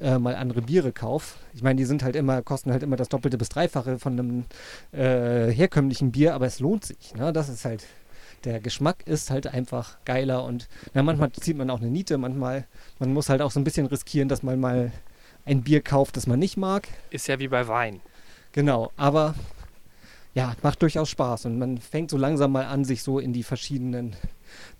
äh, 0.00 0.18
mal 0.18 0.34
andere 0.34 0.62
Biere 0.62 0.92
kaufe. 0.92 1.38
Ich 1.54 1.62
meine, 1.62 1.76
die 1.76 1.84
sind 1.84 2.02
halt 2.02 2.16
immer, 2.16 2.42
kosten 2.42 2.72
halt 2.72 2.82
immer 2.82 2.96
das 2.96 3.08
Doppelte 3.08 3.38
bis 3.38 3.48
Dreifache 3.48 3.98
von 3.98 4.12
einem 4.18 4.44
äh, 4.92 5.52
herkömmlichen 5.52 6.12
Bier, 6.12 6.34
aber 6.34 6.46
es 6.46 6.60
lohnt 6.60 6.84
sich. 6.84 7.14
Ne? 7.14 7.32
Das 7.32 7.48
ist 7.48 7.64
halt 7.64 7.84
der 8.44 8.60
Geschmack 8.60 9.06
ist 9.06 9.30
halt 9.30 9.46
einfach 9.46 9.98
geiler 10.04 10.44
und 10.44 10.68
na, 10.94 11.02
manchmal 11.02 11.30
zieht 11.32 11.56
man 11.56 11.70
auch 11.70 11.80
eine 11.80 11.90
Niete, 11.90 12.18
manchmal, 12.18 12.66
man 12.98 13.12
muss 13.12 13.28
halt 13.28 13.42
auch 13.42 13.50
so 13.50 13.60
ein 13.60 13.64
bisschen 13.64 13.86
riskieren, 13.86 14.28
dass 14.28 14.42
man 14.42 14.58
mal 14.58 14.92
ein 15.44 15.62
Bier 15.62 15.82
kauft, 15.82 16.16
das 16.16 16.26
man 16.26 16.38
nicht 16.38 16.56
mag. 16.56 16.88
Ist 17.10 17.28
ja 17.28 17.38
wie 17.38 17.48
bei 17.48 17.68
Wein. 17.68 18.00
Genau, 18.52 18.92
aber 18.96 19.34
ja, 20.34 20.54
macht 20.62 20.80
durchaus 20.82 21.10
Spaß 21.10 21.46
und 21.46 21.58
man 21.58 21.78
fängt 21.78 22.10
so 22.10 22.16
langsam 22.16 22.52
mal 22.52 22.64
an, 22.64 22.84
sich 22.84 23.02
so 23.02 23.18
in 23.18 23.32
die 23.32 23.42
verschiedenen 23.42 24.16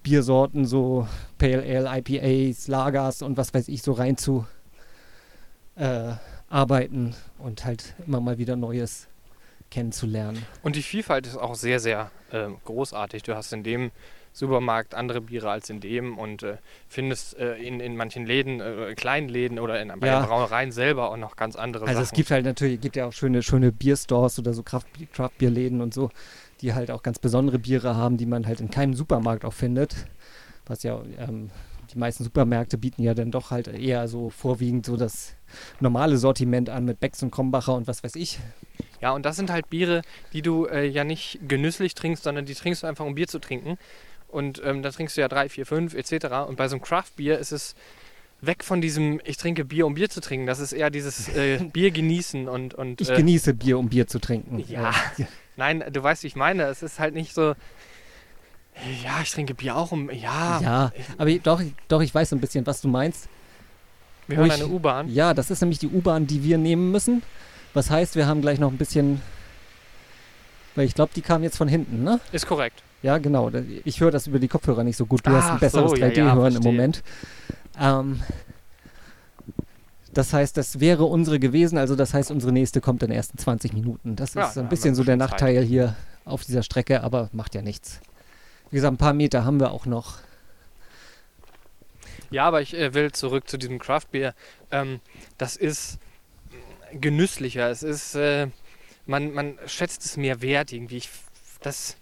Biersorten, 0.03 0.65
so 0.65 1.07
Pale 1.39 1.63
Ale, 1.63 1.91
IPAs, 1.99 2.69
Lagers 2.69 3.23
und 3.23 3.37
was 3.37 3.53
weiß 3.53 3.69
ich, 3.69 3.83
so 3.83 3.93
rein 3.93 4.17
zu 4.17 4.47
äh, 5.81 6.13
arbeiten 6.49 7.15
und 7.39 7.65
halt 7.65 7.95
immer 8.07 8.21
mal 8.21 8.39
wieder 8.39 8.55
Neues 8.57 9.09
kennenzulernen. 9.71 10.45
Und 10.63 10.77
die 10.77 10.83
Vielfalt 10.83 11.27
ist 11.27 11.37
auch 11.37 11.55
sehr, 11.55 11.81
sehr 11.81 12.11
ähm, 12.33 12.59
großartig. 12.65 13.23
Du 13.23 13.35
hast 13.37 13.53
in 13.53 13.63
dem 13.63 13.91
Supermarkt 14.33 14.95
andere 14.95 15.21
Biere 15.21 15.51
als 15.51 15.71
in 15.71 15.81
dem 15.81 16.19
und 16.19 16.43
äh, 16.43 16.57
findest 16.89 17.37
äh, 17.39 17.57
in, 17.57 17.81
in 17.81 17.97
manchen 17.97 18.27
Läden, 18.27 18.61
äh, 18.61 18.95
kleinen 18.95 19.29
Läden 19.29 19.59
oder 19.59 19.81
in, 19.81 19.89
bei 19.99 20.07
Ja. 20.07 20.21
den 20.21 20.29
Brauereien 20.29 20.71
selber 20.71 21.11
auch 21.11 21.17
noch 21.17 21.35
ganz 21.37 21.57
andere 21.57 21.87
Also 21.87 22.01
es 22.03 22.09
Sachen. 22.09 22.17
gibt 22.17 22.31
halt 22.31 22.45
natürlich, 22.45 22.81
gibt 22.81 22.97
ja 22.97 23.07
auch 23.07 23.13
schöne, 23.13 23.43
schöne 23.43 23.73
Bierstores 23.73 24.39
oder 24.39 24.53
so 24.55 24.63
Kraft, 24.63 24.87
Craftbierläden 25.13 25.81
und 25.81 25.95
so, 25.95 26.11
die 26.61 26.75
halt 26.75 26.91
auch 26.91 27.03
ganz 27.03 27.19
besondere 27.19 27.59
Biere 27.59 27.97
haben, 27.97 28.19
die 28.19 28.27
man 28.27 28.47
halt 28.47 28.61
in 28.61 28.71
keinem 28.71 28.95
Supermarkt 28.95 29.45
auch 29.45 29.53
findet. 29.55 29.95
Was 30.67 30.83
ja, 30.85 31.01
ähm, 31.19 31.51
die 31.93 31.99
meisten 31.99 32.25
Supermärkte 32.25 32.79
bieten 32.79 33.03
ja 33.03 33.15
dann 33.15 33.31
doch 33.31 33.51
halt 33.51 33.69
eher 33.69 34.09
so 34.09 34.31
vorwiegend 34.31 34.87
so 34.87 34.97
das 34.97 35.35
normale 35.81 36.17
Sortiment 36.17 36.71
an 36.71 36.85
mit 36.85 37.01
Becks 37.01 37.23
und 37.23 37.31
Krombacher 37.31 37.75
und 37.75 37.87
was 37.87 38.03
weiß 38.05 38.17
ich. 38.17 38.39
Ja, 39.01 39.13
und 39.13 39.25
das 39.25 39.37
sind 39.37 39.51
halt 39.51 39.71
Biere, 39.71 40.03
die 40.33 40.43
du 40.43 40.67
äh, 40.67 40.87
ja 40.87 41.05
nicht 41.05 41.41
genüsslich 41.47 41.95
trinkst, 41.95 42.25
sondern 42.25 42.45
die 42.45 42.55
trinkst 42.55 42.83
du 42.83 42.87
einfach, 42.87 43.05
um 43.05 43.15
Bier 43.15 43.29
zu 43.29 43.39
trinken. 43.39 43.79
Und 44.29 44.63
ähm, 44.65 44.83
da 44.83 44.91
trinkst 44.91 45.17
du 45.17 45.21
ja 45.21 45.29
drei, 45.29 45.49
vier, 45.49 45.67
fünf 45.67 45.95
etc. 45.95 46.49
Und 46.49 46.57
bei 46.57 46.69
so 46.69 46.77
einem 46.77 46.83
Craft-Bier 46.83 47.39
ist 47.39 47.53
es 47.53 47.75
weg 48.41 48.63
von 48.65 48.81
diesem, 48.81 49.21
ich 49.25 49.37
trinke 49.37 49.65
Bier, 49.65 49.87
um 49.87 49.95
Bier 49.95 50.09
zu 50.09 50.21
trinken. 50.21 50.47
Das 50.47 50.61
ist 50.61 50.73
eher 50.73 50.91
dieses 50.91 51.29
äh, 51.29 51.59
Bier 51.73 51.91
genießen 51.91 52.49
und. 52.49 52.75
und 52.75 53.01
Ich 53.01 53.11
äh, 53.11 53.17
genieße 53.17 53.55
Bier, 53.55 53.79
um 53.79 53.89
Bier 53.89 54.07
zu 54.07 54.19
trinken. 54.19 54.63
Ja. 54.69 54.95
Nein, 55.57 55.85
du 55.91 56.03
weißt, 56.03 56.23
wie 56.23 56.29
ich 56.29 56.37
meine. 56.37 56.65
Es 56.65 56.83
ist 56.83 56.99
halt 57.01 57.15
nicht 57.15 57.35
so. 57.35 57.55
Ja, 59.05 59.21
ich 59.23 59.31
trinke 59.31 59.55
Bier 59.55 59.77
auch 59.77 59.93
um. 59.93 60.11
Ja, 60.11 60.61
Ja, 60.63 60.93
aber 61.19 61.29
ich- 61.29 61.43
doch, 61.43 61.61
doch, 61.89 62.01
ich 62.01 62.15
weiß 62.15 62.31
so 62.31 62.37
ein 62.37 62.41
bisschen, 62.41 62.67
was 62.67 62.81
du 62.81 62.89
meinst. 62.89 63.29
wir 64.27 64.37
hören 64.39 64.47
ich- 64.47 64.55
eine 64.55 64.69
U-Bahn. 64.69 65.09
Ja, 65.09 65.35
das 65.35 65.51
ist 65.51 65.61
nämlich 65.61 65.79
die 65.81 65.89
U-Bahn, 65.89 66.27
die 66.27 66.43
wir 66.45 66.57
nehmen 66.57 66.91
müssen. 66.91 67.23
Was 67.75 67.91
heißt, 67.91 68.17
wir 68.17 68.27
haben 68.27 68.41
gleich 68.41 68.59
noch 68.59 68.71
ein 68.71 68.79
bisschen, 68.79 69.21
weil 70.77 70.87
ich 70.87 70.95
glaube, 70.95 71.13
die 71.15 71.21
kam 71.21 71.43
jetzt 71.43 71.57
von 71.57 71.69
hinten, 71.69 72.03
ne? 72.05 72.21
Ist 72.33 72.47
korrekt. 72.47 72.83
Ja, 73.03 73.19
genau. 73.19 73.51
Ich 73.85 74.01
höre 74.01 74.11
das 74.11 74.27
über 74.27 74.39
die 74.39 74.49
Kopfhörer 74.49 74.85
nicht 74.85 74.97
so 74.97 75.05
gut. 75.07 75.27
Du 75.27 75.31
hast 75.31 75.45
Ach 75.47 75.53
ein 75.55 75.59
besseres 75.59 75.91
so, 75.91 75.97
ja, 75.97 76.07
ja, 76.09 76.13
3D-Hören 76.33 76.57
im. 76.57 76.63
Moment. 76.63 77.03
Ähm, 77.79 78.21
das 80.13 80.33
heißt, 80.33 80.57
das 80.57 80.81
wäre 80.81 81.05
unsere 81.05 81.39
gewesen. 81.39 81.79
Also 81.79 81.97
das 81.97 82.13
heißt, 82.15 82.31
unsere 82.31 82.53
nächste 82.53 82.81
kommt 82.81 83.03
in 83.03 83.11
den 83.11 83.17
ersten 83.17 83.39
20 83.39 83.73
Minuten. 83.73 84.17
Das 84.17 84.35
Ja, 84.35 84.47
ist 84.49 84.57
ein 84.59 84.65
haben 84.65 84.69
bisschen 84.69 84.95
so 84.95 85.05
der 85.05 85.15
schon 85.15 85.21
Zeit. 85.21 85.31
Nachteil 85.31 85.63
hier 85.63 85.95
auf 86.25 86.45
dieser 86.45 86.63
Strecke, 86.63 87.03
aber 87.03 87.31
macht 87.33 87.55
ja 87.55 87.63
nichts. 87.63 88.01
Wie 88.71 88.77
gesagt, 88.77 88.95
ein 88.95 88.99
paar 88.99 89.13
Meter 89.13 89.45
haben 89.45 89.61
wir 89.61 89.73
auch 89.73 89.87
noch. 89.87 90.19
Ja, 92.31 92.47
aber 92.47 92.63
ich 92.63 92.75
äh, 92.75 92.95
will 92.95 93.11
zurück 93.11 93.49
zu 93.49 93.59
diesem 93.59 93.79
Craft-Bier. 93.79 94.35
Ähm, 94.71 95.01
das 95.39 95.57
ist 95.57 95.99
genüsslicher. 96.93 97.69
Es 97.69 97.83
ist, 97.83 98.15
äh, 98.15 98.49
man, 99.07 99.33
man 99.33 99.59
schätzt 99.67 100.05
es 100.05 100.17
mehr 100.17 100.41
wert 100.41 100.73
irgendwie. 100.73 100.99
Ich, 100.99 101.11
das 101.61 101.97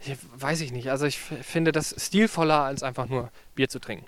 ich, 0.00 0.16
weiß 0.34 0.60
ich 0.60 0.72
nicht. 0.72 0.90
Also 0.90 1.06
ich 1.06 1.18
finde 1.18 1.72
das 1.72 1.94
stilvoller, 1.98 2.60
als 2.60 2.82
einfach 2.82 3.08
nur 3.08 3.30
Bier 3.54 3.68
zu 3.68 3.78
trinken. 3.78 4.06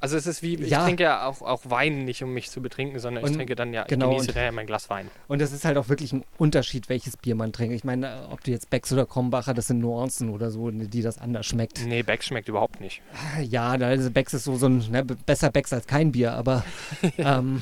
Also 0.00 0.16
es 0.16 0.28
ist 0.28 0.42
wie, 0.42 0.54
ich 0.54 0.70
Ja. 0.70 0.84
trinke 0.84 1.02
ja 1.02 1.26
auch, 1.26 1.42
auch 1.42 1.62
Wein 1.64 2.04
nicht, 2.04 2.22
um 2.22 2.32
mich 2.32 2.50
zu 2.50 2.62
betrinken, 2.62 3.00
sondern 3.00 3.24
ich 3.24 3.30
Und- 3.30 3.36
trinke 3.36 3.56
dann 3.56 3.72
ja, 3.74 3.82
genau, 3.84 4.06
ich 4.06 4.10
genieße 4.18 4.28
und- 4.30 4.36
dann 4.36 4.44
ja 4.44 4.52
mein 4.52 4.66
Glas 4.68 4.88
Wein. 4.90 5.10
Und 5.26 5.40
das 5.40 5.50
ist 5.50 5.64
halt 5.64 5.76
auch 5.76 5.88
wirklich 5.88 6.12
ein 6.12 6.24
Unterschied, 6.38 6.88
welches 6.88 7.16
Bier 7.16 7.34
man 7.34 7.52
trinkt. 7.52 7.74
Ich 7.74 7.82
meine, 7.82 8.28
ob 8.30 8.44
du 8.44 8.52
jetzt 8.52 8.70
Becks 8.70 8.92
oder 8.92 9.06
Krombacher, 9.06 9.54
das 9.54 9.66
sind 9.66 9.80
Nuancen 9.80 10.30
oder 10.30 10.52
so, 10.52 10.70
die 10.70 11.02
das 11.02 11.18
anders 11.18 11.46
schmeckt. 11.46 11.84
Nee, 11.84 12.04
Beck 12.04 12.22
schmeckt 12.22 12.48
überhaupt 12.48 12.80
nicht. 12.80 13.02
Ja, 13.42 13.76
da 13.76 13.90
ist 13.90 14.14
Becks 14.14 14.34
ist 14.34 14.44
so, 14.44 14.54
so 14.56 14.66
ein, 14.66 14.78
ne, 14.90 15.04
besser 15.04 15.50
Becks 15.50 15.72
als 15.72 15.86
kein 15.88 16.12
Bier, 16.12 16.32
aber 16.34 16.64
ähm, 17.18 17.60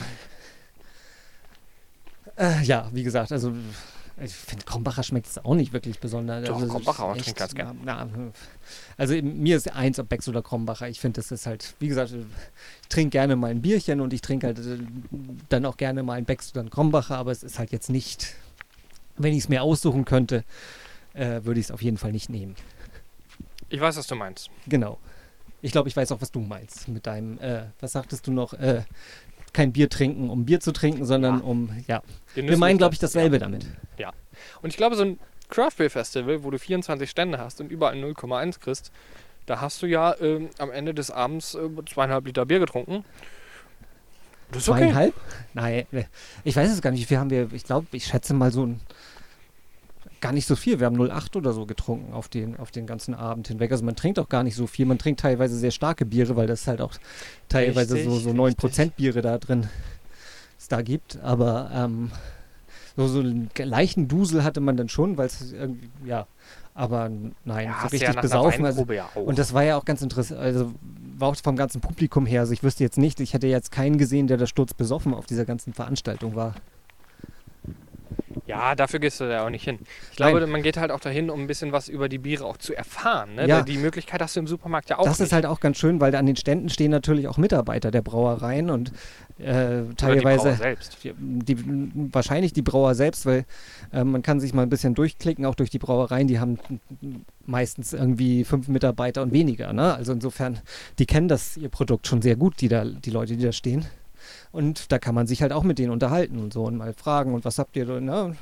äh, 2.36 2.62
ja, 2.64 2.88
wie 2.92 3.02
gesagt, 3.02 3.32
also 3.32 3.52
ich 4.18 4.32
finde, 4.32 4.64
Krombacher 4.64 5.02
schmeckt 5.02 5.26
es 5.26 5.44
auch 5.44 5.54
nicht 5.54 5.72
wirklich 5.72 5.98
besonders. 5.98 6.46
Doch, 6.46 6.56
also, 6.56 6.68
Krombacher, 6.68 7.06
man 7.08 7.18
trinkt 7.18 7.38
ganz 7.38 7.54
gern. 7.54 7.78
Na, 7.84 8.08
also 8.96 9.14
mir 9.14 9.56
ist 9.56 9.70
eins, 9.72 9.98
ob 9.98 10.08
Becks 10.08 10.26
oder 10.28 10.42
Krombacher. 10.42 10.88
Ich 10.88 11.00
finde, 11.00 11.20
das 11.20 11.30
ist 11.30 11.46
halt, 11.46 11.74
wie 11.80 11.88
gesagt, 11.88 12.12
ich 12.12 12.88
trinke 12.88 13.10
gerne 13.10 13.36
mal 13.36 13.50
ein 13.50 13.60
Bierchen 13.60 14.00
und 14.00 14.14
ich 14.14 14.22
trinke 14.22 14.46
halt 14.46 14.58
äh, 14.58 14.78
dann 15.50 15.66
auch 15.66 15.76
gerne 15.76 16.02
mal 16.02 16.14
ein 16.14 16.24
Becks 16.24 16.52
oder 16.52 16.62
ein 16.62 16.70
Krombacher, 16.70 17.18
aber 17.18 17.30
es 17.30 17.42
ist 17.42 17.58
halt 17.58 17.72
jetzt 17.72 17.90
nicht, 17.90 18.34
wenn 19.18 19.32
ich 19.32 19.40
es 19.40 19.48
mir 19.50 19.62
aussuchen 19.62 20.06
könnte, 20.06 20.44
äh, 21.12 21.44
würde 21.44 21.60
ich 21.60 21.66
es 21.66 21.70
auf 21.70 21.82
jeden 21.82 21.98
Fall 21.98 22.12
nicht 22.12 22.30
nehmen. 22.30 22.54
Ich 23.68 23.80
weiß, 23.80 23.96
was 23.96 24.06
du 24.06 24.14
meinst. 24.14 24.50
Genau. 24.66 24.98
Ich 25.60 25.72
glaube, 25.72 25.88
ich 25.88 25.96
weiß 25.96 26.12
auch, 26.12 26.20
was 26.20 26.30
du 26.30 26.40
meinst 26.40 26.88
mit 26.88 27.06
deinem, 27.06 27.38
äh, 27.38 27.64
was 27.80 27.92
sagtest 27.92 28.26
du 28.26 28.32
noch, 28.32 28.54
äh, 28.54 28.82
kein 29.56 29.72
Bier 29.72 29.88
trinken, 29.88 30.30
um 30.30 30.44
Bier 30.44 30.60
zu 30.60 30.72
trinken, 30.72 31.04
sondern 31.04 31.38
Ja. 31.40 31.44
um, 31.44 31.70
ja. 31.88 32.02
Wir 32.34 32.42
Genüsslich 32.42 32.58
meinen, 32.60 32.78
glaube 32.78 32.94
ich, 32.94 33.00
das- 33.00 33.12
dasselbe 33.12 33.36
ja. 33.36 33.40
damit. 33.40 33.66
Und 34.62 34.68
ich 34.70 34.76
glaube, 34.76 34.96
so 34.96 35.02
ein 35.02 35.18
Craft 35.48 35.72
Beer 35.78 35.90
Festival, 35.90 36.44
wo 36.44 36.50
du 36.50 36.58
24 36.58 37.08
Stände 37.08 37.38
hast 37.38 37.60
und 37.60 37.70
überall 37.72 37.94
0,1 37.96 38.60
kriegst, 38.60 38.92
da 39.46 39.60
hast 39.60 39.80
du 39.82 39.86
ja 39.86 40.14
ähm, 40.20 40.50
am 40.58 40.70
Ende 40.70 40.92
des 40.92 41.10
Abends 41.10 41.54
äh, 41.54 41.68
zweieinhalb 41.88 42.26
Liter 42.26 42.44
Bier 42.46 42.58
getrunken. 42.58 43.04
Das 44.50 44.62
ist 44.62 44.68
okay. 44.68 44.80
Zweieinhalb? 44.80 45.14
Nein, 45.54 45.86
ich 46.44 46.54
weiß 46.56 46.70
es 46.70 46.82
gar 46.82 46.90
nicht. 46.90 47.00
Wie 47.00 47.04
viel 47.06 47.18
haben 47.18 47.30
wir? 47.30 47.48
Ich 47.52 47.64
glaube, 47.64 47.86
ich 47.92 48.04
schätze 48.06 48.34
mal 48.34 48.52
so 48.52 48.66
ein 48.66 48.80
gar 50.20 50.32
nicht 50.32 50.46
so 50.46 50.56
viel. 50.56 50.80
Wir 50.80 50.86
haben 50.86 50.96
0,8 50.96 51.36
oder 51.36 51.52
so 51.52 51.66
getrunken 51.66 52.12
auf 52.12 52.28
den, 52.28 52.56
auf 52.56 52.70
den 52.70 52.86
ganzen 52.86 53.14
Abend 53.14 53.48
hinweg. 53.48 53.70
Also 53.72 53.84
man 53.84 53.96
trinkt 53.96 54.18
auch 54.18 54.28
gar 54.28 54.42
nicht 54.42 54.56
so 54.56 54.66
viel. 54.66 54.86
Man 54.86 54.98
trinkt 54.98 55.20
teilweise 55.20 55.56
sehr 55.56 55.70
starke 55.70 56.04
Biere, 56.04 56.36
weil 56.36 56.46
das 56.46 56.66
halt 56.66 56.80
auch 56.80 56.94
teilweise 57.48 57.94
Richtig, 57.94 58.12
so, 58.12 58.18
so 58.18 58.30
9% 58.30 58.92
Biere 58.92 59.22
da 59.22 59.38
drin 59.38 59.68
es 60.58 60.68
da 60.68 60.82
gibt. 60.82 61.18
Aber 61.20 61.70
ähm, 61.72 62.10
so, 62.96 63.06
so 63.08 63.20
einen 63.20 63.50
leichten 63.58 64.08
Dusel 64.08 64.42
hatte 64.42 64.60
man 64.60 64.76
dann 64.76 64.88
schon, 64.88 65.16
weil 65.16 65.26
es 65.26 65.52
irgendwie, 65.52 65.90
ja, 66.04 66.26
aber 66.74 67.10
nein, 67.44 67.66
Ja, 67.66 67.78
so 67.82 67.88
richtig 67.88 68.14
ja 68.14 68.20
besaufen. 68.20 68.64
Also, 68.64 68.84
ja 68.92 69.08
und 69.14 69.38
das 69.38 69.54
war 69.54 69.64
ja 69.64 69.76
auch 69.76 69.84
ganz 69.84 70.02
interessant, 70.02 70.40
also 70.40 70.72
war 71.18 71.28
auch 71.28 71.36
vom 71.36 71.56
ganzen 71.56 71.80
Publikum 71.80 72.26
her. 72.26 72.40
Also 72.40 72.52
ich 72.52 72.62
wüsste 72.62 72.84
jetzt 72.84 72.98
nicht, 72.98 73.20
ich 73.20 73.32
hätte 73.34 73.46
jetzt 73.46 73.70
keinen 73.70 73.96
gesehen, 73.98 74.26
der 74.26 74.36
da 74.36 74.46
sturzbesoffen 74.46 75.14
auf 75.14 75.26
dieser 75.26 75.44
ganzen 75.44 75.72
Veranstaltung 75.72 76.36
war. 76.36 76.54
Ja, 78.46 78.74
dafür 78.74 79.00
gehst 79.00 79.20
du 79.20 79.28
da 79.28 79.44
auch 79.44 79.50
nicht 79.50 79.64
hin. 79.64 79.78
Ich 80.12 80.18
Nein. 80.18 80.30
glaube, 80.30 80.46
man 80.46 80.62
geht 80.62 80.76
halt 80.76 80.90
auch 80.90 81.00
dahin, 81.00 81.30
um 81.30 81.40
ein 81.40 81.46
bisschen 81.46 81.72
was 81.72 81.88
über 81.88 82.08
die 82.08 82.18
Biere 82.18 82.44
auch 82.44 82.56
zu 82.56 82.74
erfahren. 82.74 83.34
Ne? 83.34 83.48
Ja. 83.48 83.62
Die 83.62 83.78
Möglichkeit 83.78 84.22
hast 84.22 84.36
du 84.36 84.40
im 84.40 84.46
Supermarkt 84.46 84.90
ja 84.90 84.98
auch 84.98 85.04
das 85.04 85.18
nicht. 85.18 85.26
ist 85.26 85.32
halt 85.32 85.46
auch 85.46 85.60
ganz 85.60 85.78
schön, 85.78 86.00
weil 86.00 86.14
an 86.14 86.26
den 86.26 86.36
Ständen 86.36 86.68
stehen 86.68 86.90
natürlich 86.90 87.28
auch 87.28 87.38
Mitarbeiter 87.38 87.90
der 87.90 88.02
Brauereien 88.02 88.70
und 88.70 88.92
äh, 89.38 89.42
Oder 89.42 89.82
die 89.82 89.94
teilweise 89.96 90.44
Brauer 90.44 90.56
selbst. 90.56 90.98
die, 91.02 91.12
die, 91.14 91.56
wahrscheinlich 92.12 92.52
die 92.52 92.62
Brauer 92.62 92.94
selbst, 92.94 93.26
weil 93.26 93.44
äh, 93.92 94.04
man 94.04 94.22
kann 94.22 94.40
sich 94.40 94.54
mal 94.54 94.62
ein 94.62 94.70
bisschen 94.70 94.94
durchklicken, 94.94 95.44
auch 95.44 95.54
durch 95.54 95.70
die 95.70 95.78
Brauereien, 95.78 96.28
die 96.28 96.38
haben 96.38 96.58
meistens 97.44 97.92
irgendwie 97.92 98.44
fünf 98.44 98.68
Mitarbeiter 98.68 99.22
und 99.22 99.32
weniger. 99.32 99.72
Ne? 99.72 99.94
Also 99.94 100.12
insofern, 100.12 100.60
die 100.98 101.06
kennen 101.06 101.28
das 101.28 101.56
ihr 101.56 101.68
Produkt 101.68 102.06
schon 102.06 102.22
sehr 102.22 102.36
gut, 102.36 102.60
die 102.60 102.68
da, 102.68 102.84
die 102.84 103.10
Leute, 103.10 103.36
die 103.36 103.44
da 103.44 103.52
stehen. 103.52 103.86
Und 104.56 104.90
da 104.90 104.98
kann 104.98 105.14
man 105.14 105.26
sich 105.26 105.42
halt 105.42 105.52
auch 105.52 105.64
mit 105.64 105.78
denen 105.78 105.90
unterhalten 105.90 106.38
und 106.38 106.50
so 106.50 106.64
und 106.64 106.78
mal 106.78 106.94
fragen 106.94 107.34
und 107.34 107.44
was 107.44 107.58
habt 107.58 107.76
ihr 107.76 107.84
da, 107.84 108.00
ne? 108.00 108.36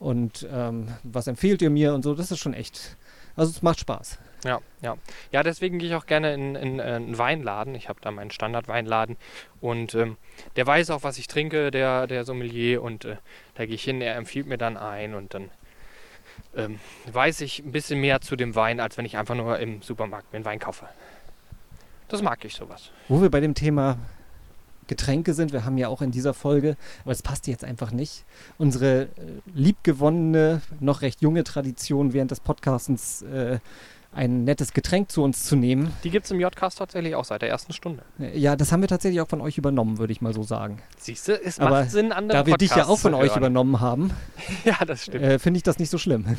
Und 0.00 0.44
ähm, 0.52 0.88
was 1.04 1.28
empfehlt 1.28 1.62
ihr 1.62 1.70
mir 1.70 1.94
und 1.94 2.02
so, 2.02 2.16
das 2.16 2.32
ist 2.32 2.40
schon 2.40 2.52
echt. 2.52 2.96
Also 3.36 3.52
es 3.52 3.62
macht 3.62 3.78
Spaß. 3.78 4.18
Ja, 4.44 4.58
ja. 4.80 4.96
Ja, 5.30 5.44
deswegen 5.44 5.78
gehe 5.78 5.88
ich 5.88 5.94
auch 5.94 6.06
gerne 6.06 6.34
in, 6.34 6.56
in, 6.56 6.80
äh, 6.80 6.82
einen 6.82 7.16
Weinladen. 7.16 7.76
Ich 7.76 7.88
habe 7.88 8.00
da 8.02 8.10
meinen 8.10 8.32
Standardweinladen 8.32 9.18
und 9.60 9.94
ähm, 9.94 10.16
der 10.56 10.66
weiß 10.66 10.90
auch, 10.90 11.04
was 11.04 11.16
ich 11.16 11.28
trinke, 11.28 11.70
der, 11.70 12.08
der 12.08 12.24
Sommelier. 12.24 12.82
Und 12.82 13.04
äh, 13.04 13.18
da 13.54 13.66
gehe 13.66 13.76
ich 13.76 13.84
hin, 13.84 14.00
er 14.00 14.16
empfiehlt 14.16 14.48
mir 14.48 14.58
dann 14.58 14.76
ein 14.76 15.14
und 15.14 15.32
dann 15.32 15.52
ähm, 16.56 16.80
weiß 17.12 17.42
ich 17.42 17.60
ein 17.60 17.70
bisschen 17.70 18.00
mehr 18.00 18.20
zu 18.20 18.34
dem 18.34 18.56
Wein, 18.56 18.80
als 18.80 18.98
wenn 18.98 19.04
ich 19.04 19.16
einfach 19.16 19.36
nur 19.36 19.60
im 19.60 19.80
Supermarkt 19.80 20.32
mir 20.32 20.38
einen 20.38 20.44
Wein 20.44 20.58
kaufe. 20.58 20.88
Das 22.08 22.20
mag 22.20 22.44
ich 22.44 22.56
sowas. 22.56 22.90
Wo 23.06 23.22
wir 23.22 23.30
bei 23.30 23.38
dem 23.38 23.54
Thema 23.54 23.96
Getränke 24.88 25.32
sind, 25.34 25.52
wir 25.52 25.64
haben 25.64 25.78
ja 25.78 25.88
auch 25.88 26.02
in 26.02 26.10
dieser 26.10 26.34
Folge, 26.34 26.76
aber 27.02 27.12
es 27.12 27.22
passt 27.22 27.46
jetzt 27.46 27.64
einfach 27.64 27.92
nicht, 27.92 28.24
unsere 28.58 29.02
äh, 29.02 29.08
liebgewonnene, 29.54 30.60
noch 30.80 31.02
recht 31.02 31.22
junge 31.22 31.44
Tradition 31.44 32.12
während 32.12 32.30
des 32.30 32.40
Podcastens 32.40 33.22
äh, 33.22 33.58
ein 34.14 34.44
nettes 34.44 34.74
Getränk 34.74 35.10
zu 35.10 35.22
uns 35.22 35.44
zu 35.44 35.56
nehmen. 35.56 35.90
Die 36.04 36.10
gibt 36.10 36.26
es 36.26 36.30
im 36.32 36.38
J-Cast 36.40 36.76
tatsächlich 36.78 37.14
auch 37.14 37.24
seit 37.24 37.40
der 37.40 37.48
ersten 37.48 37.72
Stunde. 37.72 38.02
Äh, 38.20 38.38
Ja, 38.38 38.56
das 38.56 38.70
haben 38.70 38.82
wir 38.82 38.88
tatsächlich 38.88 39.20
auch 39.22 39.28
von 39.28 39.40
euch 39.40 39.56
übernommen, 39.56 39.98
würde 39.98 40.12
ich 40.12 40.20
mal 40.20 40.34
so 40.34 40.42
sagen. 40.42 40.82
Siehst 40.98 41.28
du, 41.28 41.40
es 41.42 41.58
Aber 41.58 41.80
macht 41.82 41.90
Sinn, 41.92 42.12
andere 42.12 42.38
da 42.40 42.46
wir 42.46 42.56
dich 42.58 42.70
ja 42.70 42.76
Podcasts 42.76 42.92
auch 42.92 42.98
von 42.98 43.14
euch 43.14 43.30
hören. 43.30 43.38
übernommen 43.38 43.80
haben, 43.80 44.10
Ja, 44.64 44.84
das 44.84 45.04
stimmt. 45.04 45.24
äh, 45.24 45.38
finde 45.38 45.56
ich 45.58 45.62
das 45.62 45.78
nicht 45.78 45.90
so 45.90 45.96
schlimm. 45.98 46.36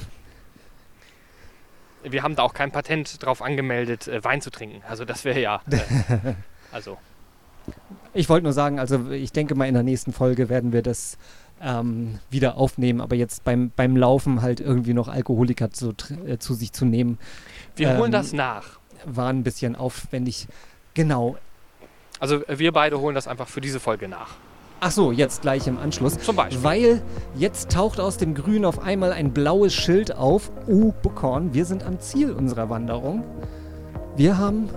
Wir 2.03 2.21
haben 2.21 2.35
da 2.35 2.43
auch 2.43 2.53
kein 2.53 2.71
Patent 2.71 3.23
drauf 3.23 3.41
angemeldet, 3.41 4.07
äh, 4.07 4.23
Wein 4.23 4.41
zu 4.41 4.51
trinken. 4.51 4.81
Also 4.87 5.05
das 5.05 5.23
wäre 5.23 5.39
ja. 5.39 5.61
Äh, 5.71 5.79
also, 6.71 6.97
Ich 8.14 8.30
wollte 8.30 8.44
nur 8.44 8.53
sagen, 8.53 8.80
also 8.80 9.10
ich 9.11 9.31
denke 9.31 9.56
mal 9.56 9.68
in 9.68 9.73
der 9.73 9.84
nächsten 9.84 10.14
Folge 10.14 10.49
werden 10.49 10.72
wir 10.72 10.81
das 10.84 11.18
ähm, 11.61 12.19
wieder 12.30 12.57
aufnehmen, 12.57 13.02
aber 13.02 13.15
jetzt 13.15 13.44
beim, 13.44 13.72
beim 13.76 13.95
Laufen 13.98 14.41
halt 14.41 14.60
irgendwie 14.60 14.94
noch 14.94 15.07
Alkoholiker 15.07 15.72
zu, 15.72 15.94
äh, 16.27 16.38
zu 16.38 16.53
sich 16.53 16.73
zu 16.73 16.85
nehmen, 16.85 17.18
wir 17.76 17.98
holen 17.98 18.06
Ähm, 18.06 18.11
das 18.11 18.34
nach. 18.34 18.80
war 19.06 19.30
ein 19.30 19.44
bisschen 19.44 19.76
aufwendig. 19.76 20.48
Genau. 20.94 21.38
Also 22.19 22.45
äh, 22.45 22.60
wir 22.60 22.72
beide 22.72 22.99
holen 22.99 23.15
das 23.15 23.27
einfach 23.27 23.48
für 23.48 23.61
diese 23.61 23.80
Folge 23.80 24.07
nach. 24.07 24.35
Ach 24.85 24.91
so, 24.91 25.14
jetzt 25.14 25.41
gleich 25.41 25.65
im 25.68 25.77
Anschluss. 25.80 26.19
Zum 26.19 26.35
Beispiel. 26.35 26.61
Weil 26.64 27.02
jetzt 27.35 27.72
taucht 27.72 28.02
aus 28.02 28.18
dem 28.18 28.35
Grün 28.35 28.65
auf 28.65 28.80
einmal 28.80 29.14
ein 29.14 29.31
blaues 29.31 29.73
Schild 29.73 30.14
auf. 30.14 30.52
U 30.68 30.91
Buckhorn, 31.02 31.53
wir 31.53 31.64
sind 31.64 31.84
am 31.84 32.02
Ziel 32.02 32.31
unserer 32.34 32.69
Wanderung. 32.69 33.23
Wir 34.18 34.38
haben, 34.38 34.69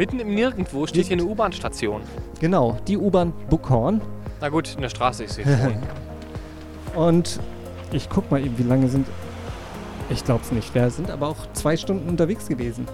Mitten 0.00 0.18
im 0.18 0.34
Nirgendwo 0.34 0.86
steht 0.86 1.08
hier 1.08 1.18
eine 1.18 1.26
U-Bahn-Station. 1.26 2.00
genau, 2.40 2.78
die 2.88 2.96
U-Bahn 2.96 3.34
Buckhorn. 3.50 4.00
Na 4.40 4.48
gut, 4.48 4.74
in 4.74 4.80
der 4.80 4.88
Straße, 4.88 5.24
ich 5.24 5.30
sehe 5.30 5.44
schon. 5.44 5.76
Und 7.04 7.38
ich 7.92 8.08
guck 8.08 8.30
mal 8.30 8.42
eben, 8.42 8.56
wie 8.56 8.62
lange 8.62 8.88
sind. 8.88 9.06
Ich 10.08 10.24
glaub's 10.24 10.52
nicht. 10.52 10.74
Wir 10.74 10.88
sind 10.88 11.10
aber 11.10 11.28
auch 11.28 11.52
zwei 11.52 11.76
Stunden 11.76 12.08
unterwegs 12.08 12.48
gewesen. 12.48 12.88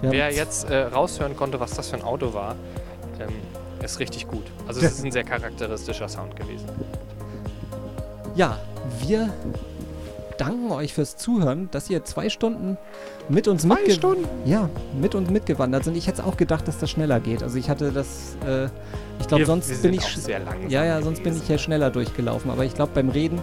Wir 0.00 0.10
Wer 0.10 0.32
jetzt 0.32 0.68
äh, 0.68 0.86
raushören 0.86 1.36
konnte, 1.36 1.60
was 1.60 1.70
das 1.74 1.90
für 1.90 1.98
ein 1.98 2.02
Auto 2.02 2.34
war, 2.34 2.56
ähm, 3.20 3.28
ist 3.84 4.00
richtig 4.00 4.26
gut. 4.26 4.46
Also 4.66 4.80
es 4.80 4.90
ist 4.98 5.04
ein 5.04 5.12
sehr 5.12 5.22
charakteristischer 5.22 6.08
Sound 6.08 6.34
gewesen. 6.34 6.68
Ja, 8.34 8.58
wir 8.98 9.32
danken 10.40 10.70
euch 10.72 10.94
fürs 10.94 11.16
Zuhören, 11.16 11.68
dass 11.70 11.90
ihr 11.90 12.04
zwei 12.04 12.30
Stunden 12.30 12.78
mit 13.28 13.46
uns 13.46 13.64
mitge 13.64 13.92
Stunden? 13.92 14.24
Ja, 14.44 14.70
mit 15.00 15.14
uns 15.14 15.30
mitgewandert 15.30 15.84
sind. 15.84 15.96
Ich 15.96 16.06
hätte 16.06 16.24
auch 16.24 16.36
gedacht, 16.36 16.66
dass 16.66 16.78
das 16.78 16.90
schneller 16.90 17.20
geht. 17.20 17.42
Also 17.42 17.58
ich 17.58 17.68
hatte 17.68 17.92
das, 17.92 18.36
äh, 18.46 18.66
ich 19.20 19.28
glaube, 19.28 19.44
sonst 19.44 19.82
bin 19.82 19.94
ich, 19.94 20.02
sehr 20.02 20.38
langsam 20.40 20.70
ja, 20.70 20.84
ja, 20.84 21.02
sonst 21.02 21.22
bin 21.22 21.36
ich 21.36 21.48
ja 21.48 21.58
schneller 21.58 21.90
durchgelaufen. 21.90 22.50
Aber 22.50 22.64
ich 22.64 22.74
glaube, 22.74 22.92
beim 22.94 23.10
Reden 23.10 23.40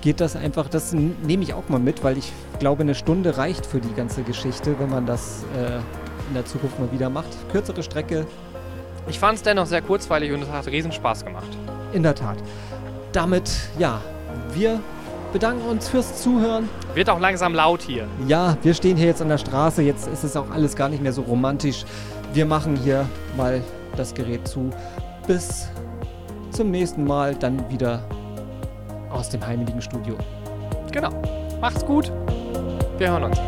geht 0.00 0.20
das 0.20 0.34
einfach, 0.36 0.68
das 0.68 0.92
nehme 0.92 1.42
ich 1.42 1.54
auch 1.54 1.68
mal 1.68 1.80
mit, 1.80 2.02
weil 2.02 2.18
ich 2.18 2.32
glaube, 2.58 2.82
eine 2.82 2.94
Stunde 2.94 3.36
reicht 3.36 3.64
für 3.64 3.80
die 3.80 3.92
ganze 3.94 4.22
Geschichte, 4.22 4.74
wenn 4.78 4.90
man 4.90 5.06
das 5.06 5.44
äh, 5.56 5.76
in 6.28 6.34
der 6.34 6.44
Zukunft 6.46 6.78
mal 6.78 6.90
wieder 6.92 7.10
macht. 7.10 7.28
Kürzere 7.52 7.82
Strecke, 7.82 8.26
Ich 9.08 9.18
fand 9.18 9.38
es 9.38 9.42
dennoch 9.42 9.66
sehr 9.66 9.82
kurzweilig 9.82 10.32
und 10.32 10.42
es 10.42 10.48
hat 10.50 10.66
riesen 10.66 10.92
Spaß 10.92 11.24
gemacht. 11.24 11.56
in 11.92 12.02
der 12.02 12.14
Tat. 12.14 12.38
Damit, 13.12 13.50
ja, 13.78 14.00
wir 14.52 14.80
bedanken 15.32 15.68
uns 15.68 15.88
fürs 15.88 16.22
Zuhören. 16.22 16.68
Wird 16.94 17.10
auch 17.10 17.20
langsam 17.20 17.54
laut 17.54 17.82
hier. 17.82 18.06
Ja, 18.26 18.56
wir 18.62 18.74
stehen 18.74 18.96
hier 18.96 19.06
jetzt 19.06 19.22
an 19.22 19.28
der 19.28 19.38
Straße. 19.38 19.82
Jetzt 19.82 20.08
ist 20.08 20.24
es 20.24 20.36
auch 20.36 20.50
alles 20.50 20.74
gar 20.76 20.88
nicht 20.88 21.02
mehr 21.02 21.12
so 21.12 21.22
romantisch. 21.22 21.84
Wir 22.32 22.46
machen 22.46 22.76
hier 22.76 23.06
mal 23.36 23.62
das 23.96 24.14
Gerät 24.14 24.46
zu. 24.46 24.70
Bis 25.26 25.68
zum 26.50 26.70
nächsten 26.70 27.04
Mal, 27.04 27.34
dann 27.34 27.68
wieder 27.70 28.02
aus 29.10 29.28
dem 29.28 29.46
heimeligen 29.46 29.82
Studio. 29.82 30.16
Genau. 30.92 31.10
Macht's 31.60 31.84
gut. 31.84 32.12
Wir 32.98 33.10
hören 33.10 33.24
uns. 33.24 33.38